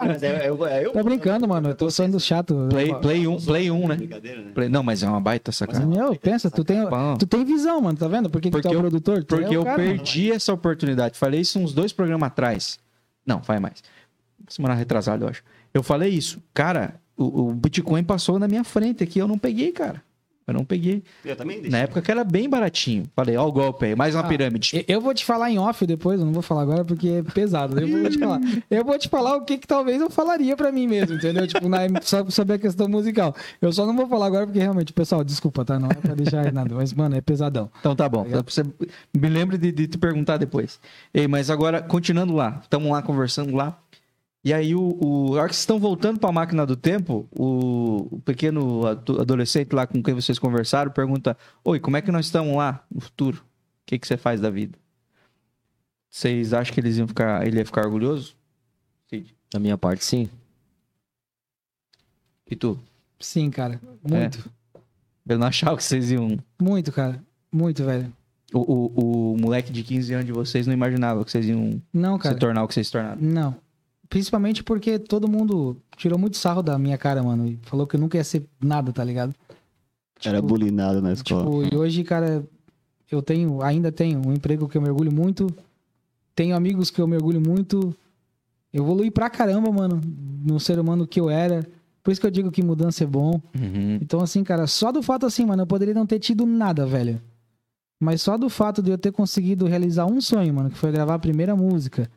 [0.00, 1.70] Mas é, eu, é eu, Tá brincando, mano.
[1.70, 2.54] Eu tô sendo chato.
[2.70, 3.96] Play, Play 1, Play 1, né?
[3.96, 4.50] Brincadeira, né?
[4.54, 5.84] Play- não, mas é uma baita sacada.
[5.84, 6.78] Meu, pensa, tu tem,
[7.18, 8.30] tu tem visão, mano, tá vendo?
[8.30, 9.24] Por que, que tu Porque é o produtor?
[9.24, 9.96] Tu Porque é o eu cara, mano.
[9.96, 11.18] perdi essa oportunidade.
[11.18, 12.78] Falei isso uns dois programas atrás.
[13.26, 13.82] Não, vai mais.
[14.48, 15.42] Semana retrasada, eu acho.
[15.76, 16.42] Eu falei isso.
[16.54, 19.18] Cara, o, o Bitcoin passou na minha frente aqui.
[19.18, 20.02] Eu não peguei, cara.
[20.48, 21.02] Eu não peguei.
[21.24, 23.02] Eu também Na época que era bem baratinho.
[23.16, 23.96] Falei, ó o golpe aí.
[23.96, 24.84] Mais uma Ah, pirâmide.
[24.86, 27.80] Eu- vou te falar em off depois, eu não vou falar agora porque é pesado.
[27.80, 28.40] Eu vou te falar.
[28.70, 31.48] Eu vou te falar o que, que talvez eu falaria pra mim mesmo, entendeu?
[31.48, 33.34] Tipo, na, só- sobre a questão musical.
[33.60, 35.80] Eu só não vou falar agora porque realmente, pessoal, desculpa, tá?
[35.80, 37.68] Não é pra deixar nada, mas, mano, é pesadão.
[37.80, 38.24] Então tá bom.
[38.46, 38.62] Você
[39.12, 40.78] me lembre de, de te perguntar depois.
[41.12, 42.60] Ei, mas agora, continuando lá.
[42.62, 43.76] Estamos lá conversando lá.
[44.46, 47.28] E aí, o, o, a hora que vocês estão voltando para a máquina do tempo,
[47.36, 52.12] o, o pequeno ado- adolescente lá com quem vocês conversaram pergunta: Oi, como é que
[52.12, 53.38] nós estamos lá no futuro?
[53.38, 53.42] O
[53.84, 54.78] que, que você faz da vida?
[56.08, 58.36] Vocês acham que eles iam ficar, ele ia ficar orgulhoso?
[59.10, 59.34] Cid.
[59.52, 60.30] Da minha parte, sim.
[62.48, 62.78] E tu?
[63.18, 63.80] Sim, cara.
[64.08, 64.48] Muito.
[65.28, 66.38] Eu não achava que vocês iam.
[66.62, 67.20] Muito, cara.
[67.50, 68.12] Muito, velho.
[68.54, 72.16] O, o, o moleque de 15 anos de vocês não imaginava que vocês iam Não,
[72.16, 72.36] cara.
[72.36, 73.20] se tornar o que vocês se tornaram.
[73.20, 73.65] Não.
[74.08, 77.46] Principalmente porque todo mundo tirou muito sarro da minha cara, mano.
[77.46, 79.34] E falou que eu nunca ia ser nada, tá ligado?
[80.24, 81.44] Era Tipo, bulinado na escola.
[81.44, 82.46] Tipo, e hoje, cara,
[83.10, 85.46] eu tenho, ainda tenho um emprego que eu mergulho muito.
[86.34, 87.94] Tenho amigos que eu mergulho muito.
[88.72, 90.00] Eu evolui pra caramba, mano,
[90.44, 91.66] no ser humano que eu era.
[92.02, 93.40] Por isso que eu digo que mudança é bom.
[93.58, 93.98] Uhum.
[94.00, 97.20] Então, assim, cara, só do fato assim, mano, eu poderia não ter tido nada, velho.
[97.98, 101.14] Mas só do fato de eu ter conseguido realizar um sonho, mano, que foi gravar
[101.14, 102.10] a primeira música,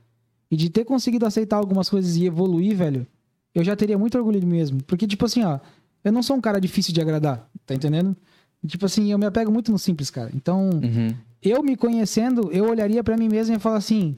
[0.52, 3.06] e de ter conseguido aceitar algumas coisas e evoluir, velho,
[3.54, 4.84] eu já teria muito orgulho de mim mesmo.
[4.84, 5.60] Porque, tipo assim, ó,
[6.04, 8.16] eu não sou um cara difícil de agradar, tá entendendo?
[8.66, 10.30] Tipo assim, eu me apego muito no simples, cara.
[10.36, 11.14] Então, Uhum.
[11.42, 14.18] eu me conhecendo, eu olharia pra mim mesmo e ia falar assim: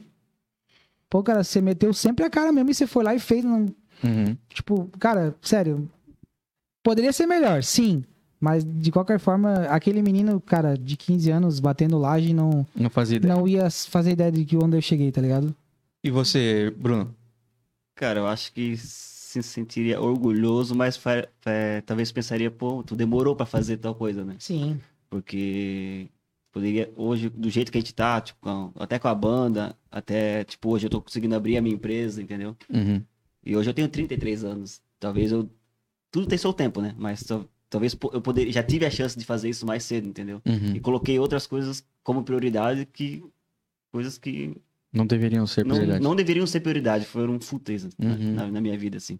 [1.08, 3.44] pô, cara, você meteu sempre a cara mesmo e você foi lá e fez.
[3.44, 3.66] Não...
[4.02, 4.36] Uhum.
[4.48, 5.88] Tipo, cara, sério.
[6.82, 8.02] Poderia ser melhor, sim.
[8.40, 13.18] Mas, de qualquer forma, aquele menino, cara, de 15 anos, batendo laje, não, Não fazia
[13.18, 13.32] ideia.
[13.32, 15.54] não ia fazer ideia de que onde eu cheguei, tá ligado?
[16.02, 17.14] E você, Bruno?
[17.94, 23.36] Cara, eu acho que se sentiria orgulhoso, mas fa- é, talvez pensaria, pô, tu demorou
[23.36, 24.36] pra fazer tal coisa, né?
[24.38, 24.80] Sim.
[25.08, 26.08] Porque
[26.50, 30.44] poderia, hoje, do jeito que a gente tá, tipo, com- até com a banda, até,
[30.44, 32.56] tipo, hoje eu tô conseguindo abrir a minha empresa, entendeu?
[32.68, 33.02] Uhum.
[33.44, 34.80] E hoje eu tenho 33 anos.
[34.98, 35.48] Talvez eu.
[36.10, 36.94] Tudo tem seu tempo, né?
[36.98, 38.52] Mas tal- talvez eu poderia.
[38.52, 40.40] Já tive a chance de fazer isso mais cedo, entendeu?
[40.46, 40.74] Uhum.
[40.76, 43.22] E coloquei outras coisas como prioridade que.
[43.90, 44.56] Coisas que
[44.92, 46.04] Não deveriam ser não, prioridade.
[46.04, 48.32] não deveriam ser prioridade, foram fúteis na- Uhum.
[48.34, 49.18] na, na minha vida, assim.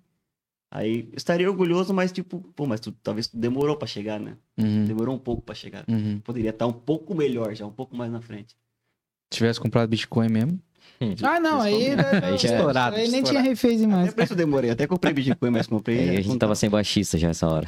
[0.70, 4.36] Aí eu estaria orgulhoso, mas tipo, pô, mas tu, talvez tu demorou pra chegar, né?
[4.58, 4.84] Uhum.
[4.86, 5.84] Demorou um pouco pra chegar.
[5.88, 6.20] Uhum.
[6.24, 8.54] Poderia estar um pouco melhor já, um pouco mais na frente.
[9.30, 10.58] Se tivesse comprado Bitcoin mesmo.
[11.22, 11.90] Ah, não, aí,
[12.22, 13.28] Aí já é estourado, aí nem estourado.
[13.30, 14.08] tinha refez mais.
[14.08, 16.10] Até por isso eu demorei, até comprei Bitcoin, mas comprei.
[16.10, 17.66] Aí a gente tava sem baixista já essa hora.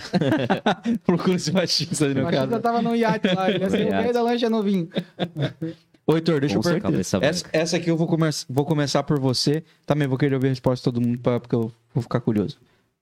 [1.05, 2.61] Procura esse ali no Eu achei que eu caso.
[2.63, 4.89] tava no iate lá, ele ia ser o rei da lancha novinho.
[6.07, 7.23] Ô, Heitor, deixa Com eu perguntar.
[7.23, 9.65] Essa, essa aqui eu vou, come vou começar por você.
[9.87, 12.59] Também vou querer ouvir a resposta de todo mundo, pra, porque eu vou ficar curioso.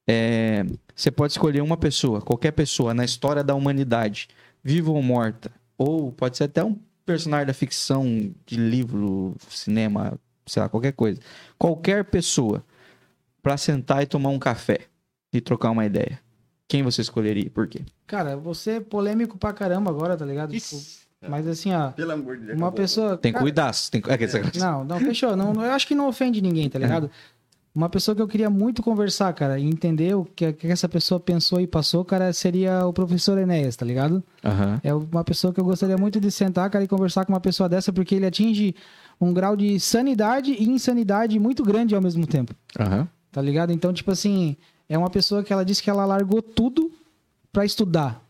[0.07, 0.65] É,
[0.95, 4.29] você pode escolher uma pessoa, qualquer pessoa, na história da humanidade,
[4.63, 5.51] viva ou morta.
[5.77, 11.21] Ou pode ser até um personagem da ficção, de livro, cinema, sei lá, qualquer coisa.
[11.59, 12.65] Qualquer pessoa,
[13.43, 14.81] pra sentar e tomar um café
[15.33, 16.21] e trocar uma ideia.
[16.69, 17.83] Quem você escolheria e por quê?
[18.07, 20.53] Cara, você é polêmico pra caramba agora, tá ligado?
[20.53, 20.81] Tipo,
[21.29, 22.59] mas assim, ó, Pelo amor de Deus.
[22.59, 23.17] uma pessoa.
[23.17, 23.73] Tem que cara, cuidar.
[23.91, 24.03] Tem...
[24.09, 25.37] É, que essa- Não, não, fechou.
[25.37, 27.11] Não, eu acho que não ofende ninguém, tá ligado?
[27.75, 31.19] Uma pessoa que eu queria muito conversar, cara, e entender o que, que essa pessoa
[31.19, 34.23] pensou e passou, cara, seria o professor Enéas, tá ligado?
[34.45, 34.79] Aham.
[34.85, 37.71] É uma pessoa que eu gostaria muito de sentar, cara, e conversar com uma pessoa
[37.71, 38.75] dessa, porque ele atinge
[39.19, 43.09] um grau de sanidade e insanidade muito grande ao mesmo tempo, Aham.
[43.31, 43.73] tá ligado?
[43.73, 44.55] Então, tipo assim,
[44.87, 46.93] é uma pessoa que ela disse que ela largou tudo
[47.51, 48.23] pra estudar.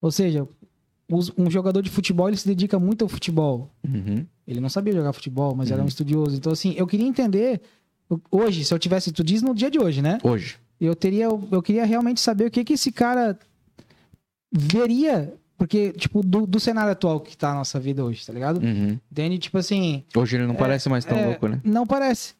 [0.00, 0.46] Ou seja,
[1.10, 3.70] um jogador de futebol, ele se dedica muito ao futebol.
[3.86, 4.24] Uhum.
[4.46, 6.36] Ele não sabia jogar futebol, mas era um estudioso.
[6.36, 7.60] Então, assim, eu queria entender.
[8.30, 9.12] Hoje, se eu tivesse.
[9.12, 10.18] Tu diz no dia de hoje, né?
[10.22, 10.56] Hoje.
[10.80, 11.26] Eu teria.
[11.26, 13.38] Eu queria realmente saber o que, que esse cara
[14.50, 15.34] veria.
[15.56, 18.60] Porque, tipo, do, do cenário atual que tá a nossa vida hoje, tá ligado?
[18.60, 18.98] Uhum.
[19.10, 20.04] Danny, tipo assim.
[20.14, 21.60] Hoje ele não parece mais tão é, louco, né?
[21.64, 22.34] Não parece.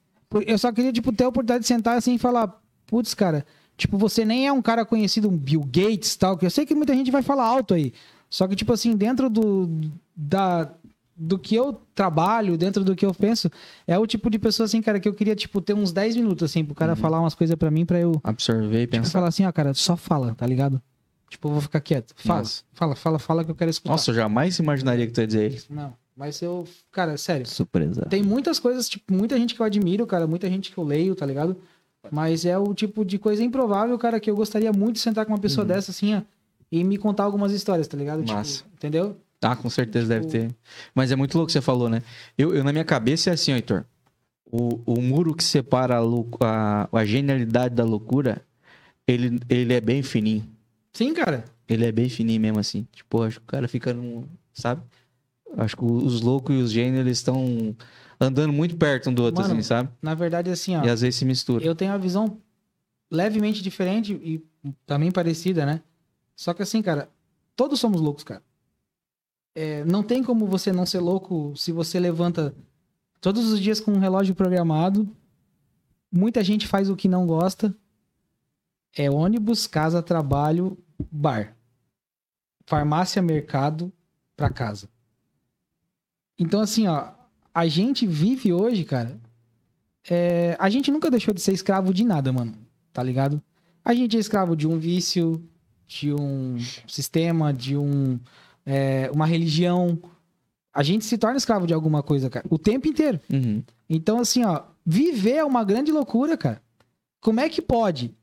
[0.46, 3.46] Eu só queria, tipo, ter a oportunidade de sentar assim e falar, putz, cara,
[3.76, 6.74] tipo, você nem é um cara conhecido, um Bill Gates tal, que eu sei que
[6.74, 7.92] muita gente vai falar alto aí.
[8.34, 9.70] Só que, tipo assim, dentro do,
[10.16, 10.68] da,
[11.16, 13.48] do que eu trabalho, dentro do que eu penso,
[13.86, 16.42] é o tipo de pessoa, assim, cara, que eu queria, tipo, ter uns 10 minutos,
[16.50, 19.12] assim, pro cara falar umas coisas pra mim, pra eu Absorver e tipo, pensar.
[19.12, 20.82] falar assim, ó, cara, só fala, tá ligado?
[21.30, 22.12] Tipo, eu vou ficar quieto.
[22.16, 22.64] Fala, Nossa.
[22.72, 23.92] fala, fala, fala que eu quero escutar.
[23.92, 25.72] Nossa, eu jamais imaginaria que tu ia dizer isso.
[25.72, 27.46] Não, mas eu, cara, sério.
[27.46, 28.04] Surpresa.
[28.10, 31.14] Tem muitas coisas, tipo, muita gente que eu admiro, cara, muita gente que eu leio,
[31.14, 31.56] tá ligado?
[32.10, 35.32] Mas é o tipo de coisa improvável, cara, que eu gostaria muito de sentar com
[35.32, 36.22] uma pessoa dessa, assim, ó,
[36.78, 38.26] e me contar algumas histórias, tá ligado?
[38.26, 38.58] Massa.
[38.58, 39.16] Tipo, entendeu?
[39.42, 40.56] Ah, com certeza deve Tipo- ter.
[40.94, 42.02] Mas é muito louco o que você falou, né?
[42.36, 43.84] Eu, eu, na minha cabeça, é assim, ó, Heitor.
[44.50, 46.02] O, o muro que separa a,
[46.40, 48.42] a, a genialidade da loucura,
[49.06, 50.48] ele, ele é bem fininho.
[50.92, 51.44] Sim, cara.
[51.68, 52.86] Ele é bem fininho mesmo, assim.
[52.92, 54.24] Tipo, acho que o cara fica num.
[54.52, 54.82] Sabe?
[55.56, 57.74] Acho que os loucos e os gênios, eles estão
[58.20, 59.88] andando muito perto um do outro, Mano, assim, sabe?
[60.00, 61.64] Na verdade, assim, ó, E às vezes se mistura.
[61.64, 62.38] eu tenho uma visão
[63.10, 64.42] levemente diferente e
[64.86, 65.80] também parecida, né?
[66.36, 67.10] Só que assim, cara,
[67.54, 68.42] todos somos loucos, cara.
[69.54, 72.54] É, não tem como você não ser louco se você levanta
[73.20, 75.08] todos os dias com um relógio programado.
[76.10, 77.74] Muita gente faz o que não gosta.
[78.96, 80.76] É ônibus, casa, trabalho,
[81.10, 81.56] bar.
[82.66, 83.92] Farmácia, mercado,
[84.36, 84.88] pra casa.
[86.38, 87.12] Então, assim, ó,
[87.52, 89.20] a gente vive hoje, cara.
[90.08, 92.56] é, a gente nunca deixou de ser escravo de nada, mano.
[92.92, 93.42] Tá ligado?
[93.84, 95.42] A gente é escravo de um vício,
[95.86, 98.18] de um sistema, de um,
[98.64, 99.98] é, uma religião.
[100.72, 102.46] A gente se torna escravo de alguma coisa, cara.
[102.50, 103.20] O tempo inteiro.
[103.32, 103.62] Uhum.
[103.88, 106.60] Então, assim, ó, viver é uma grande loucura, cara.
[107.20, 108.14] Como é que pode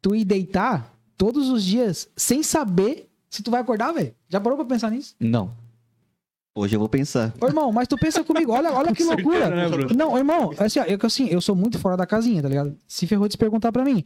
[0.00, 4.14] tu ir deitar todos os dias sem saber se tu vai acordar, velho?
[4.28, 5.14] Já parou pra pensar nisso?
[5.18, 5.52] Não.
[6.58, 7.32] Hoje eu vou pensar.
[7.40, 9.48] Ô, irmão, mas tu pensa comigo, olha, olha que loucura.
[9.48, 9.66] né?
[9.96, 12.76] Não, irmão, assim, ó, eu, que assim, eu sou muito fora da casinha, tá ligado?
[12.88, 14.02] Se ferrou de se perguntar pra mim.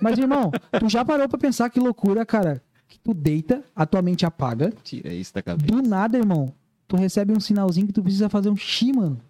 [0.00, 0.50] Mas, irmão,
[0.80, 2.60] tu já parou pra pensar que loucura, cara?
[2.88, 5.66] Que tu deita, a tua mente apaga, Tira isso da cabeça.
[5.66, 6.52] do nada, irmão,
[6.88, 9.20] tu recebe um sinalzinho que tu precisa fazer um xixi, mano.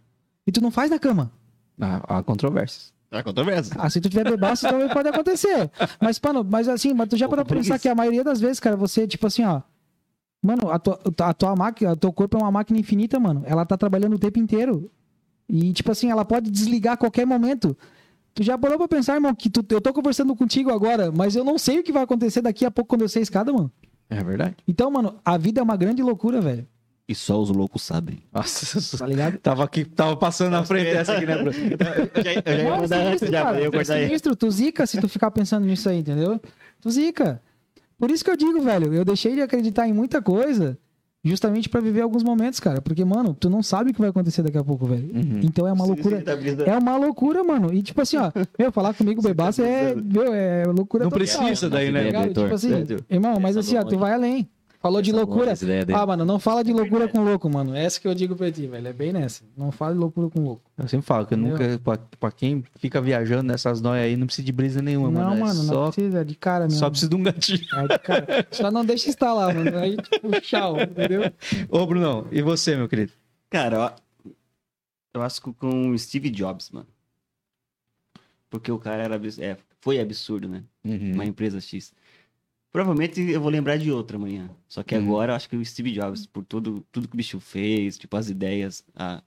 [0.46, 1.30] E tu não faz na cama.
[1.78, 2.94] Há, há controvérsias.
[3.10, 3.76] Tá controvérsia.
[3.78, 5.70] Ah, se tu tiver bebaço, também pode acontecer.
[6.00, 8.24] Mas, mano, mas assim, mas tu já Ou parou com pra pensar que a maioria
[8.24, 9.60] das vezes, cara, você, tipo assim, ó.
[10.44, 13.42] Mano, a tua, a tua máquina, o teu corpo é uma máquina infinita, mano.
[13.46, 14.90] Ela tá trabalhando o tempo inteiro.
[15.48, 17.74] E, tipo assim, ela pode desligar a qualquer momento.
[18.34, 21.44] Tu já parou pra pensar, irmão, que tu, eu tô conversando contigo agora, mas eu
[21.44, 23.72] não sei o que vai acontecer daqui a pouco quando eu sei a escada, mano.
[24.10, 24.56] É verdade.
[24.68, 26.68] Então, mano, a vida é uma grande loucura, velho.
[27.08, 28.18] E só os loucos sabem.
[28.30, 29.38] Nossa, Tá ligado?
[29.38, 31.52] tava aqui, tava passando na frente dessa aqui, né, Bruno?
[32.14, 35.64] Eu já, eu ia é antes, já eu sinistro, tu zica se tu ficar pensando
[35.64, 36.38] nisso aí, entendeu?
[36.82, 37.40] Tu zica.
[37.98, 40.78] Por isso que eu digo, velho, eu deixei de acreditar em muita coisa
[41.24, 42.82] justamente pra viver alguns momentos, cara.
[42.82, 45.10] Porque, mano, tu não sabe o que vai acontecer daqui a pouco, velho.
[45.14, 45.40] Uhum.
[45.42, 46.20] Então é uma loucura.
[46.20, 46.32] tá.
[46.66, 47.72] É uma loucura, mano.
[47.72, 51.70] E tipo assim, ó, meu, falar comigo bebaço é, meu, é loucura Não total, precisa
[51.70, 52.26] daí, tá né?
[52.26, 52.44] Heitor?
[52.44, 54.48] Tipo assim, irmão, mas Essa assim, ó, tu vai além.
[54.84, 55.54] Falou de Essa loucura.
[55.94, 57.74] Ah, mano, não fala de loucura com louco, mano.
[57.74, 58.86] Essa que eu digo pra ti, velho.
[58.86, 59.42] É bem nessa.
[59.56, 60.70] Não fala de loucura com louco.
[60.76, 61.58] Eu sempre falo que eu Entendeu?
[61.58, 65.30] nunca, pra, pra quem fica viajando nessas noias aí, não precisa de brisa nenhuma, não,
[65.30, 65.36] mano.
[65.36, 66.20] É mano, só, não precisa.
[66.20, 66.78] É de cara mesmo.
[66.78, 67.66] só precisa de um gatinho.
[67.72, 68.46] É de cara.
[68.50, 69.74] Só não deixa instalar, mano.
[69.78, 71.32] Aí, tipo, tchau, entendeu?
[71.70, 73.12] Ô, Brunão, e você, meu querido?
[73.48, 74.32] Cara, eu,
[75.14, 76.88] eu acho que com o Steve Jobs, mano.
[78.50, 80.62] Porque o cara era, é, foi absurdo, né?
[80.84, 81.14] Uhum.
[81.14, 81.94] Uma empresa X.
[82.74, 84.50] Provavelmente eu vou lembrar de outra amanhã.
[84.66, 85.04] Só que Uhum.
[85.04, 88.16] agora eu acho que o Steve Jobs, por tudo, tudo que o bicho fez, tipo,
[88.16, 89.22] as ideias, a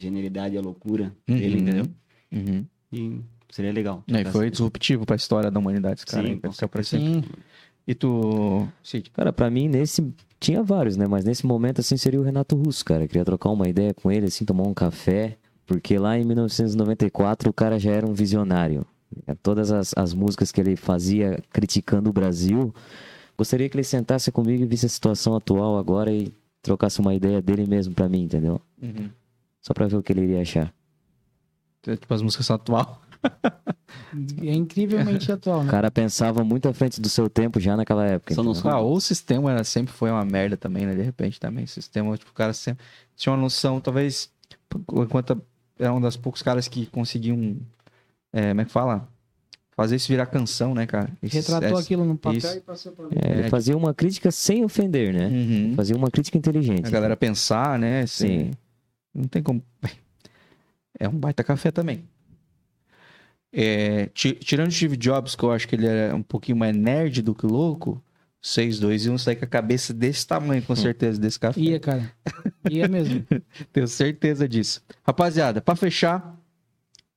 [0.00, 1.62] genialidade e a loucura dele, Uhum.
[1.62, 1.86] entendeu?
[2.30, 2.64] Uhum.
[2.92, 3.20] E
[3.50, 4.04] seria legal.
[4.06, 6.28] E foi disruptivo pra história da humanidade, cara.
[6.28, 6.82] Sim, com pra.
[6.84, 7.24] Sim.
[7.88, 9.10] E tu, Cid?
[9.10, 10.14] Cara, pra mim, nesse.
[10.38, 11.08] Tinha vários, né?
[11.08, 13.02] Mas nesse momento, assim, seria o Renato Russo, cara.
[13.02, 15.36] Eu queria trocar uma ideia com ele, assim, tomar um café.
[15.66, 18.86] Porque lá em 1994 o cara já era um visionário.
[19.42, 22.74] Todas as, as músicas que ele fazia criticando o Brasil.
[23.36, 27.40] Gostaria que ele sentasse comigo e visse a situação atual agora e trocasse uma ideia
[27.42, 28.60] dele mesmo pra mim, entendeu?
[29.60, 30.72] Só pra ver o que ele iria achar.
[31.82, 33.00] Tipo, as músicas são atual.
[34.40, 35.70] É incrivelmente atual, O né?
[35.70, 38.34] cara pensava muito à frente do seu tempo já naquela época.
[38.34, 38.52] Só não?
[38.64, 40.94] Ah, ou o sistema era, sempre foi uma merda também, né?
[40.94, 41.64] De repente também.
[41.64, 42.84] O sistema, tipo, o cara sempre
[43.16, 44.30] tinha uma noção, talvez,
[44.92, 45.40] enquanto
[45.78, 47.56] era um dos poucos caras que conseguiam,
[48.32, 49.08] é, como é que fala?
[49.74, 51.08] Fazer isso virar canção, né, cara?
[51.22, 52.56] Esse- Retratou essa- aquilo no papel isso.
[52.56, 53.12] e passou pra mim.
[53.24, 55.26] É, É, fazia uma crítica sem ofender, né?
[55.28, 55.74] Uhum.
[55.74, 56.86] Fazia uma crítica inteligente.
[56.86, 58.02] A galera pensar, né?
[58.02, 58.50] Assim, Sim.
[59.14, 59.62] Não tem como.
[60.98, 62.04] É um baita café também.
[63.52, 66.74] É, ti- tirando o Steve Jobs, que eu acho que ele era um pouquinho mais
[66.74, 68.02] nerd do que louco,
[68.40, 71.60] vocês dois iam sair com a cabeça desse tamanho, com certeza, desse café.
[71.60, 72.10] Ia, cara.
[72.70, 73.24] Ia mesmo.
[73.72, 74.82] Tenho certeza disso.
[75.04, 76.34] Rapaziada, pra fechar,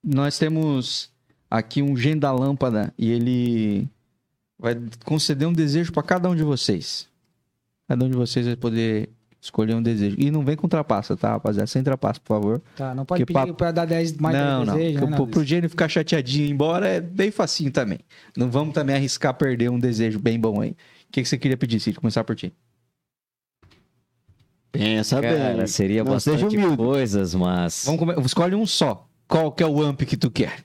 [0.05, 1.09] nós temos
[1.49, 3.87] aqui um gênio da lâmpada e ele
[4.59, 7.07] vai conceder um desejo pra cada um de vocês.
[7.87, 9.09] Cada um de vocês vai poder
[9.41, 10.15] escolher um desejo.
[10.19, 11.67] E não vem com trapaça, tá, rapaziada?
[11.67, 12.61] Sem trapaça, por favor.
[12.75, 14.77] Tá, não pode Que pedir papo- pra dar 10 mais não, de não.
[14.77, 15.15] desejo, Pro- né?
[15.17, 17.99] pro, pro gênio ficar chateadinho e ir embora é bem facinho também.
[18.35, 20.71] Não vamos também arriscar perder um desejo bem bom aí.
[20.71, 20.75] O
[21.11, 21.99] que, que você queria pedir, Cid?
[21.99, 22.51] Começar por ti.
[24.71, 25.67] Pensa Cara, bem.
[25.67, 26.43] seria Não bastante
[26.75, 27.83] coisas, mas.
[27.85, 28.13] Vamos come...
[28.25, 29.07] Escolhe um só.
[29.27, 30.63] Qual que é o amp que tu quer?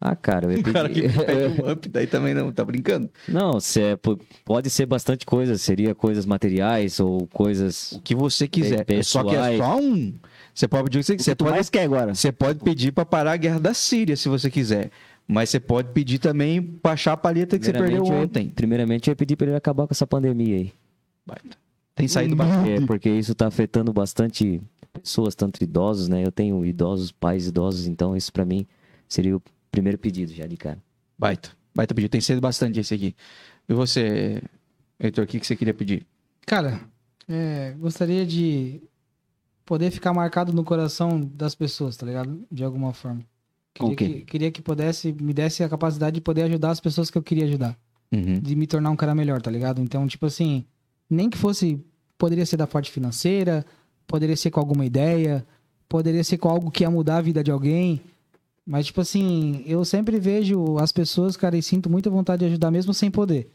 [0.00, 2.62] Ah, cara, eu ia O cara que pedir- pede um amp, daí também não, tá
[2.62, 3.08] brincando?
[3.26, 5.56] Não, se é, po- pode ser bastante coisa.
[5.56, 7.92] Seria coisas materiais ou coisas.
[7.92, 8.84] O que você quiser.
[8.84, 9.58] Pe- Só que é pessoais.
[9.58, 10.12] só um.
[10.54, 11.34] Você pode pedir o que você O que quiser.
[11.34, 12.14] tu Pode, mais quer agora?
[12.14, 14.90] você pode pedir pra parar a guerra da Síria, se você quiser.
[15.26, 18.48] Mas você pode pedir também pra achar a palheta que você perdeu Primeiramente, eu ontem.
[18.50, 20.72] primeiramente, eu ia pedir pra ele acabar com essa pandemia aí.
[21.94, 22.70] Tem saído bastante.
[22.72, 24.60] É, porque isso tá afetando bastante
[25.00, 26.24] pessoas, tanto idosos, né?
[26.24, 28.66] Eu tenho idosos, pais idosos, então isso pra mim
[29.08, 30.78] seria o primeiro pedido já de cara.
[31.18, 31.50] Baita.
[31.74, 32.10] Baita pedido.
[32.10, 33.14] Tem sido bastante esse aqui.
[33.68, 34.42] E você,
[34.98, 36.06] Heitor, o que que você queria pedir?
[36.46, 36.80] Cara,
[37.28, 38.80] é, gostaria de
[39.64, 42.44] poder ficar marcado no coração das pessoas, tá ligado?
[42.50, 43.22] De alguma forma.
[43.72, 44.08] Queria quê?
[44.08, 47.22] que, queria que pudesse, me desse a capacidade de poder ajudar as pessoas que eu
[47.22, 47.76] queria ajudar.
[48.12, 48.38] Uhum.
[48.38, 49.80] De me tornar um cara melhor, tá ligado?
[49.80, 50.64] Então, tipo assim,
[51.10, 51.80] nem que fosse.
[52.16, 53.66] Poderia ser da parte financeira,
[54.06, 55.44] poderia ser com alguma ideia,
[55.88, 58.00] poderia ser com algo que ia mudar a vida de alguém.
[58.66, 62.70] Mas, tipo assim, eu sempre vejo as pessoas, cara, e sinto muita vontade de ajudar
[62.70, 63.50] mesmo sem poder.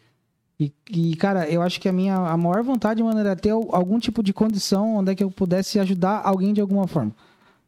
[0.60, 3.74] E, e, cara, eu acho que a minha a maior vontade, mano, era ter al-
[3.74, 7.14] algum tipo de condição onde é que eu pudesse ajudar alguém de alguma forma.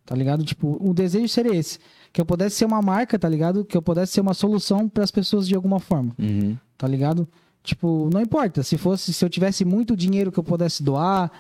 [0.06, 0.44] Tá ligado?
[0.44, 1.80] Tipo, o desejo seria esse.
[2.12, 3.64] Que eu pudesse ser uma marca, tá ligado?
[3.64, 6.58] Que eu pudesse ser uma solução para as pessoas de alguma forma Uhum.
[6.78, 7.26] tá ligado?
[7.64, 8.62] Tipo, não importa.
[8.62, 11.32] Se fosse, se eu tivesse muito dinheiro que eu pudesse doar,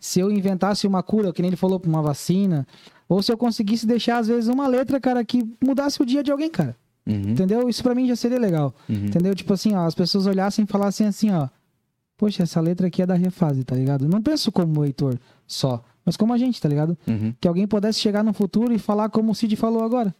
[0.00, 2.66] se eu inventasse uma cura, que nem ele falou, uma vacina,
[3.06, 6.32] ou se eu conseguisse deixar, às vezes, uma letra, cara, que mudasse o dia de
[6.32, 6.74] alguém, cara.
[7.06, 7.30] Uhum.
[7.30, 7.68] Entendeu?
[7.68, 8.74] Isso pra mim já seria legal.
[8.88, 9.06] Uhum.
[9.06, 9.34] Entendeu?
[9.34, 11.48] Tipo assim, ó, as pessoas olhassem e falassem assim, ó.
[12.16, 14.08] Poxa, essa letra aqui é da refase, tá ligado?
[14.08, 16.96] Não penso como o Heitor só, mas como a gente, tá ligado?
[17.06, 17.34] Uhum.
[17.40, 20.14] Que alguém pudesse chegar no futuro e falar como o Cid falou agora.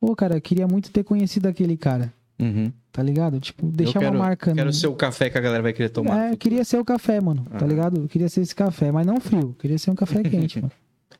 [0.00, 2.12] Pô, cara, eu queria muito ter conhecido aquele cara,
[2.44, 2.72] Uhum.
[2.90, 3.38] tá ligado?
[3.40, 4.52] Tipo, deixar eu quero, uma marca.
[4.52, 6.28] Quero no- ser o café que a galera vai querer tomar.
[6.28, 7.44] é, eu queria ser o café, mano.
[7.58, 7.68] Tá Ah.
[7.68, 8.00] ligado?
[8.02, 9.40] Eu queria ser esse café, mas não frio.
[9.40, 10.72] Eu queria ser um café quente, mano.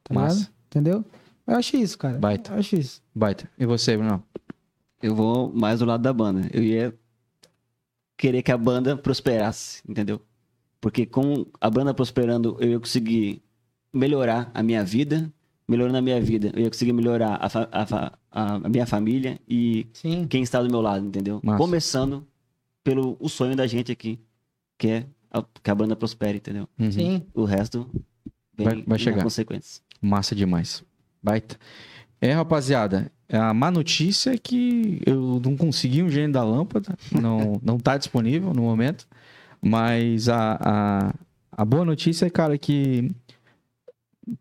[0.04, 0.36] Tá Massa.
[0.36, 0.52] ligado?
[0.66, 1.04] Entendeu?
[1.46, 2.18] Eu acho isso, cara.
[2.18, 2.52] Baita.
[2.52, 3.02] Eu acho isso.
[3.14, 3.48] Baita.
[3.58, 4.22] E você, Bruno?
[5.02, 6.48] Eu vou mais do lado da banda.
[6.52, 6.94] Eu ia
[8.16, 10.20] querer que a banda prosperasse, entendeu?
[10.80, 13.42] Porque com a banda prosperando, eu ia conseguir
[13.92, 15.32] melhorar a minha vida.
[15.68, 19.38] Melhorando a minha vida, eu ia conseguir melhorar a, fa- a fa- a- minha família
[19.48, 20.26] e Sim.
[20.28, 21.40] quem está do meu lado, entendeu?
[21.42, 21.58] Massa.
[21.58, 22.26] Começando
[22.82, 24.18] pelo o sonho da gente aqui,
[24.78, 26.68] que é a- que a banda prospere, entendeu?
[26.78, 26.90] Uhum.
[26.92, 27.22] Sim.
[27.34, 27.88] O resto
[28.56, 29.18] vem, Vai- vai chegar.
[29.18, 29.82] na consequência.
[30.00, 30.82] Massa demais.
[31.22, 31.56] Baita.
[32.20, 37.60] É, rapaziada, a má notícia é que eu não consegui um gênio da lâmpada, não,
[37.62, 39.06] não tá disponível no momento,
[39.60, 41.14] mas a, a,
[41.52, 43.10] a boa notícia é, cara, que,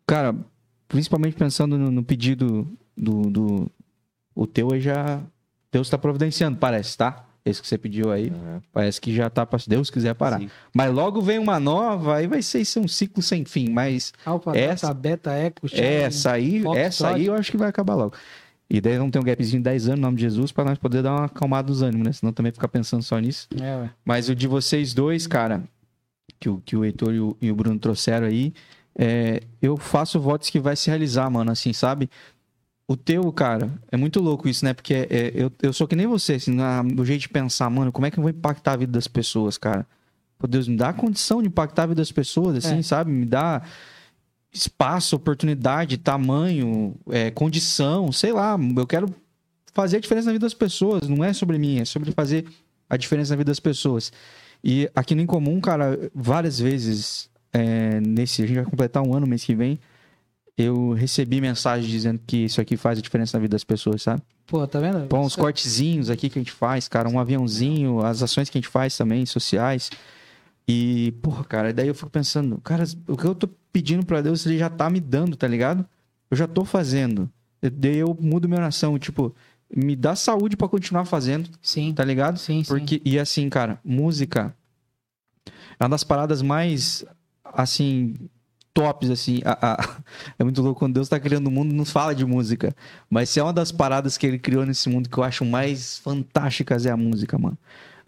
[0.06, 0.34] cara,
[0.88, 3.70] principalmente pensando no, no pedido do, do,
[4.34, 5.20] o teu aí já,
[5.70, 7.24] Deus tá providenciando, parece, tá?
[7.44, 8.32] Esse que você pediu aí,
[8.72, 10.38] parece que já tá, pra, se Deus quiser parar.
[10.38, 10.48] Sim.
[10.72, 14.12] Mas logo vem uma nova, aí vai ser isso é um ciclo sem fim, mas
[14.24, 15.86] Alfa, Essa- Delta, Beta, Eco, Charlie.
[15.88, 18.14] essa aí, Fox, essa aí eu acho que vai acabar logo.
[18.70, 20.78] E daí vamos ter um gapzinho de 10 anos, em nome de Jesus, pra nós
[20.78, 22.12] poder dar uma acalmada dos ânimos, né?
[22.12, 23.48] Senão também ficar pensando só nisso.
[23.60, 23.90] É, ué.
[24.04, 25.62] Mas o de vocês dois, cara,
[26.38, 28.54] que o, que o Heitor e o, e o Bruno trouxeram aí,
[28.96, 32.08] é, eu faço votos que vai se realizar, mano, assim, sabe?
[32.88, 34.74] O teu, cara, é muito louco isso, né?
[34.74, 37.92] Porque é, eu, eu sou que nem você, assim, na, no jeito de pensar, mano,
[37.92, 39.86] como é que eu vou impactar a vida das pessoas, cara?
[40.38, 42.82] Pô, Deus, me dá a condição de impactar a vida das pessoas, assim, É.
[42.82, 43.10] sabe?
[43.12, 43.62] Me dá
[44.52, 48.58] espaço, oportunidade, tamanho, é, condição, sei lá.
[48.76, 49.06] Eu quero
[49.72, 51.08] fazer a diferença na vida das pessoas.
[51.08, 52.44] Não é sobre mim, é sobre fazer
[52.90, 54.12] a diferença na vida das pessoas.
[54.62, 59.26] E aqui no Incomum, cara, várias vezes, é, nesse, a gente vai completar um ano
[59.26, 59.78] mês que vem,
[60.56, 64.22] eu recebi mensagem dizendo que isso aqui faz a diferença na vida das pessoas, sabe?
[64.46, 65.06] Pô, tá vendo?
[65.08, 68.58] Pô, uns Isso- cortezinhos aqui que a gente faz, cara, um aviãozinho, as ações que
[68.58, 69.90] a gente faz também, sociais.
[70.68, 74.44] E, porra, cara, daí eu fico pensando, cara, o que eu tô pedindo pra Deus,
[74.46, 75.84] ele já tá me dando, tá ligado?
[76.30, 77.28] Eu já tô fazendo.
[77.60, 79.34] Daí eu mudo minha oração, tipo,
[79.74, 82.38] me dá saúde pra continuar fazendo, Sim, tá ligado?
[82.38, 82.68] sim, sim.
[82.68, 84.54] Porque, e assim, cara, música
[85.80, 87.04] é uma das paradas mais,
[87.44, 88.14] assim,
[88.74, 89.40] tops, assim.
[89.44, 89.96] a- a-
[90.38, 92.74] é muito louco quando Deus tá criando o mundo, não fala de música.
[93.10, 95.98] Mas se é uma das paradas que ele criou nesse mundo que eu acho mais
[95.98, 97.58] fantásticas é a música, mano.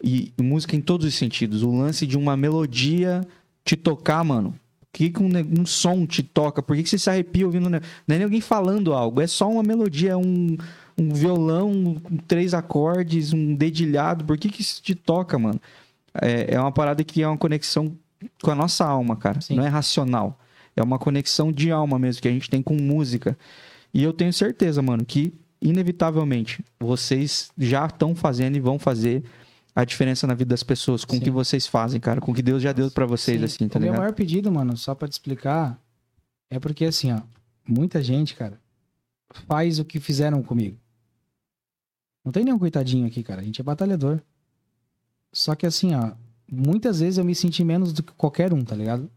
[0.03, 1.63] E, e música em todos os sentidos.
[1.63, 3.21] O lance de uma melodia
[3.63, 4.49] te tocar, mano.
[4.49, 5.29] O que, que um,
[5.59, 6.61] um som te toca?
[6.61, 7.69] Por que, que você se arrepia ouvindo?
[7.69, 10.55] Não é nem alguém falando algo, é só uma melodia, é um,
[10.97, 14.23] um violão com três acordes, um dedilhado.
[14.23, 15.59] Por que, que isso te toca, mano?
[16.21, 17.91] É, é uma parada que é uma conexão
[18.41, 19.41] com a nossa alma, cara.
[19.41, 19.55] Sim.
[19.55, 20.39] Não é racional.
[20.75, 23.37] É uma conexão de alma mesmo que a gente tem com música.
[23.93, 29.23] E eu tenho certeza, mano, que inevitavelmente vocês já estão fazendo e vão fazer
[29.73, 32.41] a diferença na vida das pessoas com o que vocês fazem, cara, com o que
[32.41, 33.45] Deus já deu pra vocês, Sim.
[33.45, 34.01] assim, tá o meu ligado?
[34.01, 35.77] maior pedido, mano, só pra te explicar,
[36.49, 37.21] é porque assim, ó,
[37.67, 38.59] muita gente, cara,
[39.47, 40.77] faz o que fizeram comigo.
[42.23, 43.41] Não tem nenhum coitadinho aqui, cara.
[43.41, 44.19] A gente é batalhador.
[45.31, 46.13] Só que assim, ó,
[46.51, 49.11] muitas vezes eu me senti menos do que qualquer um, tá ligado?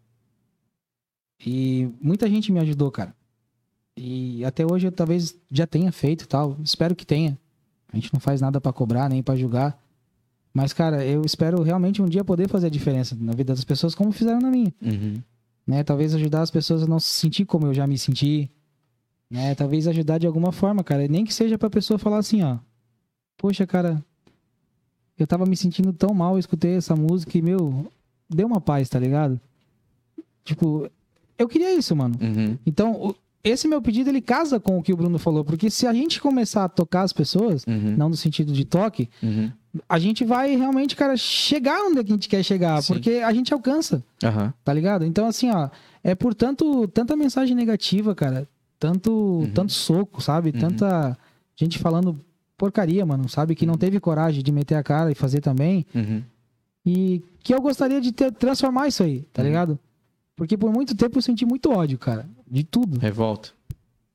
[1.44, 3.14] E muita gente me ajudou, cara.
[3.96, 6.56] E até hoje eu talvez já tenha feito e tal.
[6.62, 7.38] Espero que tenha.
[7.92, 9.80] A gente não faz nada pra cobrar, nem pra julgar.
[10.52, 13.94] Mas, cara, eu espero realmente um dia poder fazer a diferença na vida das pessoas
[13.94, 15.20] como fizeram na minha Uhum.
[15.66, 15.84] né?
[15.84, 18.50] Talvez ajudar as pessoas a não se sentir como eu já me senti,
[19.30, 19.54] né?
[19.54, 21.06] Talvez ajudar de alguma forma, cara.
[21.06, 22.58] Nem que seja pra pessoa falar assim, ó.
[23.36, 24.02] Poxa, cara,
[25.18, 27.86] eu tava me sentindo tão mal, eu escutei essa música e, meu,
[28.28, 29.40] deu uma paz, tá ligado?
[30.44, 30.90] Tipo,
[31.38, 32.14] eu queria isso, mano.
[32.20, 32.58] Uhum.
[32.66, 35.44] Então, esse meu pedido, ele casa com o que o Bruno falou.
[35.44, 37.94] Porque se a gente começar a tocar as pessoas, Uhum.
[37.96, 39.50] não no sentido de toque, Uhum.
[39.88, 42.82] a gente vai realmente, cara, chegar onde a gente quer chegar.
[42.82, 42.92] Sim.
[42.94, 44.02] Porque a gente alcança.
[44.64, 45.04] Tá ligado?
[45.04, 45.68] Então, assim, ó,
[46.02, 48.46] é por tanto, tanta mensagem negativa, cara.
[48.78, 50.50] Tanto, tanto soco, sabe?
[50.54, 50.58] Uhum.
[50.60, 51.16] Tanta
[51.56, 52.18] gente falando
[52.56, 53.54] porcaria, mano, sabe?
[53.54, 55.86] Que não teve coragem de meter a cara e fazer também.
[55.94, 56.22] Uhum.
[56.84, 59.48] E que eu gostaria de ter, transformar isso aí, tá Uhum.
[59.48, 59.78] ligado?
[60.38, 62.26] Porque por muito tempo eu senti muito ódio, cara.
[62.50, 63.50] De tudo, Revolta.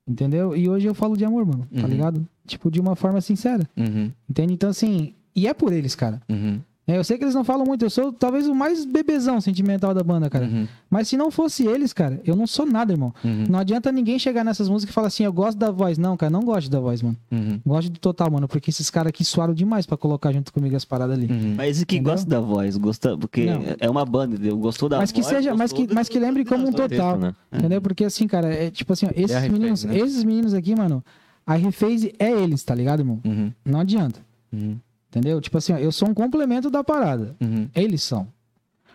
[0.08, 0.56] entendeu?
[0.56, 1.86] E hoje eu falo de amor, mano, tá Uhum.
[1.86, 2.28] ligado?
[2.46, 4.10] Tipo, de uma forma sincera, Uhum.
[4.28, 4.52] entende?
[4.54, 6.20] Então, assim, e é por eles, cara.
[6.28, 6.60] Uhum.
[6.86, 9.94] É, Eu sei que eles não falam muito, eu sou talvez o mais bebezão sentimental
[9.94, 10.44] da banda, cara.
[10.44, 10.68] Uhum.
[10.90, 13.12] Mas se não fosse eles, cara, eu não sou nada, irmão.
[13.24, 13.46] Uhum.
[13.48, 15.96] Não adianta ninguém chegar nessas músicas e falar assim, eu gosto da voz.
[15.96, 17.16] Não, cara, não gosto da voz, mano.
[17.32, 17.58] Uhum.
[17.64, 20.84] Gosto do total, mano, porque esses caras aqui suaram demais pra colocar junto comigo as
[20.84, 21.26] paradas ali.
[21.26, 21.54] Uhum.
[21.56, 22.12] Mas e que Entendeu?
[22.12, 22.76] gosta da voz?
[22.76, 23.62] Gosta, porque Não.
[23.80, 24.56] é uma banda, entendeu?
[24.58, 25.34] Gostou da Mas que voz.
[25.34, 27.16] seja, mas que, do- mas que lembre como um do- total.
[27.18, 27.34] né?
[27.50, 27.80] Entendeu?
[27.80, 29.96] Porque assim, cara, é tipo assim, ó, esses É meninos, né?
[29.98, 31.02] esses meninos aqui, mano,
[31.46, 33.20] a rephase é eles, tá ligado, irmão?
[33.24, 33.50] Uhum.
[33.64, 34.20] Não adianta.
[34.52, 34.76] Uhum.
[35.14, 35.40] Entendeu?
[35.40, 37.36] Tipo assim, ó, eu sou um complemento da parada.
[37.40, 37.68] Uhum.
[37.74, 38.26] Eles são.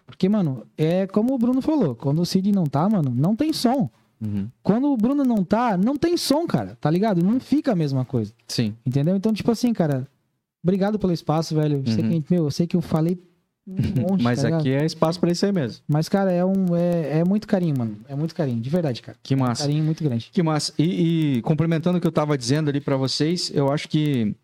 [0.05, 3.53] Porque, mano, é como o Bruno falou, quando o Cid não tá, mano, não tem
[3.53, 3.89] som.
[4.19, 4.49] Uhum.
[4.61, 7.23] Quando o Bruno não tá, não tem som, cara, tá ligado?
[7.23, 8.33] Não fica a mesma coisa.
[8.47, 8.75] Sim.
[8.85, 9.15] Entendeu?
[9.15, 10.05] Então, tipo assim, cara,
[10.61, 11.81] obrigado pelo espaço, velho.
[11.85, 12.21] Eu sei Uhum.
[12.21, 13.17] que, meu, eu sei que eu falei
[13.65, 15.81] um monte, Mas tá aqui é espaço pra isso aí mesmo.
[15.87, 17.95] Mas, cara, é, um, é, é muito carinho, mano.
[18.09, 19.17] É muito carinho, de verdade, cara.
[19.23, 19.63] Que massa.
[19.63, 20.29] Carinho muito grande.
[20.33, 20.73] Que massa.
[20.77, 24.35] E, e complementando o que eu tava dizendo ali pra vocês, eu acho que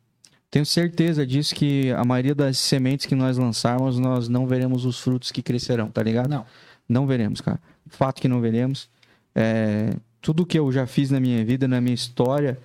[0.50, 5.00] Tenho certeza disso que a maioria das sementes que nós lançarmos, nós não veremos os
[5.00, 6.30] frutos que crescerão, tá ligado?
[6.30, 6.46] Não.
[6.88, 7.60] Não veremos, cara.
[7.88, 8.90] Fato que não veremos.
[9.34, 12.58] É, tudo que eu já fiz na minha vida, na minha história,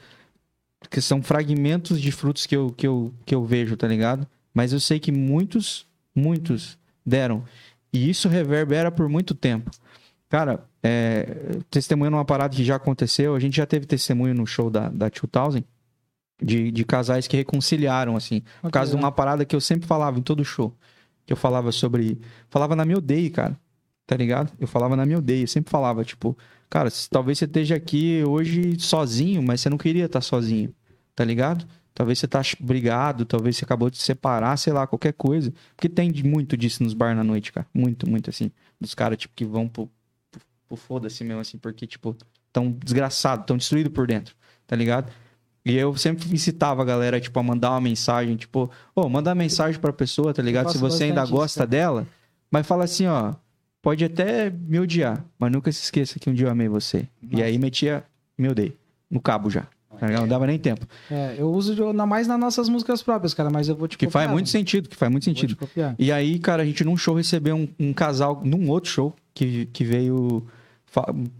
[0.88, 4.26] que são fragmentos de frutos que eu, que eu, que eu vejo, tá ligado?
[4.54, 7.44] Mas eu sei que muitos, muitos deram.
[7.92, 9.70] E isso reverbera por muito tempo.
[10.28, 14.70] Cara, é, testemunhando uma parada que já aconteceu, a gente já teve testemunho no show
[14.70, 15.64] da, da 2000
[16.42, 18.40] de, de casais que reconciliaram, assim.
[18.60, 20.74] Por Ok, causa de uma parada que eu sempre falava em todo show.
[21.26, 22.20] Que eu falava sobre.
[22.48, 23.58] Falava na meu day, cara.
[24.06, 24.52] Tá ligado?
[24.58, 25.42] Eu falava na meu day.
[25.42, 26.36] Eu sempre falava, tipo,
[26.68, 30.74] cara, talvez você esteja aqui hoje sozinho, mas você não queria estar sozinho.
[31.14, 31.66] Tá ligado?
[31.94, 35.52] Talvez você tá brigado, talvez você acabou de se separar, sei lá, qualquer coisa.
[35.76, 37.66] Porque tem muito disso nos bar na noite, cara.
[37.74, 38.50] Muito, muito assim.
[38.80, 39.88] Dos caras, tipo, que vão pro,
[40.30, 42.16] pro, pro foda-se mesmo, assim, porque, tipo,
[42.52, 44.34] tão desgraçado, tão destruído por dentro,
[44.66, 45.12] tá ligado?
[45.64, 49.34] E eu sempre incitava a galera, tipo, a mandar uma mensagem, tipo, ô, manda uma
[49.34, 50.72] mensagem pra pessoa, tá ligado?
[50.72, 51.70] Se você ainda isso, gosta cara.
[51.70, 52.06] dela,
[52.50, 53.34] mas fala assim, ó,
[53.82, 57.06] pode até me odiar, mas nunca se esqueça que um dia eu amei você.
[57.30, 58.04] E aí metia,
[58.38, 58.72] me odeio,
[59.10, 59.66] no cabo já.
[59.98, 60.08] Tá?
[60.08, 60.86] Não dava nem tempo.
[61.10, 64.06] É, eu uso na mais nas nossas músicas próprias, cara, mas eu vou te Que
[64.06, 64.22] copiar.
[64.22, 64.52] faz muito mano.
[64.52, 65.58] sentido, que faz muito sentido.
[65.98, 69.66] E aí, cara, a gente num show recebeu um, um casal, num outro show, que,
[69.66, 70.42] que veio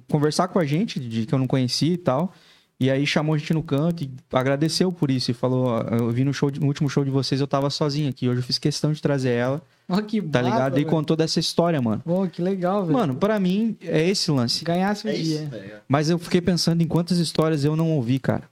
[0.08, 2.34] conversar com a gente, de que eu não conhecia e tal.
[2.82, 5.30] E aí chamou a gente no canto e agradeceu por isso.
[5.30, 8.08] E falou: Eu vi no, show de- no último show de vocês, eu tava sozinho
[8.08, 8.26] aqui.
[8.26, 10.78] Hoje eu fiz questão de trazer ela, Ó, que tá ligado?
[10.80, 12.00] E contou dessa história, mano.
[12.04, 12.96] Pô, que legal, velho.
[12.98, 14.64] Mano, pra mim é esse lance.
[14.64, 15.48] Ganhasse o É isso, dia.
[15.50, 15.80] tá ligado?
[15.86, 18.44] Mas eu fiquei pensando em quantas histórias eu não ouvi, cara.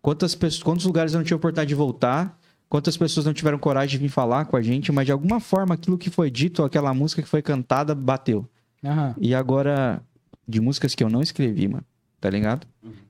[0.00, 2.38] Quantas pessoas, quantos lugares eu não tive oportunidade de voltar,
[2.70, 5.74] quantas pessoas não tiveram coragem de vir falar com a gente, mas de alguma forma
[5.74, 8.48] aquilo que foi dito, aquela música que foi cantada, bateu.
[8.82, 9.14] Aham.
[9.20, 10.00] E agora,
[10.46, 11.84] de músicas que eu não escrevi, mano,
[12.20, 12.66] tá ligado?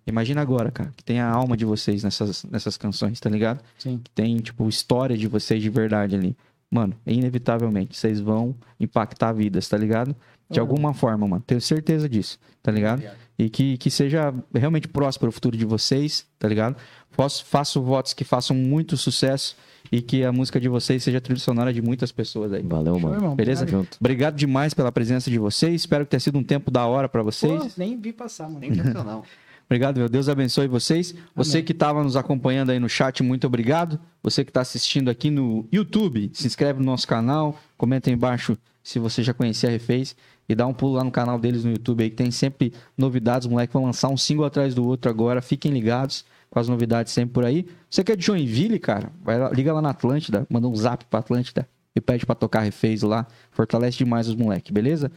[0.06, 3.60] Imagina agora, cara, que tem a alma de vocês nessas, nessas canções, tá ligado?
[3.78, 4.00] Sim.
[4.02, 6.36] Que tem, tipo, história de vocês de verdade ali.
[6.70, 10.14] Mano, inevitavelmente, vocês vão impactar vidas, tá ligado?
[10.50, 10.62] De Oh.
[10.62, 11.42] alguma forma, mano.
[11.46, 13.02] Tenho certeza disso, tá ligado?
[13.38, 16.76] E que, que seja realmente próspero o futuro de vocês, tá ligado?
[17.10, 19.56] Faço, faço votos que façam muito sucesso
[19.90, 22.62] e que a música de vocês seja trilha sonora de muitas pessoas aí.
[22.62, 23.14] Valeu, Show, mano.
[23.14, 23.36] irmão.
[23.36, 23.62] Beleza?
[23.62, 23.80] Obrigado.
[23.84, 23.96] Junto.
[24.00, 25.82] Obrigado demais pela presença de vocês.
[25.82, 27.62] Espero que tenha sido um tempo da hora pra vocês.
[27.62, 28.64] Pô, nem vi passar, mano.
[28.74, 29.24] Sensacional.
[29.68, 31.14] Obrigado, meu Deus abençoe vocês.
[31.36, 31.64] Você Amém.
[31.66, 34.00] que estava nos acompanhando aí no chat, muito obrigado.
[34.22, 38.56] Você que está assistindo aqui no YouTube, se inscreve no nosso canal, comenta aí embaixo
[38.82, 40.16] se você já conhecia a Refez
[40.48, 43.46] e dá um pulo lá no canal deles no YouTube aí, que tem sempre novidades.
[43.46, 45.42] Os moleques vão lançar um single atrás do outro agora.
[45.42, 47.66] Fiquem ligados com as novidades sempre por aí.
[47.90, 51.04] Você que é de Joinville, cara, vai lá- liga lá na Atlântida, manda um zap
[51.06, 53.26] pra Atlântida e pede pra tocar Refez lá.
[53.50, 55.12] Fortalece demais os moleques, beleza?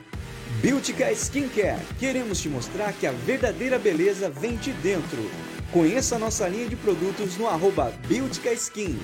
[0.62, 1.82] Beautica Skincare.
[2.00, 5.28] Queremos te mostrar que a verdadeira beleza vem de dentro.
[5.72, 8.98] Conheça a nossa linha de produtos no arroba Beautica Skin.